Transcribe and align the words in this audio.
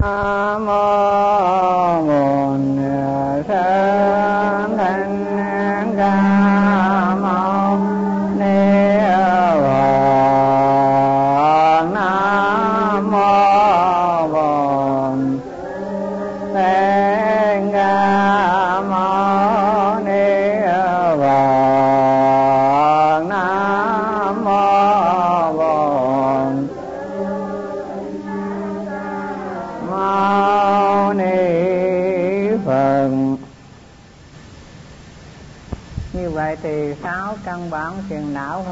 nam 0.00 0.66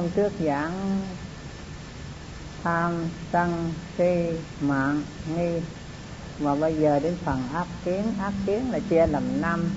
hôm 0.09 0.17
trước 0.17 0.45
giảng 0.45 1.01
tham 2.63 3.09
sân 3.33 3.73
si 3.99 4.39
mạng 4.61 5.03
nghi. 5.35 5.61
Và 6.39 6.55
bây 6.55 6.77
giờ 6.77 6.99
đến 6.99 7.17
phần 7.25 7.49
ác 7.55 7.67
kiến. 7.85 8.15
Ác 8.19 8.33
kiến 8.47 8.71
là 8.71 8.79
chia 8.79 9.07
làm 9.07 9.41
năm. 9.41 9.71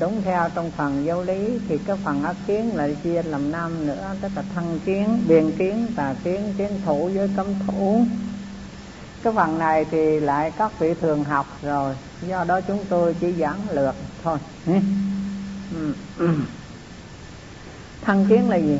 Đúng 0.00 0.22
theo 0.22 0.48
trong 0.54 0.70
phần 0.70 1.04
giáo 1.06 1.22
lý 1.22 1.58
thì 1.68 1.78
cái 1.78 1.96
phần 2.04 2.22
ác 2.22 2.36
kiến 2.46 2.76
là 2.76 2.88
chia 3.02 3.22
làm 3.22 3.50
năm 3.50 3.86
nữa. 3.86 4.14
Tức 4.20 4.32
là 4.36 4.42
thân 4.54 4.78
kiến, 4.84 5.24
biên 5.28 5.50
kiến, 5.58 5.92
tà 5.96 6.14
kiến 6.24 6.54
kiến 6.58 6.80
thủ 6.84 7.10
với 7.14 7.28
cấm 7.36 7.46
thủ. 7.66 8.06
Cái 9.22 9.32
phần 9.36 9.58
này 9.58 9.84
thì 9.90 10.20
lại 10.20 10.50
các 10.58 10.72
vị 10.80 10.94
thường 11.00 11.24
học 11.24 11.46
rồi. 11.62 11.94
Do 12.20 12.44
đó 12.44 12.60
chúng 12.68 12.84
tôi 12.90 13.14
chỉ 13.20 13.34
giảng 13.40 13.70
lược 13.70 13.94
thôi. 14.22 14.38
Ừ. 14.66 14.72
Ừ 16.16 16.34
thăng 18.04 18.26
tiến 18.28 18.48
là 18.48 18.56
gì? 18.56 18.78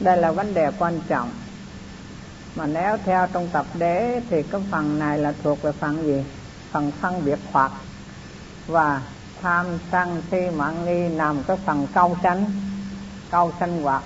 Đây 0.00 0.16
là 0.16 0.32
vấn 0.32 0.54
đề 0.54 0.62
quan 0.78 1.00
trọng. 1.08 1.30
Mà 2.56 2.66
nếu 2.66 2.96
theo 3.04 3.26
trong 3.32 3.48
tập 3.52 3.66
đế 3.74 4.20
thì 4.30 4.36
cái 4.50 4.60
phần 4.70 4.98
này 4.98 5.18
là 5.18 5.32
thuộc 5.42 5.62
về 5.62 5.72
phần 5.80 6.02
gì? 6.02 6.24
Phần 6.72 6.90
phân 7.02 7.24
biệt 7.24 7.38
hoặc. 7.52 7.72
Và 8.66 9.02
tham 9.42 9.78
sân 9.92 10.22
si 10.30 10.50
mạng 10.56 10.84
nghi 10.84 11.08
nằm 11.16 11.42
cái 11.46 11.56
phần 11.66 11.86
câu 11.94 12.16
sanh 12.22 12.50
câu 13.30 13.52
sanh 13.60 13.82
hoặc. 13.82 14.02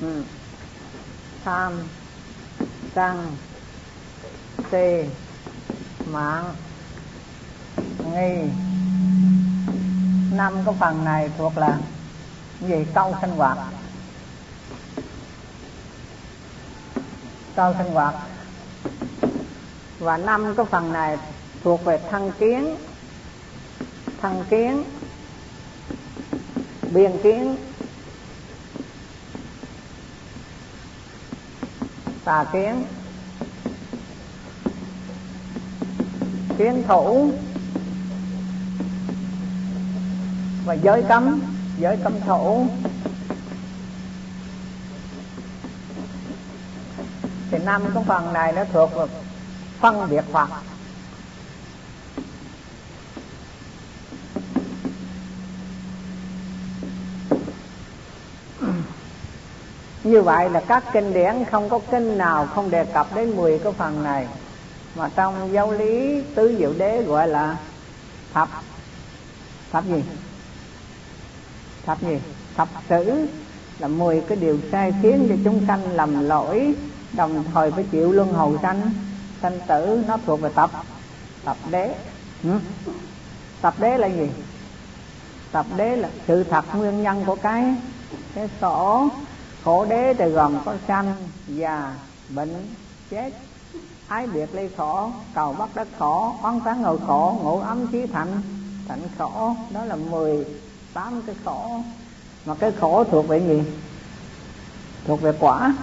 Ừ. 0.00 0.22
tham 1.44 1.72
sân 2.94 3.36
si 4.70 5.10
mạng 6.06 6.54
nghi 8.04 8.69
năm 10.30 10.62
cái 10.64 10.74
phần 10.80 11.04
này 11.04 11.30
thuộc 11.38 11.58
là 11.58 11.78
gì 12.60 12.86
câu 12.94 13.14
sinh 13.20 13.30
hoạt. 13.30 13.58
Câu 17.56 17.74
sinh 17.78 17.92
hoạt. 17.92 18.14
Và 19.98 20.16
năm 20.16 20.54
cái 20.56 20.66
phần 20.70 20.92
này 20.92 21.16
thuộc 21.64 21.84
về 21.84 22.00
thân 22.10 22.30
kiến. 22.38 22.76
Thân 24.22 24.44
kiến. 24.50 24.84
Biên 26.90 27.12
kiến. 27.22 27.56
Tà 32.24 32.44
kiến. 32.52 32.84
Kiến 36.58 36.82
thủ. 36.88 37.32
Và 40.70 40.74
giới 40.74 41.02
cấm 41.02 41.40
giới 41.78 41.96
cấm 41.96 42.20
thủ 42.26 42.66
thì 47.50 47.58
năm 47.58 47.82
cái 47.94 48.04
phần 48.06 48.32
này 48.32 48.52
nó 48.52 48.64
thuộc 48.72 48.94
vào 48.94 49.08
phân 49.80 50.10
biệt 50.10 50.24
phật. 50.32 50.48
Như 60.04 60.22
vậy 60.22 60.50
là 60.50 60.60
các 60.60 60.84
kinh 60.92 61.12
điển 61.12 61.44
không 61.50 61.68
có 61.68 61.78
kinh 61.90 62.18
nào 62.18 62.46
không 62.46 62.70
đề 62.70 62.84
cập 62.84 63.14
đến 63.14 63.36
10 63.36 63.58
cái 63.58 63.72
phần 63.72 64.02
này. 64.02 64.26
Mà 64.94 65.10
trong 65.16 65.52
giáo 65.52 65.72
lý 65.72 66.22
tứ 66.34 66.56
diệu 66.58 66.72
đế 66.78 67.02
gọi 67.02 67.28
là 67.28 67.56
thập 68.32 68.48
thập 69.72 69.84
gì? 69.84 70.02
Thập 71.86 72.02
gì? 72.02 72.20
Thập 72.56 72.68
tử 72.88 73.28
là 73.78 73.88
10 73.88 74.20
cái 74.20 74.36
điều 74.36 74.58
sai 74.72 74.94
khiến 75.02 75.26
cho 75.28 75.34
chúng 75.44 75.66
sanh 75.66 75.92
lầm 75.92 76.28
lỗi, 76.28 76.74
đồng 77.12 77.44
thời 77.54 77.70
phải 77.70 77.84
chịu 77.90 78.12
luân 78.12 78.32
hồi 78.32 78.58
sanh. 78.62 78.90
Sanh 79.42 79.58
tử 79.68 80.04
nó 80.08 80.18
thuộc 80.26 80.40
về 80.40 80.50
tập 80.54 80.70
tập 81.44 81.56
đế. 81.70 81.94
Ừ? 82.42 82.58
tập 83.60 83.74
đế 83.78 83.98
là 83.98 84.06
gì? 84.06 84.30
Tập 85.52 85.66
đế 85.76 85.96
là 85.96 86.08
sự 86.26 86.44
thật 86.44 86.64
nguyên 86.74 87.02
nhân 87.02 87.24
của 87.26 87.36
cái 87.36 87.74
cái 88.34 88.48
sổ. 88.60 89.08
Khổ 89.64 89.84
đế 89.84 90.14
thì 90.14 90.24
gồm 90.24 90.58
có 90.64 90.74
sanh 90.88 91.14
già, 91.48 91.94
bệnh, 92.28 92.66
chết, 93.10 93.32
ái 94.08 94.26
biệt 94.26 94.54
ly 94.54 94.68
khổ, 94.76 95.10
cầu 95.34 95.52
bắt 95.52 95.68
đất 95.74 95.88
khổ, 95.98 96.34
oán 96.42 96.60
tán 96.60 96.82
ngồi 96.82 96.98
khổ, 97.06 97.38
ngủ 97.42 97.60
ấm 97.60 97.86
chí 97.86 98.06
thạnh 98.06 98.42
thạnh 98.88 99.02
khổ. 99.18 99.54
Đó 99.70 99.84
là 99.84 99.96
mười 99.96 100.46
tám 100.94 101.22
cái 101.26 101.34
khổ. 101.44 101.80
Mà 102.46 102.54
cái 102.54 102.72
khổ 102.80 103.04
thuộc 103.04 103.28
về 103.28 103.38
gì? 103.38 103.62
Thuộc 105.06 105.22
về 105.22 105.32
quả. 105.38 105.74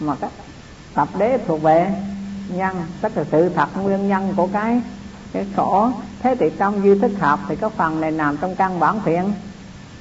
Mà 0.00 0.14
các 0.20 0.30
tập 0.94 1.08
đế 1.18 1.38
thuộc 1.46 1.62
về 1.62 1.94
nhân. 2.48 2.86
Tức 3.00 3.16
là 3.16 3.24
sự 3.30 3.48
thật 3.48 3.68
nguyên 3.76 4.08
nhân 4.08 4.32
của 4.36 4.48
cái 4.52 4.80
cái 5.32 5.46
khổ. 5.56 5.90
Thế 6.20 6.36
thì 6.40 6.50
trong 6.58 6.84
duy 6.84 6.98
thức 6.98 7.12
học 7.20 7.40
thì 7.48 7.56
có 7.56 7.68
phần 7.68 8.00
này 8.00 8.10
nằm 8.10 8.36
trong 8.36 8.56
căn 8.56 8.80
bản 8.80 9.00
phiền 9.00 9.32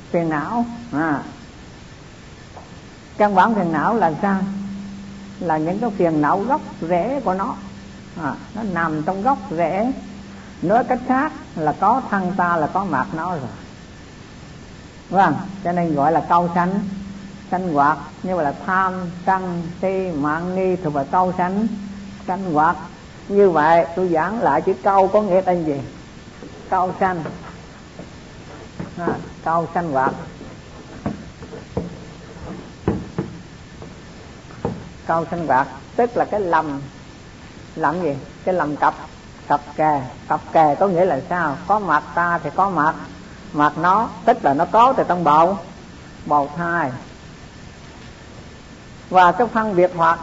phiền 0.09 0.29
não. 0.29 0.65
À. 0.91 1.23
Căn 3.17 3.35
bản 3.35 3.55
phiền 3.55 3.71
não 3.71 3.95
là 3.95 4.13
sao? 4.21 4.37
Là 5.39 5.57
những 5.57 5.79
cái 5.79 5.89
phiền 5.89 6.21
não 6.21 6.39
gốc 6.39 6.61
rễ 6.81 7.21
của 7.25 7.33
nó. 7.33 7.55
À, 8.23 8.35
nó 8.55 8.63
nằm 8.63 9.03
trong 9.03 9.21
gốc 9.21 9.37
rễ. 9.51 9.91
Nói 10.61 10.83
cách 10.83 10.99
khác 11.07 11.33
là 11.55 11.71
có 11.79 12.01
thân 12.09 12.33
ta 12.37 12.57
là 12.57 12.67
có 12.67 12.85
mặt 12.85 13.07
nó 13.13 13.29
rồi 13.29 13.49
vâng 15.11 15.35
cho 15.63 15.71
nên 15.71 15.95
gọi 15.95 16.11
là 16.11 16.25
câu 16.29 16.49
sanh 16.55 16.79
sanh 17.51 17.73
hoạt 17.73 17.97
như 18.23 18.35
vậy 18.35 18.45
là 18.45 18.53
tham 18.65 18.93
sân 19.25 19.61
si 19.81 20.11
mạng 20.15 20.55
nghi 20.55 20.75
thuộc 20.75 20.93
về 20.93 21.03
câu 21.11 21.33
sanh 21.37 21.67
sanh 22.27 22.53
hoạt. 22.53 22.75
Như 23.27 23.49
vậy 23.49 23.85
tôi 23.95 24.07
giảng 24.07 24.41
lại 24.41 24.61
chữ 24.61 24.73
câu 24.83 25.07
có 25.07 25.21
nghĩa 25.21 25.41
tên 25.41 25.65
gì? 25.65 25.81
Câu 26.69 26.91
sanh. 26.99 27.23
À, 28.97 29.07
câu 29.43 29.67
sanh 29.73 29.91
hoạt. 29.91 30.13
Câu 35.05 35.25
sanh 35.31 35.47
hoạt 35.47 35.67
tức 35.95 36.17
là 36.17 36.25
cái 36.25 36.39
lầm. 36.39 36.81
Lầm 37.75 38.01
gì? 38.01 38.15
Cái 38.45 38.55
lầm 38.55 38.75
cặp 38.75 38.93
cặp 39.47 39.61
kè. 39.75 40.03
Cặp 40.27 40.41
kè 40.51 40.75
có 40.79 40.87
nghĩa 40.87 41.05
là 41.05 41.21
sao? 41.29 41.57
Có 41.67 41.79
mặt 41.79 42.03
ta 42.15 42.39
thì 42.43 42.49
có 42.55 42.69
mặt 42.69 42.95
mặt 43.53 43.73
nó, 43.77 44.09
tức 44.25 44.45
là 44.45 44.53
nó 44.53 44.65
có 44.65 44.93
từ 44.97 45.03
trong 45.07 45.23
bầu. 45.23 45.57
Bầu 46.25 46.49
thai. 46.57 46.91
Và 49.09 49.31
cái 49.31 49.47
phân 49.47 49.75
biệt 49.75 49.91
hoặc, 49.95 50.19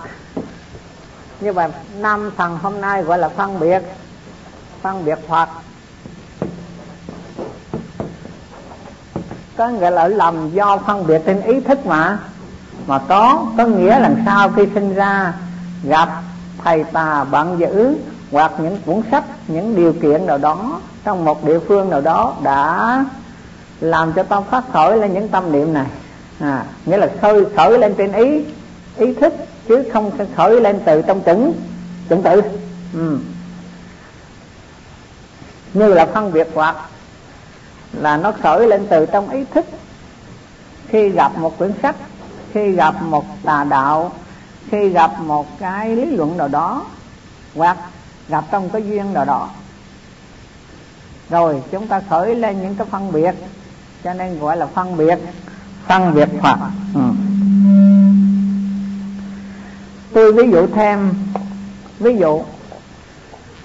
như 1.40 1.52
vậy, 1.52 1.68
năm 1.98 2.30
phần 2.36 2.58
hôm 2.62 2.80
nay 2.80 3.02
gọi 3.02 3.18
là 3.18 3.28
phân 3.28 3.60
biệt. 3.60 3.82
Phân 4.82 5.04
biệt 5.04 5.18
hoặc. 5.28 5.48
Có 9.56 9.68
nghĩa 9.68 9.90
là 9.90 10.08
lầm 10.08 10.50
do 10.50 10.78
phân 10.78 11.06
biệt 11.06 11.22
trên 11.26 11.42
ý 11.42 11.60
thức 11.60 11.86
mà. 11.86 12.18
Mà 12.86 12.98
có 12.98 13.46
có 13.58 13.64
nghĩa 13.64 13.98
là 13.98 14.10
sau 14.26 14.48
khi 14.48 14.68
sinh 14.74 14.94
ra, 14.94 15.32
gặp 15.82 16.08
thầy 16.64 16.84
tà, 16.84 17.24
bạn 17.24 17.58
dữ 17.58 17.96
hoặc 18.30 18.52
những 18.58 18.78
cuốn 18.86 19.02
sách, 19.10 19.24
những 19.48 19.76
điều 19.76 19.92
kiện 19.92 20.26
nào 20.26 20.38
đó 20.38 20.80
trong 21.04 21.24
một 21.24 21.44
địa 21.44 21.58
phương 21.68 21.90
nào 21.90 22.00
đó 22.00 22.34
đã 22.42 23.04
làm 23.80 24.12
cho 24.12 24.22
tâm 24.22 24.44
phát 24.50 24.64
khởi 24.72 24.98
lên 24.98 25.14
những 25.14 25.28
tâm 25.28 25.52
niệm 25.52 25.72
này. 25.72 25.86
À, 26.40 26.64
nghĩa 26.86 26.96
là 26.96 27.10
khơi 27.20 27.44
khởi 27.56 27.78
lên 27.78 27.94
trên 27.94 28.12
ý 28.12 28.44
ý 28.96 29.14
thức 29.14 29.34
chứ 29.68 29.84
không 29.92 30.10
khởi 30.36 30.60
lên 30.60 30.80
từ 30.84 31.02
trong 31.02 31.20
chuẩn 31.20 31.52
chuẩn 32.08 32.22
tự. 32.22 32.42
Ừ. 32.94 33.18
như 35.74 35.94
là 35.94 36.06
phân 36.06 36.32
biệt 36.32 36.48
hoặc 36.54 36.76
là 37.92 38.16
nó 38.16 38.32
khởi 38.42 38.68
lên 38.68 38.86
từ 38.90 39.06
trong 39.06 39.30
ý 39.30 39.44
thức. 39.54 39.64
Khi 40.88 41.08
gặp 41.08 41.38
một 41.38 41.58
quyển 41.58 41.72
sách 41.82 41.96
khi 42.52 42.72
gặp 42.72 43.02
một 43.02 43.24
tà 43.44 43.64
đạo 43.64 44.12
khi 44.70 44.88
gặp 44.88 45.20
một 45.20 45.58
cái 45.58 45.96
lý 45.96 46.04
luận 46.04 46.36
nào 46.36 46.48
đó 46.48 46.86
hoặc 47.54 47.78
gặp 48.28 48.44
trong 48.50 48.70
cái 48.70 48.82
duyên 48.88 49.12
nào 49.12 49.24
đó. 49.24 49.50
Rồi 51.30 51.62
chúng 51.70 51.88
ta 51.88 52.00
khởi 52.10 52.34
lên 52.34 52.62
những 52.62 52.74
cái 52.74 52.86
phân 52.90 53.12
biệt 53.12 53.34
cho 54.04 54.14
nên 54.14 54.38
gọi 54.38 54.56
là 54.56 54.66
phân 54.66 54.96
biệt. 54.96 55.18
Phân 55.86 56.14
biệt 56.14 56.28
phật. 56.42 56.58
Ừ. 56.94 57.00
tôi 60.14 60.32
ví 60.32 60.50
dụ 60.50 60.66
thêm. 60.74 61.14
Ví 61.98 62.16
dụ, 62.16 62.42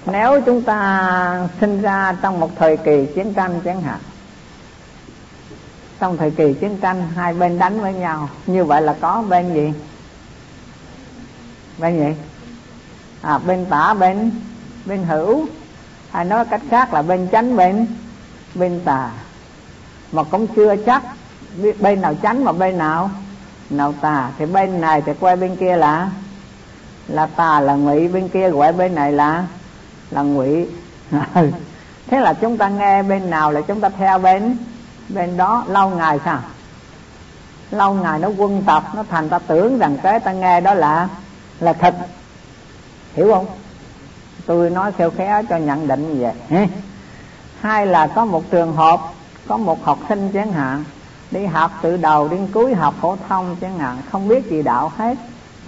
nếu 0.06 0.40
chúng 0.40 0.62
ta 0.62 1.48
sinh 1.60 1.82
ra 1.82 2.16
trong 2.22 2.40
một 2.40 2.50
thời 2.56 2.76
kỳ 2.76 3.06
chiến 3.14 3.34
tranh 3.34 3.60
chẳng 3.64 3.80
hạn, 3.80 3.98
trong 6.00 6.16
thời 6.16 6.30
kỳ 6.30 6.54
chiến 6.54 6.76
tranh 6.80 7.08
hai 7.14 7.34
bên 7.34 7.58
đánh 7.58 7.80
với 7.80 7.94
nhau, 7.94 8.28
như 8.46 8.64
vậy 8.64 8.82
là 8.82 8.96
có 9.00 9.22
bên 9.28 9.54
gì? 9.54 9.72
Bên 11.78 11.98
gì? 11.98 12.20
À 13.22 13.38
bên 13.38 13.66
tả, 13.66 13.94
bên 13.94 14.30
bên 14.86 15.02
hữu. 15.04 15.46
Hay 16.10 16.24
nói 16.24 16.44
cách 16.44 16.62
khác 16.70 16.94
là 16.94 17.02
bên 17.02 17.28
chánh, 17.32 17.56
bên 17.56 17.86
bên 18.54 18.80
tà 18.84 19.10
mà 20.14 20.22
cũng 20.22 20.46
chưa 20.46 20.76
chắc 20.76 21.02
bên 21.80 22.00
nào 22.00 22.14
chánh 22.22 22.44
mà 22.44 22.52
bên 22.52 22.78
nào 22.78 23.10
nào 23.70 23.94
tà. 24.00 24.30
Thì 24.38 24.46
bên 24.46 24.80
này 24.80 25.02
thì 25.06 25.12
quay 25.20 25.36
bên 25.36 25.56
kia 25.56 25.76
là 25.76 26.10
là 27.08 27.26
tà, 27.26 27.60
là 27.60 27.74
ngụy. 27.74 28.08
Bên 28.08 28.28
kia 28.28 28.50
gọi 28.50 28.72
bên 28.72 28.94
này 28.94 29.12
là 29.12 29.46
là 30.10 30.22
ngụy. 30.22 30.66
Thế 32.06 32.20
là 32.20 32.32
chúng 32.32 32.56
ta 32.56 32.68
nghe 32.68 33.02
bên 33.02 33.30
nào 33.30 33.52
là 33.52 33.60
chúng 33.60 33.80
ta 33.80 33.88
theo 33.88 34.18
bên 34.18 34.56
bên 35.08 35.36
đó. 35.36 35.64
Lâu 35.68 35.90
ngày 35.90 36.18
sao? 36.24 36.38
Lâu 37.70 37.94
ngày 37.94 38.18
nó 38.18 38.28
quân 38.28 38.62
tập, 38.66 38.84
nó 38.94 39.04
thành 39.10 39.28
ta 39.28 39.38
tưởng 39.38 39.78
rằng 39.78 39.98
cái 40.02 40.20
ta 40.20 40.32
nghe 40.32 40.60
đó 40.60 40.74
là 40.74 41.08
là 41.60 41.72
thật. 41.72 41.94
Hiểu 43.14 43.32
không? 43.34 43.46
Tôi 44.46 44.70
nói 44.70 44.92
theo 44.98 45.10
khéo 45.10 45.42
cho 45.48 45.56
nhận 45.56 45.88
định 45.88 46.14
như 46.14 46.26
vậy. 46.50 46.68
Hai 47.60 47.86
là 47.86 48.06
có 48.06 48.24
một 48.24 48.50
trường 48.50 48.72
hợp 48.76 49.00
có 49.48 49.56
một 49.56 49.84
học 49.84 49.98
sinh 50.08 50.30
chẳng 50.34 50.52
hạn 50.52 50.84
đi 51.30 51.46
học 51.46 51.70
từ 51.82 51.96
đầu 51.96 52.28
đến 52.28 52.48
cuối 52.52 52.74
học 52.74 52.94
phổ 53.00 53.16
thông 53.28 53.56
chẳng 53.60 53.78
hạn 53.78 53.98
không 54.12 54.28
biết 54.28 54.50
gì 54.50 54.62
đạo 54.62 54.92
hết. 54.96 55.18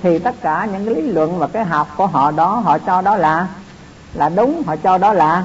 Thì 0.03 0.19
tất 0.19 0.35
cả 0.41 0.69
những 0.73 0.87
cái 0.87 0.95
lý 0.95 1.03
luận 1.03 1.39
và 1.39 1.47
cái 1.47 1.65
học 1.65 1.89
của 1.97 2.07
họ 2.07 2.31
đó 2.31 2.55
họ 2.55 2.79
cho 2.79 3.03
đó 3.03 3.17
là 3.17 3.49
là 4.15 4.29
đúng 4.29 4.63
họ 4.67 4.77
cho 4.77 4.99
đó 4.99 5.13
là 5.13 5.45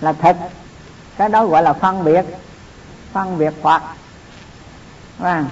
là 0.00 0.12
thật. 0.12 0.36
Cái 1.16 1.28
đó 1.28 1.46
gọi 1.46 1.62
là 1.62 1.72
phân 1.72 2.04
biệt 2.04 2.24
phân 3.12 3.38
biệt 3.38 3.62
Phật 3.62 3.82
à, 5.18 5.44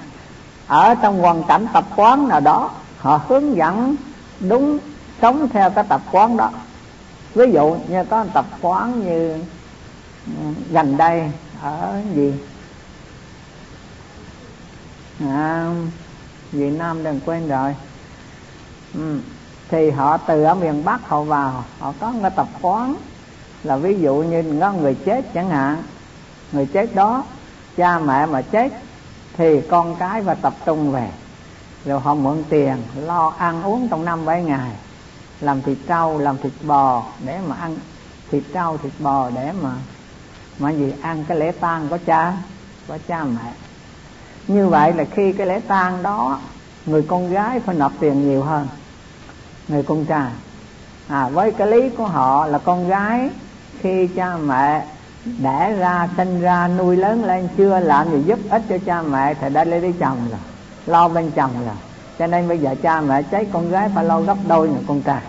ở 0.67 0.95
trong 0.95 1.19
hoàn 1.19 1.43
cảnh 1.43 1.67
tập 1.73 1.85
quán 1.95 2.27
nào 2.27 2.39
đó 2.39 2.69
họ 2.97 3.21
hướng 3.27 3.55
dẫn 3.55 3.95
đúng 4.39 4.77
sống 5.21 5.49
theo 5.49 5.69
cái 5.69 5.83
tập 5.89 6.01
quán 6.11 6.37
đó. 6.37 6.49
Ví 7.35 7.51
dụ 7.51 7.75
như 7.87 8.03
có 8.03 8.25
tập 8.33 8.45
quán 8.61 9.05
như 9.05 9.33
ừ, 10.25 10.43
gần 10.71 10.97
đây 10.97 11.31
ở 11.61 12.01
gì? 12.15 12.33
À, 15.19 15.73
Việt 16.51 16.69
Nam 16.69 17.03
đừng 17.03 17.19
quên 17.25 17.47
rồi. 17.47 17.75
Ừ. 18.93 19.19
thì 19.69 19.89
họ 19.89 20.17
từ 20.17 20.43
ở 20.43 20.55
miền 20.55 20.85
Bắc 20.85 21.09
họ 21.09 21.21
vào 21.21 21.63
họ 21.79 21.93
có 21.99 22.13
cái 22.21 22.31
tập 22.35 22.47
quán. 22.61 22.95
Là 23.63 23.77
ví 23.77 23.99
dụ 23.99 24.15
như 24.15 24.59
có 24.61 24.73
người 24.73 24.95
chết 25.05 25.33
chẳng 25.33 25.49
hạn. 25.49 25.83
Người 26.51 26.65
chết 26.65 26.95
đó 26.95 27.23
cha 27.77 27.99
mẹ 27.99 28.25
mà 28.25 28.41
chết 28.41 28.71
thì 29.37 29.61
con 29.61 29.95
cái 29.95 30.21
và 30.21 30.33
tập 30.33 30.53
trung 30.65 30.91
về. 30.91 31.09
Rồi 31.85 31.99
họ 31.99 32.15
mượn 32.15 32.43
tiền 32.49 32.77
lo 32.95 33.33
ăn 33.37 33.63
uống 33.63 33.87
trong 33.87 34.05
năm 34.05 34.25
bảy 34.25 34.43
ngày. 34.43 34.71
Làm 35.41 35.61
thịt 35.61 35.77
trâu 35.87 36.19
làm 36.19 36.37
thịt 36.37 36.53
bò 36.63 37.03
để 37.25 37.39
mà 37.47 37.55
ăn. 37.55 37.77
Thịt 38.31 38.43
trâu 38.53 38.77
thịt 38.77 38.93
bò 38.99 39.29
để 39.29 39.51
mà 39.61 39.71
mà 40.61 40.69
gì 40.69 40.93
ăn 41.01 41.23
cái 41.27 41.37
lễ 41.37 41.51
tang 41.51 41.87
của 41.89 41.97
cha 42.05 42.33
của 42.87 42.97
cha 43.07 43.23
mẹ. 43.23 43.51
Như 44.47 44.67
vậy 44.67 44.93
là 44.93 45.03
khi 45.03 45.33
cái 45.33 45.47
lễ 45.47 45.59
tang 45.67 46.03
đó, 46.03 46.39
người 46.85 47.01
con 47.07 47.29
gái 47.29 47.59
phải 47.59 47.75
nộp 47.75 47.91
tiền 47.99 48.29
nhiều 48.29 48.43
hơn, 48.43 48.67
người 49.67 49.83
con 49.83 50.05
trai. 50.05 50.31
À 51.07 51.29
với 51.29 51.51
cái 51.51 51.67
lý 51.67 51.89
của 51.89 52.07
họ 52.07 52.47
là 52.47 52.57
con 52.57 52.87
gái 52.87 53.29
khi 53.79 54.07
cha 54.07 54.37
mẹ 54.37 54.85
đẻ 55.25 55.75
ra, 55.79 56.09
sinh 56.17 56.41
ra, 56.41 56.67
nuôi 56.67 56.97
lớn 56.97 57.25
lên, 57.25 57.47
chưa 57.57 57.79
làm 57.79 58.11
gì 58.11 58.23
giúp 58.25 58.39
ích 58.49 58.61
cho 58.69 58.77
cha 58.85 59.01
mẹ 59.01 59.33
thì 59.33 59.49
đã 59.49 59.63
lấy 59.63 59.81
đi 59.81 59.91
chồng 59.99 60.17
rồi, 60.29 60.39
lo 60.85 61.07
bên 61.07 61.31
chồng 61.31 61.51
rồi. 61.65 61.75
Cho 62.19 62.27
nên 62.27 62.47
bây 62.47 62.57
giờ 62.57 62.75
cha 62.81 63.01
mẹ 63.01 63.21
cháy 63.23 63.45
con 63.53 63.71
gái 63.71 63.89
phải 63.95 64.05
lo 64.05 64.21
gấp 64.21 64.37
đôi 64.47 64.67
người 64.67 64.83
con 64.87 65.01
trai 65.01 65.21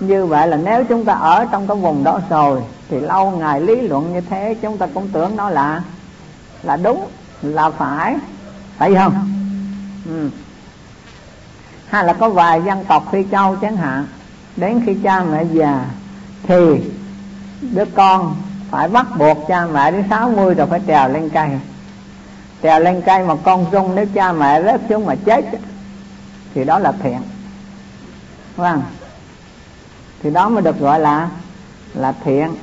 như 0.00 0.26
vậy 0.26 0.48
là 0.48 0.56
nếu 0.56 0.84
chúng 0.84 1.04
ta 1.04 1.12
ở 1.12 1.46
trong 1.52 1.66
cái 1.66 1.76
vùng 1.76 2.04
đó 2.04 2.20
rồi, 2.30 2.62
thì 2.88 3.00
lâu 3.00 3.30
ngày 3.30 3.60
lý 3.60 3.80
luận 3.80 4.12
như 4.12 4.20
thế 4.20 4.56
chúng 4.62 4.78
ta 4.78 4.86
cũng 4.94 5.08
tưởng 5.08 5.36
nó 5.36 5.50
là 5.50 5.82
là 6.62 6.76
đúng, 6.76 7.06
là 7.42 7.70
phải. 7.70 8.16
Phải 8.76 8.94
không? 8.94 9.32
Ừ. 10.06 10.30
hay 11.86 12.04
là 12.04 12.12
có 12.12 12.28
vài 12.28 12.62
dân 12.62 12.84
tộc 12.84 13.04
phi 13.12 13.24
châu 13.30 13.56
chẳng 13.56 13.76
hạn, 13.76 14.06
đến 14.56 14.82
khi 14.86 14.94
cha 15.02 15.24
mẹ 15.24 15.44
già, 15.52 15.84
thì 16.42 16.90
đứa 17.60 17.84
con 17.84 18.36
phải 18.70 18.88
bắt 18.88 19.06
buộc 19.18 19.38
cha 19.48 19.66
mẹ 19.66 19.90
đến 19.90 20.04
60 20.10 20.54
rồi 20.54 20.66
phải 20.66 20.80
trèo 20.86 21.08
lên 21.08 21.28
cây. 21.28 21.48
Trèo 22.62 22.80
lên 22.80 23.02
cây 23.06 23.24
mà 23.24 23.34
con 23.44 23.66
rung 23.72 23.94
nếu 23.94 24.06
cha 24.14 24.32
mẹ 24.32 24.62
rớt 24.62 24.80
xuống 24.88 25.06
mà 25.06 25.14
chết, 25.24 25.44
thì 26.54 26.64
đó 26.64 26.78
là 26.78 26.92
thiện. 27.02 27.18
Vâng 28.56 28.82
thì 30.22 30.30
đó 30.30 30.48
mới 30.48 30.62
được 30.62 30.78
gọi 30.78 31.00
là 31.00 31.28
là 31.94 32.14
thiện. 32.24 32.54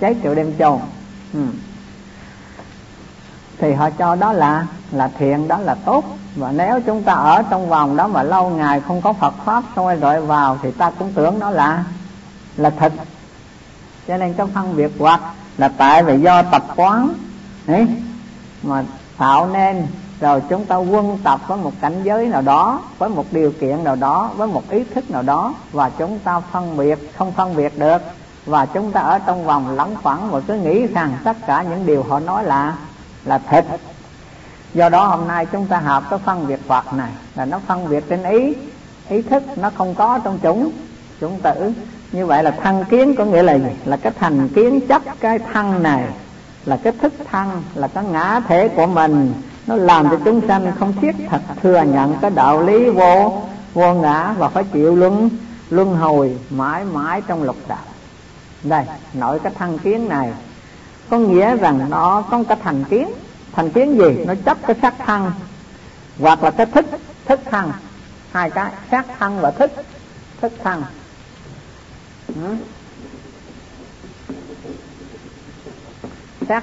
Cháy 0.00 0.14
triệu 0.22 0.34
đêm 0.34 0.52
chôn. 0.58 0.78
Ừ. 1.32 1.40
thì 3.58 3.72
họ 3.72 3.90
cho 3.90 4.14
đó 4.14 4.32
là 4.32 4.66
là 4.92 5.10
thiện, 5.18 5.48
đó 5.48 5.58
là 5.58 5.74
tốt. 5.74 6.04
Và 6.36 6.52
nếu 6.52 6.80
chúng 6.86 7.02
ta 7.02 7.12
ở 7.12 7.42
trong 7.50 7.68
vòng 7.68 7.96
đó 7.96 8.06
mà 8.06 8.22
lâu 8.22 8.50
ngày 8.50 8.80
không 8.80 9.00
có 9.00 9.12
Phật 9.12 9.34
pháp, 9.44 9.64
xong 9.76 10.00
rồi 10.00 10.20
vào, 10.20 10.58
thì 10.62 10.70
ta 10.70 10.90
cũng 10.90 11.12
tưởng 11.14 11.38
nó 11.38 11.50
là 11.50 11.84
là 12.56 12.70
thật. 12.70 12.92
Cho 14.08 14.16
nên 14.16 14.34
cái 14.34 14.46
phân 14.54 14.76
biệt 14.76 14.90
hoặc 14.98 15.20
là 15.58 15.68
tại 15.68 16.02
vì 16.02 16.20
do 16.20 16.42
tập 16.42 16.64
quán, 16.76 17.14
ấy, 17.66 17.86
mà 18.62 18.84
tạo 19.18 19.46
nên 19.46 19.86
rồi 20.20 20.42
chúng 20.48 20.64
ta 20.64 20.76
quân 20.76 21.18
tập 21.24 21.40
với 21.46 21.58
một 21.58 21.72
cảnh 21.80 22.00
giới 22.02 22.26
nào 22.26 22.42
đó, 22.42 22.82
với 22.98 23.08
một 23.08 23.24
điều 23.30 23.52
kiện 23.60 23.84
nào 23.84 23.96
đó, 23.96 24.30
với 24.36 24.48
một 24.48 24.62
ý 24.70 24.84
thức 24.94 25.10
nào 25.10 25.22
đó, 25.22 25.54
và 25.72 25.90
chúng 25.90 26.18
ta 26.18 26.40
phân 26.40 26.76
biệt, 26.76 27.12
không 27.16 27.32
phân 27.32 27.56
biệt 27.56 27.78
được. 27.78 28.02
Và 28.46 28.66
chúng 28.66 28.92
ta 28.92 29.00
ở 29.00 29.18
trong 29.18 29.44
vòng 29.44 29.76
lẫn 29.76 29.94
quẩn 30.02 30.30
và 30.30 30.40
cứ 30.40 30.54
nghĩ 30.54 30.86
rằng 30.86 31.12
tất 31.24 31.36
cả 31.46 31.62
những 31.62 31.86
điều 31.86 32.02
họ 32.02 32.20
nói 32.20 32.44
là 32.44 32.76
là 33.24 33.38
thịt 33.38 33.64
do 34.74 34.88
đó 34.88 35.04
hôm 35.04 35.28
nay 35.28 35.46
chúng 35.46 35.66
ta 35.66 35.78
học 35.78 36.04
cái 36.10 36.18
phân 36.18 36.46
biệt 36.46 36.60
Phật 36.66 36.92
này, 36.92 37.10
là 37.34 37.44
nó 37.44 37.60
phân 37.66 37.88
biệt 37.88 38.04
trên 38.08 38.22
ý. 38.22 38.54
Ý 39.08 39.22
thức 39.22 39.42
nó 39.56 39.70
không 39.70 39.94
có 39.94 40.18
trong 40.24 40.38
chúng. 40.42 40.70
Chúng 41.20 41.40
tử 41.40 41.72
như 42.12 42.26
vậy 42.26 42.42
là 42.42 42.50
thân 42.50 42.84
kiến 42.84 43.14
có 43.18 43.24
nghĩa 43.24 43.42
là 43.42 43.52
gì? 43.54 43.70
Là 43.84 43.96
cái 43.96 44.12
thành 44.18 44.48
kiến 44.48 44.80
chấp 44.88 45.02
cái 45.20 45.38
thân 45.52 45.82
này, 45.82 46.04
là 46.64 46.76
cái 46.76 46.92
thức 46.92 47.12
thân 47.30 47.62
là 47.74 47.88
cái 47.88 48.04
ngã 48.04 48.40
thể 48.48 48.68
của 48.68 48.86
mình 48.86 49.32
nó 49.68 49.76
làm 49.76 50.10
cho 50.10 50.18
chúng 50.24 50.40
sanh 50.48 50.72
không 50.78 50.92
thiết 51.00 51.16
thật 51.30 51.40
thừa 51.62 51.82
nhận 51.82 52.16
cái 52.20 52.30
đạo 52.30 52.62
lý 52.62 52.90
vô 52.90 53.42
vô 53.74 53.94
ngã 53.94 54.34
và 54.38 54.48
phải 54.48 54.64
chịu 54.64 54.96
luân 54.96 55.30
luân 55.70 55.96
hồi 55.96 56.38
mãi 56.50 56.84
mãi 56.84 57.22
trong 57.26 57.42
lục 57.42 57.56
đạo. 57.68 57.84
Đây, 58.62 58.84
nội 59.14 59.38
cái 59.38 59.52
thân 59.58 59.78
kiến 59.78 60.08
này. 60.08 60.32
Có 61.10 61.18
nghĩa 61.18 61.56
rằng 61.56 61.90
nó 61.90 62.22
có 62.30 62.44
cái 62.48 62.56
thành 62.62 62.84
kiến. 62.84 63.08
Thành 63.52 63.70
kiến 63.70 63.98
gì? 63.98 64.24
Nó 64.26 64.34
chấp 64.44 64.58
cái 64.66 64.76
sắc 64.82 64.94
thân 65.06 65.32
hoặc 66.18 66.42
là 66.42 66.50
cái 66.50 66.66
thức 66.66 66.86
thức 67.24 67.40
thân 67.50 67.72
hai 68.32 68.50
cái 68.50 68.72
sắc 68.90 69.06
thân 69.18 69.40
và 69.40 69.50
thức 69.50 69.70
thức 70.40 70.52
thân 70.62 70.82
ừ. 72.26 72.56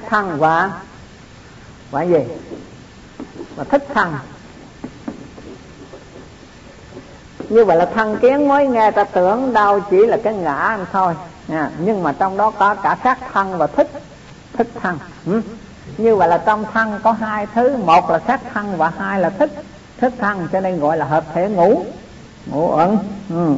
thân 0.09 0.37
và 0.39 0.81
và 1.91 2.03
gì? 2.03 2.19
Mà 3.57 3.63
thích 3.63 3.87
thân 3.93 4.13
như 7.49 7.65
vậy 7.65 7.77
là 7.77 7.85
thân 7.85 8.17
kiến 8.17 8.47
mới 8.47 8.67
nghe 8.67 8.91
ta 8.91 9.03
tưởng 9.03 9.53
đâu 9.53 9.79
chỉ 9.79 10.05
là 10.05 10.17
cái 10.23 10.33
ngã 10.33 10.77
thôi. 10.91 11.13
À, 11.49 11.69
nhưng 11.79 12.03
mà 12.03 12.11
trong 12.19 12.37
đó 12.37 12.51
có 12.51 12.75
cả 12.75 12.97
sát 13.03 13.17
thân 13.33 13.57
và 13.57 13.67
thích 13.67 13.91
thích 14.53 14.67
thân 14.81 14.97
ừ. 15.25 15.41
như 15.97 16.15
vậy 16.15 16.27
là 16.27 16.37
trong 16.37 16.65
thân 16.73 16.99
có 17.03 17.11
hai 17.11 17.47
thứ. 17.53 17.77
Một 17.77 18.09
là 18.09 18.19
sát 18.27 18.41
thân 18.53 18.77
và 18.77 18.91
hai 18.97 19.19
là 19.19 19.29
thích 19.29 19.51
thích 19.97 20.13
thân 20.19 20.47
cho 20.51 20.59
nên 20.59 20.79
gọi 20.79 20.97
là 20.97 21.05
hợp 21.05 21.23
thể 21.33 21.49
ngũ. 21.49 21.85
Ngũ 22.45 22.71
ẩn 22.71 22.97
ừ. 23.29 23.55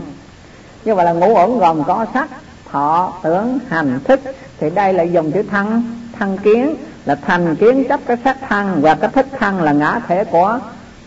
như 0.85 0.95
vậy 0.95 1.05
là 1.05 1.13
ngũ 1.13 1.35
ẩn 1.35 1.59
gồm 1.59 1.83
có 1.83 2.05
sắc, 2.13 2.29
thọ, 2.71 3.13
tưởng, 3.23 3.59
hành 3.69 3.99
thức 4.03 4.19
thì 4.59 4.69
đây 4.69 4.93
là 4.93 5.03
dùng 5.03 5.31
chữ 5.31 5.43
thân 5.51 5.83
thân 6.19 6.37
kiến 6.37 6.75
là 7.07 7.15
thành 7.15 7.55
kiến 7.55 7.83
chấp 7.89 7.99
cái 8.07 8.17
xác 8.23 8.37
thân 8.49 8.81
và 8.81 8.95
cái 8.95 9.09
thức 9.09 9.25
thân 9.39 9.61
là 9.61 9.71
ngã 9.71 9.99
thể 10.07 10.23
của 10.23 10.59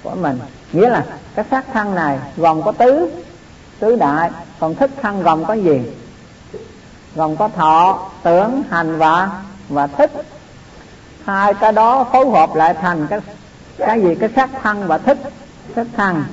của 0.02 0.14
mình. 0.14 0.38
Nghĩa 0.72 0.88
là 0.88 1.04
cái 1.34 1.44
xác 1.50 1.64
thân 1.72 1.94
này 1.94 2.18
gồm 2.36 2.62
có 2.62 2.72
tứ 2.72 3.10
tứ 3.78 3.96
đại, 3.96 4.30
còn 4.58 4.74
thức 4.74 4.90
thân 5.02 5.22
gồm 5.22 5.44
có 5.44 5.54
gì? 5.54 5.80
Gồm 7.14 7.36
có 7.36 7.48
thọ, 7.48 7.98
tưởng, 8.22 8.62
hành 8.70 8.98
và 8.98 9.28
và 9.68 9.86
thức. 9.86 10.10
Hai 11.24 11.54
cái 11.54 11.72
đó 11.72 12.04
phối 12.12 12.30
hợp 12.30 12.54
lại 12.54 12.74
thành 12.74 13.06
cái 13.06 13.20
cái 13.78 14.02
gì? 14.02 14.14
Cái 14.14 14.28
sát 14.36 14.50
thân 14.62 14.86
và 14.86 14.98
thức 14.98 15.18
thức 15.74 15.88
thân. 15.96 16.24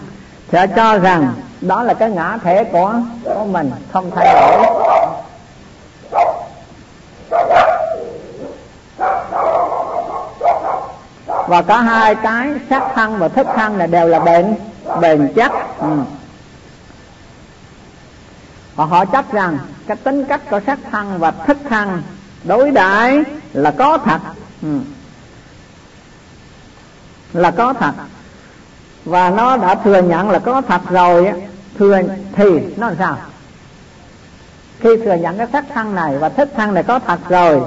Sẽ 0.51 0.67
cho 0.67 0.97
rằng 0.97 1.33
đó 1.61 1.83
là 1.83 1.93
cái 1.93 2.09
ngã 2.09 2.37
thể 2.43 2.63
của 2.63 2.93
của 3.23 3.45
mình, 3.45 3.71
không 3.91 4.11
thay 4.15 4.33
đổi. 4.33 4.77
Và 11.47 11.61
có 11.61 11.77
hai 11.77 12.15
cái 12.15 12.49
sắc 12.69 12.83
thân 12.95 13.17
và 13.19 13.27
thức 13.27 13.47
thân 13.55 13.77
này 13.77 13.87
đều 13.87 14.07
là 14.07 14.19
bền 14.19 14.55
bền 15.01 15.33
chắc 15.35 15.51
ừ. 15.79 15.99
và 18.75 18.85
họ 18.85 19.05
chấp 19.05 19.33
rằng 19.33 19.57
cái 19.87 19.97
tính 19.97 20.25
cách 20.25 20.41
của 20.49 20.59
sắc 20.65 20.79
thân 20.91 21.17
và 21.19 21.31
thức 21.31 21.57
thân 21.69 22.01
đối 22.43 22.71
đãi 22.71 23.23
là 23.53 23.71
có 23.71 23.97
thật 23.97 24.19
ừ. 24.61 24.79
là 27.33 27.51
có 27.51 27.73
thật 27.73 27.93
và 29.05 29.29
nó 29.29 29.57
đã 29.57 29.75
thừa 29.75 30.01
nhận 30.01 30.29
là 30.29 30.39
có 30.39 30.61
thật 30.61 30.81
rồi 30.89 31.33
thừa, 31.77 32.01
thì 32.35 32.45
nó 32.77 32.87
làm 32.87 32.95
sao 32.99 33.17
khi 34.79 34.89
thừa 34.97 35.15
nhận 35.15 35.37
cái 35.37 35.47
sắc 35.53 35.65
thân 35.73 35.95
này 35.95 36.17
và 36.17 36.29
thức 36.29 36.49
thân 36.55 36.73
này 36.73 36.83
có 36.83 36.99
thật 36.99 37.19
rồi, 37.29 37.61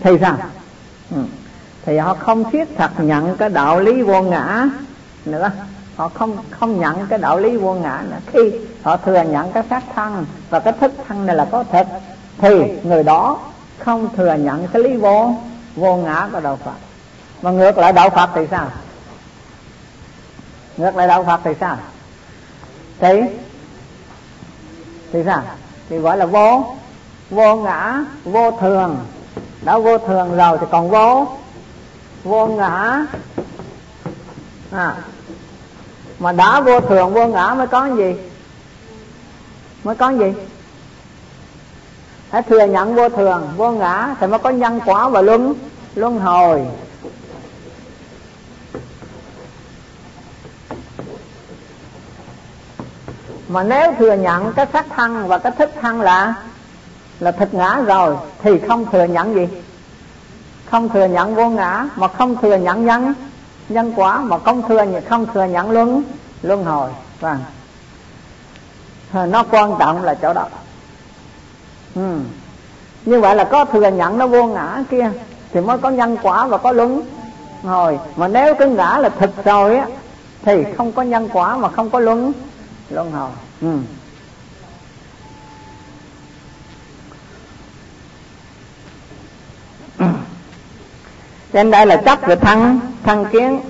thì 0.00 0.10
sao 0.20 0.36
ừ 1.10 1.22
thì 1.88 1.98
họ 1.98 2.14
không 2.14 2.50
thiết 2.50 2.68
thật 2.76 2.90
nhận 2.98 3.36
cái 3.36 3.48
đạo 3.48 3.80
lý 3.80 4.02
vô 4.02 4.22
ngã 4.22 4.68
nữa. 5.24 5.50
Họ 5.96 6.08
không 6.08 6.36
không 6.50 6.80
nhận 6.80 7.06
cái 7.06 7.18
đạo 7.18 7.38
lý 7.38 7.56
vô 7.56 7.74
ngã 7.74 8.02
nữa. 8.10 8.16
Khi 8.26 8.52
họ 8.82 8.96
thừa 8.96 9.22
nhận 9.22 9.52
cái 9.52 9.62
xác 9.70 9.82
thân 9.94 10.26
và 10.50 10.60
cái 10.60 10.72
thức 10.80 10.92
thân 11.08 11.26
này 11.26 11.36
là 11.36 11.44
có 11.52 11.64
thật, 11.72 11.86
thì 12.38 12.78
người 12.82 13.02
đó 13.02 13.38
không 13.78 14.08
thừa 14.16 14.34
nhận 14.34 14.68
cái 14.68 14.82
lý 14.82 14.96
vô 14.96 15.34
vô 15.76 15.96
ngã 15.96 16.28
của 16.32 16.40
đạo 16.40 16.58
phật. 16.64 16.72
Mà 17.42 17.50
ngược 17.50 17.78
lại 17.78 17.92
đạo 17.92 18.10
phật 18.10 18.30
thì 18.34 18.46
sao? 18.50 18.66
Ngược 20.76 20.96
lại 20.96 21.08
đạo 21.08 21.24
phật 21.24 21.40
thì 21.44 21.52
sao? 21.60 21.76
Thì 22.98 23.20
thì 25.12 25.22
sao? 25.26 25.42
Thì 25.88 25.98
gọi 25.98 26.16
là 26.16 26.26
vô 26.26 26.64
vô 27.30 27.56
ngã, 27.56 28.04
vô 28.24 28.50
thường. 28.50 28.96
Đã 29.62 29.78
vô 29.78 29.98
thường 29.98 30.36
rồi 30.36 30.58
thì 30.60 30.66
còn 30.70 30.90
vô 30.90 31.26
vô 32.24 32.46
ngã. 32.46 33.06
À 34.70 34.96
mà 36.18 36.32
đã 36.32 36.60
vô 36.60 36.80
thường, 36.80 37.14
vô 37.14 37.26
ngã 37.26 37.54
mới 37.54 37.66
có 37.66 37.86
gì? 37.86 38.14
Mới 39.84 39.94
có 39.94 40.10
gì? 40.10 40.32
Hãy 42.30 42.42
thừa 42.42 42.66
nhận 42.66 42.94
vô 42.94 43.08
thường, 43.08 43.48
vô 43.56 43.70
ngã 43.70 44.14
thì 44.20 44.26
mới 44.26 44.38
có 44.38 44.50
nhân 44.50 44.80
quả 44.86 45.08
và 45.08 45.22
luân 45.22 45.54
luân 45.94 46.18
hồi. 46.18 46.66
Mà 53.48 53.62
nếu 53.62 53.92
thừa 53.98 54.12
nhận 54.12 54.52
cái 54.52 54.66
sắc 54.72 54.86
thân 54.96 55.28
và 55.28 55.38
cái 55.38 55.52
thức 55.58 55.70
thân 55.80 56.00
là 56.00 56.34
là 57.20 57.32
thực 57.32 57.54
ngã 57.54 57.80
rồi, 57.86 58.16
thì 58.42 58.58
không 58.68 58.86
thừa 58.92 59.04
nhận 59.04 59.34
gì? 59.34 59.48
Không 60.70 60.88
thừa 60.88 61.04
nhận 61.04 61.34
vô 61.34 61.48
ngã, 61.48 61.86
mà 61.96 62.08
không 62.08 62.36
thừa 62.36 62.56
nhận 62.56 62.86
nhân 62.86 63.14
nhân 63.68 63.92
quả 63.96 64.20
mà 64.20 64.38
không 64.38 64.68
thừa 64.68 64.82
nhận, 64.82 65.04
không 65.04 65.26
thừa 65.34 65.44
nhận 65.44 65.70
luân 65.70 66.02
luân 66.42 66.64
hồi. 66.64 66.90
Vâng. 67.20 67.38
Ờ, 69.12 69.26
nó 69.26 69.44
quan 69.50 69.74
trọng 69.78 70.02
là 70.02 70.14
chỗ 70.14 70.32
đó. 70.32 70.46
Ừ. 71.94 72.18
như 73.04 73.20
vậy 73.20 73.36
là 73.36 73.44
có 73.44 73.64
thừa 73.64 73.90
nhận 73.90 74.18
nó 74.18 74.26
vô 74.26 74.44
ngã 74.44 74.82
kia, 74.90 75.10
thì 75.52 75.60
mới 75.60 75.78
có 75.78 75.90
nhân 75.90 76.16
quả 76.22 76.46
và 76.46 76.58
có 76.58 76.72
luân 76.72 77.02
hồi. 77.62 77.98
Mà 78.16 78.28
nếu 78.28 78.54
cái 78.54 78.68
ngã 78.68 78.98
là 78.98 79.08
thực 79.08 79.44
rồi 79.44 79.76
á, 79.76 79.86
thì 80.42 80.64
không 80.76 80.92
có 80.92 81.02
nhân 81.02 81.28
quả 81.32 81.56
mà 81.56 81.68
không 81.68 81.90
có 81.90 81.98
luân 81.98 82.32
luân 82.90 83.12
hồi. 83.12 83.30
Ừ. 83.60 83.78
trên 91.52 91.70
đây 91.70 91.86
là 91.86 91.96
chấp 91.96 92.18
về 92.22 92.36
thân 92.36 92.80
thân 93.04 93.26
kiến. 93.32 93.60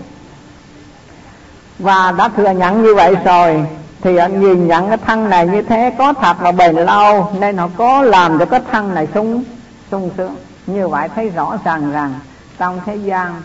Và 1.79 2.13
đã 2.13 2.29
thừa 2.29 2.51
nhận 2.51 2.83
như 2.83 2.95
vậy 2.95 3.15
rồi, 3.25 3.67
thì 4.01 4.17
anh 4.17 4.41
nhìn 4.41 4.69
nhận 4.69 4.89
cái 4.89 4.99
thân 5.07 5.31
này 5.31 5.47
như 5.47 5.63
thế, 5.63 5.95
có 5.99 6.13
thật 6.13 6.37
và 6.41 6.53
bền 6.53 6.77
lâu, 6.77 7.33
nên 7.41 7.57
họ 7.57 7.69
có 7.77 8.03
làm 8.03 8.39
cho 8.39 8.45
cái 8.45 8.61
thân 8.73 8.95
này 8.95 9.09
sung 9.15 9.45
sung 9.91 10.11
sướng. 10.17 10.37
Như 10.67 10.89
vậy 10.89 11.09
thấy 11.15 11.29
rõ 11.29 11.59
ràng 11.65 11.93
rằng, 11.93 12.15
trong 12.59 12.81
thế 12.87 12.97
gian 12.97 13.43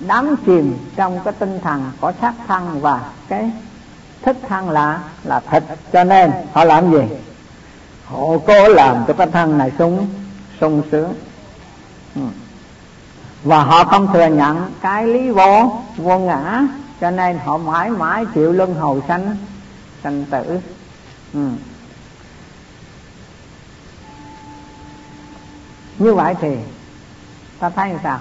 đắm 0.00 0.36
chìm 0.46 0.78
trong 0.96 1.18
cái 1.24 1.34
tinh 1.38 1.60
thần 1.62 1.90
có 2.00 2.12
xác 2.20 2.32
thân 2.48 2.80
và 2.80 3.00
cái 3.28 3.50
thức 4.22 4.36
thân 4.48 4.70
là 4.70 4.98
là 5.24 5.40
thịt 5.50 5.62
cho 5.92 6.04
nên, 6.04 6.32
họ 6.52 6.64
làm 6.64 6.92
gì? 6.92 7.02
Họ 8.04 8.18
cố 8.46 8.68
làm 8.68 9.04
cho 9.08 9.14
cái 9.14 9.26
thân 9.26 9.58
này 9.58 9.72
sung 9.78 10.06
sung 10.60 10.82
sướng. 10.92 11.14
Ừ 12.14 12.20
và 13.44 13.64
họ 13.64 13.84
không 13.84 14.08
thừa 14.12 14.26
nhận 14.26 14.72
cái 14.80 15.06
lý 15.06 15.30
vô 15.30 15.80
vô 15.96 16.18
ngã, 16.18 16.62
cho 17.00 17.10
nên 17.10 17.38
họ 17.44 17.58
mãi 17.58 17.90
mãi 17.90 18.26
chịu 18.34 18.52
luân 18.52 18.74
hồi 18.74 19.00
sanh 19.08 19.36
sanh 20.02 20.24
tử. 20.30 20.60
Ừ. 21.32 21.48
như 25.98 26.14
vậy 26.14 26.34
thì, 26.40 26.56
ta 27.58 27.70
thấy 27.70 27.92
sao? 28.02 28.18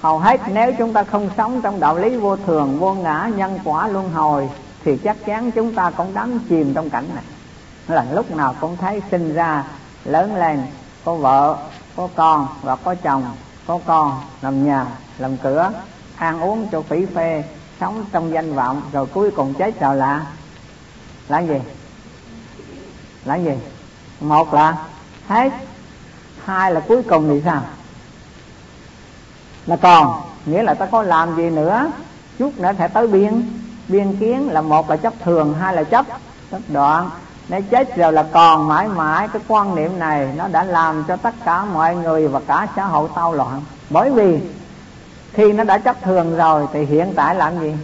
Hầu 0.00 0.18
hết 0.18 0.40
nếu 0.48 0.72
chúng 0.78 0.92
ta 0.92 1.04
không 1.04 1.30
sống 1.36 1.60
trong 1.62 1.80
đạo 1.80 1.98
lý 1.98 2.16
vô 2.16 2.36
thường, 2.36 2.78
vô 2.78 2.94
ngã, 2.94 3.30
nhân 3.36 3.58
quả, 3.64 3.88
luân 3.88 4.12
hồi, 4.12 4.48
thì 4.84 4.96
chắc 4.96 5.16
chắn 5.26 5.50
chúng 5.50 5.74
ta 5.74 5.90
cũng 5.90 6.14
đắm 6.14 6.38
chìm 6.48 6.74
trong 6.74 6.90
cảnh 6.90 7.08
này. 7.14 7.24
Là 7.88 8.06
lúc 8.12 8.30
nào 8.30 8.54
cũng 8.60 8.76
thấy 8.76 9.02
sinh 9.10 9.34
ra, 9.34 9.64
lớn 10.04 10.36
lên, 10.36 10.62
có 11.04 11.14
vợ, 11.14 11.56
có 11.96 12.08
con 12.14 12.46
và 12.62 12.76
có 12.76 12.94
chồng 12.94 13.24
có 13.66 13.78
con 13.86 14.20
làm 14.42 14.66
nhà, 14.66 14.86
làm 15.18 15.36
cửa, 15.36 15.72
ăn 16.16 16.40
uống 16.40 16.68
cho 16.72 16.82
phỉ 16.82 17.06
phê, 17.06 17.44
sống 17.80 18.04
trong 18.12 18.32
danh 18.32 18.54
vọng, 18.54 18.82
rồi 18.92 19.06
cuối 19.06 19.30
cùng 19.30 19.54
chết 19.54 19.80
rồi 19.80 19.96
là 19.96 20.26
là 21.28 21.40
gì? 21.40 21.58
Là 23.24 23.34
gì? 23.34 23.52
Một 24.20 24.54
là 24.54 24.76
hết, 25.28 25.52
hai 26.44 26.72
là 26.72 26.80
cuối 26.80 27.02
cùng 27.02 27.28
thì 27.28 27.42
sao? 27.44 27.62
Là 29.66 29.76
còn, 29.76 30.22
nghĩa 30.46 30.62
là 30.62 30.74
ta 30.74 30.86
có 30.86 31.02
làm 31.02 31.36
gì 31.36 31.50
nữa? 31.50 31.90
Chút 32.38 32.58
nữa 32.58 32.72
phải 32.78 32.88
tới 32.88 33.06
biên. 33.06 33.58
Biên 33.88 34.16
kiến 34.16 34.48
là 34.48 34.60
một 34.60 34.90
là 34.90 34.96
chấp 34.96 35.12
thường, 35.24 35.54
hai 35.60 35.74
là 35.74 35.84
chấp 35.84 36.06
chấp 36.50 36.60
đoạn 36.68 37.10
nếu 37.48 37.60
chết 37.70 37.96
rồi 37.96 38.12
là 38.12 38.22
còn 38.32 38.68
mãi 38.68 38.88
mãi, 38.88 39.28
cái 39.32 39.42
quan 39.48 39.74
niệm 39.74 39.98
này 39.98 40.28
nó 40.36 40.48
đã 40.48 40.64
làm 40.64 41.04
cho 41.08 41.16
tất 41.16 41.34
cả 41.44 41.64
mọi 41.64 41.96
người 41.96 42.28
và 42.28 42.40
cả 42.46 42.66
xã 42.76 42.84
hội 42.84 43.08
tao 43.14 43.32
loạn. 43.32 43.62
Bởi 43.90 44.10
vì 44.10 44.40
khi 45.32 45.52
nó 45.52 45.64
đã 45.64 45.78
chấp 45.78 46.02
thường 46.02 46.36
rồi 46.36 46.66
thì 46.72 46.84
hiện 46.84 47.12
tại 47.16 47.34
làm 47.34 47.60
gì? 47.60 47.74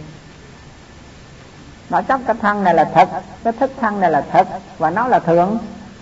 Nó 1.89 2.01
chấp 2.01 2.19
cái 2.27 2.35
thân 2.41 2.63
này 2.63 2.73
là 2.73 2.83
thật 2.93 3.09
cái 3.43 3.53
thức 3.53 3.71
thân 3.81 3.99
này 3.99 4.11
là 4.11 4.25
thật 4.31 4.47
và 4.77 4.89
nó 4.89 5.07
là 5.07 5.19
thường 5.19 5.57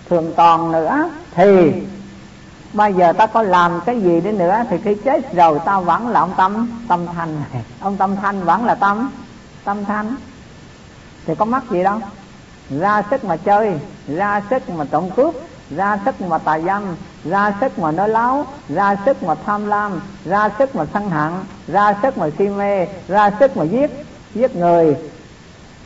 thường 0.08 0.32
toàn 0.36 0.72
nữa. 0.72 1.10
Thì 1.34 1.72
bây 2.72 2.94
giờ 2.94 3.12
ta 3.12 3.26
có 3.26 3.42
làm 3.42 3.80
cái 3.86 4.00
gì 4.00 4.20
đi 4.20 4.32
nữa 4.32 4.62
thì 4.70 4.78
khi 4.84 4.94
chết 5.04 5.34
rồi 5.34 5.58
ta 5.64 5.80
vẫn 5.80 6.08
là 6.08 6.20
ông 6.20 6.34
tâm 6.36 6.82
tâm 6.88 7.06
thanh. 7.06 7.40
Này 7.52 7.62
ông 7.80 7.96
tâm 7.96 8.16
thanh 8.16 8.44
vẫn 8.44 8.64
là 8.64 8.74
tâm 8.74 9.10
tâm 9.64 9.84
thanh. 9.84 10.16
Thì 11.26 11.34
có 11.34 11.44
mắc 11.44 11.62
gì 11.70 11.82
đâu 11.82 12.00
ra 12.70 13.02
sức 13.10 13.24
mà 13.24 13.36
chơi, 13.36 13.80
ra 14.06 14.42
sức 14.50 14.70
mà 14.70 14.84
trộm 14.90 15.10
cướp 15.16 15.34
ra 15.70 15.98
sức 16.04 16.20
mà 16.20 16.38
tà 16.38 16.58
dâm, 16.58 16.96
ra 17.24 17.54
sức 17.60 17.78
mà 17.78 17.90
nói 17.90 18.08
láo, 18.08 18.46
ra 18.68 18.96
sức 19.04 19.22
mà 19.22 19.34
tham 19.46 19.66
lam, 19.66 20.00
ra 20.24 20.48
sức 20.58 20.76
mà 20.76 20.84
sân 20.92 21.10
hận, 21.10 21.32
ra 21.66 21.94
sức 22.02 22.18
mà 22.18 22.26
si 22.38 22.48
mê, 22.48 22.86
ra 23.08 23.30
sức 23.40 23.56
mà 23.56 23.64
giết 23.64 23.90
giết 24.34 24.56
người. 24.56 24.96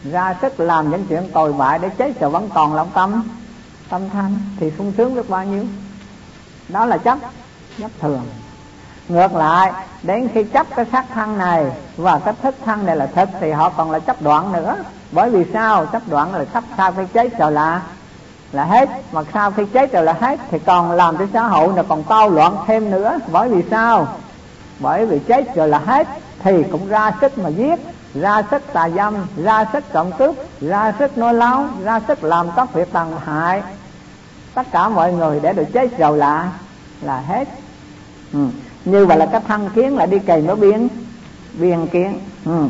Ra 0.05 0.37
sức 0.43 0.61
làm 0.61 0.91
những 0.91 1.07
chuyện 1.09 1.31
tồi 1.33 1.53
bại 1.53 1.79
để 1.79 1.89
chết 1.89 2.21
rồi 2.21 2.31
vẫn 2.31 2.49
còn 2.55 2.75
lòng 2.75 2.91
tâm. 2.95 3.23
Tâm 3.89 4.11
thanh 4.11 4.35
thì 4.61 4.73
sung 4.79 4.93
sướng 4.97 5.15
được 5.15 5.31
bao 5.31 5.45
nhiêu? 5.45 5.65
Đó 6.69 6.87
là 6.87 6.99
chấp 6.99 7.19
chấp 7.79 7.91
thường. 8.01 8.27
Ngược 9.09 9.35
lại, 9.35 9.73
đến 10.03 10.29
khi 10.35 10.45
chấp 10.45 10.67
cái 10.77 10.87
sắc 10.93 11.07
thân 11.15 11.39
này 11.39 11.67
và 11.97 12.19
cái 12.19 12.35
thức 12.43 12.55
thân 12.65 12.87
này 12.87 12.97
là 12.97 13.07
thật 13.07 13.29
thì 13.41 13.51
họ 13.51 13.71
còn 13.71 13.91
là 13.91 13.99
chấp 13.99 14.23
đoạn 14.23 14.53
nữa 14.53 14.77
bởi 15.13 15.31
vì 15.31 15.45
sao? 15.53 15.87
Chấp 15.87 16.09
đoạn 16.09 16.35
là 16.35 16.45
sắp 16.53 16.65
sau 16.77 16.93
khi 16.93 17.03
chết 17.13 17.39
rồi 17.39 17.53
là 17.53 17.83
là 18.53 18.65
hết. 18.65 18.89
Mà 19.13 19.23
sau 19.33 19.51
khi 19.51 19.63
chết 19.73 19.93
rồi 19.93 20.05
là 20.05 20.13
hết 20.13 20.41
thì 20.51 20.59
còn 20.59 20.93
làm 20.93 21.17
cho 21.17 21.27
xã 21.33 21.43
hội 21.43 21.73
là 21.77 21.83
còn 21.83 22.05
tao 22.05 22.31
loạn 22.31 22.57
thêm 22.67 22.91
nữa. 22.91 23.19
Bởi 23.33 23.49
vì 23.49 23.63
sao? 23.71 24.09
Bởi 24.79 25.07
vì 25.07 25.19
chết 25.19 25.55
rồi 25.55 25.69
là 25.69 25.79
hết 25.79 26.09
thì 26.39 26.63
cũng 26.63 26.89
ra 26.89 27.11
sức 27.21 27.39
mà 27.39 27.49
giết. 27.49 27.81
Ra 28.15 28.43
sức 28.51 28.63
tà 28.73 28.89
dâm 28.89 29.15
ra 29.37 29.65
sức 29.73 29.85
trộm 29.93 30.11
cướp 30.19 30.35
ra 30.61 30.93
sức 30.99 31.19
nói 31.19 31.35
láo 31.35 31.65
ra 31.83 32.01
sức 32.09 32.25
làm 32.25 32.47
các 32.57 32.73
việc 32.73 32.93
tàn 32.93 33.13
hại. 33.25 33.63
Tất 34.55 34.67
cả 34.73 34.89
mọi 34.89 35.13
người 35.13 35.41
để 35.41 35.53
được 35.53 35.67
chết 35.73 35.99
rồi 35.99 36.19
là 36.19 36.53
là 37.03 37.21
hết. 37.21 37.49
Ừ. 38.33 38.47
như 38.85 39.07
vậy 39.07 39.19
là 39.19 39.27
cái 39.27 39.41
thân 39.49 39.71
kiến 39.75 39.97
là 39.97 40.07
đi 40.07 40.19
kèm 40.19 40.47
nó 40.47 40.55
biến, 40.55 40.89
biên 41.53 41.87
kiến. 41.87 42.19
Ừ 42.45 42.69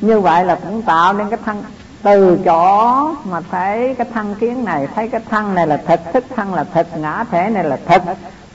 như 0.00 0.20
vậy 0.20 0.44
là 0.44 0.54
cũng 0.54 0.82
tạo 0.82 1.12
nên 1.12 1.30
cái 1.30 1.38
thân. 1.44 1.62
Từ 2.02 2.38
chỗ 2.44 3.14
mà 3.24 3.40
thấy 3.50 3.94
cái 3.94 4.06
thân 4.14 4.34
kiến 4.34 4.64
này, 4.64 4.88
thấy 4.94 5.08
cái 5.08 5.20
thân 5.30 5.54
này 5.54 5.66
là 5.66 5.76
thịt, 5.76 6.00
thức 6.12 6.24
thân 6.36 6.54
là 6.54 6.64
thịt, 6.64 6.86
ngã 6.96 7.24
thể 7.30 7.50
này 7.50 7.64
là 7.64 7.76
thịt. 7.86 8.02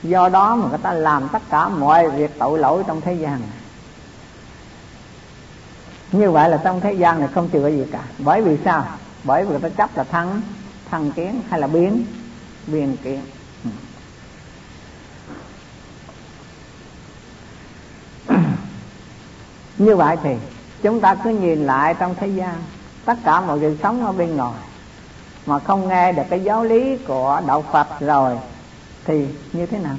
Do 0.02 0.28
đó 0.28 0.56
mà 0.56 0.68
người 0.68 0.78
ta 0.78 0.92
làm 0.92 1.28
tất 1.28 1.42
cả 1.50 1.68
mọi 1.68 2.08
việc 2.10 2.38
tội 2.38 2.58
lỗi 2.58 2.82
trong 2.86 3.00
thế 3.00 3.14
gian. 3.14 3.40
Như 6.12 6.30
vậy 6.30 6.48
là 6.48 6.60
trong 6.64 6.80
thế 6.80 6.92
gian 6.92 7.18
này 7.18 7.28
không 7.34 7.48
chịu 7.48 7.62
cái 7.62 7.76
gì 7.76 7.86
cả. 7.92 8.00
Bởi 8.18 8.42
vì 8.42 8.58
sao? 8.64 8.86
Bởi 9.24 9.44
vì 9.44 9.50
người 9.50 9.60
ta 9.60 9.68
chấp 9.68 9.96
là 9.96 10.04
thân 10.04 10.42
thân 10.90 11.12
kiến 11.12 11.40
hay 11.50 11.60
là 11.60 11.66
biến 11.66 12.04
biến 12.66 12.96
kiến. 13.04 13.20
Như 19.80 19.96
vậy 19.96 20.16
thì 20.22 20.36
chúng 20.82 21.00
ta 21.00 21.14
cứ 21.14 21.30
nhìn 21.30 21.66
lại 21.66 21.94
trong 21.98 22.14
thế 22.14 22.26
gian, 22.26 22.54
tất 23.04 23.18
cả 23.24 23.40
mọi 23.40 23.58
người 23.58 23.78
sống 23.82 24.06
ở 24.06 24.12
bên 24.12 24.36
ngoài, 24.36 24.60
mà 25.46 25.58
không 25.58 25.88
nghe 25.88 26.12
được 26.12 26.22
cái 26.30 26.40
giáo 26.40 26.64
lý 26.64 26.96
của 26.96 27.42
đạo 27.46 27.64
Phật 27.72 27.86
rồi, 28.00 28.38
thì 29.04 29.26
như 29.52 29.66
thế 29.66 29.78
nào? 29.78 29.96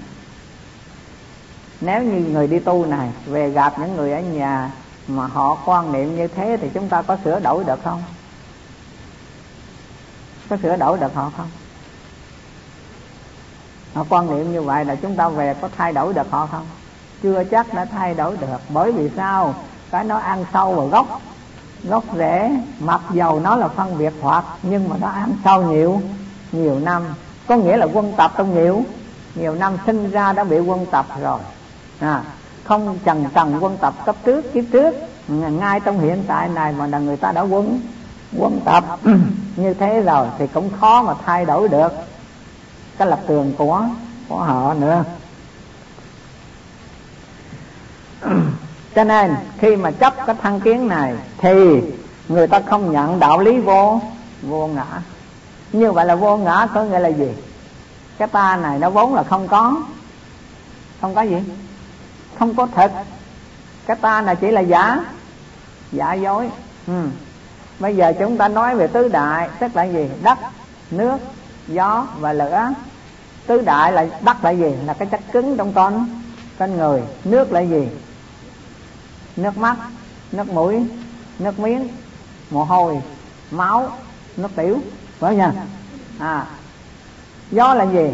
Nếu 1.82 2.04
như 2.04 2.30
người 2.30 2.48
đi 2.48 2.60
tu 2.60 2.86
này, 2.86 3.10
về 3.26 3.50
gặp 3.50 3.80
những 3.80 3.96
người 3.96 4.12
ở 4.12 4.20
nhà 4.20 4.72
mà 5.08 5.28
họ 5.28 5.58
quan 5.66 5.92
niệm 5.92 6.16
như 6.16 6.28
thế 6.28 6.58
thì 6.62 6.70
chúng 6.74 6.90
ta 6.90 7.02
có 7.02 7.18
sửa 7.24 7.40
đổi 7.40 7.64
được 7.64 7.80
không? 7.84 8.04
Có 10.50 10.58
sửa 10.64 10.78
đổi 10.78 10.98
được 10.98 11.14
họ 11.14 11.32
không? 11.38 11.50
Họ 13.94 14.06
quan 14.10 14.30
niệm 14.30 14.52
như 14.52 14.62
vậy 14.62 14.86
là 14.86 14.96
chúng 14.96 15.16
ta 15.16 15.30
về 15.30 15.56
có 15.62 15.70
thay 15.78 15.94
đổi 15.94 16.14
được 16.14 16.32
họ 16.32 16.48
không? 16.52 16.66
Chưa 17.24 17.44
chắc 17.44 17.74
đã 17.74 17.86
thay 17.86 18.14
đổi 18.14 18.38
được, 18.38 18.62
bởi 18.70 18.92
vì 18.92 19.10
sao? 19.16 19.56
Cái 19.92 20.04
nó 20.04 20.18
ăn 20.18 20.46
sâu 20.54 20.74
vào 20.74 20.88
gốc. 20.88 21.22
Gốc 21.84 22.04
rễ 22.18 22.52
mặc 22.80 23.02
dầu 23.12 23.40
nó 23.40 23.56
là 23.56 23.68
phân 23.68 23.98
biệt 23.98 24.14
hoặc 24.22 24.46
nhưng 24.64 24.90
mà 24.90 24.96
nó 25.02 25.08
ăn 25.08 25.34
sâu 25.44 25.64
nhiều 25.64 26.02
nhiều 26.52 26.80
năm. 26.80 27.04
Có 27.48 27.56
nghĩa 27.56 27.78
là 27.78 27.88
quân 27.94 28.14
tập 28.18 28.32
trong 28.38 28.56
nhiều. 28.56 28.84
Nhiều 29.36 29.56
năm 29.56 29.78
sinh 29.86 30.12
ra 30.12 30.34
đã 30.34 30.44
bị 30.44 30.60
quân 30.60 30.86
tập 30.92 31.06
rồi. 31.22 31.40
À, 32.00 32.24
không 32.64 33.00
trần 33.04 33.26
trần 33.34 33.58
quân 33.62 33.78
tập 33.78 33.94
cấp 34.06 34.16
trước 34.26 34.54
kiếp 34.54 34.64
trước. 34.72 34.96
Ngay 35.28 35.80
trong 35.80 36.00
hiện 36.00 36.24
tại 36.28 36.50
này 36.50 36.74
mà 36.78 36.88
là 36.88 37.00
người 37.00 37.18
ta 37.18 37.32
đã 37.32 37.42
quân 37.42 37.82
quân 38.38 38.62
tập 38.66 38.84
như 39.56 39.74
thế 39.74 40.02
rồi 40.02 40.28
thì 40.38 40.48
cũng 40.48 40.70
khó 40.80 41.04
mà 41.04 41.14
thay 41.26 41.46
đổi 41.46 41.70
được 41.70 41.94
cái 42.98 43.08
lập 43.08 43.20
trường 43.28 43.54
của 43.58 43.86
của 44.28 44.40
họ 44.40 44.74
nữa. 44.74 45.04
cho 48.96 49.04
nên, 49.04 49.36
khi 49.58 49.76
mà 49.76 49.92
chấp 49.92 50.14
cái 50.26 50.36
thăng 50.42 50.60
kiến 50.60 50.88
này, 50.88 51.16
thì 51.38 51.82
người 52.28 52.48
ta 52.48 52.62
không 52.70 52.92
nhận 52.92 53.20
đạo 53.20 53.40
lý 53.40 53.60
vô 53.60 54.02
vô 54.42 54.68
ngã. 54.68 54.86
Như 55.72 55.92
vậy 55.92 56.06
là 56.06 56.16
vô 56.16 56.38
ngã 56.38 56.68
có 56.74 56.84
nghĩa 56.84 57.00
là 57.00 57.10
gì? 57.10 57.34
Cái 58.18 58.28
ta 58.28 58.56
này 58.56 58.80
nó 58.80 58.90
vốn 58.90 59.16
là 59.16 59.24
không 59.24 59.48
có. 59.48 59.76
Không 61.02 61.16
có 61.16 61.22
gì. 61.22 61.38
Không 62.40 62.56
có 62.56 62.68
thật. 62.76 62.92
Cái 63.86 63.98
ta 64.02 64.22
này 64.22 64.36
chỉ 64.36 64.52
là 64.52 64.62
giả. 64.62 65.00
Giả 65.92 66.14
dối. 66.14 66.50
Ừ. 66.88 67.04
bây 67.80 67.96
giờ 67.96 68.14
chúng 68.20 68.38
ta 68.38 68.48
nói 68.48 68.76
về 68.76 68.88
tứ 68.88 69.08
đại, 69.08 69.50
tức 69.60 69.76
là 69.76 69.84
gì? 69.84 70.10
Đất, 70.24 70.38
nước, 70.92 71.18
gió 71.68 72.08
và 72.20 72.34
lửa. 72.34 72.70
Tứ 73.48 73.62
đại 73.62 73.92
là 73.92 74.06
đất 74.22 74.44
là 74.44 74.50
gì? 74.50 74.76
Là 74.86 74.94
cái 74.94 75.08
chất 75.12 75.20
cứng 75.32 75.58
trong 75.58 75.74
con 75.74 76.22
con 76.60 76.78
người. 76.78 77.02
Nước 77.24 77.52
là 77.52 77.60
gì? 77.60 77.88
Nước 79.42 79.58
mắt 79.58 79.76
nước 80.32 80.50
mũi 80.50 80.88
nước 81.40 81.60
miếng 81.60 81.88
mồ 82.50 82.64
hôi 82.64 83.02
máu 83.52 83.92
nước 84.38 84.50
tiểu 84.56 84.80
phải 85.20 85.36
nha? 85.36 85.54
À 86.20 86.46
gió 87.52 87.74
là 87.74 87.84
gì? 87.84 88.14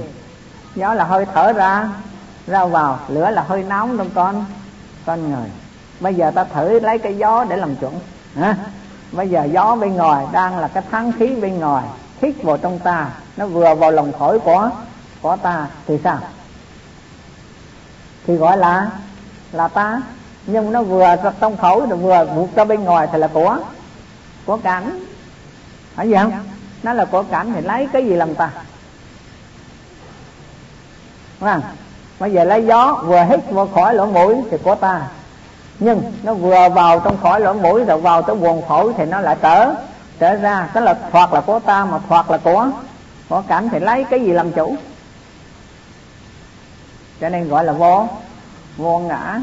Gió 0.76 0.94
là 0.94 1.04
hơi 1.04 1.26
thở 1.34 1.54
ra 1.54 1.90
ra 2.48 2.66
vào 2.66 3.00
lửa 3.08 3.30
là 3.30 3.42
hơi 3.48 3.64
nóng 3.64 3.98
trong 3.98 4.10
con? 4.16 4.46
Con 5.06 5.32
người. 5.32 5.52
Bây 6.00 6.16
giờ 6.16 6.32
ta 6.32 6.44
thử 6.44 6.80
lấy 6.80 6.98
cái 6.98 7.18
gió 7.18 7.46
để 7.50 7.58
làm 7.58 7.76
chuẩn 7.76 8.00
à, 8.36 8.56
bây 9.12 9.30
giờ 9.30 9.44
gió 9.44 9.76
bên 9.76 9.96
ngoài 9.96 10.26
đang 10.32 10.58
là 10.58 10.68
cái 10.68 10.84
thắng 10.92 11.12
khí 11.12 11.28
bên 11.28 11.60
ngoài 11.60 11.86
hít 12.22 12.44
vào 12.44 12.58
trong 12.58 12.80
ta 12.80 13.10
nó 13.38 13.48
vừa 13.48 13.76
vào 13.76 13.92
lòng 13.92 14.12
thổi 14.20 14.40
của 14.40 14.72
của 15.22 15.36
ta 15.36 15.68
thì 15.88 16.00
sao? 16.04 16.20
Thì 18.28 18.36
gọi 18.36 18.58
là 18.58 18.92
là 19.52 19.68
ta 19.68 20.02
nhưng 20.48 20.72
nó 20.72 20.82
vừa 20.82 21.16
trong 21.40 21.58
khẩu 21.58 21.86
rồi 21.86 21.98
vừa 21.98 22.26
buộc 22.36 22.56
ra 22.56 22.66
bên 22.66 22.84
ngoài 22.84 23.08
thì 23.12 23.18
là 23.18 23.28
của 23.28 23.58
của 24.46 24.58
cảnh. 24.58 25.00
Phải 25.96 26.10
gì 26.10 26.16
không? 26.16 26.32
Nó 26.84 26.94
là 26.94 27.06
của 27.06 27.24
cảnh 27.24 27.52
thì 27.56 27.62
lấy 27.62 27.88
cái 27.94 28.06
gì 28.06 28.16
làm 28.16 28.36
ta? 28.36 28.50
Đúng 31.40 31.50
không? 31.50 31.62
bây 32.20 32.32
giờ 32.32 32.44
lấy 32.44 32.66
gió 32.66 33.04
vừa 33.06 33.24
hít 33.24 33.40
vừa 33.50 33.68
khỏi 33.76 33.94
lỗ 33.94 34.06
mũi 34.06 34.36
thì 34.52 34.58
của 34.64 34.76
ta. 34.76 35.08
Nhưng 35.80 36.14
nó 36.24 36.34
vừa 36.34 36.70
vào 36.70 37.00
trong 37.00 37.18
khỏi 37.22 37.40
lỗ 37.42 37.54
mũi 37.54 37.86
rồi 37.86 37.98
vào 37.98 38.22
tới 38.22 38.36
buồng 38.36 38.62
phổi 38.68 38.94
thì 38.98 39.06
nó 39.06 39.20
lại 39.20 39.38
trở 39.42 39.74
trở 40.20 40.36
ra. 40.36 40.70
Tức 40.74 40.82
là 40.82 40.96
thoạt 41.12 41.30
là 41.34 41.42
của 41.42 41.60
ta 41.60 41.86
mà 41.86 42.00
thoạt 42.10 42.26
là 42.30 42.38
của 42.38 42.70
của 43.30 43.44
cảnh 43.48 43.70
thì 43.72 43.80
lấy 43.80 44.04
cái 44.04 44.20
gì 44.20 44.32
làm 44.32 44.52
chủ? 44.52 44.76
Cho 47.22 47.30
nên 47.30 47.50
gọi 47.50 47.66
là 47.66 47.74
vô 47.74 48.08
vô 48.78 49.00
ngã 49.00 49.40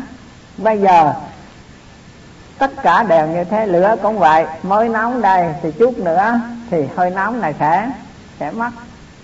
bây 0.57 0.81
giờ, 0.81 1.13
tất 2.59 2.71
cả 2.83 3.03
đều 3.03 3.27
như 3.27 3.45
thế, 3.45 3.67
lửa 3.67 3.97
cũng 4.03 4.19
vậy, 4.19 4.47
mới 4.63 4.89
nóng 4.89 5.23
đây 5.23 5.55
thì 5.63 5.73
chút 5.73 5.99
nữa 5.99 6.41
thì 6.71 6.87
hơi 6.97 7.11
nóng 7.11 7.41
này 7.41 7.55
sẽ 7.61 7.91
sẽ 8.41 8.51
mất. 8.51 8.71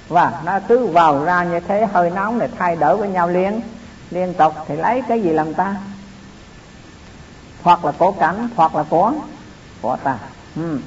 Và 0.09 0.33
nó 0.45 0.59
cứ 0.69 0.87
vào 0.87 1.25
ra 1.25 1.45
như 1.45 1.61
thế, 1.61 1.87
hơi 1.93 2.11
nóng 2.11 2.39
này 2.39 2.49
thay 2.59 2.77
đổi 2.77 2.97
với 2.97 3.09
nhau 3.09 3.29
liên 3.29 3.61
liên 4.11 4.35
tục 4.35 4.55
thì 4.69 4.77
lấy 4.77 5.03
cái 5.09 5.23
gì 5.23 5.33
làm 5.33 5.55
ta? 5.55 5.77
Hoặc 7.63 7.85
là 7.85 7.93
của 7.99 8.13
cảnh, 8.13 8.49
hoặc 8.57 8.75
là 8.75 8.85
của 8.91 9.13
của 9.83 9.97
ta. 10.05 10.17
Ừ. 10.57 10.79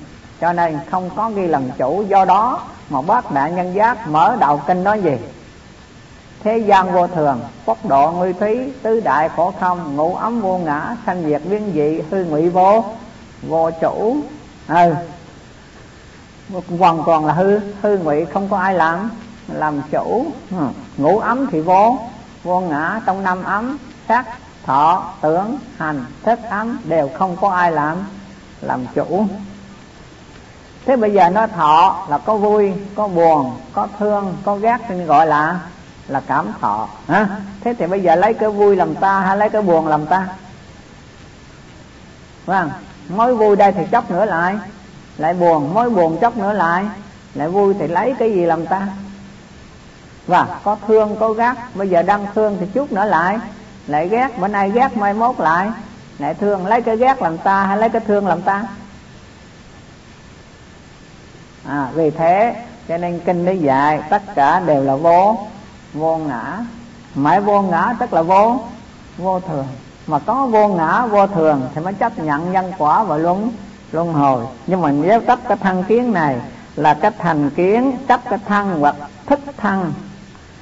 cho 0.41 0.53
nên 0.53 0.79
không 0.91 1.09
có 1.15 1.29
ghi 1.29 1.47
làm 1.47 1.71
chủ 1.77 2.03
do 2.07 2.25
đó 2.25 2.61
mà 2.89 3.01
bác 3.01 3.31
đại 3.31 3.51
nhân 3.51 3.73
giác 3.73 4.07
mở 4.07 4.37
đầu 4.39 4.61
kinh 4.67 4.83
nói 4.83 5.01
gì? 5.01 5.17
Thế 6.43 6.57
gian 6.57 6.93
vô 6.93 7.07
thường, 7.07 7.41
quốc 7.65 7.85
độ 7.85 8.11
nguy 8.11 8.33
thúy 8.33 8.71
tứ 8.81 8.99
đại 8.99 9.29
khổ 9.29 9.53
không, 9.59 9.95
ngũ 9.95 10.15
ấm 10.15 10.41
vô 10.41 10.57
ngã, 10.57 10.95
sanh 11.05 11.23
diệt 11.25 11.41
biến 11.49 11.71
dị, 11.73 12.01
hư 12.11 12.25
ngụy 12.25 12.49
vô 12.49 12.85
vô 13.41 13.69
chủ 13.81 14.17
ừ. 14.67 14.93
hoàn 16.79 17.03
toàn 17.05 17.25
là 17.25 17.33
hư 17.33 17.59
hư 17.81 17.97
ngụy, 17.97 18.25
không 18.25 18.49
có 18.49 18.57
ai 18.57 18.73
làm 18.73 19.09
làm 19.47 19.81
chủ 19.91 20.25
ừ. 20.51 20.67
ngũ 20.97 21.19
ấm 21.19 21.47
thì 21.51 21.61
vô 21.61 21.97
vô 22.43 22.61
ngã 22.61 23.01
trong 23.05 23.23
năm 23.23 23.43
ấm, 23.43 23.77
sắc, 24.07 24.25
thọ, 24.65 25.13
tưởng, 25.21 25.57
hành, 25.77 26.05
thức 26.23 26.39
ấm, 26.49 26.79
đều 26.83 27.09
không 27.13 27.37
có 27.41 27.49
ai 27.49 27.71
làm 27.71 27.97
làm 28.61 28.85
chủ 28.95 29.25
thế 30.85 30.95
bây 30.95 31.13
giờ 31.13 31.29
nó 31.29 31.47
thọ 31.47 32.05
là 32.09 32.17
có 32.17 32.35
vui, 32.35 32.73
có 32.95 33.07
buồn, 33.07 33.51
có 33.73 33.87
thương, 33.99 34.37
có 34.45 34.55
ghét 34.55 34.77
nên 34.89 35.05
gọi 35.05 35.27
là 35.27 35.59
là 36.07 36.21
cảm 36.27 36.53
thọ. 36.61 36.87
Hả? 37.07 37.27
thế 37.61 37.73
thì 37.79 37.87
bây 37.87 38.01
giờ 38.01 38.15
lấy 38.15 38.33
cái 38.33 38.49
vui 38.49 38.75
làm 38.75 38.95
ta 38.95 39.19
hay 39.19 39.37
lấy 39.37 39.49
cái 39.49 39.61
buồn 39.61 39.87
làm 39.87 40.05
ta? 40.05 40.27
Vâng 42.45 42.71
mối 43.09 43.35
vui 43.35 43.55
đây 43.55 43.71
thì 43.71 43.83
chốc 43.91 44.11
nữa 44.11 44.25
lại 44.25 44.55
lại 45.17 45.33
buồn. 45.33 45.73
Mối 45.73 45.89
buồn 45.89 46.17
chốc 46.21 46.37
nữa 46.37 46.53
lại 46.53 46.85
lại 47.35 47.47
vui 47.47 47.73
thì 47.79 47.87
lấy 47.87 48.15
cái 48.19 48.33
gì 48.33 48.45
làm 48.45 48.65
ta? 48.65 48.87
Và 50.27 50.59
có 50.63 50.77
thương 50.87 51.15
có 51.19 51.29
ghét. 51.29 51.53
Bây 51.73 51.89
giờ 51.89 52.01
đang 52.01 52.27
thương 52.35 52.57
thì 52.59 52.65
chút 52.73 52.91
nữa 52.91 53.05
lại 53.05 53.37
lại 53.87 54.09
ghét. 54.09 54.39
Bữa 54.39 54.47
nay 54.47 54.71
ghét 54.71 54.97
mai 54.97 55.13
mốt 55.13 55.39
lại 55.39 55.69
lại 56.19 56.33
thương. 56.33 56.67
Lấy 56.67 56.81
cái 56.81 56.97
ghét 56.97 57.21
làm 57.21 57.37
ta 57.37 57.65
hay 57.65 57.77
lấy 57.77 57.89
cái 57.89 58.01
thương 58.07 58.27
làm 58.27 58.41
ta? 58.41 58.63
À, 61.67 61.87
vì 61.93 62.09
thế 62.09 62.55
cho 62.87 62.97
nên 62.97 63.19
kinh 63.19 63.45
nó 63.45 63.51
dạy 63.51 64.01
tất 64.09 64.21
cả 64.35 64.59
đều 64.59 64.83
là 64.83 64.95
vô 64.95 65.37
vô 65.93 66.17
ngã. 66.17 66.57
Mãi 67.15 67.41
vô 67.41 67.61
ngã 67.61 67.93
tức 67.99 68.13
là 68.13 68.21
vô 68.21 68.59
vô 69.17 69.39
thường. 69.39 69.65
Mà 70.07 70.19
có 70.19 70.45
vô 70.45 70.67
ngã 70.67 71.05
vô 71.05 71.27
thường 71.27 71.69
thì 71.75 71.81
mới 71.81 71.93
chấp 71.93 72.19
nhận 72.19 72.51
nhân 72.51 72.71
quả 72.77 73.03
và 73.03 73.17
luân 73.17 73.51
luân 73.91 74.13
hồi. 74.13 74.45
Nhưng 74.67 74.81
mà 74.81 74.91
nếu 74.91 75.21
chấp 75.21 75.39
cái 75.47 75.57
thân 75.57 75.83
kiến 75.83 76.13
này 76.13 76.41
là 76.75 76.93
cái 76.93 77.11
thành 77.19 77.49
kiến 77.49 77.97
chấp 78.07 78.21
cái 78.29 78.39
thân 78.47 78.79
hoặc 78.79 78.95
thức 79.25 79.39
thân 79.57 79.93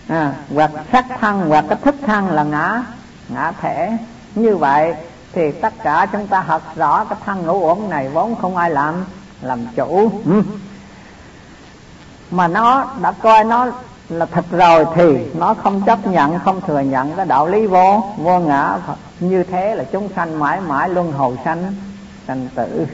à, 0.07 0.33
hoặc 0.55 0.71
sắc 0.91 1.05
thân 1.19 1.49
hoặc 1.49 1.65
cái 1.69 1.77
thức 1.81 1.95
thân 2.05 2.27
là 2.29 2.43
ngã 2.43 2.83
ngã 3.29 3.51
thể. 3.61 3.97
Như 4.35 4.57
vậy 4.57 4.95
thì 5.33 5.51
tất 5.51 5.73
cả 5.83 6.07
chúng 6.11 6.27
ta 6.27 6.41
học 6.41 6.61
rõ 6.75 7.03
cái 7.03 7.19
thân 7.25 7.45
ngũ 7.45 7.69
uẩn 7.69 7.89
này 7.89 8.09
vốn 8.09 8.35
không 8.35 8.57
ai 8.57 8.69
làm 8.69 9.05
làm 9.41 9.65
chủ. 9.75 10.11
Ừ. 10.25 10.43
mà 12.31 12.47
nó 12.47 12.85
đã 13.01 13.11
coi 13.11 13.43
nó 13.43 13.67
là 14.11 14.25
thật 14.25 14.45
rồi 14.51 14.85
thì 14.95 15.17
nó 15.33 15.53
không 15.53 15.81
chấp 15.85 16.07
nhận, 16.07 16.39
không 16.39 16.61
thừa 16.61 16.79
nhận 16.79 17.13
cái 17.15 17.25
đạo 17.25 17.47
lý 17.47 17.67
vô 17.67 18.03
vô 18.17 18.39
ngã. 18.39 18.77
Như 19.19 19.43
thế 19.43 19.75
là 19.75 19.83
chúng 19.83 20.09
sanh 20.15 20.39
mãi 20.39 20.61
mãi 20.61 20.89
luân 20.89 21.11
hồi 21.11 21.35
sanh 21.45 21.73
sanh 22.27 22.47
tử. 22.55 22.87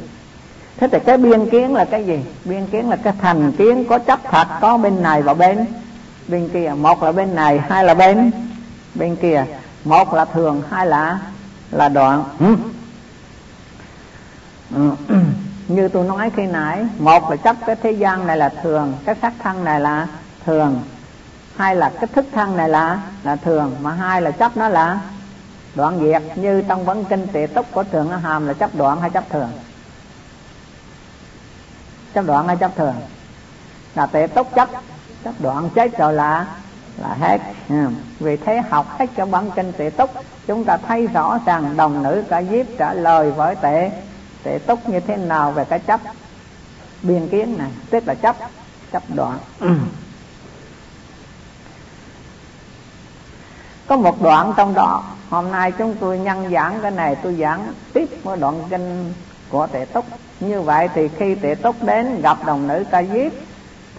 Thế 0.78 0.88
thì 0.92 1.00
cái 1.06 1.18
biên 1.18 1.50
kiến 1.50 1.74
là 1.74 1.86
cái 1.86 2.06
gì? 2.06 2.20
Biên 2.46 2.68
kiến 2.68 2.90
là 2.90 2.96
cái 2.96 3.14
thành 3.22 3.52
kiến 3.52 3.86
có 3.90 4.00
chấp 4.00 4.20
thật, 4.24 4.48
có 4.62 4.78
bên 4.78 5.02
này 5.02 5.22
và 5.22 5.34
bên. 5.34 5.66
Bên 6.28 6.50
kia, 6.50 6.74
một 6.78 7.04
là 7.04 7.12
bên 7.12 7.36
này, 7.36 7.60
hai 7.70 7.84
là 7.84 7.94
bên. 7.94 8.32
Bên 8.96 9.16
kia, 9.16 9.46
một 9.84 10.14
là 10.14 10.26
thường, 10.26 10.62
hai 10.70 10.88
là 10.88 11.20
là 11.72 11.90
đoạn. 11.90 12.24
Ừ. 12.40 12.56
Ừ. 14.76 14.92
Như 15.68 15.88
tôi 15.88 16.06
nói 16.06 16.32
khi 16.36 16.46
nãy, 16.46 16.86
một 17.00 17.30
là 17.30 17.36
chấp 17.36 17.56
cái 17.66 17.76
thế 17.76 17.92
gian 17.92 18.28
này 18.28 18.38
là 18.38 18.50
thường, 18.64 18.94
cái 19.06 19.16
sắc 19.22 19.34
thân 19.44 19.64
này 19.64 19.80
là 19.80 20.08
thường 20.46 20.82
hai 21.58 21.76
là 21.76 21.90
cái 21.90 22.08
thức 22.08 22.26
thân 22.32 22.58
này 22.58 22.70
là 22.70 23.02
là 23.24 23.36
thường, 23.36 23.76
mà 23.82 23.92
hai 23.92 24.22
là 24.22 24.32
chấp 24.32 24.58
nó 24.58 24.70
là 24.70 25.00
đoạn 25.76 26.00
diệt. 26.00 26.38
Như 26.38 26.64
trong 26.68 26.86
vấn 26.86 27.06
kinh 27.06 27.28
tệ 27.28 27.48
túc 27.48 27.72
của 27.72 27.84
thường 27.84 28.12
hàm 28.12 28.48
là 28.48 28.54
chấp 28.54 28.76
đoạn 28.76 29.02
hay 29.02 29.10
chấp 29.10 29.30
thường? 29.30 29.52
Chấp 32.14 32.26
đoạn 32.26 32.48
hay 32.48 32.58
chấp 32.58 32.76
thường? 32.76 32.96
Là 33.96 34.06
tệ 34.06 34.28
túc 34.28 34.56
chấp 34.56 34.70
chấp 35.24 35.34
đoạn 35.40 35.70
chết 35.76 35.98
rồi 35.98 36.14
là 36.14 36.46
là 36.98 37.16
hết. 37.20 37.42
Ừ. 37.70 37.76
vì 38.20 38.38
thế 38.38 38.62
học 38.70 39.00
hết 39.00 39.06
cho 39.18 39.26
bản 39.26 39.52
kinh 39.56 39.74
tệ 39.74 39.90
túc, 39.90 40.12
chúng 40.48 40.64
ta 40.64 40.78
thấy 40.78 41.08
rõ 41.08 41.40
ràng 41.46 41.78
đồng 41.78 42.04
nữ 42.04 42.24
cả 42.30 42.44
diếp 42.52 42.66
trả 42.78 42.94
lời 42.94 43.32
với 43.32 43.56
tệ 43.56 43.92
tệ 44.44 44.60
túc 44.60 44.90
như 44.90 45.00
thế 45.00 45.18
nào 45.18 45.52
về 45.52 45.66
cái 45.66 45.80
chấp 45.80 46.00
biên 47.02 47.28
kiến 47.28 47.56
này. 47.58 47.72
Tức 47.90 48.08
là 48.08 48.14
chấp 48.14 48.36
chấp 48.92 49.04
đoạn. 49.16 49.38
Ừ. 49.60 49.70
có 53.88 53.98
một 53.98 54.22
đoạn 54.22 54.54
trong 54.58 54.74
đó, 54.74 55.04
hôm 55.30 55.52
nay 55.52 55.72
chúng 55.72 55.96
tôi 56.00 56.20
nhân 56.20 56.50
giảng 56.52 56.80
cái 56.82 56.92
này, 56.92 57.16
tôi 57.16 57.36
giảng 57.36 57.74
tiếp 57.94 58.10
một 58.24 58.36
đoạn 58.40 58.64
kinh 58.70 59.14
của 59.50 59.68
tệ 59.68 59.86
túc. 59.86 60.06
Như 60.40 60.62
vậy 60.62 60.90
thì 60.94 61.08
khi 61.08 61.36
tệ 61.36 61.56
túc 61.56 61.84
đến 61.84 62.22
gặp 62.22 62.38
đồng 62.46 62.68
nữ 62.68 62.84
ca 62.92 63.04
diếp, 63.04 63.32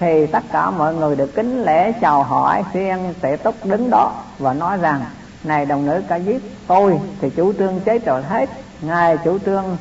thì 0.01 0.27
tất 0.27 0.45
cả 0.53 0.71
mọi 0.71 0.95
người 0.95 1.17
được 1.17 1.35
kính 1.35 1.63
lễ 1.63 1.93
chào 1.93 2.23
hỏi 2.23 2.63
riêng 2.73 3.15
tệ 3.21 3.37
túc 3.37 3.67
đứng 3.67 3.91
đó 3.91 4.13
và 4.39 4.55
nói 4.55 4.77
rằng, 4.77 5.05
này 5.45 5.67
đồng 5.67 5.87
nữ 5.87 6.03
ca 6.09 6.19
diếp, 6.19 6.41
tôi 6.67 7.01
thì 7.21 7.31
chủ 7.31 7.53
trương 7.53 7.81
chết 7.81 8.05
rồi 8.05 8.23
hết. 8.23 8.51
Ngài 8.81 9.19
chủ 9.25 9.39
trương 9.39 9.77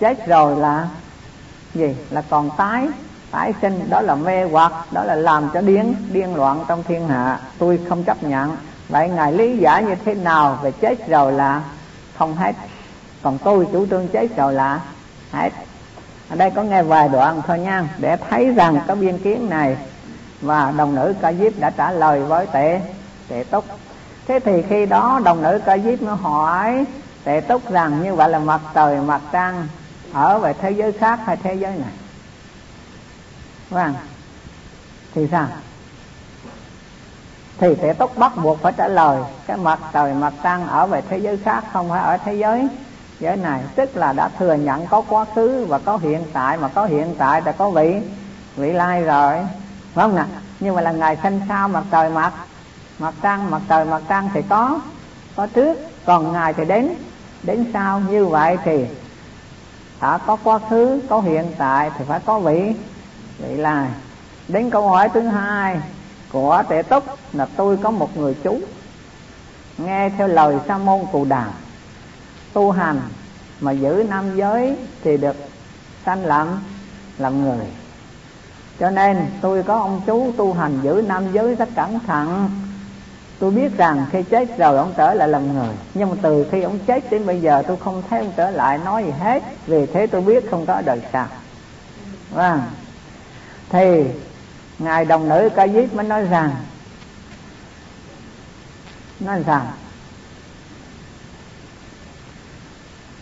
chết 0.00 0.26
rồi 0.26 0.56
là 0.56 0.88
gì? 1.74 1.96
Là 2.10 2.22
còn 2.30 2.50
tái 2.56 2.88
tái 3.30 3.52
sinh, 3.62 3.86
đó 3.90 4.00
là 4.00 4.14
mê 4.14 4.44
hoặc, 4.44 4.72
đó 4.90 5.04
là 5.04 5.14
làm 5.14 5.50
cho 5.54 5.60
điên 5.60 5.94
điên 6.12 6.34
loạn 6.34 6.64
trong 6.68 6.82
thiên 6.82 7.08
hạ. 7.08 7.40
Tôi 7.58 7.80
không 7.88 8.04
chấp 8.04 8.22
nhận 8.22 8.56
vậy 8.88 9.08
ngài 9.08 9.32
lý 9.32 9.58
giải 9.58 9.84
như 9.84 9.94
thế 10.04 10.14
nào 10.14 10.58
về 10.62 10.70
chết 10.70 11.08
rồi 11.08 11.32
là 11.32 11.62
không 12.18 12.36
hết? 12.36 12.52
Còn 13.22 13.38
tôi 13.38 13.66
chủ 13.72 13.86
trương 13.86 14.08
chết 14.08 14.36
rồi 14.36 14.54
là 14.54 14.80
hết. 15.32 15.50
Ở 16.28 16.36
đây 16.36 16.50
có 16.50 16.62
nghe 16.62 16.82
vài 16.82 17.08
đoạn 17.08 17.42
thôi 17.46 17.58
nha, 17.58 17.84
để 17.98 18.16
thấy 18.30 18.54
rằng 18.54 18.80
có 18.86 18.94
biên 18.94 19.18
kiến 19.18 19.50
này 19.50 19.76
và 20.40 20.72
đồng 20.76 20.94
nữ 20.94 21.14
ca 21.20 21.32
diếp 21.32 21.52
đã 21.58 21.70
trả 21.70 21.90
lời 21.90 22.22
với 22.22 22.46
tệ 22.46 22.80
tệ 23.28 23.44
túc. 23.50 23.64
Thế 24.26 24.40
thì 24.44 24.62
khi 24.68 24.86
đó 24.86 25.20
đồng 25.24 25.42
nữ 25.42 25.60
ca 25.66 25.78
diếp 25.78 26.02
nó 26.02 26.14
hỏi 26.14 26.84
tệ 27.24 27.40
túc 27.40 27.70
rằng 27.70 28.02
như 28.02 28.14
vậy 28.14 28.28
là 28.28 28.38
mặt 28.38 28.60
trời, 28.74 29.00
mặt 29.00 29.20
trăng 29.32 29.68
ở 30.12 30.38
về 30.38 30.52
thế 30.52 30.70
giới 30.70 30.92
khác 30.92 31.20
hay 31.26 31.36
thế 31.36 31.54
giới 31.54 31.72
này? 31.72 31.92
Vâng. 33.70 33.94
Thì 35.14 35.28
sao? 35.30 35.46
Thì 37.58 37.76
sẽ 37.82 37.92
túc 37.92 38.18
bắt 38.18 38.32
buộc 38.42 38.62
phải 38.62 38.72
trả 38.76 38.88
lời. 38.88 39.22
Cái 39.46 39.56
mặt 39.56 39.78
trời, 39.92 40.14
mặt 40.14 40.32
trăng 40.42 40.66
ở 40.66 40.86
về 40.86 41.02
thế 41.08 41.18
giới 41.18 41.36
khác 41.36 41.64
không 41.72 41.88
phải 41.88 42.00
ở 42.00 42.16
thế 42.16 42.34
giới 42.34 42.68
giới 43.20 43.36
này. 43.36 43.60
Tức 43.74 43.96
là 43.96 44.12
đã 44.12 44.28
thừa 44.38 44.54
nhận 44.54 44.86
có 44.86 45.02
quá 45.08 45.24
khứ 45.34 45.66
và 45.68 45.78
có 45.78 45.96
hiện 45.96 46.24
tại, 46.32 46.56
mà 46.56 46.68
có 46.68 46.84
hiện 46.84 47.14
tại 47.18 47.42
là 47.44 47.52
có 47.52 47.70
vị 47.70 48.00
vị 48.56 48.72
lai 48.72 49.02
rồi. 49.02 49.34
Phải 49.94 50.02
không 50.04 50.16
nè? 50.16 50.24
Nhưng 50.60 50.74
mà 50.74 50.80
là 50.82 50.92
ngày 50.92 51.16
sinh 51.22 51.40
sao 51.48 51.68
mặt 51.68 51.84
trời, 51.90 52.10
mặt 52.10 52.32
mặt 52.98 53.14
trăng, 53.22 53.50
mặt 53.50 53.62
trời, 53.68 53.84
mặt 53.84 54.02
trăng 54.08 54.30
thì 54.34 54.42
có 54.48 54.80
có 55.36 55.46
trước, 55.46 55.78
còn 56.04 56.32
ngày 56.32 56.54
thì 56.54 56.64
đến 56.64 56.94
đến 57.42 57.70
sau. 57.72 58.00
Như 58.00 58.26
vậy 58.26 58.58
thì 58.64 58.86
đã 60.00 60.18
có 60.18 60.36
quá 60.44 60.58
khứ, 60.70 61.00
có 61.08 61.20
hiện 61.20 61.52
tại 61.58 61.90
thì 61.98 62.04
phải 62.08 62.20
có 62.26 62.38
vị 62.38 62.74
vị 63.38 63.56
lai. 63.56 63.88
Đến 64.48 64.70
câu 64.70 64.88
hỏi 64.88 65.08
thứ 65.08 65.20
hai 65.20 65.80
của 66.32 66.62
tệ 66.68 66.82
túc 66.82 67.04
là 67.32 67.46
tôi 67.56 67.76
có 67.76 67.90
một 67.90 68.16
người 68.16 68.34
chú. 68.44 68.60
Nghe 69.78 70.10
theo 70.18 70.28
lời 70.28 70.56
sa 70.68 70.78
môn 70.78 71.00
cù 71.12 71.24
đàm 71.24 71.50
tu 72.52 72.70
hành 72.70 73.00
mà 73.60 73.72
giữ 73.72 74.06
nam 74.08 74.36
giới 74.36 74.76
thì 75.04 75.16
được 75.16 75.36
sanh 76.06 76.24
làm 76.24 76.60
làm 77.18 77.44
người. 77.44 77.66
Cho 78.80 78.90
nên 78.90 79.26
tôi 79.40 79.62
có 79.62 79.74
ông 79.74 80.00
chú 80.06 80.32
tu 80.36 80.52
hành 80.52 80.80
giữ 80.82 81.04
nam 81.06 81.32
giới 81.32 81.54
rất 81.54 81.68
cẩn 81.76 81.98
thận. 82.06 82.50
Tôi 83.38 83.50
biết 83.50 83.76
rằng 83.76 84.06
khi 84.12 84.22
chết 84.22 84.58
rồi 84.58 84.76
ông 84.76 84.92
trở 84.96 85.14
lại 85.14 85.28
làm 85.28 85.54
người. 85.54 85.74
Nhưng 85.94 86.10
mà 86.10 86.16
từ 86.22 86.46
khi 86.50 86.62
ông 86.62 86.78
chết 86.86 87.10
đến 87.10 87.26
bây 87.26 87.40
giờ 87.40 87.62
tôi 87.66 87.76
không 87.76 88.02
thấy 88.10 88.18
ông 88.18 88.32
trở 88.36 88.50
lại 88.50 88.78
nói 88.78 89.04
gì 89.04 89.10
hết. 89.10 89.42
Vì 89.66 89.86
thế 89.86 90.06
tôi 90.06 90.20
biết 90.20 90.50
không 90.50 90.66
có 90.66 90.82
đời 90.84 91.00
sau. 91.12 91.26
Vâng. 92.30 92.62
Thì 93.70 94.04
ngài 94.78 95.04
đồng 95.04 95.28
nữ 95.28 95.48
ca 95.56 95.68
diếp 95.68 95.94
mới 95.94 96.06
nói 96.06 96.24
rằng 96.24 96.50
nói 99.20 99.42
rằng 99.46 99.66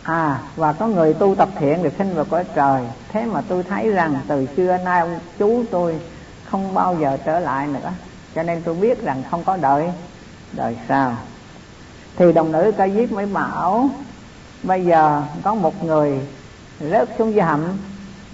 à 0.02 0.40
và 0.56 0.72
có 0.72 0.86
người 0.86 1.14
tu 1.14 1.34
tập 1.34 1.48
thiện 1.58 1.82
được 1.82 1.92
sinh 1.98 2.14
vào 2.14 2.24
cõi 2.24 2.44
trời. 2.54 2.82
Thế 3.08 3.24
mà 3.24 3.40
tôi 3.48 3.62
thấy 3.62 3.90
rằng 3.90 4.20
từ 4.28 4.46
xưa 4.56 4.76
nay 4.84 5.00
ông 5.00 5.18
chú 5.38 5.64
tôi 5.70 6.00
không 6.44 6.74
bao 6.74 6.96
giờ 7.00 7.16
trở 7.24 7.40
lại 7.40 7.66
nữa. 7.66 7.92
Cho 8.34 8.42
nên 8.42 8.62
tôi 8.62 8.74
biết 8.74 9.02
rằng 9.02 9.22
không 9.30 9.44
có 9.44 9.56
đợi 9.56 9.90
đời 10.52 10.76
sau 10.88 11.16
thì 12.16 12.32
đồng 12.32 12.52
nữ 12.52 12.72
ca 12.76 12.88
diếp 12.88 13.12
mới 13.12 13.26
bảo, 13.26 13.90
bây 14.62 14.84
giờ 14.84 15.22
có 15.42 15.54
một 15.54 15.84
người 15.84 16.20
rớt 16.80 17.08
xuống 17.18 17.34
dưới 17.34 17.42
hầm 17.42 17.64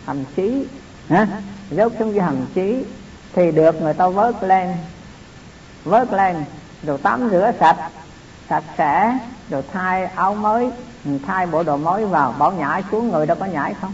hầm 0.05 0.25
chí, 0.37 0.67
hả? 1.09 1.27
Rớt 1.71 1.93
xuống 1.99 2.13
dưới 2.13 2.21
hầm 2.21 2.47
chí 2.55 2.85
thì 3.33 3.53
được 3.53 3.83
người 3.83 3.95
ta 3.95 4.09
vớt 4.09 4.35
lên. 4.43 4.77
Vớt 5.85 6.13
lên, 6.13 6.45
rồi 6.83 6.99
tắm 7.03 7.29
rửa 7.31 7.51
sạch. 7.61 7.91
Sạch 8.49 8.65
sẽ, 8.79 9.19
rồi 9.51 9.63
thay 9.73 10.05
áo 10.05 10.35
mới 10.35 10.71
thay 11.27 11.47
bộ 11.47 11.63
đồ 11.63 11.77
mới 11.77 12.07
vào. 12.07 12.35
Bảo 12.39 12.53
nhảy 12.53 12.83
xuống 12.91 13.09
người 13.09 13.27
đâu 13.27 13.37
có 13.41 13.47
nhảy 13.47 13.75
không? 13.75 13.93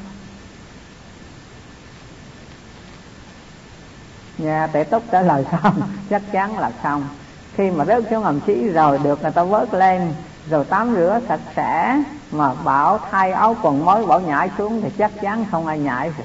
Dạ, 4.39 4.45
Nhà 4.45 4.67
tệ 4.67 4.85
túc 4.85 5.03
trả 5.13 5.23
lời 5.23 5.45
xong. 5.53 5.81
Chắc 6.11 6.23
chắn 6.33 6.59
là 6.59 6.73
xong. 6.83 7.09
Khi 7.55 7.71
mà 7.71 7.85
rớt 7.85 8.05
xuống 8.11 8.23
ngầm 8.23 8.41
chí 8.41 8.69
rồi, 8.69 8.99
được 8.99 9.23
người 9.23 9.31
ta 9.31 9.43
vớt 9.45 9.75
lên, 9.75 10.15
rồi 10.51 10.65
tắm 10.65 10.95
rửa 10.95 11.21
sạch 11.29 11.41
sẽ, 11.57 12.03
mà 12.31 12.55
bảo 12.55 12.99
thay 13.11 13.33
áo 13.33 13.57
quần 13.63 13.85
mới, 13.85 14.07
bảo 14.07 14.21
nhảy 14.21 14.51
xuống 14.59 14.83
thì 14.83 14.91
chắc 14.99 15.13
chắn 15.21 15.45
không 15.51 15.67
ai 15.67 15.79
nhảy 15.79 16.11
được 16.19 16.25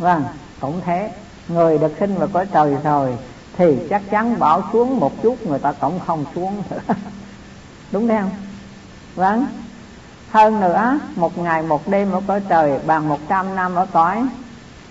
vâng 0.00 0.24
cũng 0.60 0.80
thế 0.84 1.10
người 1.48 1.78
được 1.78 1.92
sinh 2.00 2.18
vào 2.18 2.28
cõi 2.32 2.46
trời 2.52 2.76
rồi, 2.84 3.18
thì 3.56 3.86
chắc 3.90 4.02
chắn 4.10 4.38
bảo 4.38 4.62
xuống 4.72 5.00
một 5.00 5.22
chút 5.22 5.46
người 5.46 5.58
ta 5.58 5.72
cũng 5.72 6.00
không 6.06 6.24
xuống 6.34 6.62
nữa. 6.70 6.80
Đúng 7.92 8.08
không? 8.08 8.30
Vâng. 9.14 9.46
Hơn 10.30 10.60
nữa, 10.60 10.98
một 11.16 11.38
ngày 11.38 11.62
một 11.62 11.88
đêm 11.88 12.10
ở 12.12 12.20
cõi 12.26 12.40
trời, 12.48 12.78
bằng 12.86 13.08
một 13.08 13.18
trăm 13.28 13.54
năm 13.54 13.74
ở 13.74 13.86
cõi 13.86 14.22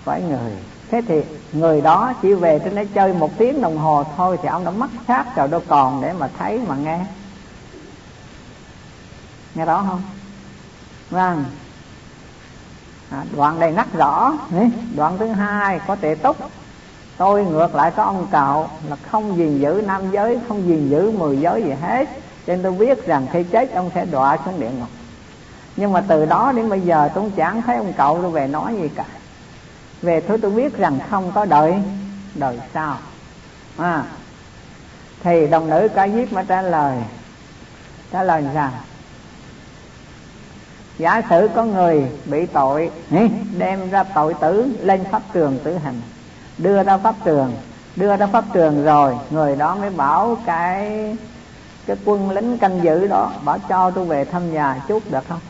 cõi 0.04 0.22
người. 0.22 0.52
Thế 0.90 1.02
thì 1.08 1.22
người 1.52 1.80
đó 1.80 2.12
chỉ 2.22 2.34
về 2.34 2.58
trên 2.64 2.74
đấy 2.74 2.88
chơi 2.94 3.12
một 3.12 3.30
tiếng 3.38 3.60
đồng 3.60 3.78
hồ 3.78 4.04
thôi 4.16 4.38
thì 4.42 4.48
ông 4.48 4.64
đã 4.64 4.70
mất 4.70 4.88
khác 5.06 5.26
rồi, 5.36 5.48
đâu 5.48 5.62
còn 5.68 6.02
để 6.02 6.12
mà 6.12 6.28
thấy 6.38 6.60
mà 6.68 6.76
nghe. 6.76 7.06
Nghe 9.54 9.66
đó 9.66 9.84
không? 9.88 10.02
Vâng 11.10 11.44
à, 13.10 13.24
đoạn 13.36 13.60
này 13.60 13.72
nhắc 13.72 13.88
rõ 13.92 14.32
đoạn 14.96 15.18
thứ 15.18 15.26
hai 15.26 15.80
có 15.86 15.96
tệ 15.96 16.14
túc. 16.14 16.36
Tôi 17.16 17.44
ngược 17.44 17.74
lại 17.74 17.90
có 17.90 18.02
ông 18.02 18.26
cậu 18.30 18.68
là 18.88 18.96
không 19.10 19.36
gìn 19.36 19.58
giữ 19.58 19.82
nam 19.86 20.10
giới 20.10 20.38
không 20.48 20.68
gìn 20.68 20.88
giữ 20.88 21.10
mười 21.10 21.36
giới 21.36 21.62
gì 21.62 21.72
hết. 21.82 22.08
Cho 22.46 22.52
nên 22.52 22.62
tôi 22.62 22.72
biết 22.72 23.06
rằng 23.06 23.26
khi 23.32 23.42
chết 23.42 23.74
ông 23.74 23.90
sẽ 23.94 24.04
đọa 24.04 24.38
xuống 24.44 24.60
địa 24.60 24.70
ngục. 24.70 24.88
Nhưng 25.76 25.92
mà 25.92 26.00
từ 26.08 26.26
đó 26.26 26.52
đến 26.56 26.68
bây 26.68 26.80
giờ 26.80 27.08
tôi 27.14 27.32
chẳng 27.36 27.62
thấy 27.62 27.76
ông 27.76 27.92
cậu 27.96 28.22
tôi 28.22 28.30
về 28.30 28.46
nói 28.46 28.74
gì 28.80 28.88
cả. 28.88 29.04
Về 30.02 30.20
thôi 30.28 30.38
tôi 30.42 30.50
biết 30.50 30.76
rằng 30.76 30.98
không 31.10 31.32
có 31.32 31.44
đợi 31.44 31.74
đời 32.34 32.58
sau. 32.74 32.96
À, 33.76 34.04
thì 35.22 35.46
đồng 35.46 35.70
nữ 35.70 35.88
ca 35.94 36.08
diếp 36.08 36.32
mới 36.32 36.44
trả 36.48 36.62
lời 36.62 36.98
trả 38.12 38.22
lời 38.22 38.44
rằng 38.54 38.72
giả 41.00 41.22
sử 41.30 41.48
có 41.54 41.64
người 41.64 42.10
bị 42.24 42.46
tội 42.46 42.90
đem 43.58 43.90
ra 43.90 44.02
tội 44.02 44.34
tử 44.34 44.66
lên 44.80 45.04
pháp 45.10 45.22
trường 45.32 45.58
tử 45.64 45.78
hình 45.78 46.00
đưa 46.58 46.82
ra 46.82 46.96
pháp 46.96 47.14
trường 47.24 47.54
đưa 47.96 48.16
ra 48.16 48.26
pháp 48.26 48.44
trường 48.52 48.84
rồi 48.84 49.18
người 49.30 49.56
đó 49.56 49.76
mới 49.76 49.90
bảo 49.90 50.36
cái 50.46 51.16
cái 51.86 51.96
quân 52.04 52.30
lính 52.30 52.58
canh 52.58 52.80
giữ 52.82 53.06
đó 53.06 53.32
bảo 53.44 53.58
cho 53.68 53.90
tôi 53.90 54.04
về 54.04 54.24
thăm 54.24 54.52
nhà 54.52 54.82
chút 54.88 55.02
được 55.10 55.24
không? 55.28 55.40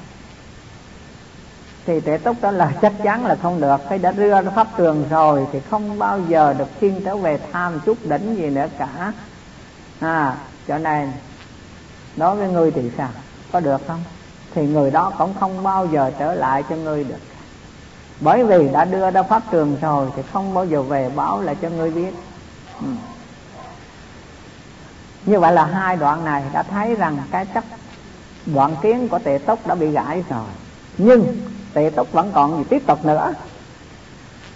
Thì 1.87 2.01
tệ 2.01 2.19
túc 2.19 2.37
đó 2.41 2.51
là 2.51 2.73
chắc 2.83 2.93
chắn 3.03 3.27
là 3.27 3.35
không 3.35 3.61
được. 3.61 3.81
Phải 3.89 3.99
đã 3.99 4.13
đưa 4.13 4.43
ra 4.43 4.51
pháp 4.55 4.67
trường 4.77 5.05
rồi 5.11 5.47
thì 5.53 5.61
không 5.61 5.99
bao 5.99 6.21
giờ 6.29 6.55
được 6.59 6.69
khiên 6.81 7.05
trở 7.05 7.17
về 7.17 7.39
tham 7.53 7.81
chút 7.87 7.99
đỉnh 8.05 8.37
gì 8.37 8.51
nữa 8.51 8.67
cả. 8.79 9.13
À 10.01 10.37
cho 10.69 10.79
nên 10.79 11.13
đối 12.17 12.37
với 12.37 12.49
ngươi 12.49 12.71
thì 12.71 12.91
sao? 12.97 13.09
Có 13.53 13.61
được 13.61 13.81
không 13.87 14.03
thì 14.55 14.67
người 14.67 14.91
đó 14.91 15.13
cũng 15.19 15.35
không 15.41 15.63
bao 15.63 15.87
giờ 15.87 16.11
trở 16.19 16.35
lại 16.35 16.63
cho 16.71 16.77
ngươi 16.77 17.05
được. 17.05 17.19
Bởi 18.21 18.45
vì 18.45 18.69
đã 18.69 18.85
đưa 18.85 19.11
ra 19.11 19.23
pháp 19.23 19.43
trường 19.51 19.77
rồi 19.81 20.09
thì 20.17 20.23
không 20.33 20.55
bao 20.55 20.67
giờ 20.67 20.83
về 20.83 21.11
báo 21.17 21.41
lại 21.41 21.57
cho 21.63 21.69
ngươi 21.69 21.91
biết. 21.91 22.15
Ừ. 22.81 22.87
như 25.27 25.41
vậy 25.41 25.53
là 25.53 25.65
hai 25.65 25.97
đoạn 25.97 26.25
này 26.25 26.43
đã 26.53 26.63
thấy 26.63 26.95
rằng 26.95 27.19
cái 27.31 27.47
chấp 27.47 27.65
đoạn 28.47 28.77
kiến 28.83 29.09
của 29.09 29.19
tệ 29.19 29.39
túc 29.39 29.67
đã 29.67 29.75
bị 29.75 29.91
gãy 29.91 30.25
rồi. 30.31 30.47
Nhưng 30.99 31.41
tệ 31.75 31.91
túc 31.97 32.13
vẫn 32.13 32.33
còn 32.35 32.59
gì 32.59 32.65
tiếp 32.71 32.83
tục 32.87 33.05
nữa. 33.05 33.35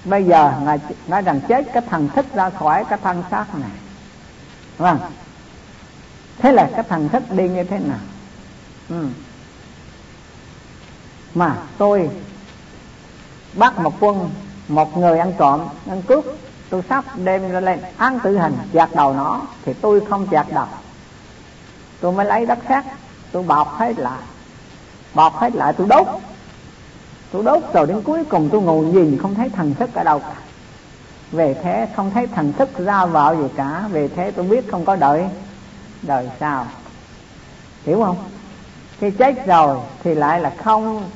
Bây 0.04 0.24
giờ 0.24 0.52
ngài 0.62 0.78
nói 1.06 1.22
rằng 1.22 1.40
chết 1.48 1.64
cái 1.72 1.82
thần 1.90 2.08
thức 2.08 2.26
ra 2.34 2.50
khỏi 2.50 2.84
cái 2.84 2.98
thân 3.02 3.22
xác 3.30 3.54
này. 3.54 3.70
Vâng. 4.78 4.98
Thế 6.38 6.52
là 6.52 6.70
cái 6.74 6.84
thần 6.88 7.08
thức 7.08 7.22
đi 7.30 7.48
như 7.48 7.64
thế 7.64 7.78
nào? 7.78 7.98
Ừ 8.88 9.06
mà 11.34 11.56
tôi 11.78 12.10
bắt 13.54 13.78
một 13.78 13.92
quân, 14.00 14.30
một 14.68 14.96
người 14.96 15.18
ăn 15.18 15.32
trộm, 15.38 15.60
ăn 15.88 16.02
cướp, 16.02 16.24
tôi 16.70 16.82
sắp 16.88 17.04
đem 17.16 17.52
ra 17.52 17.60
lên 17.60 17.80
án 17.96 18.18
tử 18.20 18.38
hình 18.38 18.56
chặt 18.72 18.94
đầu 18.94 19.14
nó, 19.14 19.40
thì 19.64 19.72
tôi 19.72 20.00
không 20.10 20.26
chặt 20.26 20.46
đầu. 20.54 20.66
Tôi 22.00 22.12
mới 22.12 22.26
lấy 22.26 22.46
đất 22.46 22.58
sét 22.68 22.84
tôi 23.32 23.42
bọc 23.42 23.78
hết 23.78 23.98
lại. 23.98 24.20
Bọc 25.14 25.36
hết 25.36 25.54
lại, 25.54 25.72
tôi 25.72 25.86
đốt. 25.86 26.06
Tôi 27.32 27.44
đốt 27.44 27.62
rồi 27.72 27.86
đến 27.86 28.02
cuối 28.02 28.24
cùng 28.24 28.48
tôi 28.52 28.62
ngồi 28.62 28.84
nhìn, 28.84 29.18
không 29.18 29.34
thấy 29.34 29.48
thần 29.48 29.74
thức 29.74 29.94
ở 29.94 30.04
đâu 30.04 30.18
cả. 30.18 30.34
Về 31.32 31.54
thế 31.62 31.88
không 31.96 32.10
thấy 32.10 32.26
thần 32.26 32.52
thức 32.52 32.78
ra 32.78 33.06
vào 33.06 33.36
gì 33.36 33.48
cả. 33.56 33.84
Về 33.90 34.08
thế 34.08 34.30
tôi 34.30 34.44
biết 34.44 34.70
không 34.70 34.84
có 34.84 34.96
đợi. 34.96 35.24
Đời 36.02 36.30
sao 36.40 36.66
hiểu 37.84 38.04
không? 38.04 38.16
Khi 38.98 39.10
chết 39.10 39.46
rồi 39.46 39.78
thì 40.04 40.14
lại 40.14 40.40
là 40.40 40.52
không 40.64 41.10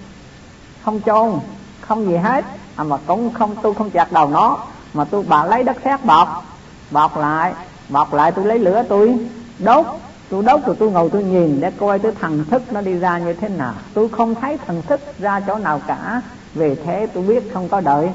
không 0.82 1.00
chôn 1.00 1.40
không 1.80 2.06
gì 2.06 2.16
hết. 2.16 2.44
À 2.76 2.84
mà 2.84 2.96
cũng 3.06 3.32
không 3.32 3.56
tôi 3.62 3.74
không 3.74 3.90
chặt 3.90 4.12
đầu 4.12 4.30
nó 4.30 4.58
mà 4.94 5.04
tôi 5.04 5.22
bà 5.28 5.44
lấy 5.44 5.64
đất 5.64 5.76
sét 5.84 6.04
bọc. 6.04 6.44
Bọc 6.90 7.16
lại 7.16 7.54
bọc 7.88 8.14
lại 8.14 8.32
tôi 8.32 8.46
lấy 8.46 8.58
lửa 8.58 8.82
tôi 8.88 9.18
đốt. 9.58 9.86
Tôi 10.30 10.42
đốt 10.42 10.60
rồi 10.66 10.76
tôi 10.78 10.90
ngồi 10.90 11.10
tôi 11.12 11.24
nhìn 11.24 11.60
để 11.60 11.70
coi 11.70 11.98
tôi 11.98 12.12
thần 12.20 12.44
thức 12.44 12.72
nó 12.72 12.80
đi 12.80 12.98
ra 12.98 13.18
như 13.18 13.32
thế 13.32 13.48
nào. 13.48 13.74
Tôi 13.94 14.08
không 14.08 14.34
thấy 14.34 14.58
thần 14.66 14.82
thức 14.82 15.00
ra 15.18 15.40
chỗ 15.40 15.56
nào 15.56 15.80
cả. 15.86 16.22
Về 16.54 16.76
thế 16.84 17.06
tôi 17.14 17.24
biết 17.24 17.42
không 17.54 17.68
có 17.68 17.80
đợi. 17.80 18.10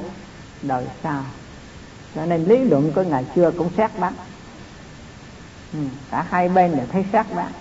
Đợi 0.61 0.85
sao? 1.03 1.23
cho 2.15 2.25
nên 2.25 2.43
lý 2.43 2.57
luận 2.57 2.91
của 2.95 3.01
ngày 3.01 3.25
xưa 3.35 3.51
cũng 3.57 3.69
xét 3.77 3.91
bác. 3.99 4.11
Ừ, 5.73 5.79
cả 6.11 6.25
hai 6.29 6.49
bên 6.49 6.75
đều 6.75 6.85
thấy 6.91 7.05
xét 7.13 7.25
bắn 7.35 7.51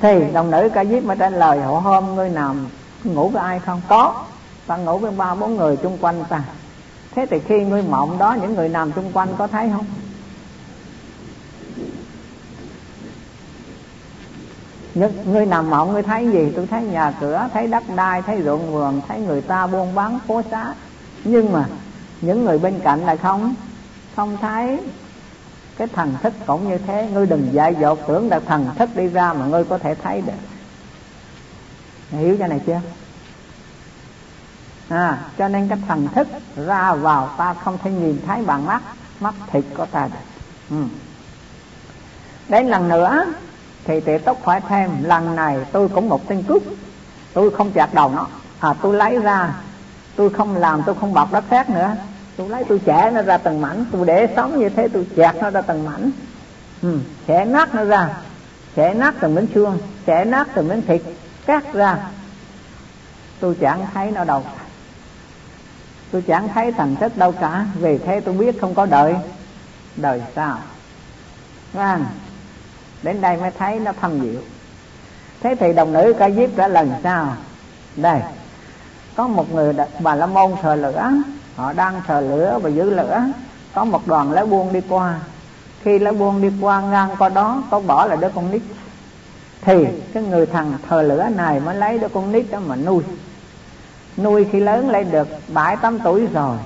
thì 0.00 0.32
đồng 0.32 0.50
nữ 0.50 0.68
ca 0.74 0.84
diếp 0.84 1.04
mới 1.04 1.16
trả 1.16 1.30
lời 1.30 1.60
hộ 1.60 1.78
hôm 1.78 2.14
ngươi 2.14 2.28
nằm 2.28 2.66
ngủ 3.04 3.28
với 3.28 3.42
ai 3.42 3.60
không? 3.60 3.80
Có 3.88 4.24
ta 4.66 4.76
ngủ 4.76 4.98
với 4.98 5.10
ba 5.10 5.34
bốn 5.34 5.56
người 5.56 5.76
chung 5.76 5.98
quanh 6.00 6.24
ta. 6.28 6.42
Thế 7.14 7.26
thì 7.30 7.38
khi 7.38 7.64
ngươi 7.64 7.82
mộng 7.82 8.18
đó 8.18 8.36
những 8.42 8.54
người 8.54 8.68
nằm 8.68 8.92
chung 8.92 9.10
quanh 9.12 9.28
có 9.38 9.46
thấy 9.46 9.70
không? 9.72 9.86
Nhất, 14.94 15.12
người 15.26 15.46
nằm 15.46 15.70
mộng 15.70 15.92
ngươi 15.92 16.02
thấy 16.02 16.28
gì? 16.28 16.52
Tôi 16.56 16.66
thấy 16.66 16.82
nhà 16.82 17.14
cửa 17.20 17.48
thấy 17.52 17.66
đất 17.66 17.84
đai 17.96 18.22
thấy 18.22 18.42
ruộng 18.42 18.72
vườn 18.72 19.00
thấy 19.08 19.20
người 19.20 19.40
ta 19.40 19.66
buôn 19.66 19.94
bán 19.94 20.18
phố 20.26 20.42
xá. 20.50 20.74
Nhưng 21.24 21.52
mà 21.52 21.64
những 22.20 22.44
người 22.44 22.58
bên 22.58 22.80
cạnh 22.84 23.06
là 23.06 23.16
không 23.16 23.54
không 24.16 24.36
thấy 24.40 24.78
cái 25.76 25.88
thần 25.88 26.14
thức 26.22 26.32
cũng 26.46 26.68
như 26.68 26.78
thế. 26.78 27.10
Ngươi 27.12 27.26
đừng 27.26 27.48
dại 27.52 27.74
dột 27.80 27.98
tưởng 28.08 28.28
là 28.28 28.40
thần 28.40 28.66
thức 28.78 28.90
đi 28.96 29.08
ra 29.08 29.32
mà 29.32 29.46
ngươi 29.46 29.64
có 29.64 29.78
thể 29.78 29.94
thấy 29.94 30.20
được. 30.20 30.32
Hiểu 32.10 32.36
cái 32.38 32.48
này 32.48 32.60
chưa? 32.66 32.80
À 34.88 35.18
cho 35.38 35.48
nên 35.48 35.68
cái 35.68 35.78
thần 35.88 36.08
thức 36.14 36.28
ra 36.56 36.94
vào 36.94 37.30
ta 37.38 37.54
không 37.54 37.78
thể 37.84 37.90
nhìn 37.90 38.18
thấy 38.26 38.42
bằng 38.42 38.66
mắt. 38.66 38.82
Mắt 39.20 39.34
thịt 39.52 39.64
của 39.76 39.86
ta 39.86 40.08
được. 40.12 40.18
Ừ. 40.70 40.84
đến 42.48 42.66
lần 42.66 42.88
nữa, 42.88 43.24
thì 43.84 44.00
tệ 44.00 44.18
tốc 44.18 44.38
phải 44.44 44.60
thêm, 44.68 44.90
lần 45.02 45.36
này 45.36 45.58
tôi 45.72 45.88
cũng 45.88 46.08
một 46.08 46.28
tên 46.28 46.42
cướp. 46.42 46.62
Tôi 47.32 47.50
không 47.50 47.72
chặt 47.72 47.94
đầu 47.94 48.12
nó. 48.14 48.26
À 48.60 48.74
tôi 48.82 48.94
lấy 48.94 49.18
ra. 49.18 49.54
Tôi 50.16 50.30
không 50.30 50.56
làm, 50.56 50.82
tôi 50.86 50.94
không 51.00 51.14
bọc 51.14 51.32
đất 51.32 51.44
khác 51.50 51.70
nữa 51.70 51.96
tôi 52.36 52.48
lấy 52.48 52.64
tôi 52.68 52.80
chẻ 52.86 53.10
nó 53.14 53.22
ra 53.22 53.38
từng 53.38 53.60
mảnh 53.60 53.84
tôi 53.92 54.06
để 54.06 54.28
sống 54.36 54.58
như 54.58 54.68
thế 54.68 54.88
tôi 54.88 55.06
chặt 55.16 55.36
nó 55.40 55.50
ra 55.50 55.60
từng 55.60 55.84
mảnh. 55.84 56.10
Ừ, 56.82 56.98
chẻ 57.28 57.44
nát 57.44 57.74
nó 57.74 57.84
ra. 57.84 58.08
Chẻ 58.76 58.94
nát 58.94 59.14
từng 59.20 59.34
miếng 59.34 59.46
xương 59.54 59.78
chẻ 60.06 60.24
nát 60.24 60.48
từng 60.54 60.68
miếng 60.68 60.82
thịt 60.82 61.02
cắt 61.46 61.72
ra. 61.72 61.98
Tôi 63.40 63.56
chẳng 63.60 63.86
thấy 63.94 64.10
nó 64.10 64.24
đâu. 64.24 64.42
Tôi 66.10 66.22
chẳng 66.22 66.48
thấy 66.48 66.72
thành 66.72 66.96
thức 66.96 67.16
đâu 67.16 67.32
cả. 67.32 67.66
Vì 67.74 67.98
thế 67.98 68.20
tôi 68.20 68.34
biết 68.34 68.60
không 68.60 68.74
có 68.74 68.86
đợi. 68.86 69.14
Đời 69.96 70.22
sao 70.34 70.58
à, 71.74 71.98
đến 73.02 73.20
đây 73.20 73.36
mới 73.36 73.50
thấy 73.58 73.80
nó 73.80 73.92
thâm 74.00 74.20
diệu. 74.20 74.40
Thế 75.40 75.54
thì 75.60 75.72
đồng 75.72 75.92
nữ 75.92 76.14
ca 76.18 76.30
diếp 76.30 76.56
đã 76.56 76.68
lần 76.68 76.92
sau. 77.02 77.36
Đây 77.96 78.20
có 79.16 79.28
một 79.28 79.52
người 79.52 79.74
bà 80.00 80.14
la 80.14 80.26
môn 80.26 80.52
thờ 80.62 80.74
lửa 80.74 81.10
họ 81.56 81.72
đang 81.72 82.02
thờ 82.06 82.20
lửa 82.20 82.58
và 82.62 82.70
giữ 82.70 82.90
lửa. 82.90 83.20
Có 83.74 83.84
một 83.84 84.06
đoàn 84.06 84.32
lá 84.32 84.44
buông 84.44 84.72
đi 84.72 84.80
qua. 84.88 85.20
Khi 85.82 85.98
lá 85.98 86.12
buông 86.12 86.42
đi 86.42 86.50
qua 86.60 86.80
ngang 86.80 87.16
qua 87.18 87.28
đó 87.28 87.62
có 87.70 87.80
bỏ 87.80 88.06
là 88.06 88.16
đứa 88.16 88.28
con 88.34 88.50
nít. 88.50 88.62
Thì 89.60 89.86
cái 90.14 90.22
người 90.22 90.46
thằng 90.46 90.72
thờ 90.88 91.02
lửa 91.02 91.28
này 91.36 91.60
mới 91.60 91.74
lấy 91.74 91.98
đứa 91.98 92.08
con 92.08 92.32
nít 92.32 92.46
đó 92.50 92.58
mà 92.66 92.76
nuôi. 92.76 93.02
Nuôi 94.16 94.46
khi 94.52 94.60
lớn 94.60 94.90
lên 94.90 95.10
được 95.10 95.28
bảy 95.48 95.76
tám 95.76 95.98
tuổi 95.98 96.26
rồi. 96.26 96.56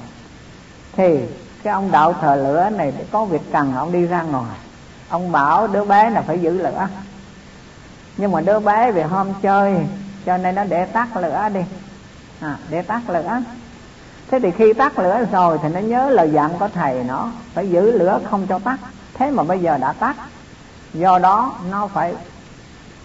Thì 0.97 1.19
cái 1.63 1.73
ông 1.73 1.91
đạo 1.93 2.15
thờ 2.21 2.37
lửa 2.37 2.69
này 2.71 2.93
có 3.13 3.25
việc 3.25 3.43
cần 3.53 3.75
ông 3.75 3.93
đi 3.93 4.07
ra 4.07 4.23
ngoài. 4.23 4.57
Ông 5.09 5.33
bảo 5.33 5.67
đứa 5.67 5.85
bé 5.85 6.11
là 6.11 6.21
phải 6.23 6.39
giữ 6.39 6.51
lửa. 6.51 6.89
Nhưng 8.17 8.33
mà 8.33 8.41
đứa 8.41 8.61
bé 8.61 8.93
về 8.93 9.03
hôm 9.03 9.27
chơi 9.43 9.77
cho 10.27 10.37
nên 10.37 10.55
nó 10.55 10.65
để 10.65 10.85
tắt 10.85 11.17
lửa 11.17 11.49
đi. 11.55 11.61
À, 12.41 12.57
để 12.71 12.83
tắt 12.83 13.11
lửa 13.11 13.41
thế 14.31 14.39
thì 14.41 14.51
khi 14.51 14.73
tắt 14.73 14.99
lửa 14.99 15.25
rồi 15.33 15.59
thì 15.63 15.69
nó 15.69 15.81
nhớ 15.81 16.11
lời 16.11 16.31
dặn 16.33 16.59
của 16.59 16.69
thầy 16.75 17.05
nó, 17.05 17.31
phải 17.55 17.71
giữ 17.71 17.99
lửa 17.99 18.21
không 18.31 18.47
cho 18.47 18.59
tắt. 18.59 18.79
Thế 19.15 19.31
mà 19.31 19.43
bây 19.43 19.59
giờ 19.59 19.79
đã 19.79 19.93
tắt, 19.93 20.17
do 20.95 21.19
đó 21.19 21.55
nó 21.71 21.87
phải 21.87 22.15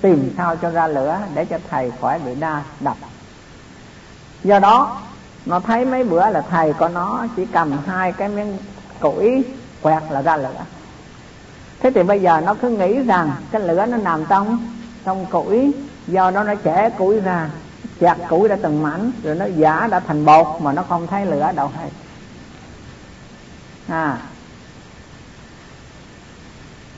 tìm 0.01 0.33
sao 0.37 0.55
cho 0.55 0.69
ra 0.69 0.87
lửa 0.87 1.19
để 1.33 1.45
cho 1.45 1.57
thầy 1.69 1.91
khỏi 2.01 2.19
bị 2.19 2.35
đa 2.35 2.61
đập 2.79 2.97
do 4.43 4.59
đó, 4.59 5.01
nó 5.45 5.59
thấy 5.59 5.85
mấy 5.85 6.03
bữa 6.03 6.29
là 6.29 6.41
thầy 6.49 6.73
của 6.73 6.87
nó 6.87 7.25
chỉ 7.35 7.45
cầm 7.45 7.71
hai 7.87 8.11
cái 8.11 8.29
miếng 8.29 8.57
củi 8.99 9.43
quẹt 9.81 10.03
là 10.09 10.21
ra 10.21 10.37
lửa. 10.37 10.65
Thế 11.79 11.91
thì 11.95 12.03
bây 12.03 12.21
giờ 12.21 12.41
nó 12.41 12.53
cứ 12.53 12.69
nghĩ 12.69 12.99
rằng 12.99 13.31
cái 13.51 13.61
lửa 13.61 13.85
nó 13.85 13.97
nằm 13.97 14.25
trong 14.25 14.57
trong 15.05 15.25
củi, 15.25 15.71
do 16.07 16.31
đó 16.31 16.43
nó 16.43 16.53
chẻ 16.63 16.89
củi 16.97 17.19
ra 17.19 17.49
chặt 17.99 18.17
củi 18.29 18.49
đã 18.49 18.57
từng 18.63 18.83
mảnh, 18.83 19.11
rồi 19.23 19.35
nó 19.35 19.45
giả 19.45 19.87
đã 19.91 19.99
thành 19.99 20.25
bột 20.25 20.61
mà 20.61 20.73
nó 20.73 20.83
không 20.89 21.07
thấy 21.07 21.25
lửa 21.25 21.51
đâu 21.55 21.71
hay. 21.77 21.91
À. 23.87 24.17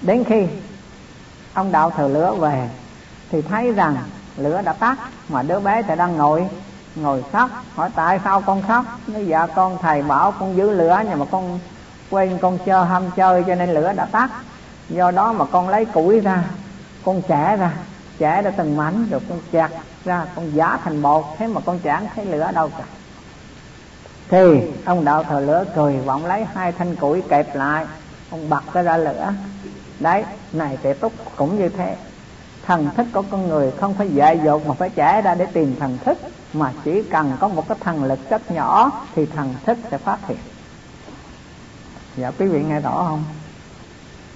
Đến 0.01 0.23
khi 0.23 0.47
ông 1.53 1.71
đạo 1.71 1.89
thờ 1.89 2.07
lửa 2.07 2.33
về, 2.39 2.69
thì 3.31 3.41
thấy 3.41 3.71
rằng 3.71 3.97
lửa 4.37 4.61
đã 4.61 4.73
tắt, 4.73 4.97
mà 5.29 5.43
đứa 5.43 5.59
bé 5.59 5.81
thì 5.81 5.95
đang 5.95 6.17
ngồi 6.17 6.47
ngồi 6.95 7.23
khóc, 7.31 7.49
hỏi 7.75 7.89
tại 7.95 8.19
sao 8.23 8.41
con 8.41 8.61
khóc? 8.67 8.85
Nó 9.07 9.19
dạ 9.19 9.47
con 9.47 9.77
thầy 9.81 10.01
bảo 10.01 10.31
con 10.31 10.57
giữ 10.57 10.71
lửa 10.71 11.01
nhưng 11.09 11.19
mà 11.19 11.25
con 11.31 11.59
quên 12.09 12.37
con 12.41 12.57
chơi 12.65 12.85
ham 12.85 13.11
chơi 13.15 13.43
cho 13.47 13.55
nên 13.55 13.73
lửa 13.73 13.93
đã 13.93 14.05
tắt. 14.05 14.29
Do 14.89 15.11
đó 15.11 15.33
mà 15.33 15.45
con 15.45 15.69
lấy 15.69 15.85
củi 15.85 16.19
ra, 16.19 16.43
con 17.05 17.21
trẻ 17.27 17.57
ra 17.57 17.71
chẻ 18.19 18.41
ra 18.41 18.51
từng 18.57 18.77
mảnh 18.77 19.07
rồi 19.11 19.21
con 19.29 19.39
chặt 19.51 19.69
ra, 20.05 20.25
con 20.35 20.55
giả 20.55 20.77
thành 20.83 21.01
bột, 21.01 21.25
thế 21.37 21.47
mà 21.47 21.61
con 21.65 21.79
chẳng 21.79 22.07
thấy 22.15 22.25
lửa 22.25 22.51
đâu 22.53 22.69
cả. 22.77 22.83
Thì 24.29 24.71
ông 24.85 25.05
đạo 25.05 25.23
thờ 25.23 25.39
lửa 25.39 25.65
cười 25.75 25.97
và 26.05 26.13
ông 26.13 26.25
lấy 26.25 26.45
hai 26.53 26.71
thanh 26.71 26.95
củi 26.95 27.21
kẹp 27.29 27.55
lại, 27.55 27.85
ông 28.29 28.49
bật 28.49 28.63
cái 28.73 28.83
ra 28.83 28.97
lửa. 28.97 29.33
Đấy, 29.99 30.23
này 30.53 30.77
tệ 30.81 30.93
túc 30.93 31.13
cũng 31.35 31.59
như 31.59 31.69
thế. 31.69 31.95
Thần 32.65 32.89
thức 32.97 33.07
của 33.13 33.23
con 33.31 33.47
người 33.47 33.71
không 33.71 33.93
phải 33.93 34.09
dạy 34.09 34.39
dột 34.45 34.67
mà 34.67 34.73
phải 34.73 34.89
chảy 34.89 35.21
ra 35.21 35.35
để 35.35 35.45
tìm 35.45 35.75
thần 35.79 35.97
thức, 36.05 36.17
mà 36.53 36.71
chỉ 36.83 37.03
cần 37.03 37.37
có 37.39 37.47
một 37.47 37.67
cái 37.67 37.77
thần 37.81 38.03
lực 38.03 38.19
rất 38.29 38.51
nhỏ 38.51 38.91
thì 39.15 39.25
thần 39.25 39.55
thức 39.65 39.77
sẽ 39.91 39.97
phát 39.97 40.17
hiện. 40.27 40.37
Dạ 42.17 42.31
quý 42.39 42.47
vị 42.47 42.63
nghe 42.63 42.79
rõ 42.79 43.05
không? 43.07 43.23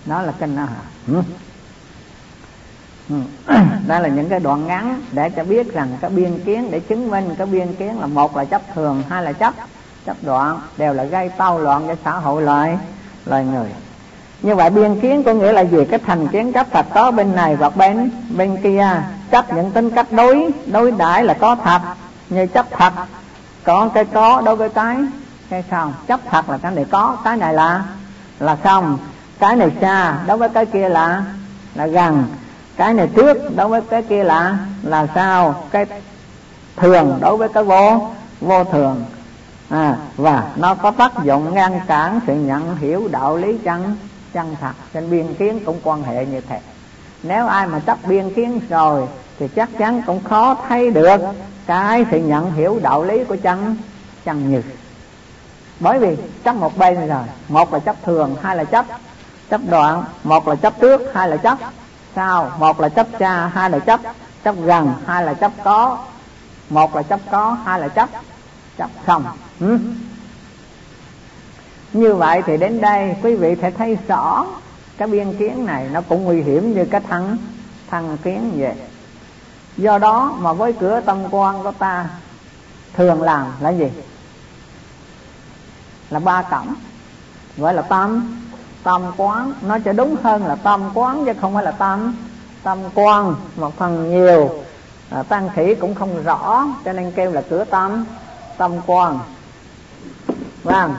Đó 0.05 0.21
là 0.21 0.33
kinh 0.39 0.55
a 0.55 0.67
ừ. 1.07 1.21
Ừ. 3.09 3.15
đó 3.87 3.99
là 3.99 4.07
những 4.07 4.29
cái 4.29 4.39
đoạn 4.39 4.67
ngắn 4.67 5.01
để 5.11 5.29
cho 5.29 5.43
biết 5.43 5.73
rằng 5.73 5.97
cái 6.01 6.09
biên 6.09 6.39
kiến 6.43 6.71
để 6.71 6.79
chứng 6.79 7.11
minh 7.11 7.35
cái 7.37 7.47
biên 7.47 7.73
kiến 7.73 7.99
là 7.99 8.07
một 8.07 8.37
là 8.37 8.45
chấp 8.45 8.61
thường, 8.75 9.03
hai 9.09 9.23
là 9.23 9.33
chấp 9.33 9.53
chấp 10.05 10.17
đoạn, 10.21 10.59
đều 10.77 10.93
là 10.93 11.03
gây 11.03 11.29
tao 11.29 11.59
loạn 11.59 11.87
cho 11.87 11.95
xã 12.05 12.11
hội 12.11 12.41
loài 12.41 12.77
loài 13.25 13.45
người. 13.45 13.69
Như 14.41 14.55
vậy 14.55 14.69
biên 14.69 14.99
kiến 14.99 15.23
có 15.23 15.33
nghĩa 15.33 15.51
là 15.51 15.61
gì? 15.61 15.85
Cái 15.89 15.99
thành 16.05 16.27
kiến 16.27 16.53
chấp 16.53 16.67
thật 16.71 16.85
có 16.93 17.11
bên 17.11 17.35
này 17.35 17.55
hoặc 17.55 17.75
bên 17.75 18.11
bên 18.37 18.57
kia. 18.63 19.01
Chấp 19.31 19.53
những 19.53 19.71
tính 19.71 19.89
cách 19.89 20.07
đối 20.11 20.51
đối 20.65 20.91
đãi 20.91 21.23
là 21.23 21.33
có 21.33 21.55
thật, 21.55 21.81
như 22.29 22.47
chấp 22.47 22.65
thật 22.71 22.93
có 23.63 23.89
cái 23.93 24.05
có 24.05 24.41
đối 24.45 24.55
với 24.55 24.69
cái 24.69 24.97
cái 25.49 25.63
không. 25.71 25.93
Chấp 26.07 26.19
thật 26.29 26.49
là 26.49 26.57
cái 26.57 26.71
này 26.71 26.85
có, 26.91 27.17
cái 27.23 27.37
này 27.37 27.53
là 27.53 27.83
là 28.39 28.55
không. 28.63 28.97
Cái 29.39 29.55
này 29.55 29.71
xa 29.81 30.17
đối 30.27 30.37
với 30.37 30.49
cái 30.49 30.65
kia 30.65 30.89
là 30.89 31.23
là 31.75 31.87
gần 31.87 32.23
cái 32.79 32.93
này 32.93 33.09
trước 33.15 33.55
đối 33.55 33.67
với 33.67 33.81
cái 33.81 34.03
kia 34.03 34.23
là 34.23 34.57
là 34.83 35.07
sao? 35.15 35.63
Cái 35.71 35.85
thường 36.75 37.17
đối 37.21 37.37
với 37.37 37.49
cái 37.49 37.63
vô 37.63 38.07
vô 38.41 38.63
thường. 38.63 39.05
À, 39.69 39.97
và 40.17 40.51
nó 40.55 40.75
có 40.75 40.91
tác 40.91 41.11
dụng 41.23 41.53
ngăn 41.53 41.79
cản 41.87 42.19
sự 42.27 42.33
nhận 42.33 42.77
hiểu 42.77 43.07
đạo 43.11 43.37
lý 43.37 43.57
chân 43.57 43.95
chân 44.33 44.55
thật. 44.61 44.71
Trên 44.93 45.09
biên 45.09 45.33
kiến 45.33 45.59
cũng 45.65 45.79
quan 45.83 46.03
hệ 46.03 46.25
như 46.25 46.41
thế. 46.41 46.59
Nếu 47.23 47.47
ai 47.47 47.67
mà 47.67 47.79
chấp 47.79 47.97
biên 48.07 48.33
kiến 48.33 48.59
rồi 48.69 49.07
thì 49.39 49.47
chắc 49.47 49.69
chắn 49.79 50.01
cũng 50.05 50.23
khó 50.23 50.55
thấy 50.67 50.91
được 50.91 51.21
cái 51.65 52.05
sự 52.11 52.17
nhận 52.17 52.51
hiểu 52.51 52.79
đạo 52.83 53.03
lý 53.03 53.23
của 53.23 53.35
chân 53.35 53.77
chân 54.25 54.51
như 54.51 54.61
bởi 55.79 55.99
vì 55.99 56.17
chấp 56.43 56.55
một 56.55 56.77
bên 56.77 57.07
rồi. 57.07 57.23
Một 57.49 57.73
là 57.73 57.79
chấp 57.79 57.95
thường 58.03 58.35
hai 58.41 58.55
là 58.55 58.63
chấp 58.63 58.85
chấp 59.49 59.61
đoạn. 59.69 60.03
Một 60.23 60.47
là 60.47 60.55
chấp 60.55 60.73
trước 60.81 61.01
hai 61.13 61.29
là 61.29 61.37
chấp 61.37 61.57
sao? 62.15 62.51
Một 62.59 62.79
là 62.79 62.89
chấp 62.89 63.07
cha, 63.19 63.47
hai 63.47 63.69
là 63.69 63.79
chấp 63.79 63.99
chấp 64.43 64.55
gần, 64.63 64.93
hai 65.05 65.23
là 65.23 65.33
chấp 65.33 65.51
có. 65.63 65.97
Một 66.69 66.95
là 66.95 67.03
chấp 67.03 67.19
có, 67.31 67.57
hai 67.65 67.79
là 67.79 67.87
chấp 67.87 68.09
chấp 68.77 68.89
không. 69.05 69.25
Ừ? 69.59 69.77
như 71.93 72.15
vậy 72.15 72.41
thì 72.45 72.57
đến 72.57 72.81
đây 72.81 73.15
quý 73.23 73.35
vị 73.35 73.55
thể 73.55 73.71
thấy 73.71 73.97
rõ 74.07 74.45
cái 74.97 75.07
biên 75.07 75.33
kiến 75.37 75.65
này 75.65 75.89
nó 75.91 76.01
cũng 76.01 76.23
nguy 76.23 76.41
hiểm 76.41 76.73
như 76.73 76.85
cái 76.85 77.01
thằng 77.09 77.37
thằng 77.89 78.17
kiến 78.23 78.51
vậy. 78.55 78.75
Do 79.77 79.97
đó 79.97 80.37
mà 80.39 80.53
với 80.53 80.73
cửa 80.73 81.01
tâm 81.05 81.17
quan 81.31 81.63
của 81.63 81.71
ta, 81.71 82.09
thường 82.93 83.21
làm 83.21 83.45
là 83.59 83.69
gì? 83.69 83.91
Là 86.09 86.19
ba 86.19 86.41
cổng 86.41 86.73
gọi 87.57 87.73
là 87.73 87.81
tâm 87.81 88.39
tâm 88.89 89.11
quán. 89.17 89.53
Nó 89.61 89.77
sẽ 89.85 89.93
đúng 89.93 90.15
hơn 90.23 90.45
là 90.45 90.55
tâm 90.55 90.89
quán 90.93 91.25
chứ 91.25 91.31
không 91.41 91.53
phải 91.53 91.63
là 91.63 91.71
tâm. 91.71 92.15
Tâm 92.63 92.79
quan 92.93 93.35
một 93.55 93.77
phần 93.77 94.09
nhiều. 94.09 94.63
À, 95.09 95.23
tăng 95.23 95.49
khỉ 95.55 95.75
cũng 95.75 95.95
không 95.95 96.23
rõ 96.23 96.67
cho 96.85 96.93
nên 96.93 97.11
kêu 97.11 97.31
là 97.31 97.41
cửa 97.49 97.63
tâm 97.63 98.05
tâm 98.57 98.71
quan 98.85 99.19
vâng. 100.63 100.95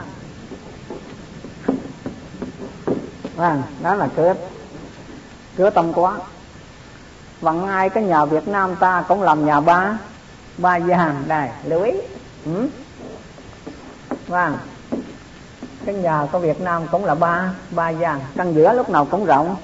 Vâng 3.35 3.63
đó 3.83 3.95
là 3.95 4.07
cửa 4.15 4.33
cửa 5.57 5.69
tâm 5.69 5.93
quán. 5.93 6.19
Vẫn 7.41 7.65
ngay 7.65 7.89
cái 7.89 8.03
nhà 8.03 8.25
Việt 8.25 8.47
Nam 8.47 8.75
ta 8.75 9.03
cũng 9.07 9.21
làm 9.21 9.45
nhà 9.45 9.59
ba 9.59 9.97
ba 10.57 10.77
gian 10.77 11.23
đây 11.27 11.49
lưu 11.63 11.83
ý. 11.83 11.91
Ừ. 12.45 12.69
vâng 14.27 14.57
cái 15.85 15.95
nhà 15.95 16.27
của 16.31 16.39
Việt 16.39 16.61
Nam 16.61 16.87
cũng 16.91 17.05
là 17.05 17.15
ba 17.15 17.53
ba 17.71 17.89
gian. 17.89 18.19
Căn 18.35 18.53
giữa 18.53 18.73
lúc 18.73 18.89
nào 18.89 19.05
cũng 19.05 19.25
rộng 19.25 19.55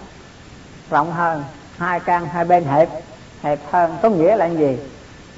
rộng 0.89 1.13
hơn 1.13 1.43
hai 1.77 1.99
căn 1.99 2.25
hai 2.25 2.45
bên 2.45 2.63
hẹp 2.63 2.89
hẹp 3.41 3.59
hơn. 3.71 3.97
Có 4.01 4.09
nghĩa 4.09 4.35
là 4.35 4.45
gì? 4.45 4.77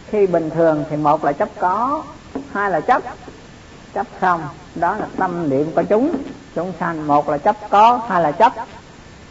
Khi 0.07 0.27
bình 0.27 0.49
thường 0.49 0.83
thì 0.89 0.97
một 0.97 1.25
là 1.25 1.31
chấp 1.31 1.49
có 1.59 2.03
hai 2.51 2.71
là 2.71 2.79
chấp 2.79 3.01
chấp 3.93 4.07
không. 4.19 4.43
Đó 4.75 4.95
là 4.95 5.07
tâm 5.17 5.49
niệm 5.49 5.71
của 5.75 5.83
chúng. 5.83 6.11
Chúng 6.55 6.73
sanh 6.79 7.07
một 7.07 7.29
là 7.29 7.37
chấp 7.37 7.55
có 7.69 8.01
hai 8.07 8.21
là 8.21 8.31
chấp 8.31 8.53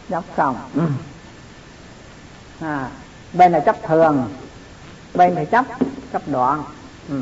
chấp 0.09 0.23
không. 0.35 0.55
Ừ. 0.75 0.81
à, 2.67 2.89
bên 3.33 3.51
là 3.51 3.59
chấp 3.59 3.75
thường 3.83 4.29
bên 5.13 5.35
thì 5.35 5.45
chấp 5.45 5.65
chấp 6.13 6.21
đoạn. 6.27 6.63
Ừ. 7.09 7.21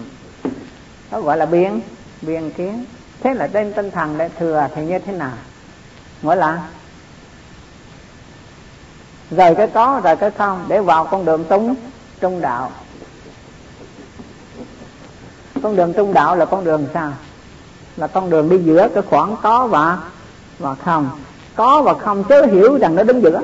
đó 1.12 1.22
gọi 1.22 1.38
là 1.38 1.46
biên 1.46 1.80
biên 2.22 2.52
kiến 2.52 2.86
thế 3.20 3.34
là 3.34 3.48
trên 3.48 3.74
tinh 3.74 3.92
thần 3.92 4.18
để 4.18 4.30
thừa 4.40 4.68
thì 4.76 4.86
như 4.86 5.00
thế 5.00 5.14
nào? 5.14 5.34
Gọi 6.24 6.38
là 6.38 6.62
rời 9.32 9.56
cái 9.56 9.68
có, 9.68 10.02
rời 10.04 10.16
cái 10.16 10.32
không, 10.32 10.66
để 10.68 10.82
vào 10.82 11.06
con 11.06 11.26
đường 11.26 11.44
túng, 11.44 11.76
trung 12.20 12.42
đạo. 12.42 12.72
Con 15.64 15.76
đường 15.76 15.94
trung 15.94 16.14
đạo 16.14 16.36
là 16.36 16.46
con 16.46 16.64
đường 16.64 16.88
sao? 16.94 17.12
Là 17.98 18.08
con 18.08 18.30
đường 18.30 18.50
đi 18.50 18.58
giữa 18.58 18.88
cái 18.94 19.04
khoảng 19.10 19.36
có 19.42 19.68
và 19.68 19.98
và 20.60 20.76
không. 20.76 21.10
Có 21.56 21.82
và 21.82 21.94
không 21.94 22.24
chớ 22.24 22.46
hiểu 22.46 22.78
rằng 22.78 22.96
nó 22.96 23.04
đứng 23.04 23.22
giữa. 23.22 23.42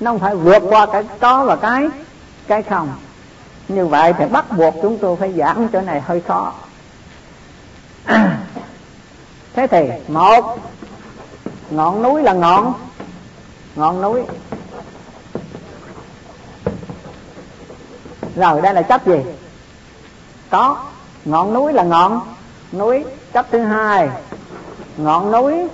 Nó 0.00 0.10
không 0.10 0.20
phải 0.20 0.34
vượt 0.34 0.62
qua 0.68 0.86
cái 0.86 1.04
có 1.20 1.44
và 1.44 1.56
cái 1.56 1.88
cái 2.46 2.62
không. 2.62 2.88
Như 3.68 3.86
vậy 3.86 4.12
thì 4.18 4.24
bắt 4.26 4.44
buộc 4.56 4.74
chúng 4.82 4.98
tôi 4.98 5.16
phải 5.16 5.32
giảng 5.32 5.68
chỗ 5.72 5.80
này 5.80 6.00
hơi 6.00 6.20
khó. 6.20 6.52
thế 9.58 9.66
thì, 9.66 9.90
một, 10.08 10.58
ngọn 11.70 12.02
núi 12.02 12.22
là 12.22 12.32
ngọn 12.32 12.72
ngọn 13.76 14.02
núi. 14.02 14.22
Rồi, 18.36 18.60
đây 18.60 18.74
là 18.74 18.82
chấp 18.82 19.06
gì? 19.06 19.16
Có, 20.50 20.84
ngọn 21.24 21.54
núi 21.54 21.72
là 21.72 21.82
ngọn, 21.82 22.20
núi, 22.72 23.04
chấp 23.32 23.46
thứ 23.50 23.60
hai. 23.60 24.08
Ngọn 24.96 25.32
núi 25.32 25.68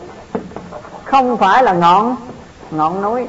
không 1.05 1.37
phải 1.37 1.63
là 1.63 1.73
ngọn 1.73 2.17
ngọn 2.71 3.03
núi. 3.03 3.27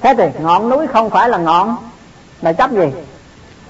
Thế 0.00 0.14
thì, 0.18 0.24
ngọn 0.40 0.68
núi 0.68 0.86
không 0.86 1.10
phải 1.10 1.28
là 1.28 1.38
ngọn 1.38 1.87
là 2.42 2.52
chấp 2.52 2.70
gì? 2.70 2.92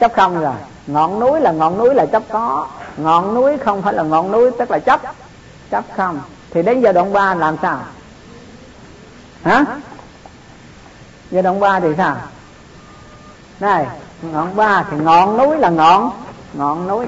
Chấp 0.01 0.13
không 0.17 0.41
rồi. 0.41 0.55
Ngọn 0.87 1.21
núi 1.21 1.41
là 1.41 1.53
ngọn 1.53 1.79
núi 1.79 1.95
là 1.95 2.07
chấp 2.07 2.23
có. 2.31 2.67
Ngọn 2.97 3.35
núi 3.35 3.59
không 3.59 3.83
phải 3.83 3.95
là 3.95 4.03
ngọn 4.03 4.31
núi, 4.31 4.51
tức 4.59 4.71
là 4.71 4.79
chấp. 4.79 5.01
Chấp 5.71 5.85
không. 5.97 6.21
Thì 6.51 6.63
đến 6.63 6.81
giai 6.81 6.93
đoạn 6.93 7.13
ba 7.13 7.35
làm 7.35 7.57
sao? 7.63 7.81
Hả? 9.43 9.65
Giai 11.31 11.43
đoạn 11.43 11.61
ba 11.61 11.81
thì 11.81 11.89
sao? 11.97 12.17
Này, 13.61 13.87
ngọn 14.23 14.57
ba 14.57 14.85
thì 14.91 14.97
ngọn 14.97 15.37
núi 15.37 15.57
là 15.57 15.69
ngọn. 15.69 16.11
Ngọn 16.53 16.89
núi. 16.89 17.07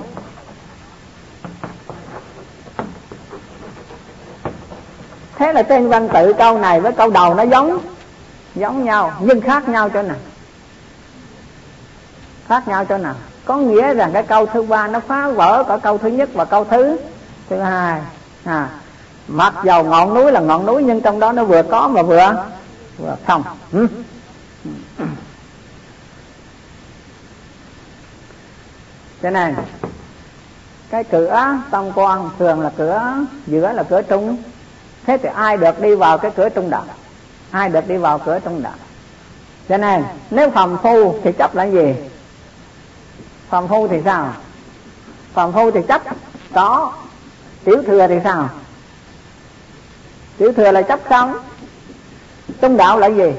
Thế 5.37 5.53
là 5.53 5.63
tên 5.63 5.89
văn 5.89 6.09
tự 6.09 6.33
câu 6.33 6.59
này 6.59 6.81
với 6.81 6.93
câu 6.93 7.11
đầu 7.11 7.35
nó 7.35 7.43
giống 7.43 7.79
giống 8.55 8.85
nhau, 8.85 9.13
nhưng 9.21 9.41
khác 9.41 9.69
nhau 9.69 9.89
chỗ 9.89 10.03
nào? 10.03 10.17
Khác 12.51 12.69
nhau 12.69 12.85
chỗ 12.85 12.99
nào. 12.99 13.15
Có 13.45 13.57
nghĩa 13.57 13.95
rằng 13.95 14.11
cái 14.13 14.23
câu 14.23 14.47
thứ 14.47 14.63
ba 14.63 14.89
nó 14.89 15.01
phá 15.01 15.29
vỡ 15.29 15.65
cả 15.69 15.77
câu 15.77 15.99
thứ 15.99 16.09
nhất 16.09 16.29
và 16.33 16.45
câu 16.45 16.65
thứ 16.65 16.97
thứ 17.49 17.59
hai. 17.59 18.01
À 18.45 18.69
mặc 19.31 19.55
dầu 19.65 19.85
ngọn 19.85 20.15
núi 20.15 20.33
là 20.33 20.41
ngọn 20.41 20.67
núi 20.67 20.83
nhưng 20.83 21.01
trong 21.01 21.21
đó 21.21 21.33
nó 21.33 21.45
vừa 21.45 21.63
có 21.63 21.89
mà 21.89 22.03
vừa 22.03 22.47
vừa 22.99 23.17
không. 23.27 23.43
Ừ. 23.73 23.87
cho 29.23 29.31
nên, 29.31 29.55
cái 30.91 31.05
cửa 31.05 31.59
tâm 31.71 31.85
quan 31.95 32.31
thường 32.39 32.61
là 32.61 32.71
cửa, 32.77 33.15
giữa 33.47 33.73
là 33.73 33.83
cửa 33.83 34.03
trung. 34.03 34.37
Thế 35.07 35.19
thì 35.23 35.29
ai 35.35 35.57
được 35.57 35.81
đi 35.81 35.95
vào 35.95 36.19
cái 36.19 36.31
cửa 36.37 36.49
trung 36.49 36.71
đạo? 36.71 36.85
Ai 37.51 37.69
được 37.69 37.89
đi 37.89 37.97
vào 37.97 38.19
cửa 38.19 38.39
trung 38.39 38.63
đạo? 38.63 38.75
Cho 39.69 39.77
nên, 39.77 40.05
nếu 40.31 40.51
phàm 40.51 40.79
phu 40.79 41.15
thì 41.25 41.33
chấp 41.39 41.55
là 41.55 41.65
gì? 41.65 41.95
Phàm 43.51 43.69
phu 43.69 43.89
thì 43.89 43.97
sao? 44.05 44.33
Phàm 45.33 45.53
phu 45.53 45.71
thì 45.71 45.81
chấp, 45.89 46.03
có. 46.55 46.93
Tiểu 47.65 47.83
thừa 47.87 48.07
thì 48.07 48.15
sao? 48.25 48.49
Tiểu 50.37 50.53
thừa 50.53 50.73
là 50.73 50.83
chấp 50.83 51.01
không? 51.09 51.35
Trung 52.61 52.77
đạo 52.77 52.99
là 52.99 53.07
gì? 53.07 53.33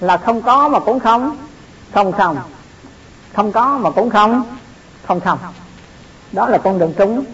Là 0.00 0.16
không 0.16 0.42
có 0.42 0.68
mà 0.68 0.80
cũng 0.80 1.00
không. 1.00 1.36
Không 1.94 2.12
không. 2.12 2.38
Không 3.34 3.52
có 3.52 3.78
mà 3.78 3.90
cũng 3.90 4.10
không. 4.10 4.56
Không 5.06 5.20
không. 5.20 5.38
Đó 6.32 6.48
là 6.48 6.58
con 6.58 6.78
đường 6.78 6.94
trung 6.98 7.24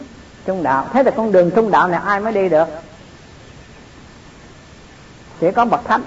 trung 0.47 0.63
đạo. 0.63 0.89
Thế 0.93 1.03
là 1.03 1.11
con 1.11 1.33
đường 1.33 1.51
trung 1.51 1.71
đạo 1.71 1.89
này 1.89 2.01
ai 2.05 2.21
mới 2.21 2.33
đi 2.33 2.49
được? 2.49 2.69
Chỉ 5.41 5.47
có 5.53 5.65
bậc 5.65 5.85
thánh 5.85 6.03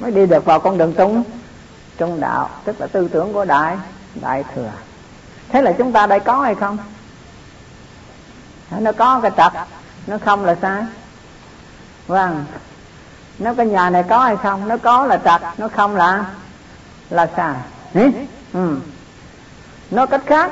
mới 0.00 0.10
đi 0.10 0.26
được 0.26 0.44
vào 0.44 0.60
con 0.60 0.78
đường 0.78 0.94
trung 0.98 1.22
trung 2.00 2.20
đạo, 2.20 2.50
tức 2.64 2.80
là 2.80 2.86
tư 2.86 3.08
tưởng 3.12 3.32
của 3.32 3.44
đại 3.44 3.76
đại 4.14 4.44
thừa. 4.54 4.70
Thế 5.48 5.62
là 5.62 5.72
chúng 5.72 5.92
ta 5.92 6.06
đây 6.06 6.20
có 6.20 6.40
hay 6.40 6.54
không? 6.54 6.78
Nó 8.70 8.92
có 8.92 9.20
cái 9.20 9.30
trật 9.36 9.52
nó 10.06 10.18
không 10.24 10.44
là 10.44 10.56
sai. 10.62 10.82
Vâng. 12.06 12.44
Nó 13.38 13.54
cái 13.54 13.66
nhà 13.66 13.90
này 13.90 14.04
có 14.08 14.18
hay 14.18 14.36
không? 14.36 14.68
Nó 14.68 14.76
có 14.76 15.06
là 15.06 15.16
trật 15.16 15.58
nó 15.58 15.68
không 15.68 15.96
là 15.96 16.24
là 17.10 17.28
sai. 17.36 17.54
Ừ. 18.52 18.78
nói 19.90 20.06
cách 20.06 20.22
khác, 20.26 20.50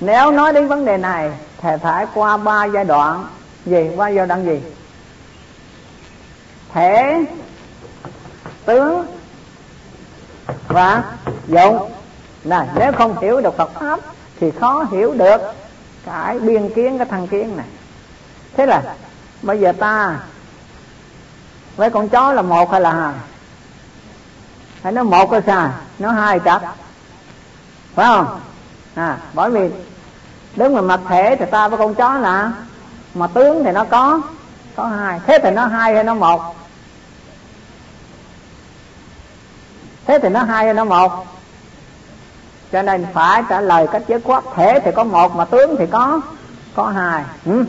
nếu 0.00 0.30
nói 0.30 0.52
đến 0.52 0.68
vấn 0.68 0.84
đề 0.84 0.96
này, 0.96 1.32
thì 1.60 1.70
phải 1.82 2.06
qua 2.14 2.36
ba 2.36 2.64
giai 2.64 2.84
đoạn. 2.84 3.26
Gì? 3.66 3.90
Qua 3.96 4.08
giai 4.08 4.26
đoạn 4.26 4.44
gì? 4.44 4.62
Thể 6.72 7.24
tướng 8.64 9.17
và 10.68 11.02
dụng 11.46 11.90
này, 12.44 12.68
nếu 12.74 12.92
không 12.92 13.20
hiểu 13.20 13.40
được 13.40 13.56
Phật 13.56 13.70
pháp 13.80 14.00
thì 14.40 14.50
khó 14.50 14.84
hiểu 14.90 15.14
được 15.14 15.40
cái 16.04 16.38
biên 16.38 16.74
kiến, 16.74 16.98
cái 16.98 17.06
thăng 17.06 17.28
kiến 17.28 17.56
này. 17.56 17.66
Thế 18.56 18.66
là 18.66 18.82
bây 19.42 19.60
giờ 19.60 19.72
ta 19.72 20.20
với 21.76 21.90
con 21.90 22.08
chó 22.08 22.32
là 22.32 22.42
một 22.42 22.70
hay 22.70 22.80
là 22.80 22.92
hai? 22.92 23.14
Hay 24.82 24.92
nó 24.92 25.02
một 25.02 25.26
có 25.26 25.40
sai 25.46 25.68
nó 25.98 26.10
hai 26.10 26.40
chắc. 26.40 26.62
Phải 27.94 28.06
không? 28.06 28.40
À 28.94 29.18
bởi 29.32 29.50
vì 29.50 29.70
đứng 30.56 30.74
mà 30.74 30.80
mặt 30.80 31.00
thể 31.08 31.36
thì 31.38 31.44
ta 31.50 31.68
với 31.68 31.78
con 31.78 31.94
chó 31.94 32.14
là, 32.14 32.52
mà 33.14 33.26
tướng 33.26 33.64
thì 33.64 33.72
nó 33.72 33.84
có 33.84 34.20
có 34.76 34.86
hai. 34.86 35.20
Thế 35.26 35.38
thì 35.42 35.50
nó 35.50 35.66
hai 35.66 35.94
hay 35.94 36.04
nó 36.04 36.14
một? 36.14 36.57
Thế 40.08 40.18
thì 40.22 40.28
nó 40.28 40.42
hai 40.42 40.64
hay 40.64 40.74
nó 40.74 40.84
một? 40.84 41.26
Cho 42.72 42.82
nên 42.82 43.06
phải 43.14 43.42
trả 43.48 43.60
lời 43.60 43.86
cách 43.92 44.02
giới 44.08 44.20
quát. 44.20 44.44
Thể 44.56 44.80
thì 44.84 44.90
có 44.96 45.04
một 45.04 45.36
mà 45.36 45.44
tướng 45.44 45.76
thì 45.78 45.86
có 45.86 46.20
có 46.74 46.88
hai. 46.88 47.24
Ừ. 47.44 47.64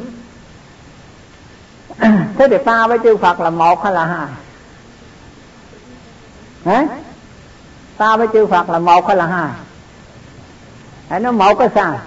thế 2.38 2.48
thì 2.50 2.58
ta 2.66 2.88
với 2.88 3.00
chư 3.04 3.18
phật 3.18 3.40
là 3.40 3.50
một 3.50 3.84
hay 3.84 3.94
là 3.94 4.06
hai? 4.06 4.28
Hả? 6.66 6.86
ta 7.98 8.18
với 8.18 8.28
chư 8.34 8.46
phật 8.46 8.70
là 8.70 8.80
một 8.80 9.08
hay 9.08 9.18
là 9.18 9.26
hai? 9.26 9.50
Hãy 11.10 11.20
nói 11.20 11.34
một 11.34 11.54
cái 11.60 11.70
sao? 11.76 12.00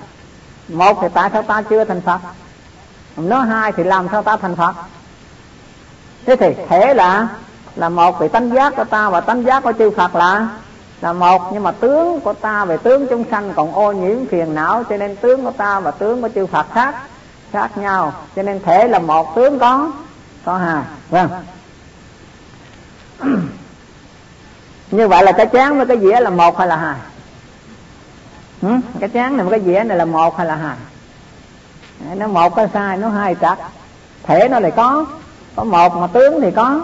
Một 0.69 0.99
thì 1.03 1.09
tại 1.15 1.31
sao 1.33 1.43
ta 1.43 1.63
chưa 1.63 1.85
thành 1.85 2.01
phật? 2.01 2.19
Nói 3.17 3.47
hai 3.47 3.73
thì 3.73 3.85
làm 3.85 4.09
sao 4.13 4.23
ta 4.23 4.37
thành 4.37 4.57
phật? 4.57 4.75
Thế 6.27 6.37
thì 6.37 6.47
thể 6.69 6.95
là 6.95 7.29
là 7.77 7.89
một 7.89 8.21
vì 8.21 8.29
tánh 8.29 8.55
giác 8.55 8.77
của 8.77 8.85
ta 8.85 9.11
và 9.11 9.21
tánh 9.21 9.45
giác 9.45 9.63
của 9.63 9.73
chư 9.79 9.91
phật 9.91 10.15
là 10.15 10.49
là 11.03 11.13
một, 11.13 11.51
nhưng 11.53 11.63
mà 11.63 11.73
tướng 11.73 12.21
của 12.21 12.33
ta 12.33 12.65
về 12.65 12.77
tướng 12.77 13.07
chúng 13.11 13.25
sanh 13.31 13.53
còn 13.55 13.73
ô 13.73 13.93
nhiễm 13.93 14.27
phiền 14.27 14.55
não, 14.55 14.85
cho 14.91 14.97
nên 14.97 15.17
tướng 15.17 15.45
của 15.45 15.51
ta 15.51 15.81
và 15.81 15.91
tướng 15.91 16.23
của 16.23 16.29
chư 16.35 16.47
Phật 16.47 16.67
khác 16.75 16.95
khác 17.53 17.79
nhau. 17.79 18.13
Cho 18.37 18.43
nên 18.43 18.61
thể 18.65 18.89
là 18.89 18.99
một, 18.99 19.35
tướng 19.35 19.59
có 19.59 19.93
có 20.45 20.57
hai. 20.59 20.83
Vâng. 21.11 21.29
Như 24.91 25.09
vậy 25.09 25.25
là 25.25 25.33
cái 25.33 25.47
chén 25.53 25.77
với 25.77 25.87
cái 25.87 25.99
dĩa 25.99 26.21
là 26.21 26.31
một 26.31 26.59
hay 26.59 26.69
là 26.69 26.77
hai? 26.77 26.97
Ừ? 28.63 28.69
cái 29.01 29.09
chén 29.15 29.37
này 29.37 29.47
với 29.47 29.59
cái 29.59 29.67
dĩa 29.67 29.85
này 29.85 29.99
là 29.99 30.05
một 30.05 30.37
hay 30.37 30.47
là 30.47 30.55
hai? 30.55 30.77
Nó 32.17 32.27
một 32.27 32.57
có 32.57 32.67
sai, 32.75 32.97
nó 32.97 33.09
hai 33.09 33.35
chặt. 33.35 33.57
Thể 34.23 34.49
nó 34.49 34.61
lại 34.61 34.71
có 34.71 35.07
có 35.57 35.65
một 35.65 35.97
mà 35.97 36.07
tướng 36.07 36.41
thì 36.41 36.51
có 36.51 36.81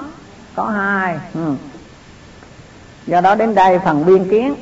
có 0.59 0.65
hai. 0.65 1.19
Ừ. 1.35 1.55
Do 3.07 3.21
đó 3.21 3.35
đến 3.35 3.55
đây 3.55 3.79
phần 3.79 4.07
biên 4.07 4.31
kiến 4.31 4.55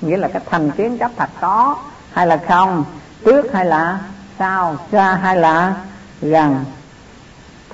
nghĩa 0.00 0.16
là 0.16 0.28
cái 0.28 0.42
thành 0.50 0.70
kiến 0.70 0.98
chấp 0.98 1.10
thật 1.16 1.30
có 1.40 1.76
hay 2.12 2.26
là 2.26 2.40
không 2.48 2.84
trước 3.24 3.52
hay 3.52 3.64
là 3.64 3.98
sao 4.38 4.76
xa 4.92 5.14
hay 5.14 5.36
là 5.36 5.74
gần 6.20 6.64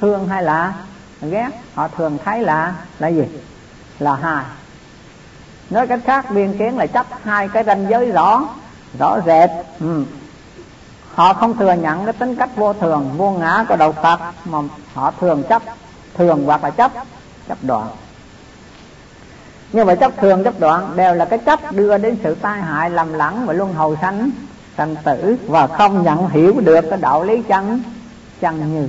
thương 0.00 0.28
hay 0.28 0.42
là 0.42 0.72
ghét 1.22 1.50
họ 1.74 1.88
thường 1.88 2.18
thấy 2.24 2.42
là 2.42 2.74
là 2.98 3.08
gì? 3.08 3.24
Là 3.98 4.14
hai. 4.14 4.44
Nói 5.70 5.86
cách 5.86 6.00
khác 6.04 6.30
biên 6.30 6.58
kiến 6.58 6.78
là 6.78 6.86
chấp 6.86 7.06
hai 7.22 7.48
cái 7.48 7.64
ranh 7.64 7.86
giới 7.90 8.12
rõ 8.12 8.42
rõ 8.98 9.18
rệt. 9.26 9.50
Ừ. 9.80 10.04
họ 11.14 11.32
không 11.32 11.56
thừa 11.56 11.72
nhận 11.72 12.04
cái 12.04 12.12
tính 12.12 12.36
cách 12.36 12.50
vô 12.56 12.72
thường 12.72 13.14
vô 13.16 13.30
ngã 13.30 13.64
của 13.68 13.76
đạo 13.76 13.92
phật 13.92 14.20
mà 14.44 14.58
họ 14.94 15.12
thường 15.20 15.42
chấp 15.48 15.62
thường 16.14 16.44
hoặc 16.46 16.64
là 16.64 16.70
chấp 16.70 16.92
chấp 17.48 17.58
đoạn. 17.62 17.88
Như 19.72 19.84
vậy 19.84 19.96
chấp 19.96 20.12
thường, 20.16 20.44
chấp 20.44 20.60
đoạn 20.60 20.92
đều 20.96 21.14
là 21.14 21.24
cái 21.24 21.38
chấp 21.38 21.72
đưa 21.72 21.98
đến 21.98 22.18
sự 22.24 22.34
tai 22.34 22.60
hại 22.60 22.90
lầm 22.90 23.12
lẫn 23.12 23.46
và 23.46 23.52
luân 23.52 23.74
hồi 23.74 23.96
sanh 24.00 24.30
sanh 24.76 24.96
tử 25.04 25.36
và 25.46 25.66
không 25.66 26.02
nhận 26.02 26.28
hiểu 26.28 26.60
được 26.60 26.84
cái 26.90 26.98
đạo 26.98 27.24
lý 27.24 27.42
chân 27.48 27.82
chân 28.40 28.74
như. 28.74 28.88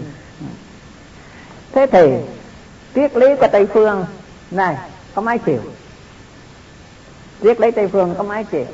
Thế 1.72 1.86
thì, 1.91 2.14
triết 2.95 3.18
lý 3.18 3.28
của 3.39 3.47
tây 3.51 3.66
phương, 3.74 4.05
này, 4.51 4.78
có 5.16 5.22
mấy 5.22 5.38
chiều. 5.38 5.60
Triết 7.41 7.60
lý 7.60 7.72
tây 7.72 7.88
phương 7.88 8.16
có 8.18 8.24
mấy 8.24 8.43
chiều. 8.43 8.66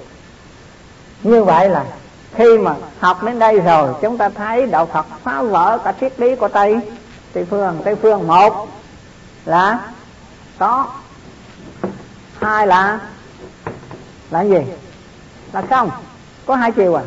Như 1.24 1.44
vậy 1.44 1.70
là 1.70 1.86
khi 2.36 2.58
mà 2.58 2.76
học 3.00 3.24
đến 3.24 3.40
đây 3.40 3.60
rồi, 3.60 3.94
chúng 4.02 4.18
ta 4.18 4.30
thấy 4.30 4.66
đạo 4.66 4.86
phật 4.86 5.06
phá 5.24 5.42
vỡ 5.42 5.78
cả 5.84 5.94
triết 6.00 6.20
lý 6.20 6.36
của 6.36 6.48
tây 6.48 6.80
tây 7.34 7.46
phương. 7.50 7.82
Tây 7.84 7.96
phương 7.96 8.28
một 8.28 8.68
là 9.46 9.92
có. 10.60 10.88
Hai 12.40 12.68
là 12.68 13.00
là 14.32 14.42
gì? 14.42 14.58
Là 15.54 15.62
không. 15.70 15.92
Có 16.46 16.56
hai 16.56 16.72
chiều 16.72 16.96
à? 16.96 17.04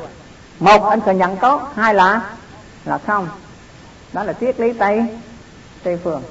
Một, 0.60 0.88
anh 0.88 1.00
thừa 1.00 1.12
nhận 1.12 1.36
có 1.36 1.68
hai 1.74 1.94
là 1.94 2.20
là 2.84 2.98
không. 2.98 3.28
Đó 4.12 4.22
là 4.22 4.32
triết 4.32 4.60
lý 4.60 4.72
tây 4.72 5.02
tây 5.82 5.98
phương. 6.04 6.22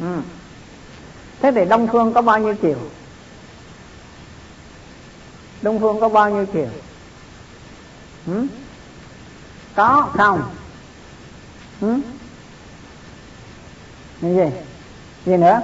Ừ. 0.00 0.20
thế 1.40 1.52
thì 1.54 1.64
đông 1.64 1.88
phương 1.92 2.12
có 2.12 2.22
bao 2.22 2.38
nhiêu 2.38 2.54
chiều? 2.62 2.78
Đông 5.62 5.80
phương 5.80 6.00
có 6.00 6.08
bao 6.08 6.30
nhiêu 6.30 6.46
chiều? 6.52 6.68
Ừ? 8.26 8.46
có 9.74 10.10
không? 10.14 10.42
Ừ? 11.80 12.00
gì? 14.20 14.50
Gì 15.26 15.36
nữa? 15.36 15.60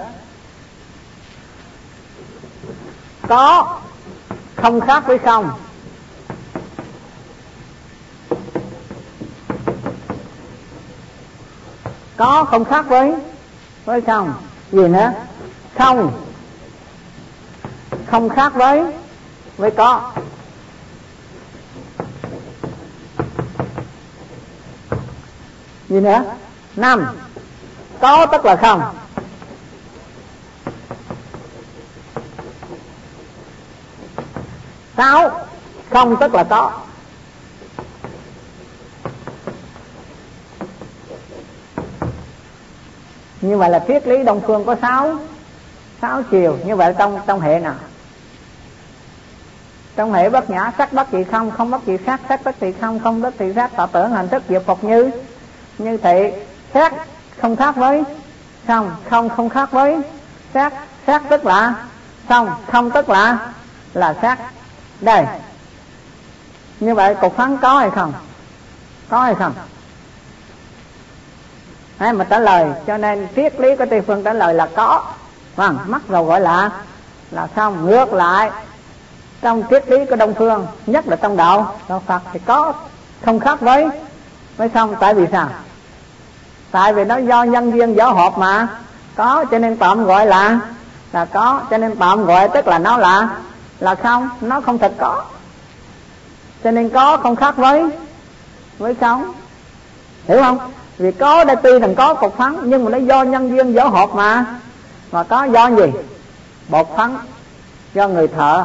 Có. 3.28 3.74
Không 4.56 4.80
khác 4.80 5.04
với 5.06 5.18
không. 5.18 5.50
Có, 12.16 12.44
không 12.44 12.64
khác 12.64 12.86
với 12.88 13.14
với 13.84 14.00
không. 14.00 14.34
Gì 14.72 14.88
nữa? 14.88 15.12
Không. 15.78 16.22
Không 18.06 18.28
khác 18.28 18.54
với 18.54 18.82
với 19.56 19.70
có. 19.70 20.12
Gì 25.88 26.00
nữa? 26.00 26.24
Năm. 26.76 27.06
Có 28.00 28.26
tức 28.26 28.44
là 28.44 28.56
không. 28.56 28.82
Sáu 34.99 35.30
không, 35.90 36.16
tức 36.20 36.34
là 36.34 36.44
có. 36.44 36.72
Như 43.40 43.57
vậy 43.57 43.70
là 43.70 43.84
triết 43.88 44.07
lý 44.07 44.22
đông 44.24 44.40
phương 44.46 44.64
có 44.64 44.76
sáu 44.82 45.16
sáu 46.03 46.22
chiều. 46.22 46.59
Như 46.64 46.76
vậy 46.76 46.94
trong 46.99 47.20
trong 47.26 47.40
hệ 47.40 47.59
nào? 47.59 47.74
Trong 49.96 50.12
hệ 50.12 50.30
bất 50.30 50.51
nhã, 50.51 50.72
sắc 50.78 50.92
bất 50.92 51.09
dị 51.12 51.24
không 51.24 51.51
không 51.51 51.70
bất 51.70 51.80
dị 51.86 51.96
sắc 52.07 52.20
sắc 52.28 52.44
bất 52.44 52.55
dị 52.61 52.72
không 52.80 53.01
không 53.01 53.22
bất 53.22 53.34
dị 53.38 53.53
sắc. 53.55 53.70
Tạo 53.76 53.86
tưởng 53.86 54.11
hành 54.12 54.28
thức 54.28 54.42
diệu 54.49 54.61
phục 54.61 54.84
như 54.84 55.11
như 55.78 55.96
thị 55.96 56.32
sắc 56.74 56.94
không 57.40 57.57
khác 57.57 57.76
với, 57.76 58.03
không 58.66 58.90
không 59.11 59.28
không 59.28 59.49
khác 59.49 59.70
với 59.70 60.01
sắc. 60.55 60.72
Sắc 61.07 61.22
tức 61.30 61.44
là 61.44 61.74
không 62.28 62.51
không 62.72 62.90
tức 62.90 63.09
là 63.09 63.53
là 63.94 64.14
sắc 64.22 64.38
đây. 65.01 65.26
Như 66.80 66.94
vậy 66.94 67.14
cục 67.14 67.36
phán 67.36 67.57
có 67.57 67.78
hay 67.78 67.90
không? 67.90 68.12
Có 69.09 69.20
hay 69.20 69.34
không? 69.34 69.53
Hay 71.99 72.12
mà 72.12 72.24
trả 72.24 72.38
lời, 72.38 72.70
cho 72.86 72.96
nên 72.96 73.26
triết 73.36 73.61
lý 73.61 73.76
của 73.76 73.86
tây 73.90 74.01
phương 74.01 74.24
trả 74.24 74.32
lời 74.32 74.55
là 74.55 74.68
có. 74.76 75.05
Vâng 75.57 75.78
mắc 75.86 76.03
rồi 76.09 76.24
gọi 76.24 76.40
là 76.40 76.70
là 77.30 77.49
xong 77.57 77.86
ngược 77.86 78.12
lại? 78.12 78.51
Trong 79.42 79.62
triết 79.70 79.88
lý 79.88 80.05
của 80.05 80.16
đông 80.16 80.34
phương, 80.34 80.66
nhất 80.86 81.07
là 81.07 81.16
trong 81.16 81.36
đạo 81.36 81.76
đạo 81.88 82.03
phật 82.07 82.22
thì 82.32 82.40
có, 82.46 82.72
không 83.24 83.40
khác 83.40 83.61
với 83.61 83.88
với 84.57 84.68
không 84.68 84.94
tại 85.01 85.14
vì 85.14 85.26
sao? 85.32 85.49
Tại 86.70 86.92
vì 86.92 87.05
nó 87.05 87.16
do 87.16 87.42
nhân 87.42 87.70
duyên 87.70 87.94
giáo 87.94 88.14
hợp 88.14 88.38
mà. 88.38 88.68
Có, 89.14 89.44
cho 89.51 89.59
nên 89.59 89.76
tạm 89.76 90.05
gọi 90.05 90.26
là 90.26 90.59
là 91.12 91.24
có, 91.24 91.61
cho 91.70 91.78
nên 91.78 91.96
tạm 91.96 92.24
gọi 92.24 92.49
tức 92.49 92.66
là 92.66 92.78
nó 92.78 92.96
là 92.96 93.28
là 93.81 93.95
không 93.95 94.29
nó 94.41 94.61
không 94.61 94.79
thật 94.79 94.93
có. 94.99 95.24
Cho 96.64 96.70
nên 96.70 96.89
có 96.89 97.16
không 97.16 97.37
khác 97.37 97.57
với 97.57 97.85
với 98.79 98.95
không? 98.95 99.33
Hiểu 100.29 100.43
không? 100.43 100.59
Vì 100.99 101.12
có 101.12 101.45
đây 101.45 101.57
tuy 101.62 101.79
rằng 101.79 101.95
có 101.95 102.14
cục 102.14 102.37
phấn, 102.37 102.57
nhưng 102.62 102.85
mà 102.85 102.91
nó 102.91 102.99
do 102.99 103.22
nhân 103.22 103.51
duyên 103.51 103.74
võ 103.74 103.89
hợp 103.89 104.11
mà. 104.14 104.45
Mà 105.12 105.22
có 105.22 105.45
do 105.45 105.70
gì? 105.70 105.93
Bột 106.68 106.87
phấn, 106.97 107.16
do 107.95 108.09
người 108.09 108.29
thợ. 108.29 108.64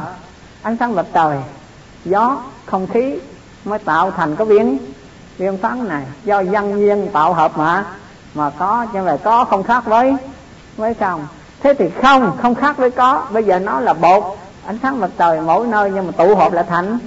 Ánh 0.62 0.76
sáng 0.80 0.96
mặt 0.96 1.06
trời, 1.12 1.38
gió, 2.04 2.38
không 2.66 2.86
khí 2.86 3.18
mới 3.64 3.78
tạo 3.78 4.10
thành 4.10 4.36
cái 4.36 4.46
viên 4.46 4.78
viên 5.38 5.58
phấn 5.58 5.88
này. 5.88 6.02
Do 6.24 6.40
nhân 6.40 6.80
duyên 6.80 7.08
tạo 7.12 7.32
hợp 7.32 7.58
mà. 7.58 7.84
Mà 8.34 8.50
có 8.50 8.86
như 8.92 9.02
vậy 9.02 9.18
có 9.24 9.44
không 9.44 9.62
khác 9.62 9.84
với 9.84 10.16
với 10.76 10.94
không. 10.94 11.26
Thế 11.60 11.74
thì 11.74 11.90
không 12.02 12.36
không 12.42 12.54
khác 12.54 12.76
với 12.76 12.90
có. 12.90 13.26
Bây 13.30 13.44
giờ 13.44 13.58
nó 13.58 13.80
là 13.80 13.92
bột 13.92 14.24
ánh 14.66 14.78
sáng 14.82 15.00
mặt 15.00 15.10
trời 15.18 15.40
mỗi 15.40 15.66
nơi 15.66 15.90
nhưng 15.94 16.06
mà 16.06 16.12
tụ 16.12 16.34
hợp 16.34 16.52
lại 16.52 16.64
thành. 16.68 16.98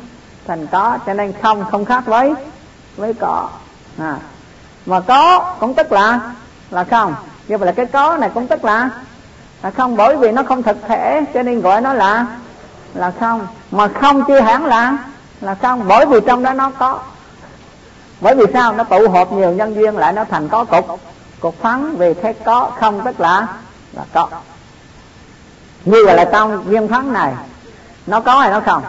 Thành 0.47 0.67
có, 0.67 0.97
cho 1.05 1.13
nên 1.13 1.33
không 1.41 1.65
không 1.71 1.85
khác 1.85 2.03
với 2.05 2.33
với 2.97 3.13
có 3.13 3.49
à. 3.97 4.15
mà 4.85 4.99
có 4.99 5.53
cũng 5.59 5.73
tức 5.73 5.91
là 5.91 6.19
là 6.71 6.83
không. 6.83 7.15
Như 7.47 7.57
vậy 7.57 7.65
là 7.65 7.71
cái 7.71 7.85
có 7.85 8.17
này 8.17 8.29
cũng 8.33 8.47
tức 8.47 8.65
là 8.65 8.89
là 9.63 9.71
không. 9.71 9.95
Bởi 9.95 10.17
vì 10.17 10.31
nó 10.31 10.43
không 10.43 10.63
thực 10.63 10.77
thể, 10.87 11.25
cho 11.33 11.43
nên 11.43 11.61
gọi 11.61 11.81
nó 11.81 11.93
là 11.93 12.25
là 12.93 13.11
không. 13.19 13.47
Mà 13.71 13.87
không 13.87 14.23
chưa 14.27 14.39
hẳn 14.39 14.65
là 14.65 14.97
là 15.41 15.55
không. 15.55 15.87
Bởi 15.87 16.05
vì 16.05 16.19
trong 16.27 16.43
đó 16.43 16.53
nó 16.53 16.71
có. 16.79 16.99
Bởi 18.21 18.35
vì 18.35 18.45
sao? 18.53 18.73
Nó 18.73 18.83
tụ 18.83 19.09
hợp 19.09 19.31
nhiều 19.31 19.51
nhân 19.51 19.75
duyên 19.75 19.97
lại 19.97 20.13
nó 20.13 20.23
thành 20.23 20.47
có 20.49 20.65
cục. 20.65 20.99
Cục 21.39 21.61
phấn 21.61 21.95
vì 21.97 22.13
thế 22.13 22.33
có, 22.33 22.71
không 22.79 23.01
tức 23.05 23.19
là 23.19 23.47
là 23.93 24.03
có 24.13 24.29
như 25.87 26.05
vậy 26.05 26.15
là 26.15 26.25
trong 26.31 26.63
viên 26.63 26.87
thắng 26.87 27.13
này, 27.13 27.33
nó 28.07 28.19
có 28.19 28.39
hay 28.39 28.51
nó 28.51 28.59
không? 28.59 28.83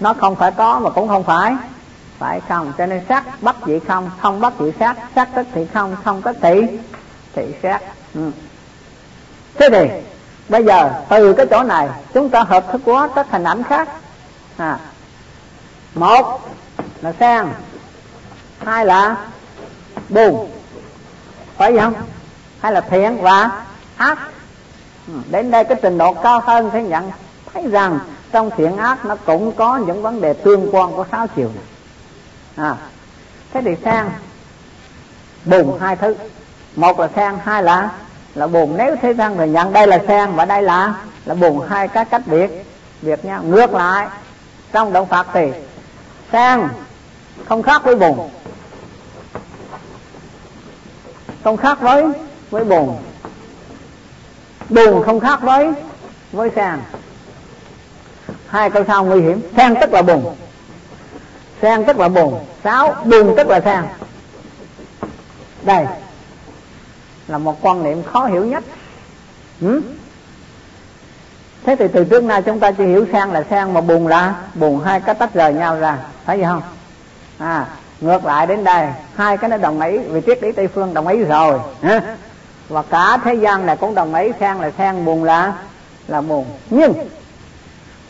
Nó 0.00 0.14
không 0.14 0.36
phải 0.36 0.50
có 0.50 0.78
mà 0.78 0.90
cũng 0.90 1.08
không 1.08 1.24
phải. 1.24 1.56
Phải 2.18 2.40
không? 2.48 2.72
Cho 2.78 2.86
nên 2.86 3.02
sắc 3.08 3.24
bất 3.42 3.56
dị 3.66 3.78
không 3.78 4.10
không 4.20 4.40
bất 4.40 4.52
dị 4.60 4.72
sắc 4.78 4.96
sắc 5.14 5.28
tức 5.34 5.46
thị 5.54 5.66
không 5.74 5.96
không 6.04 6.22
tức 6.22 6.36
thị 6.42 6.66
thị 7.32 7.54
sắc 7.62 7.82
ừ. 8.14 8.30
thế 9.54 9.68
thì, 9.72 9.88
bây 10.48 10.64
giờ 10.64 10.90
từ 11.08 11.32
cái 11.32 11.46
chỗ 11.50 11.62
này, 11.62 11.88
chúng 12.14 12.30
ta 12.30 12.42
hợp 12.42 12.72
thức 12.72 12.80
hóa 12.84 13.08
các 13.14 13.26
hình 13.30 13.44
ảnh 13.44 13.62
khác. 13.62 13.88
À. 14.56 14.78
một 15.94 16.48
là 17.02 17.12
sang 17.20 17.52
hai 18.64 18.86
là 18.86 19.16
buồn 20.08 20.50
phải 21.56 21.78
không? 21.78 21.94
Hay 22.60 22.72
là 22.72 22.80
thiện 22.80 23.22
và 23.22 23.50
ác 23.96 24.18
đến 25.30 25.50
đây 25.50 25.64
cái 25.64 25.78
trình 25.82 25.98
độ 25.98 26.12
cao 26.12 26.40
hơn 26.40 26.70
sẽ 26.72 26.82
nhận. 26.82 27.10
Thấy 27.54 27.70
rằng 27.70 27.98
trong 28.32 28.50
thiện 28.56 28.76
ác 28.76 29.04
nó 29.04 29.16
cũng 29.24 29.52
có 29.52 29.76
những 29.76 30.02
vấn 30.02 30.20
đề 30.20 30.32
tương 30.32 30.74
quan 30.74 30.92
của 30.92 31.06
sáu 31.10 31.26
chiều 31.26 31.50
này. 31.54 31.64
À, 32.56 32.76
thế 33.52 33.60
thì 33.64 33.76
sang 33.84 34.10
bùn 35.44 35.78
hai 35.80 35.96
thứ. 35.96 36.16
Một 36.76 37.00
là 37.00 37.08
sang 37.16 37.38
hai 37.44 37.62
là 37.62 37.90
là 38.34 38.46
buồn 38.46 38.76
nếu 38.76 38.96
thế 39.02 39.14
gian 39.14 39.36
người 39.36 39.48
nhận 39.48 39.72
đây 39.72 39.86
là 39.86 39.98
sen 40.08 40.30
và 40.34 40.44
đây 40.44 40.62
là 40.62 40.94
là 41.24 41.34
buồn 41.34 41.66
hai 41.68 41.88
cái 41.88 42.04
cách 42.04 42.22
biệt. 42.26 42.64
Biệt 43.02 43.24
nhau. 43.24 43.42
Ngược 43.42 43.74
lại 43.74 44.08
trong 44.72 44.92
động 44.92 45.08
phật 45.08 45.26
thì 45.32 45.52
sen 46.32 46.68
không 47.48 47.62
khác 47.62 47.82
với 47.84 47.94
buồn 47.94 48.30
không 51.44 51.56
khác 51.56 51.80
với 51.80 52.04
với 52.50 52.64
buồn 52.64 52.98
buồn 54.70 55.02
không 55.02 55.20
khác 55.20 55.42
với 55.42 55.72
với 56.32 56.50
sen. 56.56 56.78
Hai 58.46 58.70
câu 58.70 58.84
sau 58.86 59.04
nguy 59.04 59.20
hiểm. 59.20 59.40
Sen 59.56 59.74
tức 59.80 59.92
là 59.92 60.02
buồn. 60.02 60.36
Sen 61.62 61.84
tức 61.84 61.98
là 61.98 62.08
buồn. 62.08 62.44
Sáu, 62.64 62.94
buồn 63.04 63.34
tức 63.36 63.48
là 63.48 63.60
sen. 63.60 63.84
Đây 65.62 65.86
là 67.28 67.38
một 67.38 67.58
quan 67.62 67.82
niệm 67.82 68.02
khó 68.02 68.26
hiểu 68.26 68.44
nhất. 68.44 68.64
Ừ? 69.60 69.82
thế 71.64 71.76
thì 71.76 71.88
từ 71.92 72.04
trước 72.04 72.24
nay 72.24 72.42
chúng 72.42 72.60
ta 72.60 72.72
chỉ 72.72 72.84
hiểu 72.84 73.06
sang 73.12 73.32
là 73.32 73.44
sang 73.50 73.74
mà 73.74 73.80
buồn 73.80 74.06
là 74.06 74.34
buồn. 74.54 74.80
Hai 74.84 75.00
cái 75.00 75.14
tách 75.14 75.34
rời 75.34 75.52
nhau 75.52 75.76
ra. 75.76 75.98
Thấy 76.26 76.38
gì 76.38 76.44
không? 76.44 76.62
À 77.38 77.66
ngược 78.00 78.24
lại 78.24 78.46
đến 78.46 78.64
đây. 78.64 78.88
Hai 79.16 79.36
cái 79.36 79.50
nó 79.50 79.56
đồng 79.56 79.80
ý. 79.80 79.98
Vì 79.98 80.20
triết 80.26 80.42
lý 80.42 80.52
tây 80.52 80.68
phương 80.68 80.94
đồng 80.94 81.06
ý 81.06 81.18
rồi? 81.18 81.58
Và 82.70 82.82
cả 82.82 83.18
thế 83.24 83.34
gian 83.34 83.66
này 83.66 83.76
cũng 83.76 83.94
đồng 83.94 84.14
ý, 84.14 84.32
khen 84.38 84.56
là 84.56 84.70
khen, 84.70 85.04
buồn 85.04 85.24
là 85.24 85.52
là 86.08 86.20
buồn. 86.20 86.46
Nhưng, 86.70 86.92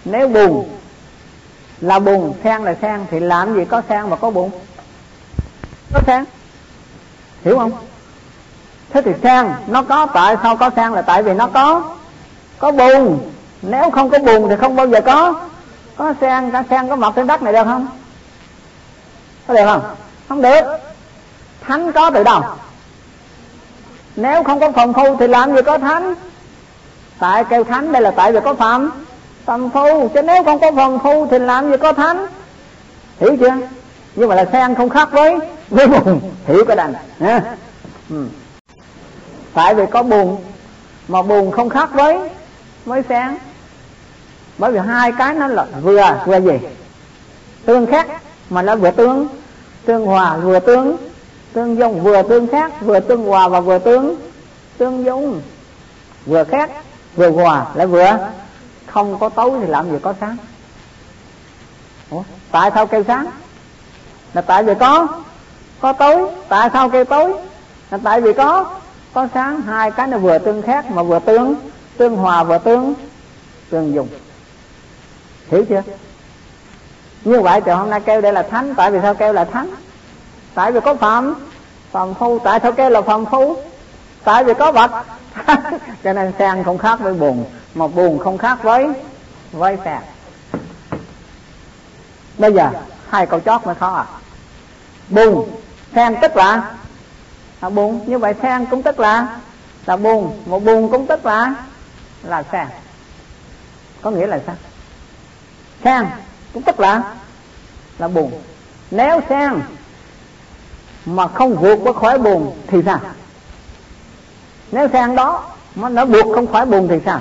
nếu 0.04 0.28
buồn 0.28 0.68
là 1.80 1.98
buồn, 1.98 2.34
khen 2.42 2.62
là 2.62 2.74
khen, 2.74 3.06
thì 3.10 3.20
làm 3.20 3.54
gì 3.54 3.64
có 3.64 3.82
khen 3.88 4.10
mà 4.10 4.16
có 4.16 4.30
buồn? 4.30 4.50
Có 5.92 6.00
khen. 6.06 6.24
Hiểu 7.44 7.58
không? 7.58 7.72
Thế 8.90 9.02
thì 9.02 9.12
khen 9.22 9.46
nó 9.66 9.82
có, 9.82 10.06
tại 10.06 10.36
sao 10.42 10.56
có 10.56 10.70
khen 10.70 10.92
là 10.92 11.02
tại 11.02 11.22
vì 11.22 11.34
nó 11.34 11.46
có 11.46 11.82
có 12.58 12.72
buồn. 12.72 13.30
Nếu 13.62 13.90
không 13.90 14.10
có 14.10 14.18
buồn 14.18 14.48
thì 14.48 14.56
không 14.56 14.76
bao 14.76 14.88
giờ 14.88 15.00
có. 15.00 15.40
Có 15.96 16.14
sen 16.20 16.50
cả 16.50 16.64
sen 16.70 16.88
có 16.88 16.96
mọc 16.96 17.16
trên 17.16 17.26
đất 17.26 17.42
này 17.42 17.52
được 17.52 17.64
không? 17.64 17.86
Có 19.46 19.54
được 19.54 19.64
không? 19.64 19.82
Không 20.28 20.42
được. 20.42 20.60
Thánh 21.60 21.92
có 21.92 22.10
từ 22.10 22.24
đâu? 22.24 22.42
Nếu 24.20 24.42
không 24.42 24.60
có 24.60 24.70
phòng 24.72 24.92
phu 24.92 25.16
thì 25.16 25.26
làm 25.26 25.56
gì 25.56 25.62
có 25.62 25.78
thánh? 25.78 26.14
Tại 27.18 27.44
kêu 27.44 27.64
thánh 27.64 27.92
đây 27.92 28.02
là 28.02 28.10
tại 28.10 28.32
vì 28.32 28.40
có 28.44 28.54
phạm 28.54 28.90
phạm 29.44 29.70
phu. 29.70 30.08
Chứ 30.08 30.22
nếu 30.22 30.44
không 30.44 30.58
có 30.58 30.72
phòng 30.76 30.98
phu 30.98 31.26
thì 31.26 31.38
làm 31.38 31.70
gì 31.70 31.76
có 31.76 31.92
thánh? 31.92 32.26
Hiểu 33.20 33.36
chưa? 33.40 33.56
Nhưng 34.14 34.28
mà 34.28 34.34
là 34.34 34.44
sen 34.52 34.74
không 34.74 34.88
khác 34.88 35.08
với 35.12 35.38
với 35.70 35.86
buồn. 35.86 36.20
Hiểu 36.46 36.64
cái 36.64 36.76
đành, 36.76 36.94
ha? 37.20 37.42
Ừ. 38.10 38.26
Tại 39.54 39.74
vì 39.74 39.84
có 39.90 40.02
buồn, 40.02 40.44
mà 41.08 41.22
buồn 41.22 41.50
không 41.50 41.68
khác 41.68 41.88
với 41.92 42.18
với 42.84 43.02
sen 43.08 43.38
bởi 44.58 44.72
vì 44.72 44.78
hai 44.78 45.12
cái 45.12 45.34
nó 45.34 45.46
là 45.46 45.66
vừa 45.82 46.16
vừa 46.26 46.40
gì? 46.40 46.58
Tương 47.66 47.86
khác 47.86 48.06
mà 48.50 48.62
nó 48.62 48.76
vừa 48.76 48.90
tương 48.90 49.28
tương 49.86 50.06
hòa, 50.06 50.36
vừa 50.36 50.58
tương 50.58 50.96
tương 51.52 51.78
dung 51.78 52.00
vừa 52.00 52.22
tương 52.22 52.46
khác, 52.46 52.72
vừa 52.80 53.00
tương 53.00 53.24
hòa 53.24 53.48
và 53.48 53.60
vừa 53.60 53.78
tương 53.78 54.16
tương 54.78 55.04
dung. 55.04 55.42
Vừa 56.26 56.44
khác, 56.44 56.70
vừa 57.16 57.30
hòa 57.30 57.66
lại 57.74 57.86
vừa 57.86 58.18
không 58.86 59.18
có 59.18 59.28
tối 59.28 59.50
thì 59.60 59.66
làm 59.66 59.90
gì 59.90 59.96
có 60.02 60.14
sáng. 60.20 60.36
Ủa? 62.10 62.22
tại 62.50 62.70
sao 62.74 62.86
kêu 62.86 63.04
sáng? 63.06 63.26
Là 64.34 64.42
tại 64.42 64.62
vì 64.62 64.74
có 64.80 65.06
có 65.80 65.92
tối. 65.92 66.28
Tại 66.48 66.70
sao 66.72 66.90
kêu 66.90 67.04
tối? 67.04 67.34
Là 67.90 67.98
tại 68.04 68.20
vì 68.20 68.32
có 68.32 68.70
có 69.12 69.28
sáng. 69.34 69.60
Hai 69.62 69.90
cái 69.90 70.06
nó 70.06 70.18
vừa 70.18 70.38
tương 70.38 70.62
khác 70.62 70.90
mà 70.90 71.02
vừa 71.02 71.18
tương 71.18 71.54
tương 71.96 72.16
hòa 72.16 72.44
vừa 72.44 72.58
tương 72.58 72.94
tương 73.70 73.94
dùng 73.94 74.08
hiểu 75.50 75.64
chưa? 75.68 75.82
Như 77.24 77.40
vậy 77.40 77.60
thì 77.60 77.72
hôm 77.72 77.90
nay 77.90 78.00
kêu 78.00 78.20
đây 78.20 78.32
là 78.32 78.42
thánh. 78.42 78.74
Tại 78.76 78.90
vì 78.90 78.98
sao 79.02 79.14
kêu 79.14 79.32
là 79.32 79.44
thánh? 79.44 79.70
Tại 80.54 80.72
vì 80.72 80.80
có 80.80 80.94
phạm 80.94 81.34
phạm 81.92 82.14
phu, 82.14 82.38
tại 82.38 82.60
sao 82.62 82.72
kêu 82.72 82.90
là 82.90 83.02
phạm 83.02 83.26
phu? 83.26 83.56
Tại 84.24 84.44
vì 84.44 84.54
có 84.54 84.72
vật. 84.72 84.90
Cho 86.04 86.12
nên 86.12 86.32
sen 86.38 86.64
không 86.64 86.78
khác 86.78 87.00
với 87.00 87.14
buồn, 87.14 87.44
mà 87.74 87.86
buồn 87.86 88.18
không 88.18 88.38
khác 88.38 88.62
với 88.62 88.88
với 89.52 89.78
sen. 89.84 89.98
Bây 92.38 92.52
giờ, 92.52 92.70
hai 93.08 93.26
câu 93.26 93.40
chót 93.40 93.66
mới 93.66 93.74
khó 93.74 93.94
à. 93.94 94.06
Buồn, 95.08 95.50
sen 95.94 96.16
tức 96.22 96.36
là 96.36 96.62
là 97.60 97.70
buồn. 97.70 98.00
Như 98.06 98.18
vậy 98.18 98.34
sen 98.42 98.66
cũng 98.66 98.82
tức 98.82 99.00
là 99.00 99.26
là 99.86 99.96
buồn 99.96 100.42
một 100.46 100.64
buồn 100.64 100.88
cũng 100.90 101.06
tức 101.06 101.26
là 101.26 101.54
là 102.22 102.42
sen. 102.52 102.66
Có 104.02 104.10
nghĩa 104.10 104.26
là 104.26 104.40
sao? 104.46 104.56
Sen 105.84 106.06
cũng 106.52 106.62
tức 106.62 106.80
là 106.80 107.02
là 107.98 108.08
buồn. 108.08 108.32
Nếu 108.90 109.20
sen 109.28 109.60
mà 111.06 111.28
không 111.28 111.56
vượt 111.56 111.78
qua 111.84 111.92
khỏi 111.92 112.18
buồn 112.18 112.56
thì 112.66 112.82
sao? 112.86 113.00
Nếu 114.72 114.88
sang 114.92 115.16
đó 115.16 115.44
mà 115.74 115.88
nó 115.88 116.04
buộc 116.04 116.34
không 116.34 116.46
khỏi 116.46 116.66
buồn 116.66 116.88
thì 116.88 116.96
sao? 117.04 117.20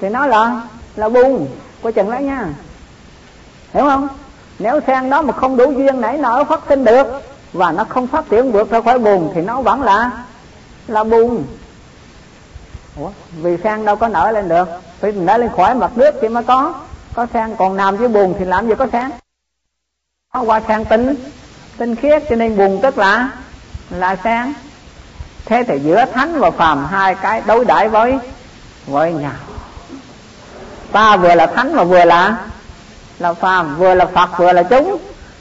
Thì 0.00 0.08
nó 0.08 0.26
là 0.26 0.62
là 0.96 1.08
buồn 1.08 1.48
coi 1.82 1.92
chừng 1.92 2.08
lấy 2.08 2.22
nha. 2.22 2.48
Hiểu 3.72 3.84
không? 3.84 4.08
Nếu 4.58 4.80
sang 4.86 5.10
đó 5.10 5.22
mà 5.22 5.32
không 5.32 5.56
đủ 5.56 5.72
duyên 5.72 6.00
nảy 6.00 6.18
nở 6.18 6.44
phát 6.44 6.60
sinh 6.68 6.84
được 6.84 7.06
và 7.52 7.72
nó 7.72 7.84
không 7.84 8.06
phát 8.06 8.24
triển 8.30 8.52
vượt 8.52 8.70
ra 8.70 8.80
khỏi 8.80 8.98
buồn 8.98 9.32
thì 9.34 9.40
nó 9.40 9.62
vẫn 9.62 9.82
là 9.82 10.10
là 10.88 11.04
buồn. 11.04 11.44
Ủa, 12.96 13.10
vì 13.42 13.56
sen 13.64 13.84
đâu 13.84 13.96
có 13.96 14.08
nở 14.08 14.30
lên 14.30 14.48
được? 14.48 14.68
Phải 15.00 15.12
nở 15.12 15.36
lên 15.36 15.50
khỏi 15.56 15.74
mặt 15.74 15.90
nước 15.96 16.14
thì 16.20 16.28
mới 16.28 16.44
có 16.44 16.74
có 17.14 17.26
sen 17.32 17.56
còn 17.58 17.76
nằm 17.76 17.96
với 17.96 18.08
buồn 18.08 18.34
thì 18.38 18.44
làm 18.44 18.68
gì 18.68 18.74
có 18.78 18.86
sen 18.92 19.10
nó 20.34 20.42
qua 20.42 20.60
sen 20.68 20.84
tính 20.84 21.14
tinh 21.82 21.96
khiết, 21.96 22.22
cho 22.28 22.36
nên 22.36 22.56
buồn 22.56 22.80
tức 22.82 22.98
là 22.98 23.28
là 23.90 24.16
sáng 24.24 24.52
thế 25.44 25.64
thì 25.68 25.78
giữa 25.78 26.04
thánh 26.12 26.40
và 26.40 26.50
phàm 26.50 26.86
hai 26.86 27.14
cái 27.14 27.42
đối 27.46 27.64
đãi 27.64 27.88
với 27.88 28.18
với 28.86 29.12
nhau. 29.12 29.32
Ta 30.92 31.16
vừa 31.16 31.34
là 31.34 31.46
thánh 31.46 31.76
mà 31.76 31.84
vừa 31.84 32.04
là 32.04 32.36
là 33.18 33.32
phàm, 33.32 33.76
vừa 33.76 33.94
là 33.94 34.06
phật, 34.06 34.30
vừa 34.38 34.52
là 34.52 34.62
chúng. 34.62 34.98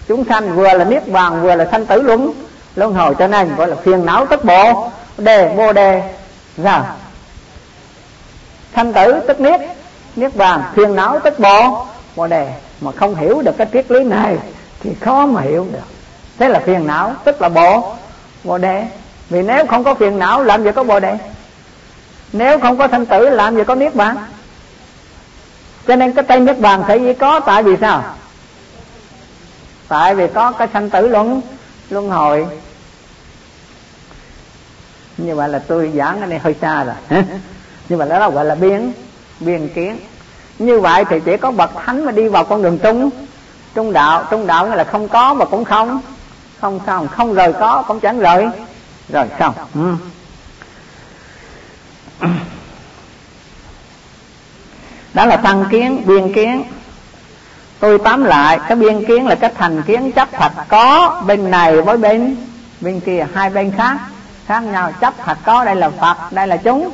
Chúng 0.08 0.26
sanh 0.26 0.56
vừa 0.56 0.74
là 0.74 0.84
niết 0.84 1.08
bàn, 1.08 1.42
vừa 1.42 1.56
là 1.56 1.68
sanh 1.72 1.86
tử 1.86 2.02
luân. 2.02 2.34
Luân 2.76 2.94
hồi 2.94 3.16
cho 3.20 3.28
nên 3.28 3.56
gọi 3.56 3.68
là 3.68 3.76
phiền 3.76 4.06
não 4.06 4.26
tức 4.26 4.46
bộ. 4.46 4.90
Đề, 5.18 5.56
vô 5.56 5.74
đề 5.74 6.14
giờ 6.58 6.84
sanh 8.76 8.94
tử 8.94 9.20
tức 9.28 9.40
niết 9.40 9.62
niết 10.16 10.36
bàn, 10.36 10.64
phiền 10.76 10.96
não 10.96 11.20
tức 11.20 11.40
bộ. 11.40 11.86
Vô 12.16 12.28
đề, 12.28 12.54
mà 12.82 12.92
không 12.92 13.16
hiểu 13.16 13.42
được 13.42 13.58
cái 13.58 13.68
triết 13.74 13.92
lý 13.92 14.04
này 14.04 14.38
thì 14.80 14.96
khó 15.02 15.26
mà 15.26 15.42
hiểu 15.42 15.68
được 15.72 16.01
thế 16.42 16.50
là 16.50 16.60
phiền 16.60 16.88
não, 16.88 17.16
tức 17.24 17.42
là 17.42 17.50
bộ 17.50 17.96
bồ 18.44 18.58
đề. 18.58 18.86
Vì 19.30 19.42
nếu 19.42 19.66
không 19.66 19.84
có 19.84 19.94
phiền 19.94 20.20
não, 20.20 20.44
làm 20.44 20.64
gì 20.64 20.72
có 20.76 20.84
bồ 20.84 21.00
đề? 21.00 21.18
Nếu 22.34 22.60
không 22.60 22.78
có 22.78 22.88
thanh 22.88 23.06
tử, 23.06 23.30
làm 23.30 23.56
gì 23.56 23.64
có 23.64 23.76
niết 23.76 23.96
bàn? 23.96 24.18
Cho 25.88 25.96
nên 25.96 26.12
cái 26.12 26.24
tên 26.28 26.46
niết 26.46 26.60
bàn 26.60 26.84
phải 26.88 27.00
gì 27.00 27.14
có, 27.14 27.40
tại 27.40 27.64
vì 27.64 27.78
sao? 27.82 28.04
Tại 29.88 30.16
vì 30.16 30.28
có 30.28 30.52
cái 30.52 30.68
sanh 30.74 30.90
tử 30.90 31.08
luân 31.08 31.42
luân 31.90 32.10
hồi. 32.10 32.48
Như 35.18 35.36
vậy 35.36 35.50
là 35.50 35.60
tôi 35.60 35.92
giảng 35.96 36.20
cái 36.20 36.28
này 36.28 36.40
hơi 36.40 36.56
xa 36.62 36.84
rồi. 36.84 36.96
Nhưng 37.90 38.00
mà 38.00 38.06
đó 38.06 38.30
gọi 38.30 38.46
là 38.46 38.56
biên 38.56 38.92
biên 39.40 39.68
kiến. 39.68 39.98
Như 40.60 40.80
vậy 40.80 41.06
thì 41.10 41.20
chỉ 41.26 41.38
có 41.38 41.52
bậc 41.52 41.72
thánh 41.86 42.06
mà 42.06 42.12
đi 42.12 42.28
vào 42.28 42.46
con 42.46 42.64
đường 42.64 42.80
trung. 42.80 43.10
Trung 43.76 43.94
đạo 43.94 44.24
trung 44.32 44.48
đạo 44.48 44.68
nghĩa 44.68 44.76
là 44.76 44.84
không 44.84 45.08
có 45.08 45.34
mà 45.34 45.46
cũng 45.46 45.66
không 45.66 46.02
không 46.62 46.80
xong 46.86 47.08
không 47.08 47.34
rời 47.34 47.54
có, 47.54 47.84
cũng 47.88 48.00
chẳng 48.00 48.20
rời 48.20 48.48
rồi, 49.10 49.26
xong. 49.40 49.54
Ừ. 49.74 49.96
đó 55.14 55.26
là 55.26 55.38
tăng 55.38 55.66
kiến, 55.70 56.04
biên 56.06 56.34
kiến. 56.34 56.64
Tôi 57.80 58.00
tóm 58.04 58.24
lại, 58.24 58.60
cái 58.68 58.78
biên 58.78 59.06
kiến 59.06 59.28
là 59.28 59.36
cái 59.36 59.52
thành 59.58 59.84
kiến 59.84 60.12
chấp 60.12 60.30
thật 60.32 60.52
có 60.68 61.22
bên 61.28 61.52
này 61.52 61.82
với 61.82 61.98
bên 61.98 62.36
bên 62.82 63.00
kia, 63.00 63.28
hai 63.34 63.50
bên 63.50 63.72
khác 63.78 63.98
khác 64.46 64.60
nhau. 64.60 64.92
Chấp 65.02 65.14
thật 65.26 65.38
có, 65.44 65.66
đây 65.66 65.76
là 65.76 65.90
phật, 65.90 66.18
đây 66.32 66.48
là 66.48 66.58
chúng 66.58 66.90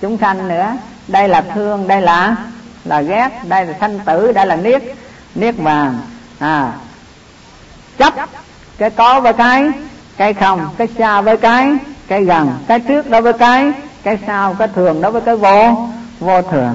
chúng 0.00 0.18
sanh 0.18 0.48
nữa. 0.48 0.72
Đây 1.08 1.28
là 1.28 1.40
thương, 1.40 1.88
đây 1.88 2.02
là 2.02 2.36
là 2.84 3.00
ghét, 3.00 3.30
đây 3.44 3.66
là 3.66 3.74
sanh 3.80 3.98
tử, 3.98 4.32
đây 4.32 4.46
là 4.46 4.56
niết. 4.56 4.82
Niết 5.34 5.58
bàn 5.58 5.98
à 6.38 6.72
chấp 7.98 8.14
cái 8.78 8.90
có 8.90 9.20
với 9.20 9.32
cái 9.32 9.70
cái 10.16 10.34
không 10.34 10.68
cái 10.78 10.88
xa 10.98 11.20
với 11.20 11.36
cái 11.36 11.76
cái 12.08 12.24
gần 12.24 12.58
cái 12.66 12.80
trước 12.80 13.10
đối 13.10 13.22
với 13.22 13.32
cái 13.32 13.72
cái 14.02 14.18
sau 14.26 14.56
cái 14.58 14.68
thường 14.74 15.02
đối 15.02 15.12
với 15.12 15.22
cái 15.22 15.36
vô 15.36 15.88
vô 16.20 16.42
thường. 16.42 16.74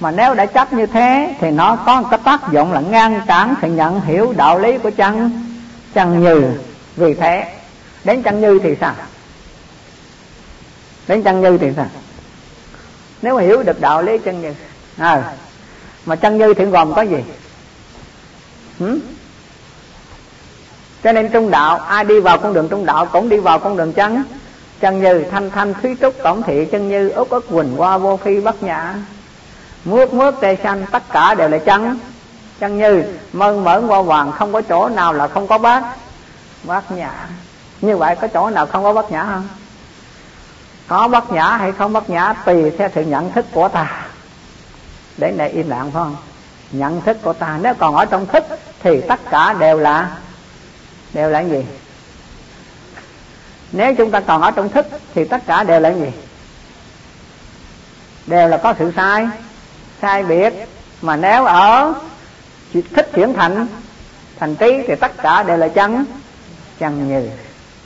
Mà 0.00 0.10
nếu 0.10 0.34
đã 0.34 0.46
chấp 0.46 0.72
như 0.72 0.86
thế 0.86 1.34
thì 1.40 1.50
nó 1.50 1.76
có 1.76 2.00
một 2.00 2.08
cái 2.10 2.20
tác 2.24 2.40
dụng 2.52 2.72
là 2.72 2.80
ngăn 2.80 3.20
cản 3.26 3.54
sự 3.62 3.68
nhận 3.68 4.00
hiểu 4.00 4.34
đạo 4.36 4.58
lý 4.58 4.78
của 4.78 4.90
chân 4.90 5.30
chân 5.94 6.22
như 6.22 6.58
vì 6.96 7.14
thế 7.14 7.52
đến 8.04 8.22
chân 8.22 8.40
như 8.40 8.58
thì 8.62 8.76
sao? 8.80 8.94
Đến 11.08 11.22
chân 11.22 11.40
như 11.40 11.58
thì 11.58 11.70
sao? 11.76 11.86
Nếu 13.22 13.36
mà 13.36 13.42
hiểu 13.42 13.62
được 13.62 13.80
đạo 13.80 14.02
lý 14.02 14.18
chân 14.18 14.42
như 14.42 14.54
à, 14.96 15.22
mà 16.06 16.16
chân 16.16 16.38
như 16.38 16.54
thì 16.54 16.64
gồm 16.64 16.94
có 16.94 17.02
gì? 17.02 17.24
Hmm? 18.78 18.98
Cho 21.04 21.12
nên 21.12 21.30
trung 21.30 21.50
đạo, 21.50 21.78
ai 21.78 22.04
đi 22.04 22.20
vào 22.20 22.38
con 22.38 22.54
đường 22.54 22.68
trung 22.68 22.86
đạo 22.86 23.06
cũng 23.06 23.28
đi 23.28 23.36
vào 23.36 23.58
con 23.58 23.76
đường 23.76 23.92
chân. 23.92 24.22
Chân 24.80 25.00
như 25.00 25.24
thanh 25.30 25.50
thanh 25.50 25.74
thúy 25.74 25.96
trúc 26.00 26.14
tổng 26.22 26.42
thị, 26.42 26.64
chân 26.64 26.88
như 26.88 27.08
ốc 27.08 27.30
ức 27.30 27.48
quỳnh 27.48 27.76
hoa 27.76 27.98
vô 27.98 28.16
phi 28.16 28.40
bất 28.40 28.62
nhã. 28.62 28.94
Mướt 29.84 30.12
mướt 30.12 30.34
tê 30.40 30.56
xanh, 30.62 30.86
tất 30.90 31.02
cả 31.12 31.34
đều 31.34 31.48
là 31.48 31.58
chân. 31.58 31.98
Chân 32.58 32.78
như 32.78 33.04
mơn 33.32 33.64
mởn 33.64 33.86
qua 33.86 33.98
hoàng, 33.98 34.32
không 34.32 34.52
có 34.52 34.60
chỗ 34.60 34.88
nào 34.88 35.12
là 35.12 35.28
không 35.28 35.46
có 35.46 35.58
bát. 35.58 35.82
Bát 36.64 36.92
nhã. 36.92 37.12
Như 37.80 37.96
vậy 37.96 38.16
có 38.20 38.28
chỗ 38.28 38.50
nào 38.50 38.66
không 38.66 38.84
có 38.84 38.92
bát 38.92 39.10
nhã 39.10 39.24
không? 39.24 39.48
Có 40.86 41.08
bát 41.08 41.32
nhã 41.32 41.44
hay 41.44 41.72
không 41.72 41.92
bát 41.92 42.10
nhã 42.10 42.32
tùy 42.32 42.70
theo 42.70 42.88
sự 42.94 43.02
nhận 43.02 43.32
thức 43.32 43.46
của 43.52 43.68
ta. 43.68 44.06
Để 45.16 45.30
này 45.30 45.50
im 45.50 45.68
lặng 45.68 45.90
phải 45.90 46.02
không? 46.02 46.16
Nhận 46.72 47.00
thức 47.00 47.16
của 47.22 47.32
ta. 47.32 47.58
Nếu 47.62 47.74
còn 47.74 47.96
ở 47.96 48.04
trong 48.04 48.26
thức 48.26 48.44
thì 48.82 49.00
tất 49.00 49.20
cả 49.30 49.52
đều 49.52 49.78
là 49.78 50.10
đều 51.12 51.30
là 51.30 51.40
gì? 51.40 51.64
Nếu 53.72 53.94
chúng 53.94 54.10
ta 54.10 54.20
còn 54.20 54.42
ở 54.42 54.50
trong 54.50 54.68
thức 54.68 54.86
thì 55.14 55.24
tất 55.24 55.42
cả 55.46 55.64
đều 55.64 55.80
là 55.80 55.88
gì? 55.88 56.10
Đều 58.26 58.48
là 58.48 58.56
có 58.56 58.74
sự 58.78 58.92
sai. 58.96 59.28
Sai 60.02 60.22
biệt. 60.22 60.52
Mà 61.02 61.16
nếu 61.16 61.44
ở 61.44 61.94
thích 62.72 63.10
chuyển 63.14 63.34
thành 63.34 63.66
thành 64.38 64.56
trí 64.56 64.82
thì 64.86 64.94
tất 64.94 65.12
cả 65.22 65.42
đều 65.42 65.56
là 65.56 65.68
chân 65.68 66.04
chân 66.78 67.08
như. 67.08 67.30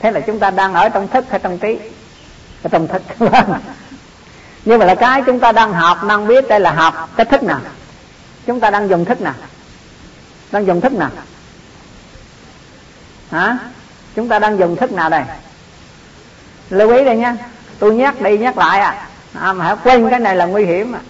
Thế 0.00 0.10
là 0.10 0.20
chúng 0.20 0.38
ta 0.38 0.50
đang 0.50 0.74
ở 0.74 0.88
trong 0.88 1.08
thức 1.08 1.24
hay 1.30 1.40
trong 1.42 1.58
trí? 1.58 1.78
Ở 2.62 2.68
trong 2.70 2.88
thức. 2.88 3.02
Vâng. 3.18 3.60
Nhưng 4.64 4.78
mà 4.78 4.84
là 4.84 4.94
cái 4.94 5.22
chúng 5.26 5.40
ta 5.40 5.52
đang 5.52 5.72
học, 5.72 6.04
đang 6.04 6.26
biết 6.26 6.48
đây 6.48 6.60
là 6.60 6.72
học, 6.72 7.10
cái 7.16 7.26
thức 7.26 7.42
nào? 7.42 7.60
Chúng 8.46 8.60
ta 8.60 8.70
đang 8.70 8.88
dùng 8.88 9.04
thức 9.04 9.20
nào? 9.20 9.34
Đang 10.52 10.66
dùng 10.66 10.80
thức 10.80 10.92
nào? 10.92 11.10
Hả? 13.35 13.59
Chúng 14.14 14.28
ta 14.28 14.39
đang 14.39 14.59
dùng 14.59 14.76
thức 14.76 14.93
nào 14.93 15.11
đây? 15.11 15.22
Lưu 16.70 16.91
ý 16.91 17.05
đây 17.05 17.16
nha. 17.16 17.37
Tôi 17.78 17.95
nhắc 17.95 18.20
đi 18.20 18.39
nhắc 18.39 18.59
lại 18.59 18.80
à, 18.80 19.07
à 19.32 19.53
mà 19.53 19.74
quên 19.74 20.11
cái 20.11 20.20
này 20.20 20.37
là 20.37 20.45
nguy 20.45 20.64
hiểm 20.64 20.93
à. 20.93 21.01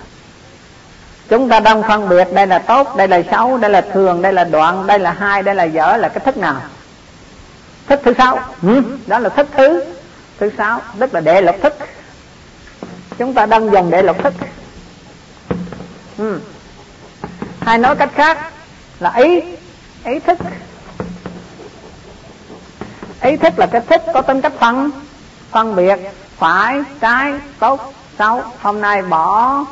Chúng 1.28 1.48
ta 1.48 1.60
đang 1.60 1.82
phân 1.82 2.08
biệt 2.08 2.28
đây 2.32 2.46
là 2.46 2.58
tốt 2.58 2.96
đây 2.96 3.08
là 3.08 3.22
xấu 3.30 3.58
đây 3.58 3.70
là 3.70 3.80
thường 3.80 4.22
đây 4.22 4.32
là 4.32 4.44
đoạn 4.44 4.86
đây 4.86 4.98
là 4.98 5.12
hai 5.12 5.42
đây 5.42 5.54
là 5.54 5.64
dở 5.64 5.96
là 5.96 6.08
cái 6.08 6.24
thức 6.24 6.36
nào? 6.36 6.60
Thức 7.86 8.00
thứ 8.04 8.14
sáu. 8.18 8.38
Ừ, 8.62 8.82
đó 9.06 9.18
là 9.18 9.28
thức 9.28 9.48
thứ 9.56 9.84
thứ 10.38 10.50
sáu 10.58 10.80
tức 10.98 11.14
là 11.14 11.20
đệ 11.20 11.40
lục 11.40 11.56
thức. 11.62 11.74
Chúng 13.18 13.34
ta 13.34 13.46
đang 13.46 13.72
dùng 13.72 13.90
đệ 13.90 14.02
lục 14.02 14.22
thức. 14.22 14.34
Ừ. 16.18 16.40
hay 17.60 17.78
nói 17.78 17.96
cách 17.96 18.10
khác 18.14 18.38
là 19.00 19.12
ý 19.16 19.42
ý 20.04 20.18
thức 20.18 20.38
ý 23.24 23.36
thức 23.36 23.58
là 23.58 23.66
cái 23.66 23.80
thức 23.80 24.02
có 24.14 24.22
tính 24.22 24.40
cách 24.40 24.52
phân. 24.58 24.90
Phân 25.50 25.76
biệt, 25.76 25.98
phải, 26.36 26.80
trái, 27.00 27.32
tốt, 27.58 27.92
xấu. 28.18 28.42
Hôm 28.60 28.80
nay 28.80 29.02
bỏ 29.02 29.64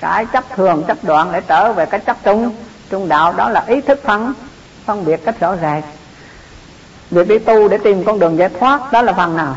cái 0.00 0.26
chấp 0.26 0.44
thường, 0.56 0.84
chấp 0.88 1.04
đoạn 1.04 1.32
để 1.32 1.40
trở 1.40 1.72
về 1.72 1.86
cái 1.86 2.00
chấp 2.00 2.16
trung. 2.24 2.54
Trung 2.90 3.08
đạo, 3.08 3.32
đó 3.32 3.48
là 3.48 3.64
ý 3.66 3.80
thức 3.80 4.00
phân. 4.04 4.32
Phân 4.84 5.04
biệt 5.04 5.24
cách 5.24 5.40
rõ 5.40 5.54
ràng. 5.54 5.82
Việc 7.10 7.28
đi 7.28 7.38
tu, 7.38 7.68
để 7.68 7.78
tìm 7.78 8.04
con 8.04 8.18
đường 8.18 8.38
giải 8.38 8.48
thoát, 8.60 8.92
đó 8.92 9.02
là 9.02 9.12
phần 9.12 9.36
nào? 9.36 9.56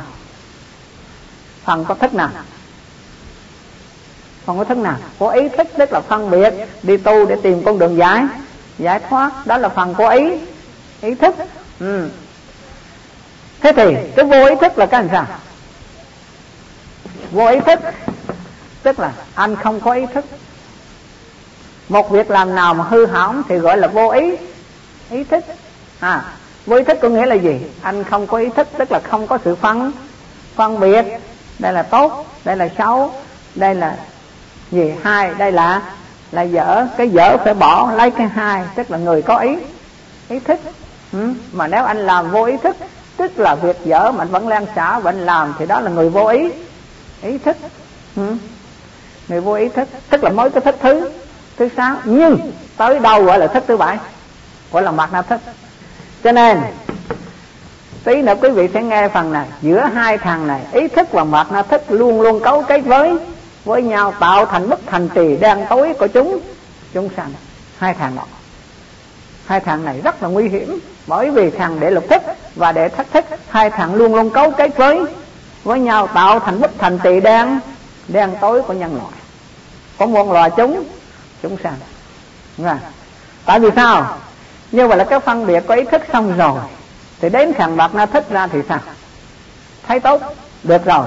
Phần 1.63 1.85
có 1.85 1.95
thức 1.95 2.13
nào? 2.13 2.29
Phần 4.45 4.57
có 4.57 4.63
thức 4.63 4.77
nào? 4.77 4.95
Có 5.19 5.29
ý 5.29 5.49
thức, 5.49 5.67
tức 5.77 5.93
là 5.93 6.01
phân 6.01 6.31
biệt, 6.31 6.53
đi 6.83 6.97
tu 6.97 7.25
để 7.25 7.35
tìm 7.43 7.63
con 7.63 7.79
đường 7.79 7.97
giải 7.97 8.25
giải 8.77 8.99
thoát. 9.09 9.31
Đó 9.45 9.57
là 9.57 9.69
phần 9.69 9.93
có 9.93 10.09
ý. 10.09 10.31
Ý 11.01 11.15
thức. 11.15 11.35
Ừ 11.79 12.09
thế 13.63 13.73
thì 13.75 13.95
cái 14.15 14.25
vô 14.25 14.45
ý 14.45 14.55
thức 14.61 14.77
là 14.77 14.85
cái 14.85 15.01
làm 15.01 15.09
sao? 15.11 15.25
Vô 17.31 17.47
ý 17.47 17.59
thức, 17.59 17.79
tức 18.83 18.99
là 18.99 19.11
anh 19.35 19.55
không 19.55 19.79
có 19.79 19.91
ý 19.91 20.05
thức. 20.13 20.25
Một 21.89 22.11
việc 22.11 22.31
làm 22.31 22.55
nào 22.55 22.73
mà 22.73 22.83
hư 22.83 23.05
hỏng 23.05 23.43
thì 23.49 23.57
gọi 23.57 23.77
là 23.77 23.87
vô 23.87 24.09
ý. 24.09 24.35
Ý 25.09 25.23
thức. 25.23 25.43
À 25.99 26.23
vô 26.65 26.75
ý 26.75 26.83
thức 26.83 26.97
có 27.01 27.09
nghĩa 27.09 27.25
là 27.25 27.35
gì? 27.35 27.61
Anh 27.81 28.03
không 28.03 28.27
có 28.27 28.37
ý 28.37 28.49
thức, 28.49 28.67
tức 28.77 28.91
là 28.91 28.99
không 28.99 29.27
có 29.27 29.37
sự 29.45 29.55
phân 29.55 29.91
phân 30.55 30.79
biệt. 30.79 31.05
Đây 31.59 31.73
là 31.73 31.83
tốt, 31.83 32.25
đây 32.45 32.57
là 32.57 32.69
xấu, 32.77 33.13
đây 33.55 33.75
là 33.75 33.97
gì? 34.71 34.93
Hai, 35.03 35.33
đây 35.37 35.51
là 35.51 35.81
là 36.31 36.41
dở. 36.41 36.87
Cái 36.97 37.09
dở 37.09 37.37
phải 37.37 37.53
bỏ, 37.53 37.91
lấy 37.91 38.11
cái 38.11 38.27
hai, 38.27 38.63
tức 38.75 38.91
là 38.91 38.97
người 38.97 39.21
có 39.21 39.37
ý. 39.37 39.57
Ý 40.29 40.39
thức. 40.39 40.59
Ừ. 41.13 41.33
mà 41.51 41.67
nếu 41.67 41.83
anh 41.83 41.97
làm 41.97 42.31
vô 42.31 42.43
ý 42.43 42.57
thức 42.57 42.75
tức 43.17 43.39
là 43.39 43.55
việc 43.55 43.77
dở 43.85 44.11
mà 44.11 44.25
vẫn 44.25 44.47
lan 44.47 44.65
xả, 44.75 44.99
vẫn 44.99 45.19
làm, 45.19 45.53
thì 45.59 45.65
đó 45.65 45.79
là 45.79 45.91
người 45.91 46.09
vô 46.09 46.27
ý. 46.27 46.51
Ý 47.21 47.37
thức. 47.37 47.57
Ừ. 48.15 48.35
Người 49.27 49.41
vô 49.41 49.53
ý 49.53 49.69
thức. 49.69 49.87
Tức 50.09 50.23
là 50.23 50.29
mới 50.29 50.49
có 50.49 50.59
thức 50.59 50.75
thứ 50.81 51.09
thứ 51.57 51.69
sáu. 51.77 51.95
Nhưng, 52.03 52.51
tới 52.77 52.99
đâu 52.99 53.23
gọi 53.23 53.39
là 53.39 53.47
thức 53.47 53.63
thứ 53.67 53.77
bảy? 53.77 53.97
Gọi 54.71 54.83
là 54.83 54.91
mặt 54.91 55.09
na 55.13 55.21
thức. 55.21 55.41
Cho 56.23 56.31
nên, 56.31 56.61
tí 58.03 58.21
nữa 58.21 58.33
quý 58.41 58.49
vị 58.49 58.69
sẽ 58.73 58.83
nghe 58.83 59.07
phần 59.07 59.31
này. 59.31 59.47
Giữa 59.61 59.89
hai 59.93 60.17
thằng 60.17 60.47
này, 60.47 60.61
ý 60.71 60.87
thức 60.87 61.11
và 61.11 61.23
mặt 61.23 61.51
na 61.51 61.61
thức 61.61 61.81
luôn 61.89 62.21
luôn 62.21 62.39
cấu 62.43 62.63
kết 62.63 62.79
với 62.79 63.17
với 63.65 63.81
nhau, 63.81 64.13
tạo 64.19 64.45
thành 64.45 64.69
bức 64.69 64.79
thành 64.85 65.09
trì 65.09 65.37
đen 65.37 65.65
tối 65.69 65.93
của 65.99 66.07
chúng. 66.07 66.39
Chúng 66.93 67.09
sanh. 67.17 67.33
Hai 67.77 67.93
thằng. 67.93 68.15
Đó 68.15 68.23
hai 69.45 69.59
thằng 69.59 69.85
này 69.85 70.01
rất 70.03 70.23
là 70.23 70.29
nguy 70.29 70.49
hiểm 70.49 70.79
bởi 71.07 71.29
vì 71.29 71.49
thằng 71.49 71.79
để 71.79 71.91
lục 71.91 72.05
thức 72.09 72.21
và 72.55 72.71
để 72.71 72.89
thách 72.89 73.11
thức 73.13 73.25
hai 73.49 73.69
thằng 73.69 73.95
luôn 73.95 74.15
luôn 74.15 74.29
cấu 74.29 74.51
kết 74.51 74.77
với 74.77 74.99
với 75.63 75.79
nhau, 75.79 76.07
tạo 76.07 76.39
thành 76.39 76.61
bức 76.61 76.71
thành 76.77 76.99
tỳ 77.03 77.19
đen 77.19 77.59
đen 78.07 78.35
tối 78.41 78.61
của 78.61 78.73
nhân 78.73 78.95
loại. 78.95 79.13
Có 79.97 80.05
muôn 80.05 80.31
loài 80.31 80.51
chúng 80.57 80.83
chúng 81.41 81.57
sanh 81.63 81.73
Nghe? 82.57 82.65
Vâng. 82.65 82.77
tại 83.45 83.59
vì 83.59 83.69
sao? 83.75 84.17
Như 84.71 84.87
vậy 84.87 84.97
là 84.97 85.03
cái 85.03 85.19
phân 85.19 85.45
biệt 85.45 85.63
có 85.67 85.75
ý 85.75 85.83
thức 85.83 86.01
xong 86.13 86.37
rồi, 86.37 86.59
thì 87.21 87.29
đến 87.29 87.53
thằng 87.53 87.77
bạc 87.77 87.95
na 87.95 88.05
thích 88.05 88.29
ra 88.29 88.47
thì 88.47 88.59
sao? 88.69 88.79
Thấy 89.87 89.99
tốt, 89.99 90.21
được 90.63 90.85
rồi. 90.85 91.05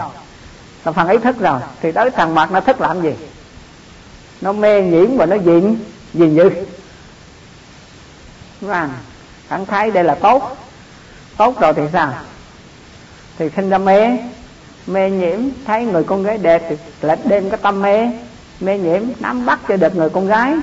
Là 0.84 0.92
phần 0.92 1.08
ý 1.08 1.18
thức 1.18 1.40
rồi, 1.40 1.60
thì 1.82 1.92
tới 1.92 2.10
thằng 2.10 2.34
mặt 2.34 2.52
nó 2.52 2.60
thức 2.60 2.80
làm 2.80 3.02
gì? 3.02 3.14
Nó 4.40 4.52
mê 4.52 4.82
nhiễm 4.82 5.16
và 5.16 5.26
nó 5.26 5.36
diện 5.36 5.78
gì 6.14 6.26
như 6.26 6.50
vâng 8.60 8.90
hắn 9.48 9.66
thấy 9.66 9.90
đây 9.90 10.04
là 10.04 10.14
tốt. 10.14 10.56
Tốt 11.36 11.60
rồi 11.60 11.72
thì 11.76 11.82
sao? 11.92 12.12
Thì 13.38 13.50
sinh 13.56 13.70
ra 13.70 13.78
mê. 13.78 14.18
Mê 14.86 15.10
nhiễm, 15.10 15.40
thấy 15.66 15.84
người 15.84 16.04
con 16.04 16.22
gái 16.22 16.38
đẹp 16.38 16.62
thì 16.68 16.76
lại 17.00 17.16
đêm 17.24 17.50
cái 17.50 17.58
tâm 17.62 17.82
mê. 17.82 18.08
Mê 18.60 18.78
nhiễm, 18.78 19.02
nắm 19.20 19.46
bắt 19.46 19.60
cho 19.68 19.76
được 19.76 19.96
người 19.96 20.10
con 20.10 20.26
gái. 20.26 20.54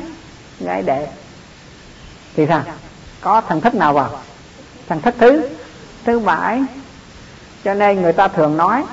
Gái 0.60 0.82
đẹp. 0.82 1.08
Thì 2.36 2.46
sao? 2.48 2.64
Có 3.22 3.42
thằng 3.42 3.62
thích 3.62 3.76
nào 3.76 3.94
vào? 3.94 4.10
Thằng 4.90 5.02
thích 5.02 5.16
thứ. 5.20 5.50
Thứ 6.06 6.20
bảy. 6.20 6.62
Cho 7.64 7.74
nên 7.74 8.02
người 8.02 8.14
ta 8.14 8.28
thường 8.28 8.58
nói, 8.58 8.84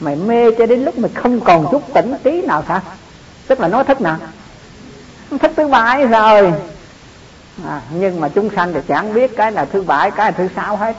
mày 0.00 0.16
mê 0.16 0.50
cho 0.58 0.66
đến 0.66 0.84
lúc 0.84 0.98
mày 0.98 1.10
không 1.14 1.40
còn 1.40 1.66
chút 1.70 1.82
tỉnh 1.94 2.14
tí 2.22 2.42
nào 2.42 2.62
cả 2.68 2.80
tức 3.46 3.60
là 3.60 3.68
nói 3.68 3.84
thích 3.84 4.00
nào 4.00 4.18
thích 5.40 5.52
thứ 5.56 5.68
bảy 5.68 6.06
rồi 6.06 6.52
à, 7.66 7.80
nhưng 7.90 8.20
mà 8.20 8.28
chúng 8.28 8.50
sanh 8.56 8.72
thì 8.72 8.80
chẳng 8.88 9.14
biết 9.14 9.36
cái 9.36 9.52
là 9.52 9.64
thứ 9.64 9.82
bảy 9.82 10.10
cái 10.10 10.32
là 10.32 10.38
thứ 10.38 10.48
sáu 10.56 10.76
hết 10.76 10.96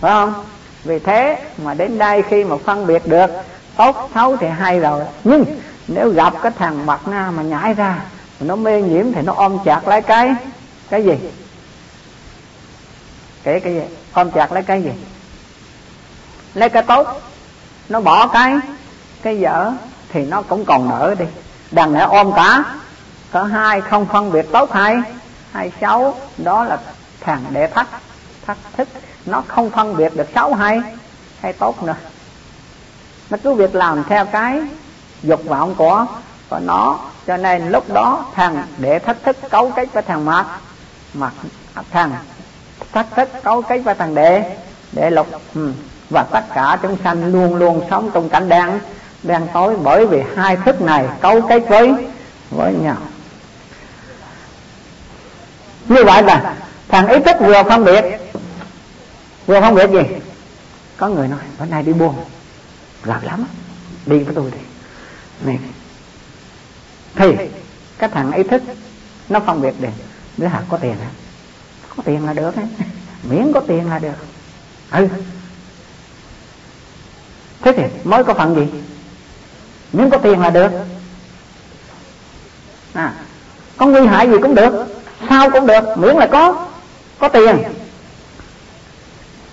phải 0.00 0.10
không? 0.12 0.44
Vì 0.84 0.98
thế 0.98 1.38
mà 1.64 1.74
đến 1.74 1.98
đây 1.98 2.22
khi 2.22 2.44
mà 2.44 2.56
phân 2.64 2.86
biệt 2.86 3.06
được 3.06 3.30
tốt 3.76 4.10
xấu 4.14 4.36
thì 4.36 4.46
hay 4.46 4.80
rồi. 4.80 5.04
Nhưng 5.24 5.44
nếu 5.88 6.08
gặp 6.08 6.34
cái 6.42 6.52
thằng 6.58 6.86
mặt 6.86 7.08
na 7.08 7.30
mà 7.30 7.42
nhảy 7.42 7.74
ra 7.74 8.02
nó 8.40 8.56
mê 8.56 8.82
nhiễm 8.82 9.12
thì 9.12 9.22
nó 9.22 9.32
ôm 9.36 9.58
chặt 9.64 9.88
lấy 9.88 10.02
cái 10.02 10.34
cái 10.90 11.04
gì? 11.04 11.18
Kể 13.42 13.60
cái 13.60 13.74
gì? 13.74 13.82
Ôm 14.12 14.30
chặt 14.30 14.52
lấy 14.52 14.62
cái 14.62 14.82
gì? 14.82 14.92
Lấy 16.54 16.68
cái 16.68 16.82
tốt. 16.82 17.20
Nó 17.88 18.00
bỏ 18.00 18.26
cái 18.26 18.54
cái 19.22 19.40
dở 19.40 19.72
thì 20.08 20.24
nó 20.24 20.42
cũng 20.42 20.64
còn 20.64 20.90
đỡ 20.90 21.14
đi. 21.18 21.24
Đằng 21.70 21.92
này 21.92 22.02
ôm 22.02 22.32
cả. 22.36 22.64
Có 23.30 23.42
hai 23.42 23.80
không 23.80 24.06
phân 24.06 24.32
biệt 24.32 24.46
tốt 24.52 24.72
hay? 24.72 24.96
Hay 25.52 25.72
xấu 25.80 26.14
đó 26.36 26.64
là 26.64 26.78
thằng 27.20 27.44
đệ 27.50 27.66
thất. 27.66 27.86
Thất 28.46 28.56
thức. 28.76 28.88
Nó 29.26 29.42
không 29.48 29.70
phân 29.70 29.96
biệt 29.96 30.16
được 30.16 30.28
xấu 30.34 30.54
hay 30.54 30.80
hay 31.40 31.52
tốt 31.52 31.82
nữa. 31.82 31.94
Nó 33.30 33.38
cứ 33.42 33.54
việc 33.54 33.74
làm 33.74 34.04
theo 34.04 34.24
cái 34.24 34.60
dục 35.22 35.44
vọng 35.44 35.74
của 35.74 36.06
của 36.48 36.58
nó. 36.58 36.98
Cho 37.26 37.36
nên 37.36 37.70
lúc 37.70 37.92
đó 37.92 38.24
thằng 38.34 38.62
đệ 38.78 38.98
thất 38.98 39.22
thức 39.22 39.36
cấu 39.50 39.70
kết 39.70 39.92
với 39.92 40.02
thằng 40.02 40.24
mặt 40.24 40.46
mặt 41.14 41.32
à, 41.74 41.82
thằng 41.90 42.12
thất 42.92 43.06
thức 43.16 43.28
cấu 43.42 43.62
kết 43.62 43.78
với 43.78 43.94
thằng 43.94 44.14
đệ. 44.14 44.56
Đệ 44.92 45.10
lục 45.10 45.26
ừ 45.54 45.72
và 46.10 46.22
tất 46.22 46.44
cả 46.54 46.78
chúng 46.82 46.96
sanh 47.04 47.32
luôn 47.32 47.54
luôn 47.54 47.86
sống 47.90 48.10
trong 48.14 48.28
cảnh 48.28 48.48
đen 48.48 48.80
đen 49.22 49.46
tối 49.52 49.76
bởi 49.82 50.06
vì 50.06 50.22
hai 50.36 50.56
thức 50.56 50.82
này 50.82 51.08
cấu 51.20 51.40
kết 51.40 51.62
với 51.68 51.94
với 52.50 52.74
nhau 52.82 52.96
như 55.90 56.04
vậy 56.04 56.22
là 56.22 56.56
thằng 56.88 57.08
ý 57.08 57.18
thức 57.20 57.36
vừa 57.40 57.62
phân 57.62 57.84
biệt 57.84 58.04
vừa 59.46 59.60
phân 59.60 59.74
biệt 59.74 59.90
gì. 59.90 60.16
Có 60.96 61.08
người 61.08 61.28
nói, 61.28 61.38
bữa 61.58 61.64
nay 61.64 61.82
đi 61.82 61.92
buôn. 61.92 62.14
Rạp 63.06 63.24
lắm 63.24 63.44
đi 64.06 64.18
với 64.18 64.34
tôi 64.34 64.50
đi. 64.50 64.58
Này. 65.44 65.58
Thì, 67.14 67.48
cái 67.98 68.08
thằng 68.08 68.32
ý 68.32 68.42
thức 68.42 68.62
nó 69.28 69.40
phân 69.40 69.62
biệt 69.62 69.74
được. 69.80 69.88
Đứa 70.36 70.46
hạt 70.46 70.62
có 70.68 70.76
tiền 70.76 70.94
hả? 70.96 71.10
Có 71.96 72.02
tiền 72.06 72.26
là 72.26 72.32
được 72.32 72.54
miễn 73.30 73.52
có 73.52 73.60
tiền 73.60 73.90
là 73.90 73.98
được. 73.98 74.26
Ừ. 74.90 75.08
Thế 77.62 77.72
thì 77.76 77.82
mới 78.04 78.24
có 78.24 78.34
phận 78.34 78.54
gì? 78.54 78.66
Miễn 79.92 80.10
có 80.10 80.18
tiền 80.18 80.40
là 80.40 80.50
được. 80.50 80.70
À 82.92 83.14
có 83.80 83.86
nguy 83.86 84.06
hại 84.06 84.30
gì 84.30 84.36
cũng 84.42 84.54
được 84.54 84.99
sao 85.28 85.50
cũng 85.50 85.66
được, 85.66 85.84
miễn 85.96 86.16
là 86.16 86.26
có 86.26 86.66
có 87.18 87.28
tiền. 87.28 87.62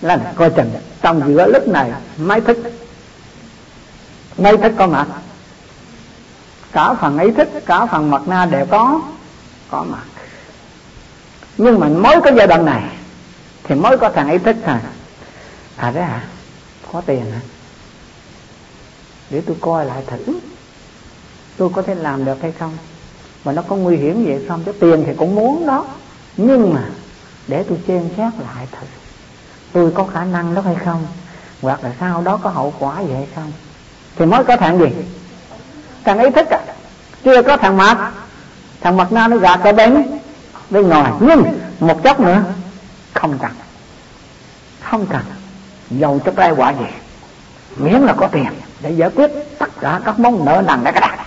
Là 0.02 0.34
coi 0.36 0.50
chừng, 0.50 0.72
trong 1.02 1.22
giữa 1.28 1.48
lúc 1.48 1.68
này, 1.68 1.92
máy 2.18 2.42
thức 2.42 2.58
máy 4.38 4.58
thức 4.58 4.74
có 4.78 4.88
mặt. 4.88 5.08
Cả 6.72 6.94
phần 6.94 7.20
ý 7.20 7.32
thức 7.32 7.48
cả 7.66 7.86
phần 7.86 8.12
mặt 8.12 8.22
na 8.26 8.46
đều 8.46 8.66
có 8.66 9.02
có 9.70 9.84
mặt. 9.84 10.04
Nhưng 11.58 11.80
mà 11.80 11.88
mới 11.88 12.22
có 12.24 12.32
giai 12.38 12.48
đoạn 12.48 12.66
này, 12.66 12.84
thì 13.64 13.76
mới 13.76 13.98
có 13.98 14.10
thằng 14.10 14.32
ý 14.32 14.38
thức 14.38 14.56
thôi 14.66 14.76
à 15.78 15.92
đấy 15.92 16.04
hả? 16.04 16.24
Có 16.92 17.02
tiền 17.02 17.32
hả? 17.32 17.40
Để 19.30 19.42
tôi 19.46 19.56
coi 19.62 19.86
lại 19.86 20.04
thử. 20.08 20.40
Tôi 21.58 21.70
có 21.74 21.82
thể 21.82 21.96
làm 21.96 22.26
được 22.26 22.42
hay 22.42 22.52
không? 22.52 22.78
Mà 23.48 23.54
nó 23.54 23.62
có 23.62 23.76
nguy 23.76 23.98
hiểm 23.98 24.26
gì 24.26 24.46
không? 24.48 24.64
Cái 24.66 24.74
tiền 24.80 25.04
thì 25.08 25.14
cũng 25.18 25.36
muốn 25.36 25.66
đó. 25.66 25.86
Nhưng 26.38 26.74
mà 26.74 26.84
để 27.48 27.64
tôi 27.64 27.80
xem 27.88 28.10
xét 28.18 28.34
lại 28.40 28.68
thử. 28.72 28.88
Tôi 29.74 29.92
có 29.92 30.04
khả 30.14 30.24
năng 30.24 30.56
đó 30.56 30.62
hay 30.62 30.76
không? 30.76 31.06
Hoặc 31.62 31.84
là 31.84 31.92
sau 32.00 32.22
đó 32.22 32.40
có 32.44 32.50
hậu 32.50 32.74
quả 32.80 33.02
gì 33.02 33.14
hay 33.14 33.28
không? 33.36 33.52
Thì 34.16 34.26
mới 34.26 34.44
có 34.44 34.58
thằng 34.58 34.80
gì? 34.80 34.86
Thằng 36.04 36.20
ý 36.20 36.30
thức 36.30 36.50
à. 36.50 36.60
Chưa 37.24 37.42
có 37.42 37.58
thằng 37.58 37.78
mặt 37.78 38.12
thằng 38.82 38.98
mặt 38.98 39.12
na 39.12 39.28
nó 39.28 39.38
gạt 39.38 39.60
ở 39.64 39.72
bên 39.72 40.04
bên 40.70 40.88
ngoài. 40.88 41.12
Nhưng 41.20 41.44
một 41.80 42.04
chốc 42.04 42.20
nữa, 42.20 42.44
không 43.14 43.38
cần. 43.42 43.52
Không 44.82 45.06
cần. 45.06 45.22
Dầu 45.90 46.20
cho 46.26 46.32
tai 46.32 46.52
quả 46.52 46.74
gì? 46.74 46.86
Miễn 47.78 48.02
là 48.02 48.14
có 48.14 48.28
tiền. 48.28 48.48
Để 48.82 48.92
giải 48.92 49.10
quyết 49.16 49.32
tất 49.60 49.70
cả 49.80 50.02
các 50.06 50.20
món 50.20 50.46
nợ 50.46 50.64
nần 50.68 50.84
đã 50.84 50.92
cái 50.92 51.18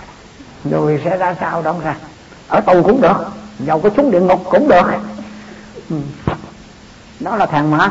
rồi 0.64 1.00
sẽ 1.04 1.16
ra 1.16 1.34
sao 1.40 1.62
đó 1.62 1.74
ra 1.84 1.94
ở 2.51 2.61
tù 2.61 2.82
cũng 2.82 3.01
được 3.01 3.16
dầu 3.59 3.80
có 3.80 3.90
xuống 3.96 4.11
địa 4.11 4.20
ngục 4.20 4.40
cũng 4.51 4.68
được. 4.68 4.86
Ừ. 5.90 5.96
Đó 7.20 7.36
là 7.36 7.46
thằng 7.46 7.70
mà 7.70 7.90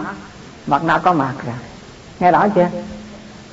mặt 0.67 0.83
nào 0.83 0.99
có 0.99 1.13
mặt 1.13 1.33
rồi. 1.45 1.55
Nghe 2.19 2.31
rõ 2.31 2.47
chưa? 2.55 2.67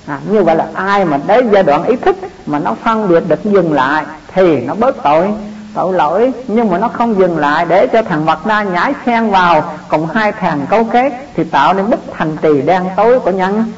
À, 0.06 0.20
như 0.28 0.42
vậy 0.42 0.56
là 0.56 0.66
ai 0.74 1.04
mà 1.04 1.20
đến 1.26 1.50
giai 1.52 1.62
đoạn 1.62 1.84
ý 1.84 1.96
thức 1.96 2.16
mà 2.46 2.58
nó 2.58 2.74
phân 2.84 3.08
biệt 3.08 3.28
được 3.28 3.44
dừng 3.44 3.72
lại 3.72 4.04
thì 4.34 4.60
nó 4.60 4.74
bớt 4.74 5.02
tội 5.02 5.34
tội 5.74 5.92
lỗi 5.92 6.32
nhưng 6.46 6.70
mà 6.70 6.78
nó 6.78 6.88
không 6.88 7.18
dừng 7.18 7.38
lại 7.38 7.66
để 7.66 7.86
cho 7.86 8.02
thằng 8.02 8.26
mặt 8.26 8.46
na 8.46 8.62
nhảy 8.62 8.92
xen 9.06 9.30
vào. 9.30 9.78
Cùng 9.88 10.06
hai 10.14 10.32
thằng 10.32 10.66
cấu 10.70 10.84
kết 10.84 11.12
thì 11.34 11.44
tạo 11.44 11.74
nên 11.74 11.90
bức 11.90 12.00
thành 12.12 12.36
trì 12.36 12.62
đen 12.62 12.84
tối 12.96 13.20
của 13.20 13.30
nhân 13.30 13.72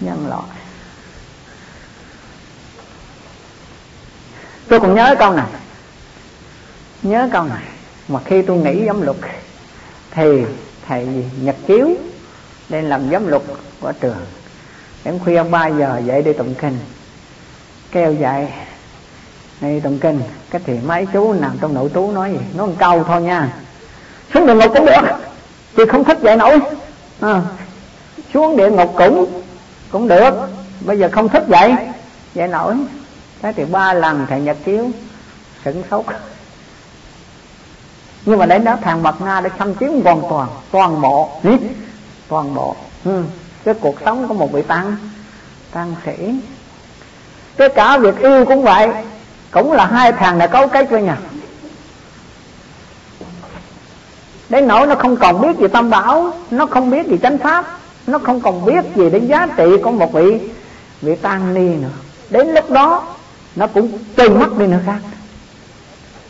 nhân 0.00 0.26
loại. 0.28 0.42
Tôi 4.68 4.80
còn 4.80 4.94
nhớ 4.94 5.14
câu 5.18 5.32
này 5.32 5.46
nhớ 7.06 7.28
câu 7.32 7.44
này. 7.44 7.62
Mà 8.08 8.20
khi 8.24 8.42
tôi 8.42 8.56
nghĩ 8.56 8.86
giám 8.86 9.02
luật 9.02 9.16
thì 10.10 10.42
thầy 10.86 11.08
nhật 11.40 11.56
chiếu 11.66 11.88
lên 12.68 12.84
làm 12.84 13.10
giám 13.10 13.28
luật 13.28 13.42
của 13.80 13.92
trường. 14.00 14.16
Đến 15.04 15.18
khuya 15.24 15.42
ba 15.42 15.66
giờ 15.66 16.00
dậy 16.04 16.22
đi 16.22 16.32
tụng 16.32 16.54
kinh. 16.54 16.78
Kêu 17.92 18.12
dậy 18.12 18.48
đi 19.60 19.80
tụng 19.80 19.98
kinh. 19.98 20.20
Cái 20.50 20.60
thì 20.66 20.78
mấy 20.86 21.06
chú 21.12 21.32
nằm 21.32 21.58
trong 21.60 21.74
nội 21.74 21.90
trú 21.94 22.12
nói 22.12 22.32
gì? 22.32 22.38
Nói 22.54 22.66
một 22.66 22.74
câu 22.78 23.04
thôi 23.04 23.22
nha. 23.22 23.52
Xuống 24.34 24.46
địa 24.46 24.54
ngục 24.54 24.72
cũng 24.74 24.86
được. 24.86 25.02
Chứ 25.76 25.86
không 25.86 26.04
thích 26.04 26.18
dậy 26.22 26.36
nổi. 26.36 26.58
À, 27.20 27.42
xuống 28.34 28.56
địa 28.56 28.70
ngục 28.70 28.94
cũng 28.96 29.42
cũng 29.90 30.08
được. 30.08 30.34
Bây 30.80 30.98
giờ 30.98 31.08
không 31.12 31.28
thích 31.28 31.44
dậy 31.48 31.74
dậy 32.34 32.48
nổi. 32.48 32.76
Thế 33.42 33.52
thì 33.56 33.64
ba 33.64 33.94
lần 33.94 34.26
thầy 34.28 34.40
nhật 34.40 34.56
chiếu 34.64 34.90
sửng 35.64 35.82
sốt 35.90 36.04
nhưng 38.26 38.38
mà 38.38 38.46
đến 38.46 38.64
đó 38.64 38.76
thằng 38.82 39.02
mặt 39.02 39.14
na 39.20 39.40
đã 39.40 39.50
xâm 39.58 39.74
chiếm 39.74 40.02
hoàn 40.04 40.22
toàn 40.30 40.48
toàn 40.70 41.00
bộ 41.00 41.30
toàn 42.28 42.54
bộ. 42.54 42.76
Ừ. 43.04 43.22
cái 43.64 43.74
cuộc 43.80 43.96
sống 44.04 44.28
của 44.28 44.34
một 44.34 44.52
vị 44.52 44.62
tăng 44.62 44.96
tăng 45.72 45.94
sĩ. 46.06 46.34
Cái 47.56 47.68
cả 47.68 47.98
việc 47.98 48.18
yêu 48.18 48.44
cũng 48.44 48.62
vậy, 48.62 48.88
cũng 49.50 49.72
là 49.72 49.86
hai 49.86 50.12
thằng 50.12 50.38
đã 50.38 50.46
cấu 50.46 50.68
kết 50.68 50.90
với 50.90 51.02
nhau. 51.02 51.16
Đến 54.48 54.68
nỗi 54.68 54.86
nó 54.86 54.94
không 54.94 55.16
còn 55.16 55.40
biết 55.40 55.58
gì 55.58 55.68
tâm 55.68 55.90
bảo, 55.90 56.32
nó 56.50 56.66
không 56.66 56.90
biết 56.90 57.06
gì 57.06 57.18
chánh 57.22 57.38
pháp, 57.38 57.78
nó 58.06 58.18
không 58.18 58.40
còn 58.40 58.64
biết 58.64 58.84
gì 58.96 59.10
đến 59.10 59.26
giá 59.26 59.46
trị 59.56 59.64
của 59.82 59.90
một 59.90 60.12
vị 60.12 60.40
vị 61.02 61.16
tăng 61.16 61.54
ni 61.54 61.76
nữa. 61.76 61.88
Đến 62.30 62.54
lúc 62.54 62.70
đó, 62.70 63.14
nó 63.56 63.66
cũng 63.66 63.98
từ 64.16 64.28
mất 64.28 64.58
đi 64.58 64.66
nữa 64.66 64.80
khác 64.86 64.98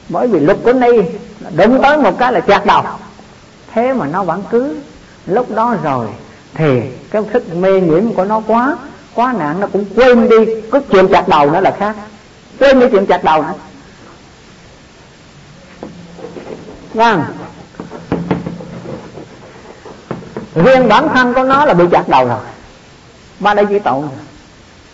bởi 0.08 0.26
vì 0.28 0.40
luật 0.40 0.58
của 0.64 0.72
ni 0.72 0.88
đụng 1.56 1.82
tới 1.82 1.98
một 1.98 2.18
cái 2.18 2.32
là 2.32 2.40
chặt 2.40 2.66
đầu. 2.66 2.82
Thế 3.72 3.92
mà 3.92 4.06
nó 4.06 4.24
vẫn 4.24 4.42
cứ. 4.50 4.76
Lúc 5.26 5.50
đó 5.54 5.76
rồi 5.82 6.06
thì 6.54 6.80
cái 7.10 7.22
sức 7.32 7.56
mê 7.56 7.80
nhiễm 7.80 8.12
của 8.12 8.24
nó 8.24 8.40
quá 8.46 8.76
quá 9.14 9.34
nặng 9.38 9.60
nó 9.60 9.66
cũng 9.66 9.84
quên 9.96 10.28
đi 10.28 10.36
cái 10.72 10.80
chuyện 10.90 11.08
chặt 11.08 11.28
đầu 11.28 11.50
nữa 11.50 11.60
là 11.60 11.76
khác. 11.78 11.96
Quên 12.60 12.80
đi 12.80 12.86
chuyện 12.90 13.06
chặt 13.06 13.24
đầu 13.24 13.42
nữa. 13.42 13.54
Vâng. 16.94 17.24
Riêng 20.54 20.88
bản 20.88 21.08
thân 21.14 21.34
của 21.34 21.42
nó 21.42 21.64
là 21.64 21.74
bị 21.74 21.84
chặt 21.92 22.08
đầu 22.08 22.26
rồi. 22.26 22.40
Ba 23.40 23.54
đây 23.54 23.66
chỉ 23.66 23.78
tội 23.78 24.02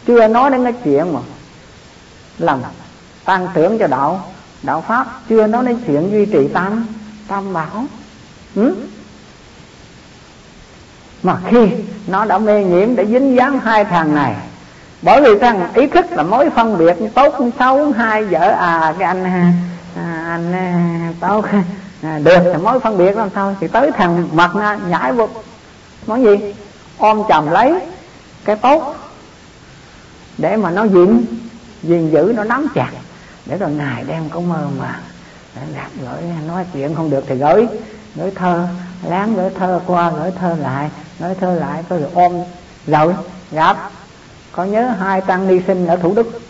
chưa 0.06 0.28
nói 0.28 0.50
đến 0.50 0.64
cái 0.64 0.72
chuyện 0.84 1.12
mà 1.12 1.20
làm 2.38 2.60
tăng 3.24 3.48
trưởng 3.54 3.78
cho 3.78 3.86
đạo 3.86 4.32
đạo 4.62 4.84
pháp 4.88 5.06
chưa 5.28 5.46
nói 5.46 5.64
đến 5.64 5.78
chuyện 5.86 6.10
duy 6.12 6.26
trì 6.26 6.48
tam 6.48 6.86
tam 7.28 7.52
bảo. 7.52 7.84
Ừ? 8.54 8.74
mà 11.22 11.36
khi 11.50 11.68
nó 12.06 12.24
đã 12.24 12.38
mê 12.38 12.64
nhiễm 12.64 12.96
để 12.96 13.06
dính 13.06 13.36
dáng 13.36 13.60
hai 13.60 13.84
thằng 13.84 14.14
này 14.14 14.34
bởi 15.02 15.20
vì 15.20 15.38
rằng 15.38 15.72
ý 15.74 15.86
thức 15.86 16.06
là 16.10 16.22
mối 16.22 16.50
phân 16.50 16.78
biệt 16.78 16.96
tốt 17.14 17.34
xấu 17.58 17.92
hai 17.92 18.24
vợ 18.24 18.50
à 18.50 18.94
cái 18.98 19.08
anh 19.08 19.24
à, 19.24 19.52
à 19.96 20.24
anh 20.28 20.52
à, 20.52 21.12
tốt 21.20 21.44
à, 22.02 22.18
được 22.18 22.38
thì 22.44 22.62
mối 22.62 22.80
phân 22.80 22.98
biệt 22.98 23.16
làm 23.16 23.28
sao? 23.34 23.56
Thì 23.60 23.68
tới 23.68 23.90
thằng 23.90 24.28
mặt 24.32 24.50
nhảy 24.88 25.12
vô. 25.12 25.28
Món 26.06 26.22
gì? 26.22 26.54
Ôm 26.98 27.22
chầm 27.28 27.50
lấy 27.50 27.80
cái 28.44 28.56
tốt 28.56 28.96
để 30.38 30.56
mà 30.56 30.70
nó 30.70 30.84
gìn 30.84 31.24
gìn 31.82 32.10
giữ 32.10 32.32
nó 32.36 32.44
nắm 32.44 32.66
chặt 32.74 32.90
để 33.46 33.58
rồi 33.58 33.70
ngài 33.70 34.04
đem 34.04 34.28
có 34.28 34.40
mơ 34.40 34.68
mà. 34.78 35.00
Gặp 35.74 35.88
gửi, 36.02 36.22
nói 36.46 36.66
chuyện 36.72 36.94
không 36.94 37.10
được 37.10 37.24
thì 37.28 37.34
gửi. 37.34 37.66
Gửi 38.14 38.30
thơ, 38.34 38.66
láng 39.08 39.34
gửi 39.34 39.50
thơ 39.58 39.80
qua, 39.86 40.10
gửi 40.10 40.30
thơ 40.40 40.56
lại. 40.60 40.90
Gửi 41.18 41.34
thơ 41.40 41.54
lại 41.54 41.84
có 41.88 41.96
rồi 41.96 42.10
ôm 42.14 42.42
rồi 42.86 43.14
gặp. 43.50 43.90
Có 44.52 44.64
nhớ 44.64 44.88
hai 44.88 45.20
tăng 45.20 45.48
ni 45.48 45.60
sinh 45.66 45.86
ở 45.86 45.96
thủ 45.96 46.14
đức. 46.14 46.40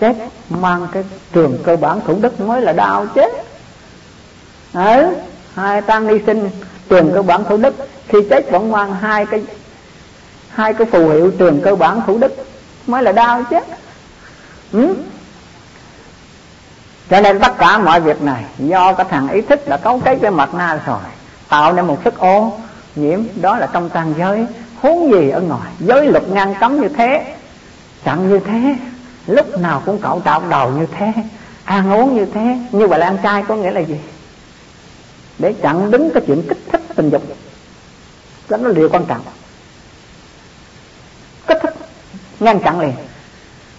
Chết, 0.00 0.16
mang 0.50 0.88
cái 0.92 1.04
trường 1.32 1.58
cơ 1.64 1.76
bản 1.76 2.00
thủ 2.06 2.18
đức 2.20 2.40
mới 2.40 2.62
là 2.62 2.72
đau 2.72 3.06
chết. 3.06 3.30
Ừ 4.72 5.16
hai 5.54 5.82
tăng 5.82 6.06
ni 6.06 6.14
sinh, 6.26 6.50
trường 6.88 7.12
cơ 7.14 7.22
bản 7.22 7.44
thủ 7.44 7.56
đức. 7.56 7.74
Khi 8.08 8.18
chết 8.30 8.50
vẫn 8.50 8.72
mang 8.72 8.94
hai 8.94 9.26
cái 9.26 9.42
hai 10.48 10.74
cái 10.74 10.86
phù 10.86 11.08
hiệu 11.08 11.32
trường 11.38 11.60
cơ 11.60 11.74
bản 11.74 12.00
thủ 12.06 12.18
đức. 12.18 12.46
Mới 12.86 13.02
là 13.02 13.12
đau 13.12 13.42
chết. 13.50 13.64
Ừ? 14.72 14.96
Cho 17.10 17.20
nên 17.20 17.40
tất 17.40 17.58
cả 17.58 17.78
mọi 17.78 18.00
việc 18.00 18.22
này, 18.22 18.44
do 18.58 18.92
cái 18.92 19.06
thằng 19.10 19.28
ý 19.28 19.40
thức 19.40 19.60
là 19.68 19.76
cấu 19.76 20.00
kết 20.04 20.18
cái 20.22 20.30
mặt 20.30 20.54
na 20.54 20.80
rồi, 20.86 21.00
tạo 21.48 21.72
nên 21.72 21.86
một 21.86 21.98
sức 22.04 22.18
ô 22.18 22.52
nhiễm, 22.94 23.20
đó 23.34 23.58
là 23.58 23.68
trong 23.72 23.88
tam 23.88 24.14
giới. 24.18 24.46
Huống 24.80 25.12
gì 25.12 25.30
ở 25.30 25.40
ngoài, 25.40 25.72
giới 25.78 26.06
luật 26.06 26.28
ngăn 26.28 26.54
cấm 26.60 26.80
như 26.80 26.88
thế, 26.88 27.34
chặn 28.04 28.28
như 28.28 28.38
thế, 28.38 28.76
lúc 29.26 29.58
nào 29.58 29.82
cũng 29.86 30.00
cạo 30.00 30.20
tạo 30.20 30.42
đầu 30.48 30.70
như 30.70 30.86
thế, 30.98 31.12
ăn 31.64 31.92
uống 31.92 32.16
như 32.16 32.26
thế. 32.34 32.58
Như 32.72 32.86
vậy 32.86 32.98
là 32.98 33.06
ăn 33.06 33.18
chay 33.22 33.44
có 33.48 33.56
nghĩa 33.56 33.70
là 33.70 33.80
gì? 33.80 33.96
Để 35.38 35.54
chặn 35.62 35.90
đứng 35.90 36.10
cái 36.14 36.22
chuyện 36.26 36.42
kích 36.48 36.58
thích 36.72 36.82
tình 36.96 37.10
dục. 37.10 37.22
Đó 38.48 38.56
là 38.56 38.72
điều 38.72 38.88
quan 38.88 39.04
trọng. 39.04 39.20
Kích 41.46 41.58
thích, 41.62 41.74
ngăn 42.40 42.60
chặn 42.60 42.80
liền 42.80 42.92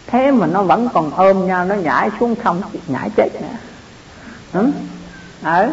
thế 0.08 0.32
mà 0.32 0.48
nó 0.48 0.64
vẫn 0.64 0.90
còn 0.94 1.12
ôm 1.12 1.48
nhau, 1.48 1.66
nó 1.66 1.76
nhảy 1.76 2.10
xuống 2.20 2.36
không 2.44 2.62
nhảy 2.88 3.10
chết 3.16 3.30
nữa 3.42 3.48
ừ? 4.54 4.72
ở 5.44 5.72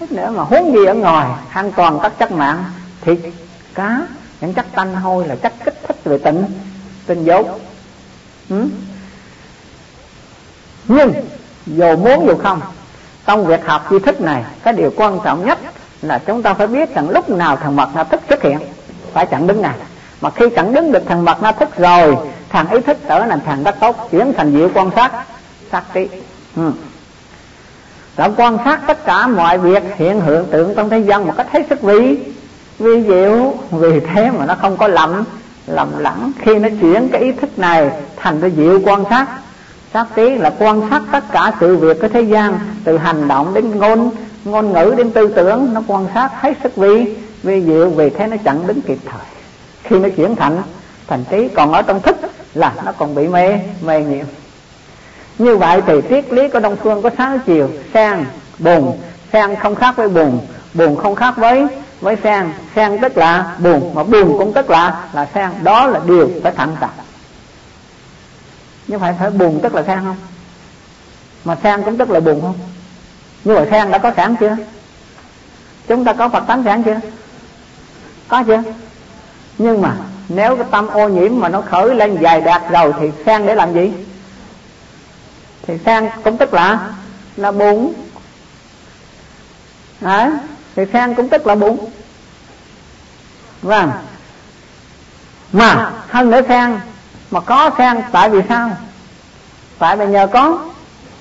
thế 0.00 0.06
nữa 0.10 0.30
mà 0.36 0.42
huống 0.42 0.72
gì 0.72 0.84
ở 0.84 0.94
ngoài, 0.94 1.30
an 1.52 1.72
toàn 1.76 1.98
các 2.02 2.12
chất 2.18 2.32
mạng 2.32 2.64
thịt 3.00 3.18
cá, 3.74 4.06
những 4.40 4.54
chất 4.54 4.66
tanh 4.74 4.94
hôi 4.94 5.28
là 5.28 5.36
chất 5.36 5.52
kích 5.64 5.80
thích 5.88 5.96
về 6.04 6.18
tình 6.18 6.44
tình 7.06 7.24
dục 7.24 7.60
ừ? 8.50 8.68
nhưng, 10.88 11.12
dù 11.66 11.96
muốn 11.96 12.26
dù 12.26 12.36
không, 12.36 12.60
trong 13.26 13.46
việc 13.46 13.66
học 13.66 13.86
tri 13.90 13.98
thức 13.98 14.20
này, 14.20 14.44
cái 14.62 14.74
điều 14.74 14.92
quan 14.96 15.18
trọng 15.24 15.46
nhất 15.46 15.58
là 16.02 16.18
chúng 16.26 16.42
ta 16.42 16.54
phải 16.54 16.66
biết 16.66 16.94
rằng 16.94 17.10
lúc 17.10 17.30
nào 17.30 17.56
thằng 17.56 17.76
mật 17.76 17.88
na 17.94 18.04
thức 18.04 18.20
xuất 18.28 18.42
hiện, 18.42 18.58
phải 19.12 19.26
chặn 19.26 19.46
đứng 19.46 19.62
này 19.62 19.74
mà 20.20 20.30
khi 20.30 20.44
chặn 20.56 20.74
đứng 20.74 20.92
được 20.92 21.02
thằng 21.06 21.24
mật 21.24 21.42
na 21.42 21.52
thức 21.52 21.76
rồi 21.76 22.16
thằng 22.56 22.70
ý 22.70 22.80
thức 22.80 22.96
trở 23.08 23.26
thành 23.26 23.40
thằng 23.46 23.64
rất 23.64 23.80
tốt, 23.80 24.08
chuyển 24.10 24.32
thành 24.36 24.52
diệu 24.52 24.68
quan 24.74 24.90
sát. 24.96 25.12
Sát 25.72 25.84
trí 25.94 26.08
ừ. 26.56 26.72
quan 28.36 28.58
sát 28.64 28.80
tất 28.86 29.04
cả 29.04 29.26
mọi 29.26 29.58
việc, 29.58 29.82
hiện 29.96 30.20
tượng 30.26 30.46
tượng 30.50 30.74
trong 30.74 30.90
thế 30.90 30.98
gian 30.98 31.26
một 31.26 31.32
cách 31.36 31.46
hết 31.52 31.66
sức 31.70 31.82
vi 31.82 32.18
vi 32.78 33.02
diệu. 33.02 33.54
Vì 33.70 34.00
thế 34.00 34.30
mà 34.30 34.46
nó 34.46 34.54
không 34.54 34.76
có 34.76 34.88
lầm 34.88 35.24
lầm 35.66 35.98
lẫn 35.98 36.32
khi 36.38 36.58
nó 36.58 36.68
chuyển 36.80 37.08
cái 37.08 37.20
ý 37.20 37.32
thức 37.32 37.58
này 37.58 37.90
thành 38.16 38.40
cái 38.40 38.52
diệu 38.56 38.80
quan 38.84 39.04
sát. 39.10 39.26
Sát 39.92 40.06
trí 40.14 40.34
là 40.34 40.52
quan 40.58 40.82
sát 40.90 41.02
tất 41.12 41.24
cả 41.32 41.52
sự 41.60 41.76
việc 41.76 42.00
của 42.00 42.08
thế 42.08 42.20
gian, 42.20 42.58
từ 42.84 42.98
hành 42.98 43.28
động 43.28 43.54
đến 43.54 43.78
ngôn 43.78 44.10
ngôn 44.44 44.72
ngữ 44.72 44.94
đến 44.96 45.10
tư 45.10 45.28
tưởng, 45.28 45.74
nó 45.74 45.82
quan 45.86 46.06
sát 46.14 46.30
hết 46.40 46.52
sức 46.62 46.76
vi 46.76 47.16
vi 47.42 47.62
diệu. 47.62 47.90
Vì 47.90 48.10
thế 48.10 48.26
nó 48.26 48.36
chặn 48.44 48.66
đứng 48.66 48.80
kịp 48.80 48.98
thời. 49.04 49.26
Khi 49.82 49.98
nó 49.98 50.08
chuyển 50.16 50.36
thành 50.36 50.62
thành 51.06 51.24
trí, 51.30 51.48
còn 51.48 51.72
ở 51.72 51.82
trong 51.82 52.00
thức 52.00 52.16
là, 52.56 52.72
nó 52.84 52.92
còn 52.92 53.14
bị 53.14 53.28
mê 53.28 53.58
mê 53.80 54.04
nhiều. 54.04 54.24
Như 55.38 55.56
vậy 55.56 55.82
thì 55.86 55.94
triết 56.08 56.32
lý 56.32 56.48
của 56.48 56.60
đông 56.60 56.76
phương 56.76 57.02
có 57.02 57.10
sáu 57.18 57.38
chiều. 57.46 57.70
Sang, 57.94 58.24
buồn. 58.58 59.00
Sang 59.32 59.56
không 59.56 59.74
khác 59.74 59.96
với 59.96 60.08
buồn. 60.08 60.46
Buồn 60.74 60.96
không 60.96 61.14
khác 61.14 61.34
với 61.36 61.66
với 62.00 62.16
sang. 62.22 62.52
Sang 62.74 62.98
tức 62.98 63.16
là 63.16 63.56
buồn, 63.58 63.94
mà 63.94 64.02
buồn 64.02 64.38
cũng 64.38 64.52
tức 64.52 64.70
là 64.70 65.04
là 65.12 65.28
sang. 65.34 65.64
Đó 65.64 65.86
là 65.86 66.00
điều 66.06 66.30
phải 66.42 66.52
thẳng 66.52 66.76
tập 66.80 66.90
nhưng 68.88 69.00
phải 69.00 69.14
phải 69.18 69.30
buồn 69.30 69.60
tức 69.62 69.74
là 69.74 69.82
sang 69.82 70.04
không? 70.04 70.16
Mà 71.44 71.56
sang 71.62 71.82
cũng 71.82 71.98
tức 71.98 72.10
là 72.10 72.20
buồn 72.20 72.40
không? 72.42 72.58
Như 73.44 73.54
vậy 73.54 73.66
sang 73.70 73.90
đã 73.90 73.98
có 73.98 74.12
sẵn 74.16 74.36
chưa? 74.36 74.56
Chúng 75.88 76.04
ta 76.04 76.12
có 76.12 76.28
phật 76.28 76.44
tánh 76.46 76.64
sẵn 76.64 76.82
chưa? 76.82 77.00
Có 78.28 78.42
chưa? 78.46 78.62
Nhưng 79.58 79.82
mà 79.82 79.96
nếu 80.28 80.56
cái 80.56 80.66
tâm 80.70 80.88
ô 80.88 81.08
nhiễm 81.08 81.40
mà 81.40 81.48
nó 81.48 81.60
khởi 81.60 81.94
lên 81.94 82.18
dài 82.20 82.40
đạt 82.40 82.62
rồi 82.70 82.94
thì 83.00 83.10
sang 83.26 83.46
để 83.46 83.54
làm 83.54 83.74
gì? 83.74 83.92
Thì 85.62 85.74
sang 85.84 86.08
cũng 86.24 86.36
tức 86.36 86.54
là 86.54 86.78
là 87.36 87.52
buồn. 87.52 87.92
À, 90.00 90.30
thì 90.76 90.82
sang 90.92 91.14
cũng 91.14 91.28
tức 91.28 91.46
là 91.46 91.54
buồn. 91.54 91.90
Vâng. 93.62 93.90
Mà 95.52 95.92
hơn 96.08 96.30
nữa 96.30 96.40
sang 96.48 96.80
mà 97.30 97.40
có 97.40 97.70
sang 97.78 98.02
tại 98.12 98.30
vì 98.30 98.40
sao? 98.48 98.70
Tại 99.78 99.96
vì 99.96 100.06
nhờ 100.06 100.26
có 100.26 100.58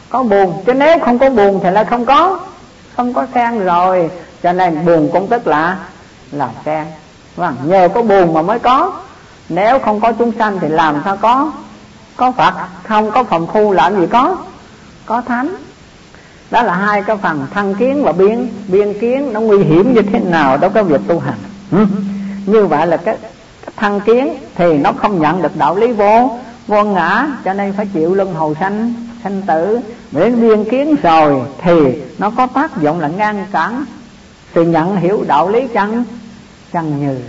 có 0.10 0.24
buồn. 0.24 0.64
Chứ 0.66 0.74
nếu 0.74 1.00
không 1.00 1.20
có 1.20 1.30
buồn 1.30 1.60
thì 1.64 1.72
lại 1.72 1.86
không 1.86 2.06
có 2.06 2.40
không 2.96 3.14
có 3.14 3.28
sang 3.34 3.60
rồi. 3.60 4.10
Cho 4.44 4.54
nên 4.54 4.86
buồn 4.86 5.10
cũng 5.14 5.28
tức 5.28 5.48
là 5.48 5.78
là 6.32 6.50
sang 6.66 6.92
vâng 7.36 7.56
nhờ 7.64 7.90
có 7.94 8.02
buồn 8.02 8.34
mà 8.34 8.42
mới 8.42 8.60
có. 8.60 8.92
Nếu 9.50 9.80
không 9.80 10.00
có 10.00 10.12
chúng 10.12 10.32
sanh 10.40 10.60
thì 10.60 10.68
làm 10.68 11.02
sao 11.06 11.18
có? 11.18 11.52
Có 12.16 12.32
phật 12.32 12.54
không 12.84 13.12
có 13.12 13.24
phòng 13.24 13.48
khu 13.48 13.72
làm 13.72 14.00
gì 14.00 14.08
có? 14.08 14.38
Có 15.06 15.22
thánh. 15.22 15.56
Đó 16.52 16.64
là 16.64 16.76
hai 16.76 17.02
cái 17.02 17.18
phần 17.18 17.48
thân 17.54 17.76
kiến 17.76 18.04
và 18.04 18.12
biên. 18.12 18.50
Biên 18.68 19.00
kiến 19.00 19.34
nó 19.34 19.40
nguy 19.40 19.64
hiểm 19.64 19.94
như 19.94 20.02
thế 20.02 20.20
nào 20.20 20.58
đối 20.58 20.70
với 20.70 20.84
việc 20.84 21.02
tu 21.08 21.20
hành. 21.20 21.40
Ừ. 21.72 21.86
như 22.46 22.66
vậy 22.66 22.88
là 22.88 22.98
cái, 22.98 23.18
cái 23.66 23.72
thân 23.78 24.00
kiến 24.00 24.38
thì 24.56 24.78
nó 24.78 24.92
không 24.92 25.22
nhận 25.22 25.42
được 25.42 25.56
đạo 25.56 25.76
lý 25.76 25.92
vô. 25.92 26.40
Vô 26.68 26.84
ngã 26.84 27.28
cho 27.46 27.54
nên 27.54 27.74
phải 27.74 27.86
chịu 27.94 28.16
luân 28.16 28.34
hồi 28.34 28.56
sanh 28.60 28.94
sanh 29.24 29.42
tử. 29.42 29.80
Đến 30.12 30.42
biên 30.42 30.64
kiến 30.70 30.96
rồi 31.04 31.42
thì 31.62 32.02
nó 32.18 32.30
có 32.30 32.48
tác 32.48 32.82
dụng 32.82 33.00
là 33.00 33.08
ngăn 33.08 33.46
cản 33.52 33.86
sự 34.56 34.64
nhận 34.64 34.96
hiểu 34.96 35.24
đạo 35.28 35.50
lý 35.50 35.68
chân 35.68 36.06
chẳng 36.74 37.00
như. 37.00 37.22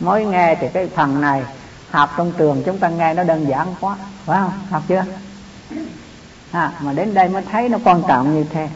Mới 0.00 0.24
nghe 0.24 0.54
thì 0.60 0.66
cái 0.74 0.88
phần 0.94 1.20
này 1.20 1.42
học 1.90 2.14
trong 2.16 2.32
trường 2.38 2.62
chúng 2.66 2.78
ta 2.78 2.88
nghe 2.88 3.14
nó 3.14 3.24
đơn 3.24 3.48
giản 3.48 3.74
quá 3.80 3.96
phải 4.24 4.40
không? 4.40 4.52
Học 4.70 4.82
chưa? 4.88 5.04
À, 6.52 6.72
mà 6.80 6.92
đến 6.92 7.14
đây 7.14 7.28
mới 7.28 7.42
thấy 7.52 7.68
nó 7.68 7.78
quan 7.84 8.02
trọng 8.08 8.34
như 8.34 8.44
thế. 8.52 8.68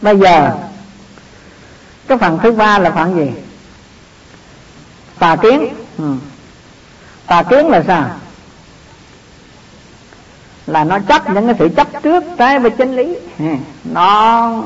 Bây 0.00 0.18
giờ 0.18 0.56
cái 2.06 2.18
phần 2.18 2.38
thứ 2.42 2.52
ba 2.52 2.78
là 2.78 2.90
phần 2.90 3.16
gì? 3.16 3.30
Tà 5.18 5.36
kiến. 5.36 5.74
Ừ. 5.98 6.14
tà 7.26 7.42
kiến 7.42 7.68
là 7.68 7.82
sao? 7.86 8.10
Là 10.66 10.84
nó 10.84 10.98
chấp 10.98 11.30
những 11.30 11.46
cái 11.46 11.54
sự 11.58 11.68
chấp 11.76 11.88
trước 12.02 12.24
trái 12.38 12.58
với 12.58 12.70
chân 12.70 12.96
lý. 12.96 13.18
Ừ. 13.38 13.44
Nó 13.84 14.62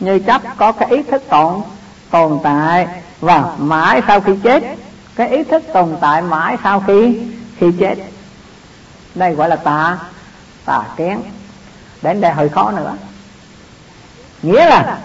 như 0.00 0.18
chấp 0.18 0.42
có 0.56 0.72
cái 0.72 0.88
ý 0.90 1.02
thức 1.02 1.22
tồn 1.28 1.62
tồn 2.10 2.38
tại 2.42 2.86
và 3.20 3.44
mãi 3.58 4.02
sau 4.06 4.20
khi 4.20 4.32
chết, 4.42 4.62
cái 5.16 5.28
ý 5.28 5.44
thức 5.44 5.62
tồn 5.72 5.96
tại 6.00 6.22
mãi 6.22 6.56
sau 6.62 6.80
khi 6.86 7.20
khi 7.58 7.66
chết. 7.78 7.94
Đây 9.14 9.34
gọi 9.34 9.48
là 9.48 9.56
tà 9.56 9.98
tà 10.64 10.82
kiến 10.96 11.22
đến 12.02 12.20
đây 12.20 12.32
hơi 12.32 12.48
khó 12.48 12.70
nữa. 12.70 12.94
Nghĩa 14.42 14.66
là 14.66 14.98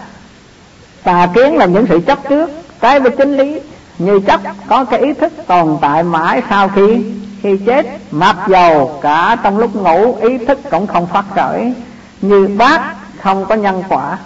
tà 1.02 1.28
kiến 1.34 1.56
là 1.56 1.66
những 1.66 1.86
sự 1.88 2.00
chấp 2.06 2.18
trước, 2.28 2.50
trái 2.80 3.00
với 3.00 3.10
chính 3.10 3.36
lý. 3.36 3.60
Như 3.98 4.20
chấp 4.20 4.40
có 4.68 4.84
cái 4.84 5.00
ý 5.00 5.12
thức 5.12 5.32
tồn 5.46 5.78
tại 5.80 6.02
mãi 6.02 6.42
sau 6.50 6.68
khi 6.68 7.04
khi 7.42 7.58
chết, 7.66 7.86
mặc 8.10 8.36
dầu 8.48 8.98
cả 9.02 9.36
trong 9.42 9.58
lúc 9.58 9.76
ngủ, 9.76 10.16
ý 10.20 10.38
thức 10.38 10.58
cũng 10.70 10.86
không 10.86 11.06
phát 11.06 11.24
khởi 11.34 11.74
như 12.20 12.48
bác 12.58 12.94
không 13.20 13.46
có 13.46 13.54
nhân 13.54 13.82
quả 13.88 14.18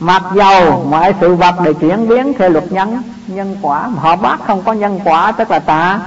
mặc 0.00 0.22
dầu 0.34 0.86
mọi 0.90 1.14
sự 1.20 1.34
vật 1.34 1.54
để 1.64 1.72
chuyển 1.72 2.08
biến 2.08 2.32
theo 2.38 2.48
luật 2.48 2.72
nhân 2.72 3.02
nhân 3.26 3.56
quả 3.62 3.88
mà 3.88 4.02
họ 4.02 4.16
bác 4.16 4.36
không 4.46 4.62
có 4.62 4.72
nhân 4.72 5.00
quả, 5.04 5.32
tức 5.32 5.50
là 5.50 5.58
tà 5.58 6.00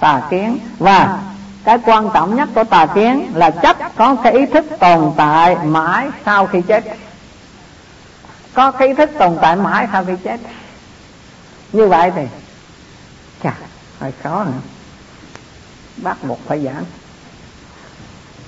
tà 0.00 0.22
kiến. 0.30 0.58
Và 0.78 1.18
cái 1.64 1.78
quan 1.84 2.10
trọng 2.14 2.36
nhất 2.36 2.48
của 2.54 2.64
tà 2.64 2.86
kiến 2.86 3.32
là 3.34 3.50
chấp 3.50 3.76
có 3.96 4.16
cái 4.24 4.32
ý 4.32 4.46
thức 4.46 4.64
tồn 4.80 5.12
tại 5.16 5.56
mãi 5.64 6.08
sau 6.24 6.46
khi 6.46 6.62
chết. 6.62 6.84
Có 8.54 8.70
cái 8.70 8.88
ý 8.88 8.94
thức 8.94 9.10
tồn 9.18 9.38
tại 9.42 9.56
mãi 9.56 9.88
sau 9.92 10.04
khi 10.04 10.12
chết. 10.24 10.40
Như 11.72 11.88
vậy 11.88 12.12
thì, 12.16 12.22
chà, 13.42 13.54
hơi 14.00 14.12
khó 14.22 14.44
nữa. 14.44 14.52
Bắt 15.96 16.16
buộc 16.22 16.38
phải 16.46 16.64
giảng. 16.64 16.84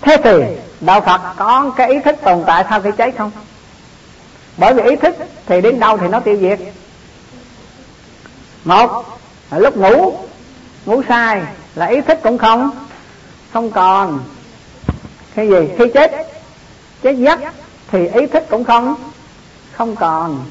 Thế 0.01 0.17
thì, 0.25 0.43
đạo 0.81 1.01
phật 1.01 1.21
có 1.37 1.71
cái 1.77 1.89
ý 1.89 2.01
thức 2.01 2.17
tồn 2.25 2.43
tại 2.47 2.65
sau 2.71 2.81
khi 2.81 2.91
chết 2.99 3.15
không? 3.19 3.31
Bởi 4.59 4.75
vì 4.75 4.83
ý 4.83 4.97
thức 4.97 5.17
thì 5.47 5.61
đến 5.61 5.81
đâu 5.81 5.99
thì 5.99 6.09
nó 6.09 6.21
tiêu 6.21 6.37
diệt. 6.41 6.59
Một 8.65 9.05
là 9.51 9.59
lúc 9.59 9.77
ngủ 9.77 10.15
ngủ 10.87 11.03
sai 11.09 11.43
là 11.75 11.87
ý 11.87 12.01
thức 12.01 12.19
cũng 12.23 12.39
không 12.39 12.71
không 13.53 13.71
còn. 13.71 14.21
Khi 15.35 15.49
gì? 15.49 15.69
Khi 15.79 15.85
chết 15.95 16.13
chết 17.03 17.13
giấc 17.13 17.41
thì 17.91 18.09
ý 18.09 18.27
thức 18.27 18.43
cũng 18.51 18.65
không 18.65 18.95
không 19.73 19.97
còn. 19.97 20.45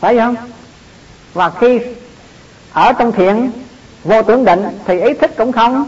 Phải 0.00 0.16
không? 0.16 0.36
Và 1.34 1.50
khi 1.50 1.80
ở 2.72 2.92
trong 2.92 3.12
thiện, 3.12 3.50
vô 4.04 4.22
tưởng 4.22 4.44
định 4.44 4.78
thì 4.84 5.00
ý 5.00 5.14
thức 5.14 5.30
cũng 5.36 5.52
không 5.52 5.86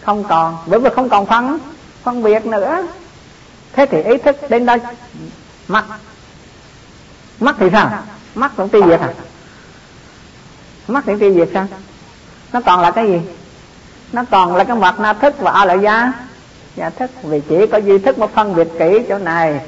không 0.00 0.24
còn. 0.24 0.56
Bởi 0.66 0.80
vì 0.80 0.90
không 0.94 1.08
còn 1.08 1.26
phân 1.26 1.58
phân 2.02 2.22
biệt 2.22 2.46
nữa. 2.46 2.86
Thế 3.72 3.86
thì 3.86 4.02
ý 4.02 4.16
thức 4.16 4.36
đến 4.50 4.66
đây 4.66 4.78
mặt 5.68 5.84
mắt 7.40 7.56
thì 7.58 7.66
sao? 7.72 7.90
Mắt 8.34 8.52
cũng 8.56 8.68
tiêu 8.68 8.86
diệt 8.86 9.00
à 9.00 9.08
mắt 10.88 11.04
thì 11.06 11.12
tiêu 11.20 11.34
diệt 11.34 11.48
sao? 11.54 11.66
Nó 12.52 12.60
còn 12.60 12.80
là 12.80 12.90
cái 12.90 13.06
gì? 13.06 13.20
Nó 14.12 14.24
còn 14.30 14.56
là 14.56 14.64
cái 14.64 14.76
mặt 14.76 15.00
na 15.00 15.12
thức 15.12 15.34
và 15.38 15.50
a 15.50 15.64
lợi 15.64 15.78
gia 15.82 16.12
gia 16.76 16.90
thức. 16.90 17.10
Vì 17.22 17.40
chỉ 17.48 17.66
có 17.66 17.78
duy 17.78 17.98
thức 17.98 18.18
mà 18.18 18.26
phân 18.26 18.54
biệt 18.54 18.68
kỹ 18.78 19.06
chỗ 19.08 19.18
này 19.18 19.60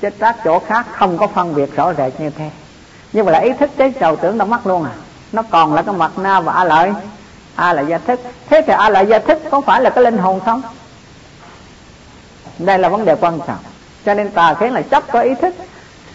chứ 0.00 0.08
các 0.18 0.36
chỗ 0.44 0.58
khác 0.58 0.86
không 0.92 1.18
có 1.18 1.26
phân 1.26 1.54
biệt 1.54 1.76
rõ 1.76 1.92
rệt 1.94 2.20
như 2.20 2.30
thế. 2.30 2.50
Nhưng 3.12 3.26
mà 3.26 3.32
là 3.32 3.38
ý 3.38 3.52
thức 3.52 3.70
cái 3.76 3.92
trầu 4.00 4.16
tưởng 4.16 4.38
đâu 4.38 4.48
mất 4.48 4.66
luôn 4.66 4.84
à. 4.84 4.92
Nó 5.32 5.42
còn 5.42 5.74
là 5.74 5.82
cái 5.82 5.94
mặt 5.94 6.18
na 6.18 6.40
và 6.40 6.52
a 6.52 6.64
lợi 6.64 6.92
a 7.54 7.72
là 7.72 7.82
gia 7.82 7.98
thức. 7.98 8.20
Thế 8.50 8.62
thì 8.66 8.72
a 8.72 8.88
lợi 8.88 9.06
gia 9.06 9.18
thức 9.18 9.38
có 9.50 9.60
phải 9.60 9.80
là 9.80 9.90
cái 9.90 10.04
linh 10.04 10.18
hồn 10.18 10.40
không? 10.40 10.62
Đây 12.58 12.78
là 12.78 12.88
vấn 12.88 13.04
đề 13.04 13.14
quan 13.14 13.38
trọng. 13.46 13.58
Cho 14.04 14.14
nên 14.14 14.30
tà 14.30 14.54
khiến 14.54 14.72
là 14.72 14.82
chấp 14.82 15.12
có 15.12 15.20
ý 15.20 15.34
thức 15.34 15.54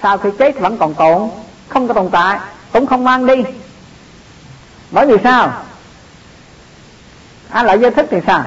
sau 0.05 0.17
khi 0.17 0.29
chết 0.39 0.59
vẫn 0.59 0.77
còn 0.77 0.93
tồn 0.93 1.29
không 1.69 1.87
có 1.87 1.93
tồn 1.93 2.09
tại 2.11 2.39
cũng 2.73 2.85
không 2.85 3.03
mang 3.03 3.25
đi. 3.25 3.43
Bởi 4.91 5.05
vì 5.05 5.15
sao? 5.23 5.53
A 7.49 7.63
lại 7.63 7.79
giới 7.79 7.91
thức 7.91 8.05
thì 8.11 8.17
sao? 8.27 8.43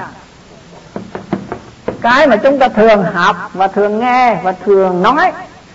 Cái 2.01 2.27
mà 2.27 2.35
chúng 2.35 2.59
ta 2.59 2.67
thường 2.67 3.03
học 3.13 3.49
và 3.53 3.67
thường 3.67 3.99
nghe 3.99 4.35
và 4.43 4.51
thường 4.51 5.01
nói 5.01 5.31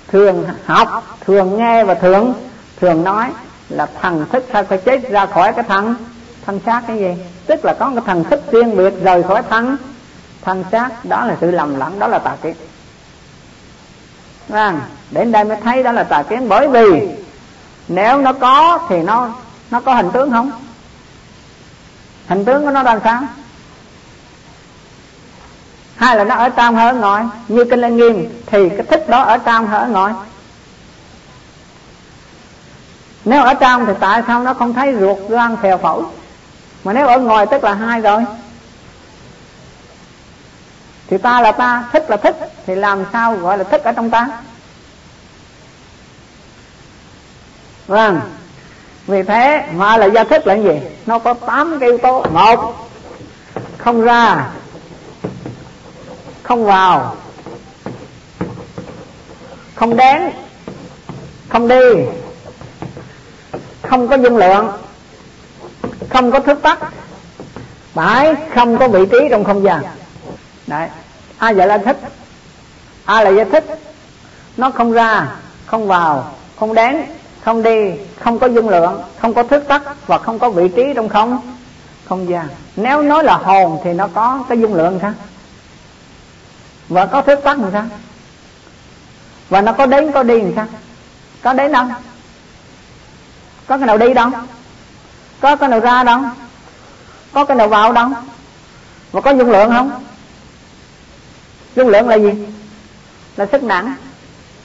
thường 0.09 0.49
học 0.66 1.18
thường 1.20 1.59
nghe 1.59 1.85
và 1.85 1.95
thường 1.95 2.35
thường 2.80 3.05
nói 3.05 3.30
là 3.68 3.87
thần 4.01 4.26
thức 4.32 4.45
sao 4.53 4.64
phải 4.64 4.78
chết 4.78 5.11
ra 5.11 5.26
khỏi 5.26 5.53
cái 5.53 5.64
thân? 5.68 5.95
Thân 6.47 6.61
xác 6.66 6.82
cái 6.87 6.99
gì? 6.99 7.14
Tức 7.47 7.64
là 7.64 7.74
có 7.74 7.91
cái 7.91 8.05
thần 8.07 8.24
thức 8.24 8.43
riêng 8.53 8.76
biệt 8.76 8.95
rời 9.03 9.22
khỏi 9.22 9.43
thân. 9.51 9.76
Thân 10.43 10.64
xác 10.72 11.05
đó 11.05 11.24
là 11.24 11.37
sự 11.41 11.51
lầm 11.51 11.78
lẫn 11.78 11.99
đó 11.99 12.07
là 12.07 12.18
tà 12.18 12.37
kiến 12.43 12.55
vâng. 14.49 14.80
à, 14.80 14.89
đến 15.15 15.33
đây 15.33 15.45
mới 15.45 15.57
thấy 15.65 15.83
đó 15.83 15.93
là 15.93 16.05
tà 16.05 16.23
kiến. 16.23 16.49
Bởi 16.49 16.69
vì 16.69 17.09
nếu 17.89 18.19
nó 18.19 18.33
có 18.33 18.79
thì 18.89 19.03
nó 19.03 19.29
nó 19.71 19.81
có 19.81 19.95
hình 19.95 20.11
tướng 20.11 20.31
không? 20.31 20.51
Hình 22.27 22.45
tướng 22.45 22.65
của 22.65 22.71
nó 22.71 22.83
làm 22.83 22.99
sao? 23.05 23.23
Hay 25.97 26.17
là 26.17 26.25
nó 26.25 26.35
ở 26.35 26.49
trong 26.49 26.77
hay 26.77 26.87
ở 26.87 26.95
ngoài? 26.95 27.25
Như 27.49 27.65
kinh 27.65 27.81
lăng 27.81 27.97
nghiêm 27.97 28.43
thì 28.47 28.69
cái 28.69 28.83
thức 28.83 29.09
đó 29.09 29.23
ở 29.23 29.39
trong 29.39 29.67
hay 29.67 29.81
ở 29.81 29.87
ngoài? 29.89 30.15
Nếu 33.25 33.43
ở 33.43 33.55
trong 33.55 33.87
thì 33.87 33.93
tại 34.01 34.23
sao 34.27 34.43
nó 34.43 34.55
không 34.55 34.75
thấy 34.75 34.95
ruột 35.01 35.19
gan 35.29 35.57
phèo 35.62 35.79
phổi? 35.79 36.03
Mà 36.85 36.93
nếu 36.93 37.07
ở 37.07 37.19
ngoài 37.19 37.47
tức 37.47 37.65
là 37.65 37.75
hai 37.75 38.01
rồi. 38.01 38.25
Thì 41.07 41.19
ta 41.19 41.41
là 41.41 41.53
ta, 41.53 41.85
thích 41.93 42.05
là 42.09 42.17
thích, 42.17 42.37
thì 42.67 42.75
làm 42.75 43.05
sao 43.12 43.37
gọi 43.37 43.59
là 43.59 43.65
thích 43.65 43.83
ở 43.85 43.93
trong 43.93 44.11
ta? 44.11 44.29
Vâng. 47.87 48.20
Vì 49.07 49.22
thế, 49.22 49.64
mà 49.72 49.97
là 49.97 50.07
gia 50.07 50.24
thức 50.24 50.47
là 50.47 50.55
gì? 50.55 50.80
Nó 51.07 51.18
có 51.18 51.35
tám 51.35 51.78
cái 51.80 51.89
yếu 51.89 51.99
tố. 51.99 52.24
Một, 52.32 52.89
không 53.78 54.03
ra, 54.03 54.51
không 56.43 56.64
vào, 56.64 57.16
không 59.74 59.97
đến, 59.97 60.30
không 61.49 61.68
đi, 61.68 61.95
không 63.82 64.09
có 64.09 64.16
dung 64.16 64.37
lượng, 64.37 64.72
không 66.11 66.30
có 66.30 66.41
thức 66.41 66.59
tắc, 66.62 66.78
bãi 67.95 68.35
không 68.55 68.78
có 68.78 68.89
vị 68.89 69.07
trí 69.12 69.18
trong 69.30 69.45
không 69.45 69.64
gian. 69.64 69.82
Đấy. 70.66 70.89
Ai 71.39 71.55
vậy 71.55 71.66
là 71.66 71.78
thích 71.78 71.97
ai 73.05 73.24
là 73.24 73.30
giải 73.30 73.45
thích 73.45 73.64
nó 74.57 74.70
không 74.70 74.93
ra, 74.93 75.26
không 75.66 75.89
vào, 75.89 76.35
không 76.57 76.74
đến 76.74 77.05
không 77.45 77.63
đi 77.63 77.93
không 78.21 78.39
có 78.39 78.47
dung 78.47 78.69
lượng 78.69 79.03
không 79.19 79.35
có 79.35 79.43
thức 79.43 79.65
tắc 79.69 80.07
và 80.07 80.19
không 80.19 80.39
có 80.39 80.51
vị 80.51 80.69
trí 80.77 80.83
trong 80.95 81.09
không. 81.09 81.39
Không 82.05 82.29
gian. 82.29 82.49
Nếu 82.77 83.03
nói 83.03 83.25
là 83.25 83.37
hồn 83.37 83.81
thì 83.85 83.93
nó 83.93 84.09
có 84.15 84.45
cái 84.49 84.61
dung 84.61 84.75
lượng 84.75 84.99
sao? 85.03 85.13
Và 86.89 87.07
có 87.07 87.23
thức 87.23 87.41
tắc 87.45 87.59
làm 87.61 87.73
sao? 87.73 87.85
Và 89.49 89.61
nó 89.61 89.73
có 89.73 89.87
đến 89.87 90.13
có 90.13 90.23
đi 90.23 90.41
làm 90.41 90.53
sao? 90.57 90.67
Có 91.43 91.53
đến 91.53 91.73
đâu? 91.73 91.87
Có 93.67 93.79
cái 93.79 93.87
nào 93.87 93.99
đi 93.99 94.15
đâu? 94.15 94.31
Có 95.41 95.57
cái 95.57 95.69
nào 95.69 95.81
ra 95.81 96.05
đâu? 96.05 96.21
Có 97.33 97.45
cái 97.45 97.57
nào 97.57 97.69
vào 97.69 97.93
đâu? 97.93 98.09
Và 99.13 99.21
có 99.21 99.31
dung 99.31 99.51
lượng 99.51 99.71
không? 99.71 100.05
Dung 101.77 101.89
lượng 101.89 102.09
là 102.09 102.17
gì? 102.17 102.31
Là 103.37 103.47
sức 103.53 103.63
nặng. 103.63 103.95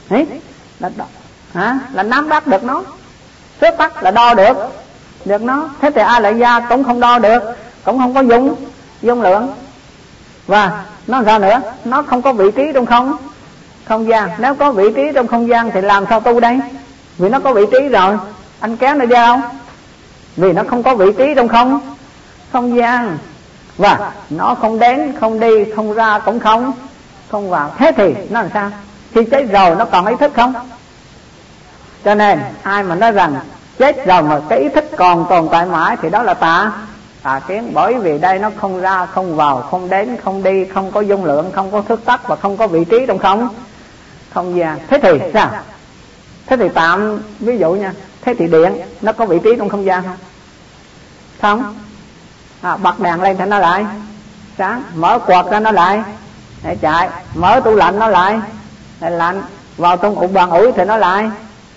Đấy, 0.09 0.25
là 0.79 0.89
hả? 1.53 1.79
Là 1.93 2.03
nắm 2.03 2.29
bắt 2.29 2.47
được 2.47 2.63
nó. 2.63 2.83
Trước 3.61 3.77
mắt 3.77 4.03
là 4.03 4.11
đo 4.11 4.33
được. 4.33 4.57
Được 5.25 5.41
nó. 5.41 5.69
Thế 5.81 5.91
thì 5.95 6.01
ai 6.01 6.21
lại 6.21 6.37
gia 6.37 6.59
cũng 6.59 6.83
không 6.83 6.99
đo 6.99 7.19
được, 7.19 7.43
cũng 7.83 7.99
không 7.99 8.13
có 8.13 8.21
dung 8.21 8.55
dung 9.01 9.21
lượng. 9.21 9.53
Và 10.47 10.83
nó 11.07 11.21
ra 11.21 11.39
nữa? 11.39 11.61
Nó 11.85 12.01
không 12.01 12.21
có 12.21 12.33
vị 12.33 12.51
trí 12.51 12.63
trong 12.73 12.85
không 12.85 13.17
không 13.85 14.07
gian. 14.07 14.29
Nếu 14.37 14.55
có 14.55 14.71
vị 14.71 14.83
trí 14.95 15.03
trong 15.15 15.27
không 15.27 15.47
gian 15.47 15.71
thì 15.71 15.81
làm 15.81 16.05
sao 16.09 16.19
tu 16.19 16.39
đây? 16.39 16.59
Vì 17.17 17.29
nó 17.29 17.39
có 17.39 17.53
vị 17.53 17.65
trí 17.71 17.87
rồi. 17.87 18.17
Anh 18.59 18.77
kéo 18.77 18.95
nó 18.95 19.05
ra 19.05 19.27
không? 19.27 19.41
Vì 20.37 20.53
nó 20.53 20.63
không 20.69 20.83
có 20.83 20.95
vị 20.95 21.05
trí 21.17 21.33
trong 21.35 21.47
không 21.47 21.95
không 22.51 22.77
gian. 22.77 23.17
Và 23.77 24.11
nó 24.29 24.55
không 24.55 24.79
đến, 24.79 25.13
không 25.19 25.39
đi, 25.39 25.65
không 25.75 25.93
ra 25.93 26.19
cũng 26.19 26.39
không 26.39 26.73
không 27.31 27.49
vào. 27.49 27.71
Thế 27.77 27.91
thì 27.97 28.13
nó 28.29 28.41
làm 28.41 28.49
sao? 28.53 28.71
Khi 29.13 29.25
chết 29.25 29.43
rồi 29.51 29.75
nó 29.75 29.85
còn 29.85 30.05
ý 30.05 30.15
thức 30.19 30.31
không? 30.35 30.53
Cho 32.05 32.15
nên 32.15 32.39
ai 32.63 32.83
mà 32.83 32.95
nói 32.95 33.11
rằng 33.11 33.35
chết 33.77 34.05
rồi 34.05 34.23
mà 34.23 34.39
cái 34.49 34.59
ý 34.59 34.69
thức 34.69 34.85
còn 34.97 35.25
tồn 35.29 35.47
tại 35.51 35.65
mãi 35.65 35.97
thì 36.01 36.09
đó 36.09 36.23
là 36.23 36.33
tà. 36.33 36.71
Tà 37.23 37.39
kiến 37.39 37.71
bởi 37.73 37.95
vì 37.95 38.17
đây 38.17 38.39
nó 38.39 38.49
không 38.57 38.81
ra 38.81 39.05
không 39.05 39.35
vào 39.35 39.61
không 39.61 39.89
đến 39.89 40.17
không 40.23 40.43
đi 40.43 40.65
không 40.65 40.91
có 40.91 41.01
dung 41.01 41.25
lượng 41.25 41.51
không 41.51 41.71
có 41.71 41.81
thức 41.81 42.05
tắc 42.05 42.27
và 42.27 42.35
không 42.35 42.57
có 42.57 42.67
vị 42.67 42.85
trí 42.85 43.05
trong 43.07 43.17
không. 43.17 43.49
Không 44.33 44.57
gian 44.57 44.79
à. 44.79 44.85
thế 44.87 44.99
thì 45.03 45.19
sao? 45.33 45.51
Thế 46.45 46.57
thì 46.57 46.69
tạm 46.73 47.21
ví 47.39 47.57
dụ 47.57 47.73
nha 47.73 47.93
thế 48.21 48.33
thì 48.39 48.47
điện 48.47 48.73
nó 49.01 49.11
có 49.11 49.25
vị 49.25 49.39
trí 49.43 49.55
trong 49.57 49.69
không 49.69 49.85
gian 49.85 50.03
không? 50.03 50.17
Không. 51.41 51.75
À, 52.61 52.77
bật 52.77 52.99
đèn 52.99 53.21
lên 53.21 53.37
thì 53.37 53.45
nó 53.45 53.59
lại. 53.59 53.85
Sáng 54.57 54.83
mở 54.95 55.19
quạt 55.19 55.45
ra 55.51 55.59
nó 55.59 55.71
lại. 55.71 56.03
Để 56.63 56.75
chạy 56.75 57.09
mở 57.35 57.61
tủ 57.65 57.75
lạnh 57.75 57.99
nó 57.99 58.07
lại. 58.07 58.39
Để 58.99 59.09
lạnh 59.09 59.41
vào 59.77 59.97
trong 59.97 60.15
ủ 60.15 60.27
bàn 60.27 60.49
ủi 60.49 60.71
thì 60.71 60.85
nó 60.85 60.97
lại 60.97 61.29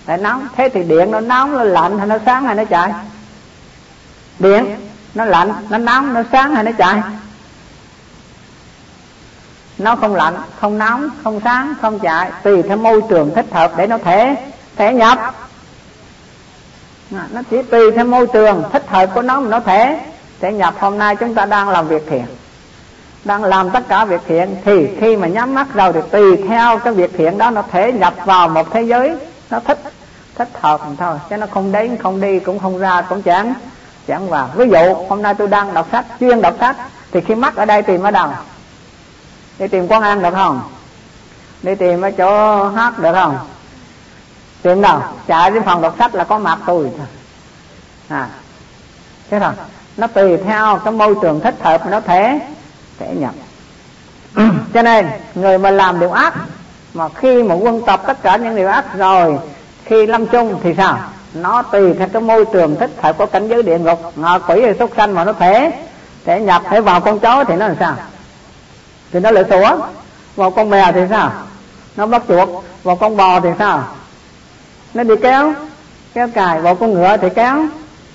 để 0.07 0.17
nóng. 0.17 0.47
Thế 0.55 0.69
thì 0.69 0.83
điện 0.83 1.11
nó 1.11 1.19
nóng, 1.19 1.57
nó 1.57 1.63
lạnh 1.63 1.97
hay 1.97 2.07
nó 2.07 2.17
sáng 2.25 2.45
hay 2.45 2.55
nó 2.55 2.63
chạy 2.65 2.91
điện 4.39 4.75
nó 5.13 5.25
lạnh, 5.25 5.53
nó 5.69 5.77
nóng, 5.77 6.13
nó 6.13 6.21
sáng 6.31 6.55
hay 6.55 6.63
nó 6.63 6.71
chạy 6.77 7.01
nó 9.77 9.95
không 9.95 10.15
lạnh, 10.15 10.35
không 10.59 10.77
nóng, 10.77 11.09
không 11.23 11.39
sáng, 11.43 11.73
không 11.81 11.99
chạy 11.99 12.31
tùy 12.43 12.63
theo 12.63 12.77
môi 12.77 13.01
trường 13.09 13.35
thích 13.35 13.45
hợp 13.51 13.71
để 13.77 13.87
nó 13.87 13.97
thể 13.97 14.35
thể 14.75 14.93
nhập. 14.93 15.35
Nó 17.09 17.41
chỉ 17.49 17.61
tùy 17.61 17.91
theo 17.91 18.05
môi 18.05 18.27
trường 18.27 18.63
thích 18.71 18.83
hợp 18.87 19.09
của 19.13 19.21
nó 19.21 19.39
mà 19.39 19.49
nó 19.49 19.59
thể 19.59 19.99
thể 20.39 20.53
nhập. 20.53 20.75
Hôm 20.79 20.97
nay 20.97 21.15
chúng 21.15 21.35
ta 21.35 21.45
đang 21.45 21.69
làm 21.69 21.87
việc 21.87 22.03
thiện. 22.09 22.25
Đang 23.23 23.43
làm 23.43 23.69
tất 23.69 23.87
cả 23.87 24.05
việc 24.05 24.21
thiện, 24.27 24.55
thì 24.65 24.87
khi 24.99 25.15
mà 25.15 25.27
nhắm 25.27 25.53
mắt 25.53 25.67
rồi 25.73 25.93
thì 25.93 25.99
tùy 26.11 26.37
theo 26.47 26.77
cái 26.77 26.93
việc 26.93 27.11
thiện 27.17 27.37
đó 27.37 27.49
nó 27.49 27.63
thể 27.71 27.91
nhập 27.91 28.13
vào 28.25 28.49
một 28.49 28.71
thế 28.71 28.81
giới 28.81 29.15
nó 29.53 29.59
thích 29.59 29.79
thích 30.35 30.49
hợp 30.53 30.81
thôi, 30.97 31.17
chứ 31.29 31.37
nó 31.37 31.47
không 31.51 31.71
đến, 31.71 31.97
không 31.97 32.21
đi, 32.21 32.39
cũng 32.39 32.59
không 32.59 32.77
ra, 32.77 33.01
cũng 33.01 33.21
chẳng 33.21 33.53
chẳng 34.07 34.29
vào 34.29 34.49
ví 34.55 34.65
dụ, 34.69 34.93
hôm 35.09 35.21
nay 35.21 35.33
tôi 35.33 35.47
đang 35.47 35.73
đọc 35.73 35.87
sách, 35.91 36.05
chuyên 36.19 36.41
đọc 36.41 36.55
sách, 36.59 36.75
thì 37.11 37.21
khi 37.21 37.35
mắt 37.35 37.55
ở 37.55 37.65
đây 37.65 37.81
tìm 37.81 38.03
ở 38.03 38.11
đâu? 38.11 38.29
Đi 39.59 39.67
tìm 39.67 39.87
quán 39.87 40.01
ăn 40.01 40.21
được 40.21 40.33
không? 40.33 40.61
Đi 41.63 41.75
tìm 41.75 42.01
ở 42.01 42.11
chỗ 42.11 42.63
hát 42.69 42.99
được 42.99 43.13
không? 43.13 43.37
Tìm 44.61 44.81
đâu? 44.81 45.01
Chạy 45.27 45.51
đến 45.51 45.63
phòng 45.63 45.81
đọc 45.81 45.95
sách 45.99 46.15
là 46.15 46.23
có 46.23 46.37
mặt 46.37 46.59
tôi 46.65 46.91
à 48.07 48.29
thế 49.29 49.39
thôi. 49.39 49.53
Nó 49.97 50.07
tùy 50.07 50.37
theo 50.37 50.77
cái 50.83 50.93
môi 50.93 51.15
trường 51.21 51.39
thích 51.39 51.55
hợp 51.61 51.81
mà 51.85 51.91
nó 51.91 51.99
thể 51.99 52.39
thể 52.99 53.15
nhập. 53.15 53.33
Cho 54.73 54.81
nên, 54.81 55.09
người 55.35 55.57
mà 55.57 55.71
làm 55.71 55.99
điều 55.99 56.11
ác 56.11 56.33
mà 56.93 57.09
khi 57.09 57.43
mà 57.43 57.55
quân 57.55 57.81
tập 57.85 58.01
tất 58.07 58.23
cả 58.23 58.37
những 58.37 58.55
điều 58.55 58.67
ác 58.67 58.85
rồi, 58.97 59.39
khi 59.85 60.05
lâm 60.05 60.25
chung 60.25 60.59
thì 60.63 60.73
sao? 60.77 60.99
Nó 61.33 61.61
tùy 61.61 61.93
theo 61.93 62.07
cái 62.13 62.21
môi 62.21 62.45
trường 62.45 62.75
thích 62.75 62.91
phải 63.01 63.13
có 63.13 63.25
cảnh 63.25 63.47
giới 63.47 63.63
địa 63.63 63.79
ngục. 63.79 63.99
Ngọ 64.15 64.39
quỷ 64.39 64.61
hay 64.61 64.75
súc 64.79 64.91
sanh 64.97 65.15
mà 65.15 65.23
nó 65.23 65.33
thể 65.33 65.71
thể 66.25 66.39
nhập, 66.39 66.61
thể 66.69 66.81
vào 66.81 67.01
con 67.01 67.19
chó 67.19 67.43
thì 67.43 67.55
nó 67.55 67.67
làm 67.67 67.77
sao? 67.79 67.95
Thì 69.11 69.19
nó 69.19 69.31
lại 69.31 69.43
sủa 69.49 69.77
vào 70.35 70.51
con 70.51 70.69
mèo 70.69 70.91
thì 70.91 71.01
sao? 71.09 71.31
Nó 71.95 72.05
bắt 72.05 72.23
chuột. 72.27 72.49
Vào 72.83 72.95
con 72.95 73.17
bò 73.17 73.39
thì 73.39 73.49
sao? 73.59 73.83
Nó 74.93 75.03
bị 75.03 75.15
kéo 75.21 75.53
kéo 76.13 76.27
cài. 76.33 76.61
Vào 76.61 76.75
con 76.75 76.93
ngựa 76.93 77.17
thì 77.17 77.27
kéo 77.35 77.65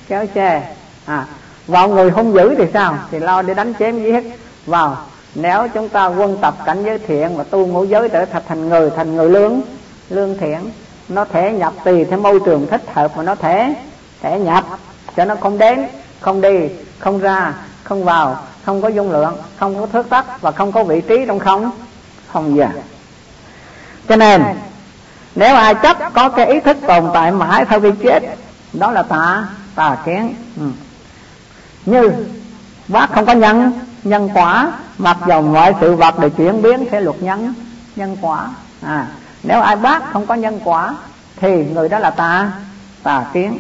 kéo 0.09 0.27
xe 0.35 0.75
à 1.07 1.27
vào 1.67 1.89
người 1.89 2.11
hung 2.11 2.35
dữ 2.35 2.55
thì 2.59 2.65
sao? 2.75 2.95
Thì 3.11 3.19
lo 3.19 3.43
để 3.43 3.55
đánh 3.55 3.75
chém 3.79 4.03
giết. 4.03 4.39
Vào 4.67 4.97
nếu 5.35 5.69
chúng 5.75 5.89
ta 5.89 6.07
quân 6.07 6.39
tập 6.41 6.55
cảnh 6.65 6.83
giới 6.85 6.99
thiện 6.99 7.37
và 7.37 7.45
tu 7.45 7.67
ngũ 7.67 7.85
giới 7.85 8.09
trở 8.09 8.25
thành 8.25 8.69
người 8.69 8.91
thành 8.97 9.17
người 9.17 9.31
lương 9.31 9.61
lương 10.11 10.39
thiện, 10.39 10.71
nó 11.09 11.25
thể 11.25 11.53
nhập 11.53 11.73
tùy 11.85 12.05
theo 12.05 12.19
môi 12.19 12.41
trường 12.45 12.67
thích 12.67 12.83
hợp 12.95 13.17
mà 13.17 13.23
nó 13.23 13.35
thể 13.35 13.75
thể 14.23 14.39
nhập, 14.39 14.65
cho 15.17 15.25
nó 15.25 15.35
không 15.35 15.59
đến, 15.59 15.87
không 16.21 16.41
đi, 16.41 16.69
không 16.99 17.19
ra, 17.19 17.55
không 17.85 18.05
vào, 18.05 18.43
không 18.65 18.83
có 18.83 18.89
dung 18.89 19.11
lượng, 19.11 19.37
không 19.57 19.81
có 19.81 19.87
thước 19.87 20.11
tắc 20.11 20.41
và 20.41 20.51
không 20.51 20.73
có 20.73 20.85
vị 20.85 21.01
trí 21.01 21.25
trong 21.27 21.39
không. 21.39 21.71
Không 22.33 22.57
giờ 22.57 22.65
à. 22.65 22.83
cho 24.09 24.17
nên, 24.17 24.43
nếu 25.35 25.55
ai 25.55 25.75
chấp 25.75 25.97
có 26.15 26.29
cái 26.29 26.47
ý 26.47 26.61
thức 26.61 26.77
tồn 26.87 27.11
tại 27.15 27.33
mãi 27.33 27.65
sau 27.71 27.81
khi 27.81 27.91
chết, 28.03 28.23
đó 28.73 28.91
là 28.91 29.03
tà 29.03 29.49
tà 29.75 29.97
kiến. 30.07 30.35
Ừ. 30.61 30.67
như, 31.87 32.13
bác 32.89 33.13
không 33.13 33.27
có 33.27 33.33
nhận 33.33 33.73
nhân 34.05 34.29
quả, 34.35 34.73
mặc 34.99 35.17
dầu 35.29 35.43
mọi 35.43 35.75
sự 35.81 35.95
vật 35.97 36.19
đều 36.19 36.31
chuyển 36.31 36.63
biến 36.63 36.87
theo 36.91 37.01
luật 37.01 37.23
nhân 37.23 37.55
nhân 37.97 38.17
quả. 38.21 38.49
À 38.83 39.07
nếu 39.43 39.61
ai 39.61 39.77
bác 39.77 40.13
không 40.13 40.27
có 40.27 40.35
nhân 40.35 40.61
quả, 40.65 40.95
thì 41.37 41.65
người 41.65 41.89
đó 41.89 41.99
là 41.99 42.11
tà 42.11 42.53
tà 43.03 43.25
kiến. 43.33 43.59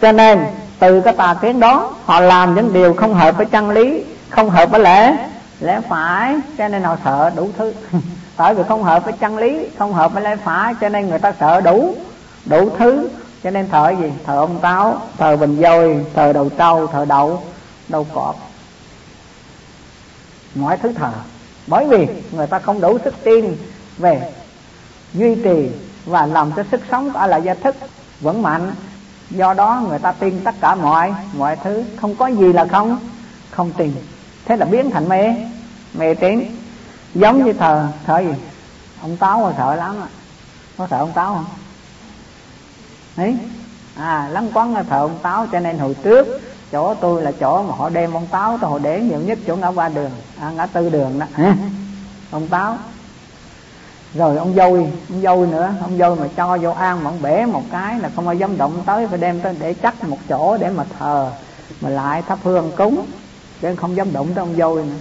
Cho 0.00 0.12
nên, 0.12 0.40
từ 0.78 1.00
cái 1.00 1.14
tà 1.14 1.34
kiến 1.34 1.60
đó, 1.60 1.94
họ 2.04 2.20
làm 2.20 2.54
những 2.54 2.72
điều 2.72 2.94
không 2.94 3.14
hợp 3.14 3.36
với 3.36 3.46
chân 3.46 3.70
lý, 3.70 4.04
không 4.30 4.50
hợp 4.50 4.70
với 4.70 4.80
lễ. 4.80 5.16
Lẽ 5.60 5.80
phải, 5.88 6.36
cho 6.58 6.68
nên 6.68 6.82
họ 6.82 6.96
sợ 7.04 7.30
đủ 7.36 7.50
thứ. 7.58 7.72
Tại 8.36 8.54
vì 8.54 8.62
không 8.68 8.82
hợp 8.82 9.04
với 9.04 9.12
chân 9.12 9.38
lý, 9.38 9.66
không 9.78 9.92
hợp 9.92 10.12
với 10.12 10.22
lẽ 10.22 10.36
phải, 10.36 10.74
cho 10.80 10.88
nên 10.88 11.08
người 11.08 11.18
ta 11.18 11.32
sợ 11.40 11.60
đủ 11.60 11.96
đủ 12.44 12.70
thứ. 12.78 13.08
Cho 13.44 13.50
nên 13.50 13.68
thờ 13.68 13.94
gì? 14.00 14.12
Thờ 14.26 14.36
ông 14.36 14.58
táo 14.60 15.00
thờ 15.18 15.36
bình 15.36 15.60
dôi 15.62 16.04
thờ 16.14 16.32
đầu 16.32 16.48
trâu 16.58 16.86
thờ 16.86 17.04
đậu 17.04 17.42
đầu 17.88 18.06
cọp 18.14 18.47
mọi 20.58 20.76
thứ 20.76 20.92
thờ 20.92 21.12
bởi 21.66 21.86
vì 21.86 22.06
người 22.32 22.46
ta 22.46 22.58
không 22.58 22.80
đủ 22.80 22.98
sức 23.04 23.14
tin 23.24 23.56
về 23.98 24.32
duy 25.14 25.34
trì 25.34 25.70
và 26.04 26.26
làm 26.26 26.52
cho 26.56 26.64
sức 26.70 26.80
sống 26.90 27.12
của 27.12 27.26
lại 27.26 27.42
gia 27.42 27.54
thức 27.54 27.76
vững 28.20 28.42
mạnh. 28.42 28.74
Do 29.30 29.54
đó 29.54 29.84
người 29.88 29.98
ta 29.98 30.12
tin 30.12 30.40
tất 30.44 30.54
cả 30.60 30.74
mọi 30.74 31.14
mọi 31.32 31.56
thứ. 31.64 31.84
Không 32.00 32.14
có 32.14 32.26
gì 32.26 32.52
là 32.52 32.66
không 32.66 32.98
không 33.50 33.72
tin. 33.72 33.92
Thế 34.44 34.56
là 34.56 34.66
biến 34.66 34.90
thành 34.90 35.08
mê 35.08 35.34
mê 35.94 36.14
tín. 36.14 36.40
Giống 37.14 37.44
như 37.44 37.52
thờ 37.52 37.88
thờ 38.06 38.18
gì? 38.18 38.34
Ông 39.02 39.16
táo 39.16 39.40
mà 39.40 39.54
sợ 39.58 39.74
lắm 39.74 39.96
à. 40.02 40.08
có 40.76 40.86
sợ 40.90 40.98
ông 40.98 41.12
táo 41.12 41.34
không? 41.34 41.44
Ấy 43.16 43.36
à 43.94 44.28
lắm 44.28 44.48
quán 44.54 44.74
thờ 44.90 45.00
ông 45.00 45.18
táo 45.22 45.46
cho 45.52 45.60
nên 45.60 45.78
hồi 45.78 45.96
trước 46.02 46.40
chỗ 46.72 46.94
tôi 46.94 47.22
là 47.22 47.32
chỗ 47.40 47.62
mà 47.62 47.74
họ 47.74 47.88
đem 47.88 48.12
ông 48.14 48.26
táo 48.26 48.58
tôi 48.60 48.70
họ 48.70 48.78
để 48.78 49.00
nhiều 49.00 49.20
nhất 49.20 49.38
chỗ 49.46 49.56
ngã 49.56 49.70
ba 49.70 49.88
đường. 49.88 50.10
À, 50.40 50.50
ngã 50.50 50.66
tư 50.66 50.90
đường 50.90 51.18
đó. 51.18 51.26
Ông 52.30 52.48
táo. 52.48 52.78
Rồi 54.14 54.36
ông 54.36 54.54
dôi 54.54 54.92
ông 55.08 55.22
dôi 55.22 55.46
nữa. 55.46 55.74
Ông 55.80 55.98
dôi 55.98 56.16
mà 56.16 56.26
cho 56.36 56.58
vô 56.58 56.70
an 56.70 57.04
mà 57.04 57.10
ông 57.10 57.22
bể 57.22 57.46
một 57.46 57.62
cái 57.70 57.98
là 57.98 58.10
không 58.16 58.28
ai 58.28 58.38
dám 58.38 58.58
động 58.58 58.82
tới 58.86 59.06
phải 59.08 59.18
đem 59.18 59.40
tới 59.40 59.56
để 59.60 59.74
chắc 59.74 60.04
một 60.04 60.18
chỗ 60.28 60.56
để 60.56 60.70
mà 60.70 60.84
thờ 60.98 61.30
mà 61.80 61.88
lại 61.88 62.22
thắp 62.22 62.38
hương 62.42 62.72
cúng. 62.76 63.06
Để 63.60 63.74
không 63.76 63.96
dám 63.96 64.12
động 64.12 64.34
tới 64.34 64.42
ông 64.42 64.56
dôi 64.56 64.84
nữa. 64.84 64.92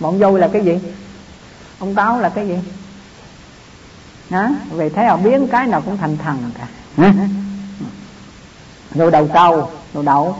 Mà 0.00 0.08
ông 0.08 0.18
dôi 0.18 0.40
là 0.40 0.48
cái 0.48 0.64
gì? 0.64 0.78
Ông 1.78 1.94
táo 1.94 2.20
là 2.20 2.28
cái 2.28 2.48
gì? 2.48 2.58
Hả? 4.30 4.50
Vì 4.70 4.88
thế 4.88 5.06
họ 5.06 5.16
biến 5.16 5.48
cái 5.48 5.66
nào 5.66 5.80
cũng 5.80 5.96
thành 5.96 6.16
thần 6.16 6.50
cả. 6.58 6.66
Rồi 8.94 9.10
đầu 9.10 9.28
trâu 9.34 9.70
đầu 9.94 10.02
đậu 10.02 10.36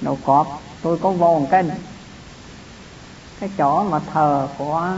đầu 0.00 0.18
cọp 0.24 0.62
tôi 0.82 0.98
có 1.02 1.10
vô 1.10 1.38
một 1.38 1.46
cái 1.50 1.64
cái 3.40 3.50
chỗ 3.58 3.82
mà 3.82 4.00
thờ 4.12 4.48
của 4.58 4.88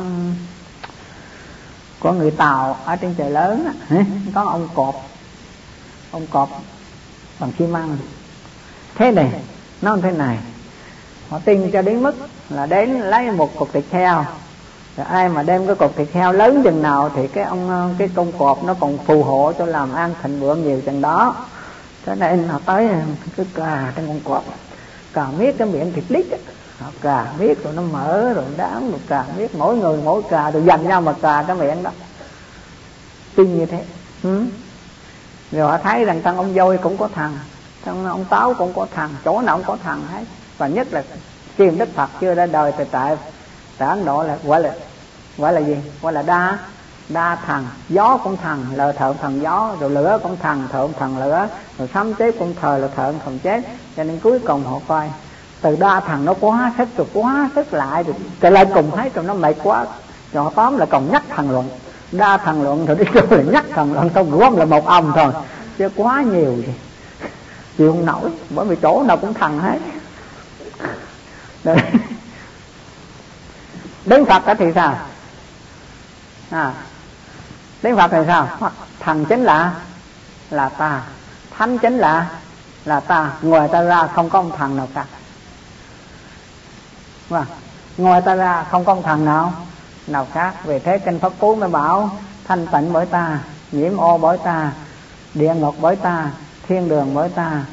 có 2.01 2.13
người 2.13 2.31
tàu 2.31 2.77
ở 2.85 2.97
trên 2.97 3.15
trời 3.15 3.31
lớn 3.31 3.69
có 4.35 4.43
ông 4.43 4.69
cọp 4.75 4.95
ông 6.11 6.27
cọp 6.27 6.49
bằng 7.41 7.53
xi 7.59 7.67
măng. 7.67 7.99
Thế 8.95 9.11
này 9.11 9.33
nó 9.83 9.97
thế 10.03 10.11
này. 10.11 10.39
Họ 11.29 11.39
tin 11.39 11.71
cho 11.73 11.83
đến 11.83 12.03
mức 12.03 12.15
là 12.49 12.67
đến 12.67 13.01
lấy 13.01 13.31
một 13.31 13.57
cục 13.57 13.73
thịt 13.73 13.85
heo. 13.91 14.25
Rồi 14.97 15.07
ai 15.07 15.29
mà 15.29 15.43
đem 15.43 15.67
cái 15.67 15.77
cục 15.77 15.97
thịt 15.97 16.09
heo 16.13 16.33
lớn 16.33 16.63
chừng 16.65 16.83
nào 16.83 17.11
thì 17.17 17.29
cái 17.29 17.45
ông 17.45 17.95
cái 17.99 18.11
con 18.15 18.33
cọp 18.33 18.65
nó 18.65 18.75
còn 18.75 18.99
phù 18.99 19.23
hộ 19.23 19.53
cho 19.59 19.67
làm 19.67 19.93
ăn 19.93 20.15
thịnh 20.23 20.41
vượng 20.41 20.63
nhiều 20.63 20.81
chừng 20.87 21.01
đó. 21.01 21.37
Cho 22.07 22.15
nên 22.15 22.49
họ 22.49 22.61
tới 22.67 22.89
cứ 23.37 23.45
cà 23.55 23.93
trên 23.97 24.07
con 24.07 24.21
cọp 24.21 24.45
cà 25.13 25.27
miết 25.39 25.55
cái 25.59 25.69
miệng 25.69 25.93
thịt 25.93 26.05
lít 26.09 26.27
họ 26.79 26.91
cà 27.01 27.33
miết 27.39 27.65
rồi 27.65 27.73
nó 27.77 27.83
mở 27.83 28.33
rồi 28.33 28.45
đám 28.57 28.91
rồi 28.91 29.01
cà 29.09 29.25
miết. 29.37 29.55
Mỗi 29.55 29.77
người 29.77 30.01
mỗi 30.05 30.23
cà 30.31 30.51
rồi 30.51 30.63
dành 30.67 30.89
nhau 30.89 31.01
mà 31.01 31.13
cà 31.23 31.45
cái 31.47 31.57
miệng 31.57 31.83
đó. 31.83 31.91
Tin 33.37 33.59
như 33.59 33.67
thế. 33.67 33.85
Ừ? 34.23 34.45
rồi 35.53 35.71
họ 35.71 35.79
thấy 35.79 36.05
rằng 36.05 36.23
thằng 36.23 36.37
ông 36.37 36.55
voi 36.55 36.79
cũng 36.79 36.97
có 36.97 37.09
thằng 37.15 37.39
thằng 37.85 38.07
ông 38.07 38.25
táo 38.25 38.55
cũng 38.59 38.73
có 38.75 38.87
thằng, 38.95 39.11
chỗ 39.25 39.41
nào 39.41 39.57
cũng 39.57 39.67
có 39.67 39.77
thằng 39.85 40.03
hết. 40.13 40.25
Và 40.59 40.67
nhất 40.67 40.87
là 40.91 41.03
kim 41.57 41.79
đức 41.79 41.89
phật 41.95 42.11
chưa 42.21 42.35
ra 42.35 42.47
đời 42.47 42.73
thì 42.79 42.85
tại 42.91 43.17
tại 43.79 43.89
ấn 43.89 44.05
độ 44.05 44.23
là 44.23 44.37
gọi 44.45 44.61
là 44.61 44.75
gọi 45.39 45.53
là 45.53 45.61
gì? 45.61 45.77
Gọi 46.03 46.13
là 46.13 46.23
đa 46.23 46.59
đa 47.09 47.37
thần, 47.47 47.67
gió 47.89 48.19
cũng 48.25 48.37
thần 48.37 48.67
là 48.75 48.93
thượng 48.93 49.17
thần 49.23 49.43
gió, 49.43 49.77
rồi 49.81 49.91
lửa 49.91 50.19
cũng 50.23 50.37
thần, 50.37 50.69
thượng 50.73 50.93
thần 50.99 51.19
lửa, 51.19 51.49
rồi 51.79 51.89
sấm 51.95 52.15
chết 52.15 52.35
cũng 52.39 52.55
thờ 52.61 52.79
là 52.79 52.89
thượng 52.89 53.15
thần 53.25 53.39
chết. 53.39 53.65
Cho 53.97 54.05
nên 54.05 54.21
cuối 54.21 54.39
cùng 54.39 54.65
họ 54.65 54.79
coi, 54.89 55.11
từ 55.61 55.77
đa 55.77 56.01
thần 56.01 56.25
nó 56.25 56.35
quá 56.41 56.73
sức, 56.79 56.89
rồi 56.97 57.07
quá 57.13 57.51
sức 57.55 57.75
lại, 57.75 58.03
rồi 58.03 58.15
trở 58.41 58.51
lại 58.51 58.67
cùng 58.75 58.91
thấy 58.97 59.11
rồi 59.15 59.25
nó 59.25 59.35
mệt 59.35 59.57
quá. 59.63 59.87
Rồi 60.33 60.45
họ 60.45 60.53
tóm 60.55 60.79
là 60.79 60.87
còn 60.87 61.13
nhắc 61.13 61.23
thần 61.29 61.51
luận. 61.51 61.69
Đa 62.13 62.37
thần 62.37 62.63
luận 62.63 62.87
rồi 62.87 62.97
đi 62.97 63.05
kêu 63.13 63.23
là 63.31 63.43
nhắc 63.43 63.65
thần 63.75 63.93
luận 63.93 64.11
không 64.15 64.39
gom 64.39 64.57
là 64.57 64.65
một 64.65 64.87
ông 64.87 65.13
thôi. 65.15 65.33
Chứ 65.79 65.89
quá 65.97 66.23
nhiều 66.23 66.57
gì. 66.57 66.75
Chịu 67.79 67.93
không 67.93 68.07
nổi, 68.07 68.31
bởi 68.51 68.67
vì 68.67 68.77
chỗ 68.83 69.03
nào 69.03 69.17
cũng 69.17 69.35
thần 69.35 69.59
hết. 69.59 69.79
Đấy. 71.65 71.79
đến 74.05 74.25
phật 74.25 74.43
thì 74.59 74.67
sao? 74.75 74.99
À 76.51 76.75
đến 77.83 77.97
phật 77.97 78.11
thì 78.11 78.19
sao? 78.27 78.49
Thần 79.01 79.25
chính 79.25 79.43
là 79.43 79.75
là 80.51 80.69
ta. 80.69 81.03
Thánh 81.51 81.79
chính 81.79 81.99
là 81.99 82.31
là 82.85 83.01
ta. 83.01 83.31
Ngoài 83.43 83.69
ta 83.69 83.83
ra 83.83 84.07
không 84.07 84.31
có 84.31 84.39
ông 84.39 84.53
thần 84.57 84.77
nào 84.77 84.89
cả. 84.95 85.05
Và 87.29 87.47
ngoài 87.97 88.21
ta 88.21 88.35
ra 88.35 88.65
không 88.71 88.85
có 88.85 88.93
ông 88.93 89.03
thần 89.03 89.25
nào 89.25 89.53
nào 90.07 90.27
khác. 90.33 90.65
Về 90.65 90.79
thế 90.79 90.99
kinh 90.99 91.19
pháp 91.19 91.33
cú 91.39 91.55
mới 91.55 91.69
bảo, 91.69 92.11
thanh 92.45 92.67
tịnh 92.67 92.93
bởi 92.93 93.07
ta, 93.07 93.39
nhiễm 93.73 93.97
ô 93.97 94.19
bởi 94.19 94.39
ta, 94.39 94.73
địa 95.35 95.55
ngục 95.55 95.75
bởi 95.81 95.97
ta, 95.97 96.31
thiên 96.69 96.89
đường 96.89 97.15
bởi 97.15 97.29
ta, 97.29 97.65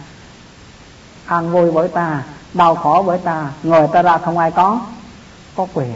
an 1.26 1.52
vui 1.52 1.72
bởi 1.72 1.88
ta, 1.88 2.23
đau 2.53 2.76
khổ 2.76 3.03
bởi 3.07 3.18
ta. 3.18 3.48
Người 3.64 3.88
ta 3.94 4.02
ra 4.02 4.18
không 4.18 4.38
ai 4.38 4.52
có 4.52 4.80
có 5.56 5.68
quyền. 5.73 5.95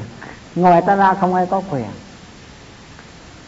Ngoài 0.55 0.81
ta 0.81 0.95
ra 0.95 1.13
không 1.13 1.35
ai 1.35 1.45
có 1.45 1.61
quyền 1.69 1.87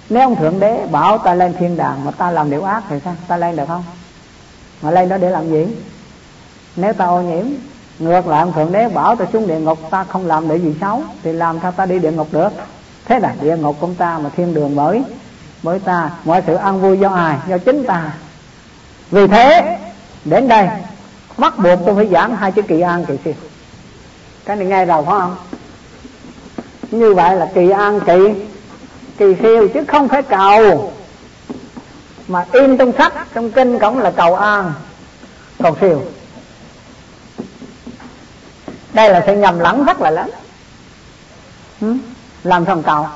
nếu 0.09 0.21
ông 0.21 0.35
thượng 0.35 0.59
đế 0.59 0.87
bảo 0.91 1.17
ta 1.17 1.33
lên 1.33 1.53
thiên 1.59 1.77
đàng 1.77 2.05
mà 2.05 2.11
ta 2.11 2.31
làm 2.31 2.49
điều 2.49 2.63
ác 2.63 2.83
thì 2.89 2.95
sao? 3.03 3.15
Ta 3.27 3.37
lên 3.37 3.55
được 3.55 3.65
không? 3.67 3.83
Mà 4.81 4.91
lên 4.91 5.09
đó 5.09 5.17
để 5.17 5.29
làm 5.29 5.49
gì? 5.49 5.67
Nếu 6.75 6.93
ta 6.93 7.05
ô 7.05 7.21
nhiễm, 7.21 7.45
ngược 7.99 8.27
lại 8.27 8.39
ông 8.39 8.53
thượng 8.53 8.71
đế 8.71 8.87
bảo 8.87 9.15
ta 9.15 9.25
xuống 9.33 9.47
địa 9.47 9.59
ngục, 9.59 9.79
ta 9.89 10.03
không 10.03 10.27
làm 10.27 10.47
để 10.47 10.55
gì 10.55 10.75
xấu, 10.81 11.01
thì 11.23 11.33
làm 11.33 11.59
sao 11.61 11.71
ta 11.71 11.85
đi 11.85 11.99
địa 11.99 12.11
ngục 12.11 12.27
được? 12.31 12.49
Thế 13.05 13.19
là 13.19 13.33
địa 13.41 13.57
ngục 13.57 13.75
của 13.79 13.89
ta 13.97 14.17
mà 14.17 14.29
thiên 14.29 14.53
đường 14.53 14.75
mới 14.75 15.03
mới 15.63 15.79
ta, 15.79 16.09
mọi 16.25 16.43
sự 16.47 16.55
ăn 16.55 16.81
vui 16.81 16.99
do 16.99 17.09
ai? 17.09 17.37
Do 17.47 17.57
chính 17.57 17.83
ta. 17.83 18.13
Vì 19.11 19.27
thế, 19.27 19.77
đến 20.25 20.47
đây, 20.47 20.67
bắt 21.37 21.57
buộc 21.57 21.79
tôi 21.85 21.95
phải 21.95 22.07
giảng 22.07 22.35
hai 22.35 22.51
chữ 22.51 22.61
kỳ 22.61 22.81
an, 22.81 23.05
kỳ 23.05 23.17
siêu. 23.25 23.33
Cái 24.45 24.55
này 24.55 24.65
nghe 24.65 24.85
đầu 24.85 25.03
phải 25.03 25.19
không? 25.19 25.35
Như 26.91 27.13
vậy 27.13 27.35
là 27.35 27.51
kỳ 27.53 27.69
an, 27.69 27.99
kỳ 28.05 28.33
kỳ 29.17 29.35
siêu 29.41 29.67
chứ 29.73 29.83
không 29.87 30.07
phải 30.07 30.23
cầu. 30.23 30.93
Mà 32.27 32.45
in 32.51 32.77
trong 32.77 32.91
sách, 32.97 33.13
trong 33.33 33.51
kinh 33.51 33.79
cũng 33.79 33.99
là 33.99 34.11
cầu 34.11 34.35
an, 34.35 34.73
cầu 35.63 35.77
siêu. 35.81 36.01
Đây 38.93 39.09
là 39.09 39.23
sự 39.25 39.35
nhầm 39.35 39.59
lẫn 39.59 39.85
rất 39.85 40.01
là 40.01 40.09
lớn. 40.09 40.29
Làm 42.43 42.65
sao 42.65 42.81
cầu? 42.85 43.07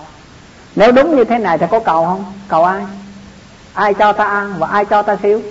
Nếu 0.75 0.91
đúng 0.91 1.15
như 1.15 1.23
thế 1.23 1.37
này 1.37 1.57
thì 1.57 1.65
có 1.71 1.79
cầu 1.79 2.05
không? 2.05 2.33
Cầu 2.47 2.63
ai? 2.63 2.83
Ai 3.73 3.93
cho 3.93 4.13
ta 4.13 4.23
an 4.23 4.55
và 4.57 4.67
ai 4.67 4.85
cho 4.85 5.01
ta 5.01 5.17
siêu? 5.23 5.41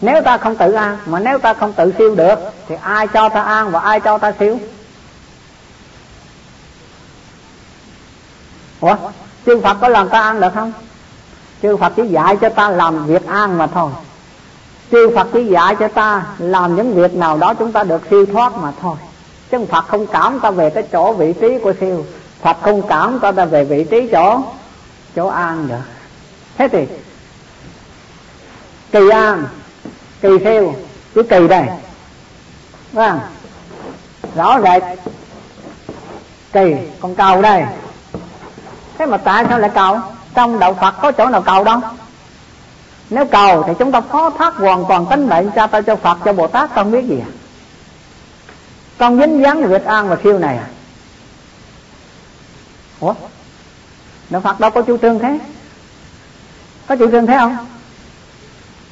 Nếu 0.00 0.22
ta 0.22 0.38
không 0.38 0.56
tự 0.56 0.72
an 0.72 0.98
mà 1.06 1.18
nếu 1.18 1.38
ta 1.38 1.54
không 1.54 1.72
tự 1.72 1.92
siêu 1.98 2.14
được 2.14 2.38
thì 2.68 2.74
ai 2.82 3.06
cho 3.08 3.28
ta 3.28 3.42
an 3.42 3.70
và 3.70 3.80
ai 3.80 4.00
cho 4.00 4.18
ta 4.18 4.32
siêu? 4.40 4.58
Ủa? 8.86 8.96
Chư 9.46 9.60
phật 9.60 9.76
có 9.80 9.88
làm 9.88 10.08
ta 10.08 10.20
ăn 10.20 10.40
được 10.40 10.54
không? 10.54 10.72
Chư 11.62 11.76
phật 11.76 11.92
chỉ 11.96 12.02
dạy 12.06 12.36
cho 12.36 12.48
ta 12.48 12.70
làm 12.70 13.06
việc 13.06 13.26
ăn 13.26 13.58
mà 13.58 13.66
thôi. 13.66 13.90
Chư 14.90 15.10
phật 15.14 15.28
chỉ 15.32 15.44
dạy 15.44 15.76
cho 15.76 15.88
ta 15.88 16.26
làm 16.38 16.76
những 16.76 16.94
việc 16.94 17.14
nào 17.14 17.38
đó 17.38 17.54
chúng 17.54 17.72
ta 17.72 17.84
được 17.84 18.02
siêu 18.10 18.26
thoát 18.26 18.56
mà 18.56 18.72
thôi. 18.80 18.96
Chứ 19.50 19.64
phật 19.68 19.88
không 19.88 20.06
cảm 20.06 20.40
ta 20.40 20.50
về 20.50 20.70
cái 20.70 20.82
chỗ 20.92 21.12
vị 21.12 21.32
trí 21.40 21.58
của 21.58 21.72
siêu. 21.80 22.04
Phật 22.42 22.56
không 22.62 22.82
cảm 22.88 23.18
ta 23.18 23.32
ta 23.32 23.44
về 23.44 23.64
vị 23.64 23.84
trí 23.90 24.08
chỗ 24.12 24.42
chỗ 25.16 25.26
an 25.26 25.68
được. 25.68 25.82
Thế 26.58 26.68
thì, 26.68 26.86
kỳ 28.92 29.08
an, 29.08 29.44
kỳ 30.20 30.28
siêu 30.44 30.74
cái 31.14 31.24
kỳ 31.24 31.48
đây. 31.48 31.66
Vâng 32.92 33.20
rõ 34.36 34.60
rệt. 34.60 34.82
Kỳ, 36.52 36.74
con 37.00 37.14
cầu 37.14 37.42
đây 37.42 37.64
thế 38.98 39.06
mà 39.06 39.16
tại 39.16 39.44
sao 39.48 39.58
lại 39.58 39.70
cầu? 39.74 40.00
Trong 40.34 40.58
đạo 40.58 40.74
phật 40.80 40.94
có 41.02 41.12
chỗ 41.12 41.28
nào 41.28 41.42
cầu 41.42 41.64
đâu? 41.64 41.80
Nếu 43.10 43.26
cầu 43.26 43.64
thì 43.66 43.72
chúng 43.78 43.92
ta 43.92 44.00
phó 44.00 44.30
thác 44.30 44.54
hoàn 44.54 44.84
toàn 44.88 45.06
tính 45.10 45.28
mệnh 45.28 45.50
cha 45.50 45.66
ta 45.66 45.80
cho 45.80 45.96
phật, 45.96 46.18
cho 46.24 46.32
bồ 46.32 46.46
tát 46.46 46.70
con 46.74 46.92
biết 46.92 47.04
gì 47.04 47.18
à? 47.20 47.30
Con 48.98 49.20
dính 49.20 49.42
dáng 49.42 49.62
việt 49.62 49.84
an 49.84 50.08
và 50.08 50.16
siêu 50.22 50.38
này 50.38 50.56
à? 50.56 50.68
Ủa? 53.00 53.14
Đạo 54.30 54.40
phật 54.40 54.60
đâu 54.60 54.70
có 54.70 54.82
chủ 54.82 54.98
trương 54.98 55.18
thế? 55.18 55.38
Có 56.86 56.96
chủ 56.96 57.10
trương 57.10 57.26
thế 57.26 57.36
không? 57.38 57.56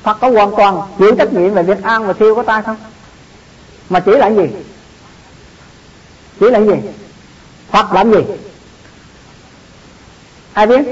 Phật 0.02 0.16
có 0.20 0.30
hoàn 0.30 0.56
toàn 0.56 0.80
chịu 0.98 1.14
trách 1.14 1.32
nhiệm 1.32 1.54
về 1.54 1.62
Việt 1.62 1.82
an 1.82 2.06
và 2.06 2.14
siêu 2.18 2.34
của 2.34 2.42
ta 2.42 2.62
không? 2.62 2.76
Mà 3.90 4.00
chỉ 4.00 4.12
là 4.12 4.28
gì? 4.28 4.46
Chỉ 6.40 6.50
là 6.50 6.58
gì? 6.60 6.74
Phật 7.70 7.92
làm 7.92 8.12
gì? 8.12 8.20
Ai 10.54 10.66
biết? 10.66 10.82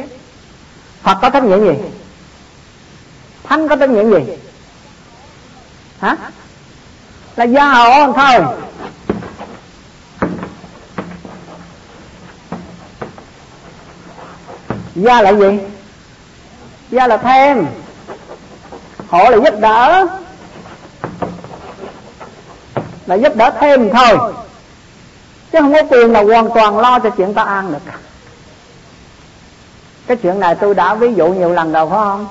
Phật 1.03 1.19
có 1.23 1.31
trách 1.31 1.45
nhiệm 1.45 1.61
gì? 1.61 1.75
Thánh 3.45 3.69
có 3.69 3.77
trách 3.77 3.91
nhiệm 3.91 4.11
gì? 4.11 4.33
Hả? 6.01 6.17
Là 7.37 7.45
gia 7.45 7.65
hộ 7.65 8.13
thôi. 8.13 8.57
Gia 14.95 15.23
là 15.23 15.33
gì? 15.33 15.59
Gia 16.91 17.07
là 17.07 17.17
thêm. 17.17 17.67
Hộ 19.09 19.31
là 19.31 19.37
giúp 19.37 19.61
đỡ. 19.61 20.07
Là 23.07 23.15
giúp 23.15 23.37
đỡ 23.37 23.51
thêm 23.61 23.91
thôi. 23.93 24.33
Chứ 25.53 25.59
không 25.61 25.73
có 25.73 25.83
quyền 25.91 26.13
là 26.13 26.23
hoàn 26.23 26.49
toàn 26.55 26.79
lo 26.79 26.99
cho 26.99 27.11
chuyện 27.11 27.35
ta 27.35 27.43
ăn 27.43 27.73
được. 27.73 27.93
Cái 30.13 30.17
chuyện 30.23 30.41
này 30.41 30.55
tôi 30.55 30.75
đã 30.75 30.95
ví 30.95 31.15
dụ 31.15 31.29
nhiều 31.29 31.53
lần 31.53 31.73
rồi 31.73 31.87
phải 31.91 31.99
không? 31.99 32.27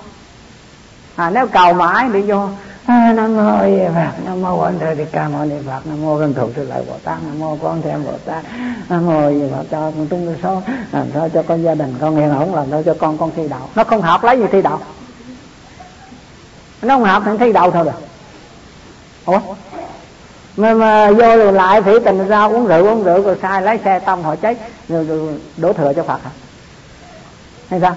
À, 1.16 1.30
Nếu 1.30 1.48
cầu 1.48 1.74
mãi 1.74 2.10
đi 2.14 2.22
vô 2.22 2.48
à, 2.86 3.14
Nam 3.16 3.36
mô 3.36 3.66
Di 3.66 3.80
Phật 3.96 4.12
Nam 4.26 4.42
mô 4.42 4.62
Quan 4.62 4.80
Thế 4.80 4.96
thì 4.96 5.06
Ca 5.12 5.28
Mâu 5.28 5.46
Ni 5.46 5.56
Phật 5.68 5.80
Nam 5.86 6.02
mô 6.02 6.16
Văn 6.16 6.34
Thù 6.34 6.50
Sư 6.56 6.68
Lợi 6.70 6.84
Bồ 6.88 6.94
Tát 7.04 7.18
Nam 7.24 7.40
mô 7.40 7.58
con 7.64 7.82
thêm 7.82 8.04
Bồ 8.06 8.12
Tát 8.26 8.44
Nam 8.90 9.06
mô 9.06 9.32
Di 9.32 9.44
Phật 9.52 9.64
cho 9.72 9.78
con 9.80 10.08
tung 10.08 10.36
số 10.44 10.62
làm 10.92 11.08
sao 11.14 11.30
cho 11.30 11.44
con 11.48 11.64
gia 11.64 11.76
đình 11.76 11.96
con 12.02 12.18
yên 12.18 12.30
ổn 12.30 12.56
làm 12.56 12.66
sao 12.72 12.84
cho 12.84 12.94
con 13.00 13.18
con 13.18 13.32
thi 13.36 13.48
đậu. 13.48 13.70
Nó 13.76 13.84
không 13.84 14.02
học 14.02 14.24
lấy 14.24 14.40
gì 14.40 14.46
thi 14.52 14.62
đậu. 14.62 14.80
Nó 16.82 16.96
không 16.96 17.04
học 17.04 17.24
thì 17.26 17.32
thi 17.40 17.54
đậu 17.54 17.72
thôi 17.72 17.84
rồi 17.84 17.94
ủa? 19.26 19.40
Mà, 20.58 20.74
mà 20.74 21.12
vô 21.12 21.38
rồi 21.38 21.54
lại 21.54 21.82
thủy 21.82 22.00
tình 22.00 22.28
ra 22.28 22.44
uống 22.46 22.66
rượu 22.68 22.86
uống 22.88 23.04
rượu 23.04 23.22
rồi 23.22 23.38
sai 23.42 23.62
lái 23.62 23.80
xe 23.84 24.00
tông 24.00 24.24
họ 24.24 24.36
chết 24.36 24.58
rồi, 24.90 25.04
rồi 25.06 25.40
đổ 25.58 25.74
thừa 25.74 25.94
cho 25.94 26.04
phật 26.04 26.24
hả? 26.24 26.30
Hay 27.72 27.80
sao? 27.80 27.96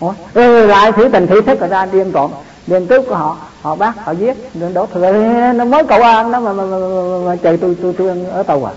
Ủa? 0.00 0.12
Ừ, 0.34 0.66
lại 0.66 0.92
thủy 0.92 1.08
tình 1.12 1.26
thủy 1.26 1.42
thức 1.42 1.60
rồi 1.60 1.68
ra 1.68 1.86
điên 1.86 2.12
trộm. 2.12 2.30
Điên 2.66 2.86
cướp 2.86 3.04
của 3.08 3.14
họ 3.14 3.36
họ 3.62 3.74
bắt 3.74 3.94
họ 4.04 4.12
giết 4.12 4.36
đừng 4.54 4.74
đổ 4.74 4.86
thừa. 4.86 5.12
Nó 5.52 5.64
mới 5.64 5.84
cầu 5.84 6.02
an 6.02 6.32
đó 6.32 6.40
mà 6.40 6.52
mà, 6.52 6.64
mà, 6.64 6.76
mà, 6.78 7.18
mà 7.26 7.36
trời 7.42 7.56
tôi 7.56 7.76
tôi 7.82 7.94
tôi 7.98 8.24
ở 8.30 8.42
tàu 8.42 8.64
à? 8.64 8.72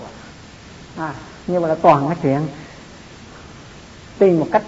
À 0.98 1.14
nhưng 1.48 1.62
mà 1.62 1.68
là 1.68 1.76
toàn 1.76 2.08
cái 2.08 2.18
chuyện 2.24 2.48
tin 4.20 4.40
một 4.40 4.48
cách 4.52 4.64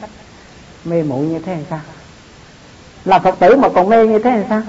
mê 0.85 1.03
muội 1.03 1.25
như 1.25 1.39
thế 1.39 1.53
hay 1.53 1.65
sao? 1.69 1.79
Là 3.05 3.19
phật 3.19 3.35
tử 3.39 3.55
mà 3.55 3.69
còn 3.69 3.89
mê 3.89 4.07
như 4.07 4.19
thế 4.19 4.29
hay 4.29 4.45
sao? 4.49 4.61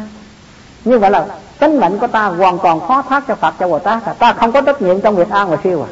Như 0.85 0.99
vậy 0.99 1.11
là 1.11 1.27
tính 1.59 1.81
mệnh 1.81 1.99
của 1.99 2.07
ta 2.07 2.27
hoàn 2.27 2.59
toàn 2.59 2.81
khó 2.81 3.03
thoát 3.09 3.25
cho 3.29 3.35
phật 3.35 3.55
cho 3.59 3.69
bồ 3.69 3.79
tát. 3.79 4.07
Là 4.07 4.13
ta 4.13 4.33
không 4.33 4.53
có 4.53 4.61
trách 4.61 4.83
nhiệm 4.83 5.01
trong 5.01 5.17
việc 5.17 5.31
an 5.31 5.51
và 5.51 5.57
siêu 5.65 5.83
à? 5.83 5.91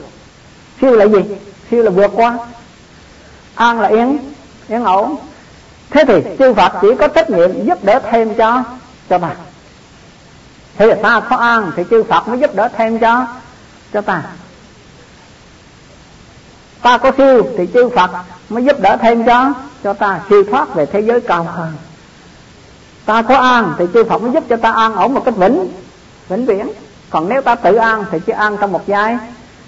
Siêu 0.81 0.97
là 0.97 1.05
gì? 1.05 1.21
Siêu 1.71 1.83
là 1.83 1.91
vượt 1.91 2.11
qua 2.15 2.39
an 3.55 3.81
là 3.81 3.89
yên 3.89 4.19
yên 4.69 4.85
ổn. 4.85 5.17
Thế 5.91 6.05
thì 6.09 6.23
chư 6.39 6.55
phật 6.55 6.73
chỉ 6.81 6.89
có 6.99 7.09
trách 7.09 7.31
nhiệm 7.31 7.65
giúp 7.65 7.85
đỡ 7.85 8.01
thêm 8.11 8.35
cho 8.35 8.63
cho 9.11 9.19
ta. 9.19 9.31
Thì 10.79 10.87
ta 11.03 11.21
có 11.21 11.37
an 11.37 11.73
thì 11.77 11.85
chư 11.91 12.03
phật 12.03 12.29
mới 12.29 12.39
giúp 12.39 12.55
đỡ 12.55 12.69
thêm 12.77 12.99
cho 12.99 13.27
cho 13.93 14.01
ta. 14.01 14.23
Ta 16.83 16.99
có 16.99 17.13
siêu 17.17 17.47
thì 17.59 17.69
chư 17.75 17.89
phật 17.89 18.11
mới 18.49 18.65
giúp 18.65 18.81
đỡ 18.81 18.97
thêm 18.97 19.25
cho 19.25 19.53
cho 19.85 19.93
ta. 19.93 20.21
Siêu 20.29 20.45
thoát 20.51 20.75
về 20.75 20.87
thế 20.87 21.01
giới 21.01 21.21
cao 21.21 21.45
hơn. 21.45 21.73
Ta 23.05 23.23
có 23.23 23.37
an 23.37 23.75
thì 23.79 23.85
chư 23.95 24.05
Phật 24.05 24.23
mới 24.23 24.33
giúp 24.33 24.45
cho 24.49 24.57
ta 24.57 24.71
an 24.71 24.95
ổn 24.95 25.15
một 25.15 25.23
cách 25.25 25.37
vĩnh 25.37 25.69
vĩnh 26.29 26.47
viễn. 26.47 26.69
Còn 27.11 27.29
nếu 27.29 27.43
ta 27.43 27.55
tự 27.55 27.75
an 27.75 28.05
thì 28.11 28.19
chỉ 28.27 28.33
an 28.33 28.57
trong 28.61 28.73
một 28.73 28.87
giai 28.87 29.19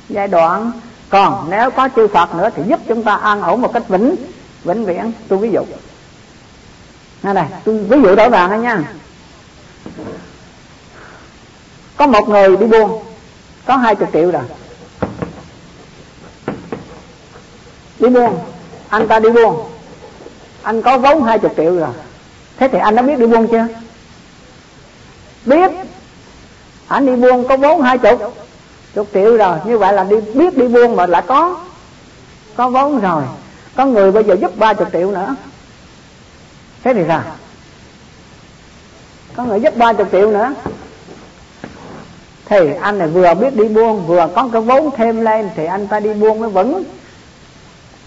giai 0.09 0.29
đoạn 0.29 0.73
còn 1.09 1.47
nếu 1.51 1.71
có 1.71 1.89
chư 1.97 2.09
Phật 2.09 2.35
nữa 2.35 2.51
thì 2.57 2.63
giúp 2.67 2.81
chúng 2.89 3.03
ta 3.03 3.15
an 3.15 3.43
ổn 3.43 3.63
một 3.63 3.73
cách 3.73 3.89
vĩnh 3.89 4.17
vĩnh 4.65 4.85
viễn. 4.85 5.13
Tôi 5.29 5.39
ví 5.39 5.51
dụ. 5.51 5.63
Nghe 7.23 7.33
này, 7.33 7.47
tôi 7.65 7.79
ví 7.79 8.03
dụ 8.03 8.15
rõ 8.15 8.29
ràng 8.29 8.63
nha. 8.63 8.83
Có 11.97 12.07
một 12.07 12.29
người 12.29 12.57
đi 12.57 12.67
buôn, 12.67 13.03
có 13.67 13.77
hai 13.77 13.95
chục 13.95 14.09
triệu 14.13 14.31
rồi. 14.31 14.43
Đi 17.99 18.09
buôn, 18.09 18.39
anh 18.89 19.09
ta 19.09 19.19
đi 19.19 19.31
buôn. 19.31 19.71
Anh 20.63 20.83
có 20.83 20.99
vốn 20.99 21.25
hai 21.25 21.39
chục 21.39 21.53
triệu 21.57 21.77
rồi. 21.77 21.95
Thế 22.57 22.69
thì 22.69 22.79
anh 22.79 22.97
đã 22.97 23.03
biết 23.03 23.19
đi 23.19 23.27
buôn 23.27 23.49
chưa? 23.49 23.67
Biết. 25.45 25.71
Anh 26.89 27.07
đi 27.07 27.17
buôn 27.17 27.49
có 27.49 27.57
vốn 27.57 27.83
hai 27.83 27.99
chục 27.99 28.37
chục 28.95 29.09
triệu 29.15 29.37
rồi, 29.37 29.59
như 29.65 29.79
vậy 29.79 29.93
là 29.93 30.05
đi, 30.05 30.17
biết 30.35 30.59
đi 30.59 30.69
buôn 30.69 30.97
mà 30.97 31.07
lại 31.07 31.23
có 31.27 31.61
có 32.57 32.69
vốn 32.69 33.01
rồi. 33.01 33.23
Có 33.77 33.87
người 33.87 34.13
bây 34.13 34.25
giờ 34.25 34.35
giúp 34.35 34.57
ba 34.57 34.75
chục 34.75 34.89
triệu 34.93 35.11
nữa. 35.11 35.35
Thế 36.85 36.95
thì 36.95 37.05
sao? 37.09 37.23
Có 39.37 39.45
người 39.45 39.61
giúp 39.61 39.77
ba 39.77 39.93
chục 39.93 40.09
triệu 40.13 40.31
nữa. 40.31 40.55
Thì 42.47 42.75
anh 42.81 42.99
này 42.99 43.09
vừa 43.09 43.35
biết 43.35 43.57
đi 43.57 43.69
buôn, 43.69 44.07
vừa 44.07 44.29
có 44.35 44.49
cái 44.53 44.63
vốn 44.63 44.91
thêm 44.97 45.21
lên, 45.21 45.51
thì 45.57 45.65
anh 45.65 45.87
ta 45.87 46.01
đi 46.01 46.15
buôn 46.15 46.41
mới 46.41 46.51
vững 46.51 46.85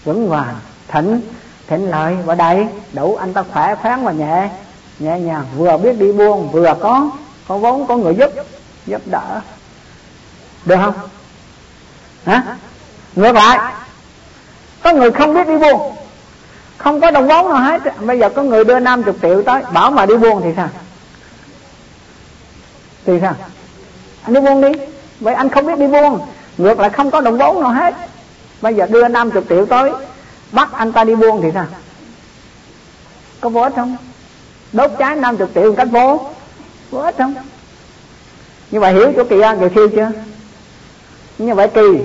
vững 0.04 0.28
vàng 0.28 0.56
thịnh 0.88 1.20
thịnh 1.66 1.90
lợi. 1.90 2.16
Và 2.24 2.34
đầy 2.34 2.66
đủ 2.92 3.16
anh 3.16 3.32
ta 3.32 3.42
khỏe 3.52 3.74
khoắn 3.74 4.04
và 4.04 4.12
nhẹ 4.12 4.48
nhẹ 4.98 5.18
nhàng. 5.18 5.44
Vừa 5.56 5.76
biết 5.76 5.98
đi 5.98 6.12
buôn, 6.12 6.48
vừa 6.52 6.74
có 6.80 7.10
có 7.48 7.58
vốn, 7.58 7.86
có 7.86 7.96
người 7.96 8.14
giúp 8.14 8.30
giúp 8.86 9.02
đỡ 9.06 9.40
được 10.64 10.76
không? 10.76 10.94
Hả? 12.26 12.56
Ngược 13.16 13.32
lại. 13.32 13.72
Có 14.82 14.92
người 14.92 15.10
không 15.10 15.34
biết 15.34 15.48
đi 15.48 15.58
buôn. 15.58 15.96
Không 16.78 17.00
có 17.00 17.10
đồng 17.10 17.28
vốn 17.28 17.48
nào 17.48 17.58
hết. 17.58 17.82
Bây 18.00 18.18
giờ 18.18 18.28
có 18.28 18.42
người 18.42 18.64
đưa 18.64 18.78
50 18.78 19.14
triệu 19.22 19.42
tới, 19.42 19.62
bảo 19.72 19.90
mà 19.90 20.06
đi 20.06 20.16
buôn 20.16 20.40
thì 20.42 20.50
sao? 20.56 20.68
Thì 23.06 23.18
sao? 23.20 23.34
Anh 24.22 24.34
đi 24.34 24.40
buôn 24.40 24.60
đi. 24.60 24.80
Vậy 25.20 25.34
anh 25.34 25.48
không 25.48 25.66
biết 25.66 25.78
đi 25.78 25.86
buôn. 25.86 26.20
Ngược 26.58 26.80
lại 26.80 26.90
không 26.90 27.10
có 27.10 27.20
đồng 27.20 27.38
vốn 27.38 27.60
nào 27.60 27.70
hết. 27.70 27.94
Bây 28.60 28.74
giờ 28.74 28.86
đưa 28.86 29.08
50 29.08 29.42
triệu 29.48 29.66
tới, 29.66 29.92
bắt 30.52 30.72
anh 30.72 30.92
ta 30.92 31.04
đi 31.04 31.14
buôn 31.14 31.42
thì 31.42 31.48
sao? 31.54 31.66
Có 33.40 33.48
vô 33.48 33.60
ích 33.60 33.72
không? 33.76 33.96
Đốt 34.72 34.90
cháy 34.98 35.16
50 35.16 35.48
triệu 35.54 35.72
cách 35.72 35.88
vô. 35.90 36.30
Vô 36.90 36.98
ích 36.98 37.14
không? 37.18 37.34
Như 38.70 38.80
vậy 38.80 38.92
hiểu 38.92 39.12
chỗ 39.16 39.24
kỳ 39.24 39.40
an 39.40 39.58
kỳ 39.60 39.68
khi 39.74 39.96
chưa? 39.96 40.10
Như 41.38 41.54
vậy 41.54 41.68
kỳ 41.68 41.98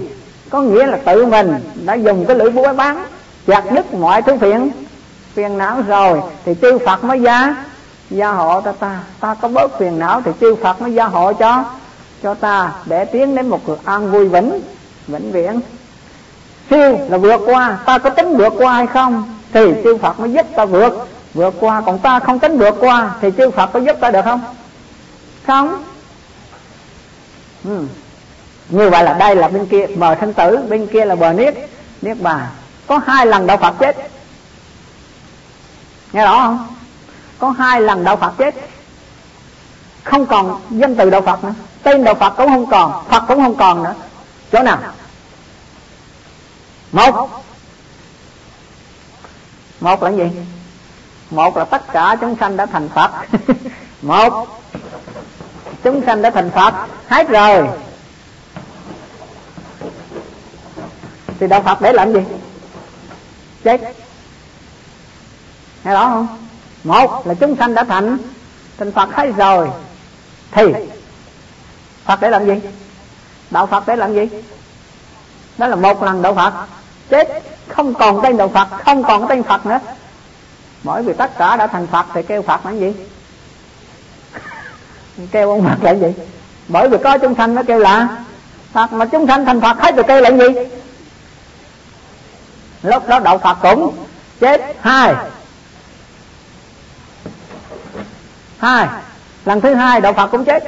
có 0.49 0.61
nghĩa 0.61 0.85
là 0.85 0.97
tự 0.97 1.25
mình 1.25 1.53
đã 1.85 1.93
dùng 1.93 2.25
cái 2.25 2.37
lưỡi 2.37 2.49
búa 2.49 2.73
bán 2.73 3.05
chặt 3.47 3.63
đứt 3.71 3.93
mọi 3.93 4.21
thứ 4.21 4.37
phiền. 4.41 4.71
Phiền 5.33 5.57
não 5.57 5.81
rồi 5.87 6.21
thì 6.45 6.55
chư 6.61 6.77
Phật 6.85 7.03
mới 7.03 7.21
gia 7.21 7.55
gia 8.09 8.31
hộ 8.31 8.61
ta 8.61 8.71
ta. 8.71 8.99
Ta 9.19 9.35
có 9.41 9.47
bớt 9.47 9.79
phiền 9.79 9.99
não 9.99 10.21
thì 10.25 10.31
chư 10.41 10.55
Phật 10.55 10.81
mới 10.81 10.93
gia 10.93 11.05
hộ 11.05 11.33
cho 11.33 11.63
cho 12.23 12.33
ta 12.33 12.71
để 12.85 13.05
tiến 13.05 13.35
đến 13.35 13.49
một 13.49 13.59
cuộc 13.65 13.85
an 13.85 14.11
vui 14.11 14.27
vĩnh 14.27 14.61
vĩnh 15.07 15.31
viễn. 15.31 15.59
Siêu 16.69 16.99
là 17.09 17.17
vượt 17.17 17.41
qua, 17.45 17.77
ta 17.85 17.97
có 17.97 18.09
tính 18.09 18.37
vượt 18.37 18.53
qua 18.57 18.73
hay 18.73 18.87
không? 18.87 19.23
Thì 19.53 19.61
chư 19.83 19.97
Phật 19.97 20.19
mới 20.19 20.31
giúp 20.31 20.45
ta 20.55 20.65
vượt. 20.65 21.07
Vượt 21.33 21.53
qua, 21.59 21.81
còn 21.85 21.99
ta 21.99 22.19
không 22.19 22.39
tính 22.39 22.57
vượt 22.57 22.75
qua 22.79 23.11
thì 23.21 23.31
chư 23.37 23.51
Phật 23.51 23.69
có 23.73 23.79
giúp 23.79 23.97
ta 23.99 24.11
được 24.11 24.25
không? 24.25 24.41
Không. 25.47 25.83
Ừ 27.63 27.85
như 28.69 28.89
vậy 28.89 29.03
là 29.03 29.13
đây 29.13 29.35
là 29.35 29.47
bên 29.47 29.65
kia, 29.65 29.87
bờ 29.95 30.15
thân 30.15 30.33
tử, 30.33 30.57
bên 30.69 30.87
kia 30.87 31.05
là 31.05 31.15
bờ 31.15 31.33
niết. 31.33 31.53
Niết 32.01 32.21
bàn. 32.21 32.47
Có 32.87 32.99
hai 33.07 33.25
lần 33.25 33.47
đạo 33.47 33.57
Phật 33.57 33.73
chết. 33.79 33.97
Nghe 36.13 36.23
rõ 36.23 36.37
không? 36.37 36.67
Có 37.39 37.49
hai 37.49 37.81
lần 37.81 38.03
đạo 38.03 38.17
Phật 38.17 38.33
chết. 38.37 38.55
Không 40.03 40.25
còn 40.25 40.61
danh 40.69 40.95
từ 40.95 41.09
đạo 41.09 41.21
Phật 41.21 41.43
nữa. 41.43 41.53
Tên 41.83 42.03
đạo 42.03 42.15
Phật 42.15 42.29
cũng 42.29 42.47
không 42.47 42.65
còn, 42.65 43.05
Phật 43.09 43.23
cũng 43.27 43.43
không 43.43 43.55
còn 43.55 43.83
nữa. 43.83 43.93
Chỗ 44.51 44.63
nào? 44.63 44.77
Một. 46.91 47.29
Một 49.79 50.03
là 50.03 50.09
gì? 50.09 50.31
Một 51.29 51.57
là 51.57 51.65
tất 51.65 51.93
cả 51.93 52.15
chúng 52.21 52.35
sanh 52.39 52.57
đã 52.57 52.65
thành 52.65 52.89
Phật. 52.89 53.11
Một. 54.01 54.47
Chúng 55.83 56.01
sanh 56.05 56.21
đã 56.21 56.29
thành 56.29 56.49
Phật. 56.49 56.73
Hết 57.07 57.29
rồi. 57.29 57.67
Thì 61.39 61.47
đạo 61.47 61.61
Phật 61.61 61.81
để 61.81 61.93
làm 61.93 62.13
gì? 62.13 62.19
Chết. 63.63 63.81
Nghe 65.83 65.91
rõ 65.91 66.09
không? 66.09 66.27
Một 66.83 67.27
là 67.27 67.33
chúng 67.33 67.55
sanh 67.55 67.73
đã 67.73 67.83
thành 67.83 68.17
thành 68.77 68.91
Phật 68.91 69.09
hết 69.15 69.27
rồi. 69.37 69.69
Thì 70.51 70.63
Phật 72.05 72.21
để 72.21 72.29
làm 72.29 72.45
gì? 72.45 72.59
Đạo 73.51 73.67
Phật 73.67 73.83
để 73.87 73.95
làm 73.95 74.13
gì? 74.13 74.29
Đó 75.57 75.67
là 75.67 75.75
một 75.75 76.03
lần 76.03 76.21
đạo 76.21 76.33
Phật. 76.33 76.53
Chết. 77.09 77.43
Không 77.67 77.93
còn 77.93 78.21
tên 78.23 78.37
đạo 78.37 78.49
Phật, 78.49 78.67
không 78.85 79.03
còn 79.03 79.27
tên 79.27 79.43
Phật 79.43 79.65
nữa. 79.65 79.79
Bởi 80.83 81.03
vì 81.03 81.13
tất 81.13 81.37
cả 81.37 81.55
đã 81.55 81.67
thành 81.67 81.87
Phật 81.87 82.05
thì 82.13 82.23
kêu 82.23 82.41
Phật 82.41 82.65
là 82.65 82.71
gì? 82.71 82.93
Kêu 85.31 85.49
ông 85.49 85.63
Phật 85.63 85.83
là 85.83 85.91
gì? 85.91 86.13
Bởi 86.67 86.89
vì 86.89 86.97
có 87.03 87.17
chúng 87.17 87.35
sanh 87.35 87.55
nó 87.55 87.63
kêu 87.67 87.79
là 87.79 88.07
Phật. 88.73 88.93
Mà 88.93 89.05
chúng 89.05 89.27
sanh 89.27 89.45
thành 89.45 89.61
Phật 89.61 89.79
hết 89.79 89.95
rồi 89.95 90.03
kêu 90.07 90.21
là 90.21 90.29
gì? 90.29 90.45
Lúc 92.83 93.07
đó 93.07 93.19
đạo 93.19 93.37
Phật 93.37 93.57
cũng 93.61 93.95
chết. 94.39 94.75
Hai. 94.81 95.15
Hai. 98.57 98.87
Lần 99.45 99.61
thứ 99.61 99.73
hai 99.73 100.01
đạo 100.01 100.13
Phật 100.13 100.27
cũng 100.27 100.45
chết. 100.45 100.63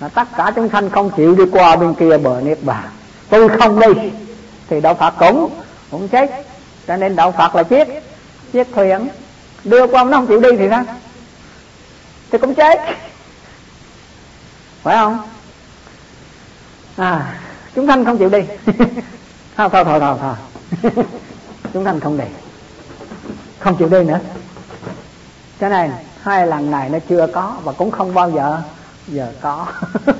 Là 0.00 0.08
tất 0.08 0.28
cả 0.36 0.52
chúng 0.56 0.68
sanh 0.68 0.90
không 0.90 1.10
chịu 1.16 1.34
đi 1.34 1.44
qua 1.52 1.76
bên 1.76 1.94
kia 1.94 2.18
bờ 2.18 2.40
niết 2.40 2.58
bàn. 2.62 2.84
Tôi 3.28 3.48
không 3.48 3.80
đi, 3.80 4.10
thì 4.68 4.80
đạo 4.80 4.94
Phật 4.94 5.14
cũng 5.18 5.50
cũng 5.90 6.08
chết. 6.08 6.30
Cho 6.86 6.96
nên 6.96 7.16
đạo 7.16 7.32
Phật 7.32 7.54
là 7.54 7.62
chiếc 7.62 7.88
chiếc 8.52 8.68
thuyền. 8.74 9.08
Đưa 9.64 9.86
qua 9.86 10.04
nó 10.04 10.16
không 10.16 10.26
chịu 10.26 10.40
đi 10.40 10.48
thì 10.58 10.68
sao? 10.70 10.84
Thì 12.30 12.38
cũng 12.38 12.54
chết. 12.54 12.80
Phải 14.82 14.96
không? 14.96 15.28
À 16.96 17.34
chúng 17.74 17.86
sanh 17.86 18.04
không 18.04 18.18
chịu 18.18 18.28
đi. 18.28 18.40
Thôi 19.56 19.68
thôi 19.72 19.84
thôi 19.84 20.00
thôi 20.00 20.16
thôi. 20.20 20.34
chúng 21.72 21.84
sanh 21.84 22.00
không 22.00 22.18
đi 22.18 22.24
không 23.62 23.76
chịu 23.76 23.88
đi 23.88 24.04
nữa. 24.04 24.18
Cho 25.60 25.68
nên, 25.68 25.90
hai 26.22 26.46
lần 26.46 26.70
này 26.70 26.88
nó 26.88 26.98
chưa 27.08 27.26
có 27.26 27.54
và 27.64 27.72
cũng 27.72 27.90
không 27.90 28.14
bao 28.14 28.30
giờ 28.30 28.62
giờ 29.06 29.32
có. 29.40 29.66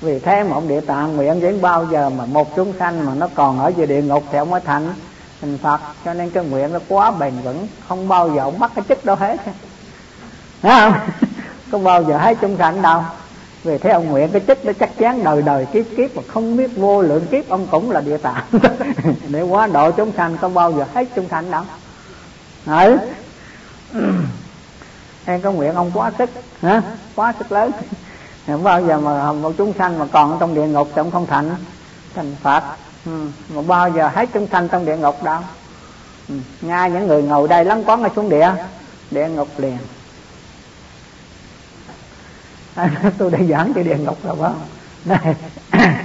Vì 0.00 0.18
thế 0.18 0.44
mà 0.44 0.54
ông 0.54 0.68
địa 0.68 0.80
tạng 0.80 1.16
nguyện 1.16 1.40
đến 1.40 1.60
bao 1.60 1.86
giờ 1.90 2.10
mà 2.10 2.26
một 2.26 2.56
chúng 2.56 2.72
sanh 2.78 3.06
mà 3.06 3.14
nó 3.14 3.28
còn 3.34 3.58
ở 3.58 3.72
dưới 3.76 3.86
địa 3.86 4.02
ngục 4.02 4.24
thì 4.32 4.38
ông 4.38 4.50
mới 4.50 4.60
thành 4.60 4.94
thành 5.40 5.58
phật. 5.58 5.80
Cho 6.04 6.14
nên 6.14 6.30
cái 6.30 6.44
nguyện 6.44 6.72
nó 6.72 6.78
quá 6.88 7.10
bền 7.10 7.32
vững, 7.44 7.66
không 7.88 8.08
bao 8.08 8.30
giờ 8.34 8.42
ông 8.42 8.58
bắt 8.58 8.70
cái 8.74 8.84
chức 8.88 9.04
đâu 9.04 9.16
hết. 9.16 9.36
Thấy 10.62 10.72
không? 10.80 10.92
Không 11.70 11.84
bao 11.84 12.02
giờ 12.02 12.18
hết 12.18 12.36
chúng 12.40 12.56
sanh 12.56 12.82
đâu 12.82 13.02
vì 13.64 13.78
thế 13.78 13.90
ông 13.90 14.08
nguyện 14.08 14.30
cái 14.32 14.42
chức 14.46 14.64
đó 14.64 14.72
chắc 14.80 14.98
chắn 14.98 15.24
đời 15.24 15.42
đời 15.42 15.66
kiếp 15.72 15.86
kiếp 15.96 16.16
mà 16.16 16.22
không 16.28 16.56
biết 16.56 16.70
vô 16.76 17.02
lượng 17.02 17.26
kiếp, 17.30 17.48
ông 17.48 17.66
cũng 17.66 17.90
là 17.90 18.00
địa 18.00 18.16
tạng. 18.16 18.44
Để 19.28 19.42
quá 19.42 19.66
độ 19.66 19.90
chúng 19.90 20.12
sanh 20.16 20.36
không 20.36 20.54
bao 20.54 20.72
giờ 20.72 20.84
hết 20.94 21.04
chúng 21.16 21.28
sanh 21.28 21.50
đâu. 21.50 21.62
Đấy. 22.66 22.96
Em 25.24 25.40
có 25.40 25.52
nguyện 25.52 25.74
ông 25.74 25.90
quá 25.94 26.10
sức, 26.18 26.30
hả? 26.62 26.82
Quá 27.14 27.32
sức 27.38 27.52
lớn. 27.52 27.70
Không 28.46 28.62
bao 28.62 28.86
giờ 28.86 29.00
mà 29.00 29.32
một 29.32 29.52
chúng 29.58 29.72
sanh 29.78 29.98
mà 29.98 30.06
còn 30.12 30.36
trong 30.40 30.54
địa 30.54 30.66
ngục 30.66 30.88
thì 30.94 31.00
ông 31.00 31.10
không 31.10 31.26
thành 31.26 31.50
thành 32.14 32.36
phật. 32.42 32.62
Ừ. 33.06 33.26
mà 33.54 33.62
bao 33.62 33.90
giờ 33.90 34.08
hết 34.14 34.28
chúng 34.34 34.46
sanh 34.52 34.68
trong 34.68 34.84
địa 34.84 34.96
ngục 34.96 35.22
đâu. 35.22 35.40
Ừ. 36.28 36.34
ngay 36.60 36.90
những 36.90 37.06
người 37.06 37.22
ngồi 37.22 37.48
đây 37.48 37.64
lắng 37.64 37.84
quán 37.86 38.02
ở 38.02 38.08
xuống 38.16 38.28
địa 38.28 38.52
địa 39.10 39.28
ngục 39.28 39.48
liền. 39.56 39.78
tôi 43.18 43.30
đã 43.30 43.38
giảng 43.50 43.74
chữ 43.74 43.82
địa 43.82 43.96
ngục 43.96 44.18
rồi 44.24 44.36
đó 44.40 44.54
này 45.04 45.34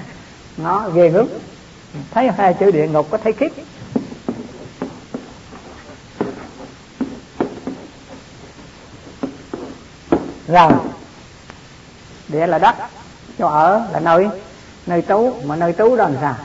nó 0.58 0.90
ghê 0.90 1.10
gớm. 1.10 1.28
Thấy 2.12 2.32
hai 2.38 2.54
chữ 2.54 2.72
địa 2.72 2.88
ngục 2.88 3.08
có 3.12 3.18
thấy 3.18 3.34
khiếp. 3.34 3.50
Rồi, 10.48 10.72
địa 12.28 12.48
là 12.48 12.60
đất, 12.60 12.76
chỗ 13.40 13.48
ở 13.48 13.88
là 13.92 14.00
nơi 14.00 14.30
nơi 14.86 15.04
trú, 15.08 15.34
mà 15.46 15.56
nơi 15.56 15.74
trú 15.78 15.96
đó 15.96 16.04
làm 16.04 16.16
sao? 16.22 16.36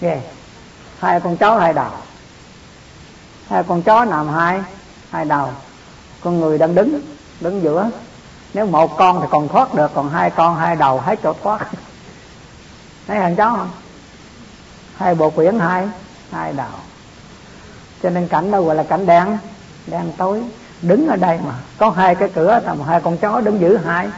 Ghê. 0.00 0.20
Hai 0.98 1.20
con 1.20 1.36
chó, 1.36 1.58
hai 1.58 1.72
đầu. 1.72 1.90
Hai 3.48 3.62
con 3.62 3.82
chó 3.82 4.04
nằm 4.04 4.28
hai 4.28 4.60
hai 5.10 5.24
đầu. 5.24 5.50
Con 6.20 6.40
người 6.40 6.58
đang 6.58 6.74
đứng 6.74 7.00
đứng 7.40 7.62
giữa 7.62 7.90
nếu 8.58 8.66
một 8.66 8.96
con 8.96 9.20
thì 9.20 9.26
còn 9.30 9.48
thoát 9.48 9.74
được 9.74 9.90
còn 9.94 10.10
hai 10.10 10.30
con 10.30 10.56
hai 10.56 10.76
đầu 10.76 11.00
hết 11.00 11.18
chỗ 11.22 11.34
thoát. 11.42 11.60
Thấy 13.06 13.18
thằng 13.18 13.36
chó 13.36 13.56
không? 13.56 13.70
Hai 14.96 15.14
bộ 15.14 15.30
quyển 15.30 15.58
hai 15.58 15.88
hai 16.32 16.52
đầu. 16.52 16.70
Cho 18.02 18.10
nên 18.10 18.28
cảnh 18.28 18.50
đâu 18.50 18.64
gọi 18.64 18.76
là 18.76 18.82
cảnh 18.82 19.06
đen 19.06 19.38
đen 19.86 20.12
tối. 20.16 20.42
Đứng 20.82 21.08
ở 21.08 21.16
đây 21.16 21.38
mà 21.46 21.54
có 21.78 21.90
hai 21.90 22.14
cái 22.14 22.30
cửa 22.34 22.60
tầm 22.66 22.80
hai 22.82 23.00
con 23.00 23.18
chó 23.18 23.40
đứng 23.40 23.60
giữ 23.60 23.76
hai 23.76 24.08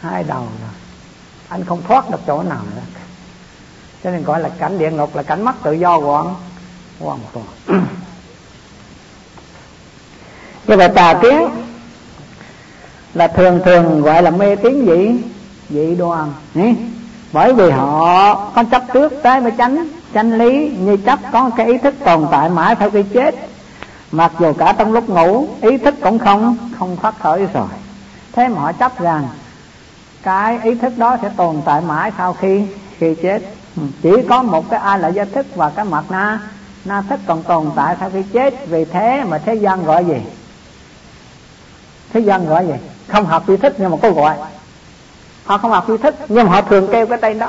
hai 0.00 0.24
đầu 0.24 0.42
rồi. 0.60 0.70
Anh 1.48 1.64
không 1.64 1.82
thoát 1.88 2.10
được 2.10 2.20
chỗ 2.26 2.42
nào 2.42 2.60
nữa. 2.74 2.82
Cho 4.04 4.10
nên 4.10 4.24
gọi 4.24 4.40
là 4.40 4.48
cảnh 4.48 4.78
địa 4.78 4.90
ngục 4.90 5.16
là 5.16 5.22
cảnh 5.22 5.42
mất 5.42 5.54
tự 5.62 5.72
do 5.72 5.96
hoàn 5.96 6.34
hoàn 7.00 7.18
toàn 7.32 7.46
như 10.66 10.76
vậy 10.76 10.88
tà 10.88 11.14
kiến 11.22 11.63
là 13.14 13.28
thường 13.28 13.60
thường 13.64 14.02
gọi 14.02 14.22
là 14.22 14.30
mê 14.30 14.56
tín 14.56 14.86
dị 14.86 15.22
dị 15.70 15.94
đoan 15.94 16.32
bởi 17.32 17.54
vì 17.54 17.70
họ 17.70 18.34
có 18.54 18.64
chấp 18.70 18.82
trước 18.92 19.12
tới 19.22 19.40
mới 19.40 19.52
tránh 19.58 19.88
tranh 20.14 20.38
lý, 20.38 20.76
như 20.78 20.96
chấp 20.96 21.18
có 21.32 21.50
cái 21.56 21.66
ý 21.66 21.78
thức 21.78 21.94
tồn 22.04 22.26
tại 22.30 22.48
mãi 22.48 22.76
sau 22.80 22.90
khi 22.90 23.02
chết. 23.02 23.34
Mặc 24.12 24.32
dù 24.38 24.52
cả 24.52 24.74
trong 24.78 24.92
lúc 24.92 25.08
ngủ, 25.08 25.48
ý 25.60 25.78
thức 25.78 25.94
cũng 26.02 26.18
không 26.18 26.56
không 26.78 26.96
thoát 27.02 27.18
khỏi 27.18 27.46
rồi. 27.54 27.68
Thế 28.32 28.48
mà 28.48 28.60
họ 28.60 28.72
chấp 28.72 29.00
rằng 29.00 29.28
cái 30.22 30.58
ý 30.62 30.74
thức 30.74 30.98
đó 30.98 31.16
sẽ 31.22 31.30
tồn 31.36 31.62
tại 31.64 31.80
mãi 31.80 32.12
sau 32.18 32.32
khi 32.32 32.62
khi 32.98 33.14
chết. 33.22 33.42
Ừ, 33.76 33.82
chỉ 34.02 34.10
có 34.28 34.42
một 34.42 34.70
cái 34.70 34.80
ai 34.80 34.98
là 34.98 35.08
do 35.08 35.24
thức 35.24 35.46
và 35.54 35.70
cái 35.70 35.84
mặt 35.84 36.04
na 36.10 36.40
na 36.84 37.02
thức 37.08 37.20
còn 37.26 37.42
tồn 37.42 37.70
tại 37.76 37.96
sau 38.00 38.10
khi 38.10 38.22
chết. 38.32 38.66
Vì 38.66 38.84
thế 38.84 39.24
mà 39.24 39.38
thế 39.38 39.54
gian 39.54 39.84
gọi 39.84 40.04
gì? 40.04 40.20
Thế 42.12 42.20
gian 42.20 42.46
gọi 42.46 42.66
gì? 42.66 42.74
Không 43.08 43.26
học 43.26 43.46
duy 43.46 43.56
thức 43.56 43.74
nhưng 43.78 43.90
mà 43.90 43.96
có 44.02 44.10
gọi. 44.10 44.36
Họ 45.44 45.58
không 45.58 45.70
học 45.70 45.88
duy 45.88 45.96
thức 45.96 46.14
nhưng 46.28 46.46
mà 46.46 46.52
họ 46.52 46.62
thường 46.62 46.88
kêu 46.92 47.06
cái 47.06 47.18
tên 47.18 47.38
đó. 47.38 47.48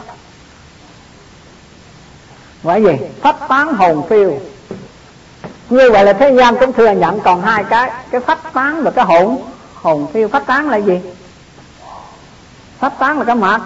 Gọi 2.64 2.84
gì 2.84 2.98
phách 3.22 3.36
tán 3.48 3.74
hồn 3.74 4.04
phiêu. 4.10 4.40
Như 5.70 5.92
vậy 5.92 6.06
là 6.06 6.14
thế 6.14 6.36
gian 6.38 6.56
cũng 6.60 6.74
thừa 6.74 6.92
nhận 6.92 7.20
còn 7.20 7.42
hai 7.42 7.64
cái. 7.64 7.92
Cái 8.12 8.22
phách 8.22 8.54
tán 8.54 8.84
và 8.84 8.92
cái 8.92 9.06
hồn 9.06 9.42
hồn 9.74 10.08
phiêu. 10.14 10.28
Phách 10.28 10.46
tán 10.46 10.70
là 10.70 10.78
gì? 10.78 11.02
Phách 12.80 13.00
tán 13.00 13.18
là 13.18 13.24
cái 13.24 13.36
mặt 13.36 13.62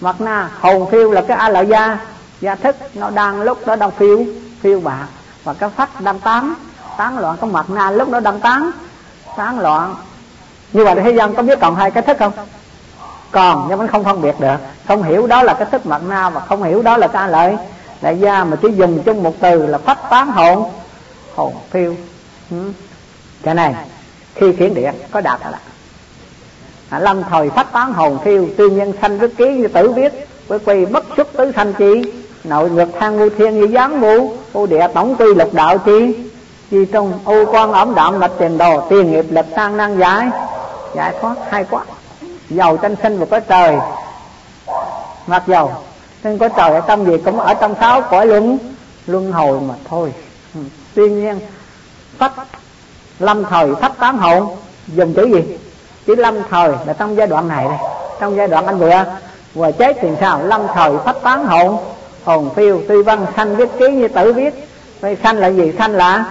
mặt 0.00 0.20
na. 0.20 0.50
Hồn 0.60 0.90
phiêu 0.90 1.10
là 1.10 1.22
cái 1.28 1.36
a 1.36 1.48
lợi 1.48 1.66
gia 1.66 1.98
gia 2.40 2.54
thức, 2.54 2.76
nó 2.94 3.10
đang 3.10 3.42
lúc 3.42 3.66
nó 3.66 3.76
đang 3.76 3.90
phiêu 3.90 4.24
phiêu 4.60 4.80
bạc. 4.80 5.06
Và 5.44 5.54
cái 5.54 5.70
phách 5.76 6.00
đang 6.00 6.20
tán. 6.20 6.54
Tán 6.96 7.18
loạn 7.18 7.36
cái 7.40 7.50
mặt 7.50 7.70
na 7.70 7.90
lúc 7.90 8.08
nó 8.08 8.20
đang 8.20 8.40
tán. 8.40 8.70
Tán 9.36 9.60
loạn 9.60 9.94
như 10.72 10.84
vậy 10.84 10.94
thế 11.04 11.10
gian 11.10 11.34
có 11.34 11.42
biết 11.42 11.60
còn 11.60 11.76
hai 11.76 11.90
cái 11.90 12.02
thức 12.02 12.16
không? 12.18 12.32
Còn 13.30 13.66
nhưng 13.68 13.78
vẫn 13.78 13.88
không 13.88 14.04
phân 14.04 14.22
biệt 14.22 14.34
được. 14.40 14.56
Không 14.88 15.02
hiểu 15.02 15.26
đó 15.26 15.42
là 15.42 15.54
cái 15.54 15.68
thức 15.70 15.86
mặt 15.86 16.02
na 16.08 16.30
và 16.30 16.40
không 16.40 16.62
hiểu 16.62 16.82
đó 16.82 16.96
là 16.96 17.08
cái 17.08 17.28
lợi. 17.28 17.56
Đại 18.00 18.18
gia 18.18 18.44
mà 18.44 18.56
chỉ 18.62 18.68
dùng 18.72 19.02
chung 19.02 19.22
một 19.22 19.34
từ 19.40 19.66
là 19.66 19.78
phách 19.78 20.10
tán 20.10 20.26
hồn. 20.30 20.70
Hồn 21.34 21.54
phiêu. 21.70 21.94
Ừ. 22.50 22.72
cái 23.42 23.54
này 23.54 23.74
khi 24.34 24.52
khiển 24.52 24.74
địa 24.74 24.92
có 25.10 25.20
đạt 25.20 25.40
là 25.50 25.60
à, 26.88 26.98
lâm 26.98 27.22
thời 27.30 27.50
phách 27.50 27.72
tán 27.72 27.92
hồn 27.92 28.18
phiêu 28.24 28.46
tuy 28.56 28.70
nhiên 28.70 28.92
sanh 29.02 29.18
rất 29.18 29.30
ký 29.36 29.54
như 29.54 29.68
tử 29.68 29.90
viết 29.90 30.28
với 30.48 30.58
quỳ 30.58 30.84
bất 30.84 31.04
xuất 31.16 31.32
tứ 31.32 31.52
sanh 31.56 31.72
chi. 31.72 32.12
Nội 32.44 32.70
ngược 32.70 32.88
thang 32.98 33.16
ngu 33.16 33.28
thiên 33.28 33.60
như 33.60 33.66
giám 33.74 34.00
ngu 34.00 34.32
ô 34.52 34.66
địa 34.66 34.86
tổng 34.94 35.16
quy 35.18 35.34
lục 35.34 35.54
đạo 35.54 35.78
chi. 35.78 36.14
Chi 36.70 36.84
trong 36.92 37.18
ô 37.24 37.44
quan 37.52 37.72
ẩm 37.72 37.94
đạm 37.94 38.20
mạch 38.20 38.32
tiền 38.38 38.58
đồ 38.58 38.88
tiền 38.90 39.10
nghiệp 39.10 39.24
lệch 39.30 39.46
sang 39.56 39.76
năng 39.76 39.98
giải 39.98 40.28
giải 40.94 41.14
thoát, 41.20 41.34
hay 41.50 41.64
quá. 41.70 41.84
Giàu 42.50 42.76
tranh 42.76 42.96
sinh 43.02 43.18
và 43.18 43.26
có 43.30 43.40
trời. 43.40 43.76
Mặc 45.26 45.42
dầu 45.46 45.72
nên 46.24 46.38
có 46.38 46.48
trời 46.48 46.70
ở 46.70 46.80
trong 46.80 47.06
gì 47.06 47.18
cũng 47.24 47.40
ở 47.40 47.54
trong 47.54 47.74
sáu 47.80 48.02
cõi 48.02 48.26
luân 48.26 48.58
luân 49.06 49.32
hồi 49.32 49.60
mà 49.60 49.74
thôi. 49.88 50.12
Ừ. 50.54 50.60
Tuy 50.94 51.10
nhiên 51.10 51.40
phách 52.18 52.32
lâm 53.18 53.44
thời 53.44 53.74
phách 53.74 53.92
tám 53.98 54.18
hồn 54.18 54.56
dùng 54.86 55.14
chữ 55.14 55.24
gì? 55.24 55.58
Chữ 56.06 56.14
lâm 56.14 56.42
thời 56.50 56.70
là 56.86 56.92
trong 56.92 57.16
giai 57.16 57.26
đoạn 57.26 57.48
này 57.48 57.64
đây. 57.64 57.78
Trong 58.20 58.36
giai 58.36 58.48
đoạn 58.48 58.66
anh 58.66 58.78
vừa 58.78 59.04
vừa 59.54 59.72
chết 59.72 59.96
thì 60.00 60.08
sao? 60.20 60.42
Lâm 60.42 60.66
thời 60.74 60.92
phách 61.04 61.16
tán 61.22 61.46
hồn 61.46 61.78
hồn 62.24 62.50
phiêu 62.56 62.80
tuy 62.88 63.02
văn, 63.02 63.26
sanh, 63.36 63.56
viết 63.56 63.68
ký 63.78 63.88
như 63.88 64.08
tử 64.08 64.32
viết. 64.32 64.68
Vậy 65.00 65.16
sanh 65.22 65.38
là 65.38 65.48
gì? 65.48 65.72
Sanh 65.78 65.92
là 65.92 66.24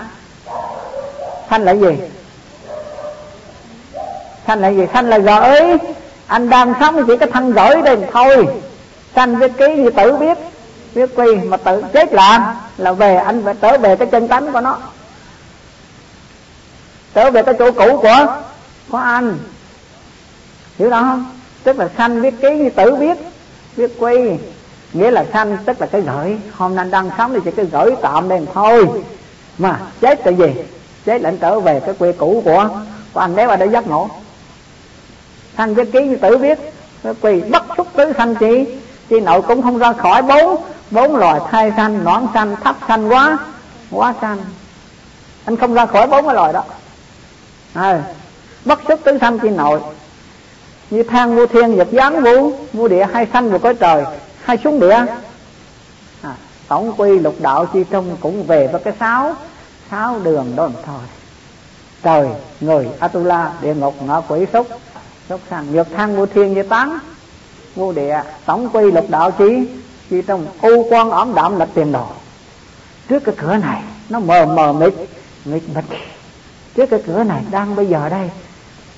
sanh 1.49 1.63
là 1.63 1.71
gì? 1.71 1.97
Sanh 4.49 4.61
là 4.61 4.67
gì? 4.67 4.83
Sanh 4.93 5.09
là 5.09 5.17
gửi 5.17 5.77
anh 6.27 6.49
đang 6.49 6.73
sống 6.79 7.03
chỉ 7.07 7.17
có 7.17 7.25
thân 7.25 7.51
gửi 7.51 7.81
đây 7.81 7.97
thôi. 8.13 8.47
Sanh 9.15 9.35
với 9.35 9.49
ký 9.49 9.75
như 9.75 9.89
tử 9.89 10.15
biết 10.15 10.37
biết 10.95 11.09
quy 11.15 11.35
mà 11.35 11.57
tự 11.57 11.83
chết 11.93 12.13
làm 12.13 12.43
là 12.77 12.91
về, 12.91 13.15
anh 13.15 13.41
phải 13.45 13.53
trở 13.61 13.77
về 13.77 13.95
cái 13.95 14.07
chân 14.07 14.27
tánh 14.27 14.51
của 14.51 14.61
nó. 14.61 14.77
Trở 17.13 17.31
về 17.31 17.43
cái 17.43 17.55
chỗ 17.59 17.71
cũ 17.71 17.97
của 18.01 18.25
của 18.91 18.97
anh. 18.97 19.37
Hiểu 20.79 20.89
đó 20.89 21.01
không? 21.01 21.25
Tức 21.63 21.79
là 21.79 21.89
sanh 21.97 22.21
viết 22.21 22.41
ký 22.41 22.49
như 22.55 22.69
tử 22.69 22.95
biết 22.95 23.17
biết 23.77 23.91
quy. 23.99 24.17
Nghĩa 24.93 25.11
là 25.11 25.25
sanh 25.33 25.57
tức 25.65 25.81
là 25.81 25.87
cái 25.87 26.01
gửi. 26.01 26.37
Hôm 26.51 26.75
nay 26.75 26.85
đang 26.91 27.09
sống 27.17 27.33
thì 27.33 27.39
chỉ 27.45 27.51
cái 27.51 27.65
gửi 27.65 27.95
tạm 28.01 28.29
đây 28.29 28.45
thôi. 28.53 28.87
Mà 29.57 29.79
chết 30.01 30.25
là 30.25 30.31
gì? 30.31 30.53
Chết 31.05 31.21
là 31.21 31.29
anh 31.29 31.37
trở 31.37 31.59
về 31.59 31.79
cái 31.79 31.95
quê 31.99 32.11
cũ 32.11 32.41
của 32.45 32.69
của 33.13 33.19
anh 33.19 33.35
nếu 33.35 33.47
mà 33.47 33.55
để 33.55 33.65
giác 33.65 33.87
ngộ 33.87 34.09
sanh 35.59 35.75
giới 35.75 35.85
ký 35.85 36.07
như 36.07 36.15
tử 36.15 36.37
viết 36.37 36.59
cái 37.03 37.13
quy 37.21 37.41
bất 37.41 37.63
xuất 37.77 37.87
tứ 37.95 38.13
sanh 38.17 38.35
chỉ. 38.35 38.65
Chi 39.09 39.19
nội 39.19 39.41
cũng 39.41 39.61
không 39.61 39.77
ra 39.77 39.93
khỏi 39.93 40.21
bốn. 40.21 40.63
Bốn 40.91 41.15
loài 41.15 41.39
thai 41.51 41.73
sanh 41.77 42.03
nõn 42.03 42.27
sanh 42.33 42.55
thấp 42.55 42.75
sanh 42.87 43.11
quá 43.11 43.39
quá 43.91 44.13
sanh. 44.21 44.37
Anh 45.45 45.57
không 45.57 45.73
ra 45.73 45.85
khỏi 45.85 46.07
bốn 46.07 46.25
cái 46.25 46.35
loài 46.35 46.53
đó. 46.53 46.63
À, 47.73 48.03
bất 48.65 48.79
xuất 48.87 49.03
tứ 49.03 49.17
sanh 49.21 49.39
chi 49.39 49.49
nội. 49.49 49.79
Như 50.89 51.03
thang 51.03 51.35
vô 51.35 51.45
thiên 51.45 51.75
vật 51.75 51.87
giáng 51.91 52.21
vô 52.21 52.51
vô 52.73 52.87
địa 52.87 53.07
hai 53.13 53.27
sanh 53.33 53.49
vào 53.49 53.59
cõi 53.59 53.73
trời 53.73 54.03
hai 54.43 54.57
xuống 54.63 54.79
địa. 54.79 55.05
À, 56.21 56.33
tổng 56.67 56.93
quy 56.97 57.19
lục 57.19 57.35
đạo 57.39 57.65
chi 57.65 57.83
trong 57.89 58.17
cũng 58.19 58.43
về 58.43 58.67
với 58.67 58.81
cái 58.83 58.93
sáu. 58.99 59.35
Sáu 59.91 60.19
đường 60.23 60.55
đó 60.55 60.67
mà 60.67 60.81
thôi 60.85 61.01
trời 62.03 62.27
người 62.61 62.89
atula 62.99 63.51
địa 63.61 63.73
ngục 63.73 63.95
ngạ 64.01 64.21
quỷ 64.27 64.45
súc 64.53 64.67
sốc 65.29 65.39
sàng 65.49 65.71
nhược 65.71 65.87
thang 65.95 66.15
vô 66.15 66.25
thiên 66.25 66.53
như 66.53 66.63
tán 66.63 66.99
vô 67.75 67.91
địa 67.91 68.21
tổng 68.45 68.69
quy 68.73 68.91
lục 68.91 69.05
đạo 69.09 69.31
trí 69.31 69.67
chỉ 70.09 70.21
trong 70.21 70.47
u 70.61 70.87
quan 70.89 71.11
ẩm 71.11 71.35
đạm 71.35 71.59
là 71.59 71.67
tiền 71.73 71.91
đồ. 71.91 72.05
Trước 73.07 73.23
cái 73.23 73.35
cửa 73.37 73.57
này, 73.57 73.83
nó 74.09 74.19
mờ 74.19 74.45
mờ 74.45 74.73
mịt 74.73 74.93
mịt 75.45 75.63
mịt. 75.75 75.85
Trước 76.75 76.85
cái 76.89 77.01
cửa 77.07 77.23
này, 77.23 77.43
đang 77.51 77.75
bây 77.75 77.85
giờ 77.85 78.09
đây 78.09 78.29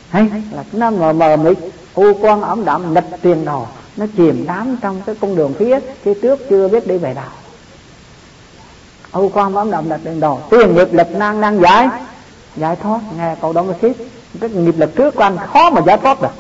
hay 0.10 0.32
là 0.52 0.64
nó 0.72 0.92
mờ 0.92 1.14
mờ 1.14 1.38
mịt, 1.38 1.58
u 1.94 2.14
quan 2.22 2.42
ẩm 2.42 2.66
đạm 2.66 2.94
nghịch 2.94 3.08
tiền 3.22 3.46
đồ. 3.46 3.68
Nó 3.98 4.06
chìm 4.18 4.46
đắm 4.48 4.78
trong 4.82 5.02
cái 5.06 5.16
con 5.22 5.36
đường 5.36 5.54
phía 5.60 5.80
phía 6.04 6.14
trước, 6.14 6.40
chưa 6.50 6.68
biết 6.68 6.88
đi 6.88 6.98
về 6.98 7.14
đâu. 7.14 7.26
U 9.12 9.30
quan 9.34 9.56
ẩm 9.56 9.72
đạm 9.72 9.90
nghịch 9.90 10.02
tiền 10.04 10.20
đồ, 10.20 10.40
tiền 10.50 10.76
nghiệp 10.76 10.94
lực 10.94 11.12
năng 11.12 11.42
năng 11.42 11.62
giải. 11.62 11.90
Giải 12.56 12.76
thoát, 12.76 13.00
nghe 13.18 13.36
câu 13.42 13.54
đó 13.54 13.64
mới 13.64 13.76
xít 13.82 13.94
cái 14.40 14.50
nghiệp 14.50 14.76
lực 14.78 14.96
trước 14.96 15.16
của 15.16 15.24
anh 15.24 15.38
khó 15.38 15.70
mà 15.70 15.82
giải 15.82 15.98
thoát 15.98 16.22
được. 16.22 16.34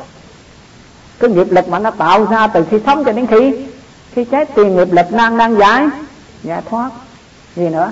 Cái 1.19 1.29
nghiệp 1.29 1.47
lực 1.51 1.67
mà 1.67 1.79
nó 1.79 1.91
tạo 1.91 2.25
ra 2.25 2.47
từ 2.47 2.65
khi 2.71 2.77
sống 2.85 3.03
cho 3.05 3.11
đến 3.11 3.27
khi 3.27 3.65
khi 4.11 4.25
chết, 4.25 4.49
thì 4.55 4.63
nghiệp 4.63 4.91
lực 4.91 5.13
năng 5.13 5.37
đang 5.37 5.57
giải 5.57 5.87
giải 6.43 6.61
thoát. 6.69 6.89
Gì 7.55 7.69
nữa? 7.69 7.91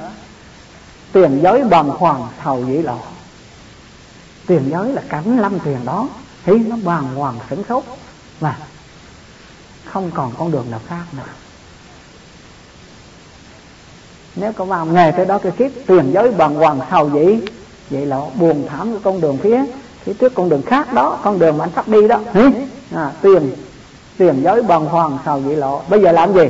Tiền 1.11 1.39
giới 1.43 1.63
bần 1.63 1.89
hoàng 1.89 2.27
thầu 2.43 2.65
dĩ 2.65 2.77
lộ. 2.77 2.99
Tiền 4.47 4.69
giới 4.71 4.93
là 4.93 5.01
cảnh 5.09 5.39
lâm 5.39 5.59
tiền 5.59 5.77
đó. 5.85 6.07
Thì 6.45 6.53
nó 6.53 6.75
bàng 6.83 7.15
hoàng 7.15 7.35
sửng 7.49 7.63
sốt. 7.69 7.83
Và 8.39 8.55
không 9.85 10.11
còn 10.13 10.31
con 10.37 10.51
đường 10.51 10.71
nào 10.71 10.79
khác 10.87 11.03
nữa. 11.17 11.23
Nếu 14.35 14.53
có 14.53 14.65
vào 14.65 14.85
nghề 14.85 15.11
tới 15.11 15.25
đó 15.25 15.37
cái 15.37 15.51
kiếp, 15.51 15.71
tiền 15.87 16.11
giới 16.13 16.31
bằng 16.31 16.55
hoàng 16.55 16.79
thầu 16.89 17.09
dĩ 17.09 17.39
vậy 17.89 18.05
là 18.05 18.19
buồn 18.35 18.67
thảm 18.69 18.93
của 18.93 18.99
con 19.03 19.21
đường 19.21 19.37
phía 19.37 19.61
phía 20.03 20.13
trước 20.13 20.33
con 20.35 20.49
đường 20.49 20.61
khác 20.61 20.93
đó 20.93 21.19
con 21.23 21.39
đường 21.39 21.57
mà 21.57 21.65
anh 21.65 21.71
sắp 21.75 21.87
đi 21.87 22.07
đó. 22.07 22.19
À, 22.95 23.11
tiền 23.21 23.51
tiền 24.17 24.41
giới 24.43 24.61
bàng 24.61 24.85
hoàng 24.85 25.17
sầu 25.25 25.41
dĩ 25.47 25.55
lộ? 25.55 25.81
Bây 25.89 26.01
giờ 26.01 26.11
làm 26.11 26.33
gì? 26.33 26.47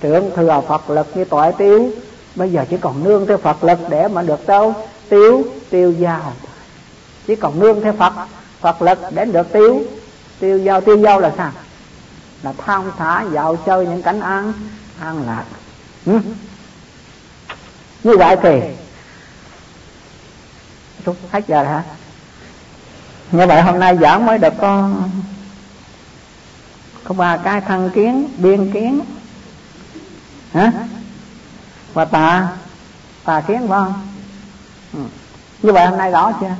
Trưởng 0.00 0.30
thừa 0.36 0.62
phật 0.68 0.90
lực 0.90 1.16
như 1.16 1.24
tội 1.24 1.52
tiêu. 1.52 1.90
Bây 2.34 2.52
giờ 2.52 2.64
chỉ 2.70 2.76
còn 2.76 3.04
nương 3.04 3.26
theo 3.26 3.38
phật 3.38 3.64
lực 3.64 3.78
để 3.88 4.08
mà 4.08 4.22
được 4.22 4.46
đâu? 4.46 4.74
Tiêu 5.08 5.42
tiêu 5.70 5.92
giao. 5.92 6.32
Chỉ 7.26 7.36
còn 7.36 7.58
nương 7.58 7.80
theo 7.80 7.92
phật 7.92 8.12
phật 8.60 8.82
lực 8.82 8.98
để 9.10 9.24
được 9.24 9.52
tiêu. 9.52 9.82
Tiêu 10.40 10.58
giao 10.58 10.80
tiêu 10.80 10.96
giao 10.96 11.20
là 11.20 11.32
sao? 11.36 11.50
Là 12.42 12.52
thong 12.52 12.90
thả 12.98 13.24
dạo 13.32 13.56
chơi 13.66 13.86
những 13.86 14.02
cảnh 14.02 14.20
an 14.20 14.52
an 15.00 15.26
lạc. 15.26 15.44
Ừ? 16.06 16.18
như 18.04 18.16
vậy 18.16 18.36
thì 18.42 18.60
chút 21.04 21.16
hết 21.30 21.44
giờ 21.48 21.62
hả 21.62 21.84
như 23.32 23.46
vậy 23.46 23.62
hôm 23.62 23.78
nay 23.78 23.96
giảng 24.00 24.26
mới 24.26 24.38
được 24.38 24.52
có 24.60 24.90
có 27.04 27.14
ba 27.14 27.36
cái 27.36 27.60
thân 27.60 27.90
kiến, 27.94 28.28
biên 28.38 28.72
kiến. 28.72 29.00
Hả? 30.52 30.72
Và 31.92 32.04
tà 32.04 32.48
tà 33.24 33.40
kiến 33.40 33.68
phải 33.68 33.78
không? 33.78 33.94
Ừ. 34.92 35.00
như 35.62 35.72
vậy 35.72 35.86
hôm 35.86 35.98
nay 35.98 36.10
rõ 36.10 36.32
chưa? 36.40 36.54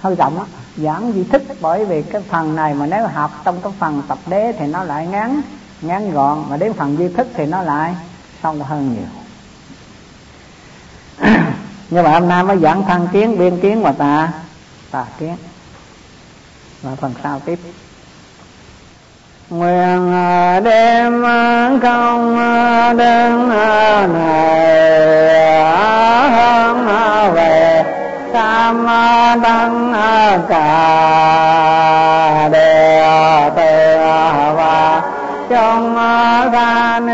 Hơi 0.00 0.14
rộng 0.14 0.38
á, 0.38 0.44
giảng 0.76 1.12
di 1.12 1.24
thích 1.24 1.42
bởi 1.60 1.84
vì 1.84 2.02
cái 2.02 2.22
phần 2.28 2.56
này 2.56 2.74
mà 2.74 2.86
nếu 2.86 3.06
học 3.06 3.40
trong 3.44 3.60
cái 3.62 3.72
phần 3.78 4.02
tập 4.08 4.18
đế 4.26 4.52
thì 4.58 4.66
nó 4.66 4.84
lại 4.84 5.06
ngắn 5.06 5.42
ngắn 5.80 6.10
gọn, 6.10 6.44
mà 6.48 6.56
đến 6.56 6.72
phần 6.72 6.96
di 6.96 7.08
thức 7.08 7.28
thì 7.34 7.46
nó 7.46 7.62
lại 7.62 7.94
sâu 8.42 8.54
hơn 8.62 8.94
nhiều. 8.94 9.08
Nhưng 11.90 12.04
mà 12.04 12.10
hôm 12.10 12.28
nay 12.28 12.44
mới 12.44 12.58
giảng 12.58 12.84
thân 12.84 13.08
kiến, 13.12 13.38
biên 13.38 13.60
kiến 13.60 13.82
và 13.82 13.92
tà 13.92 14.32
tà 14.94 15.04
kiến 15.18 15.36
và 16.82 16.94
phần 16.94 17.14
sau 17.22 17.40
tiếp. 17.44 17.58
Nguyện 19.50 20.12
à, 20.12 20.60
đêm 20.60 21.26
à, 21.26 21.70
không 21.82 22.38
à, 22.38 22.92
đến 22.92 23.48
này 23.48 24.58
hơn 26.30 26.86
về, 27.34 27.84
tam 28.32 28.86
tăng 29.42 29.92
cả 30.48 30.88
đều 32.52 33.50
từ 33.56 33.98
và 34.56 35.02
trong 35.50 35.94
gian 36.52 37.06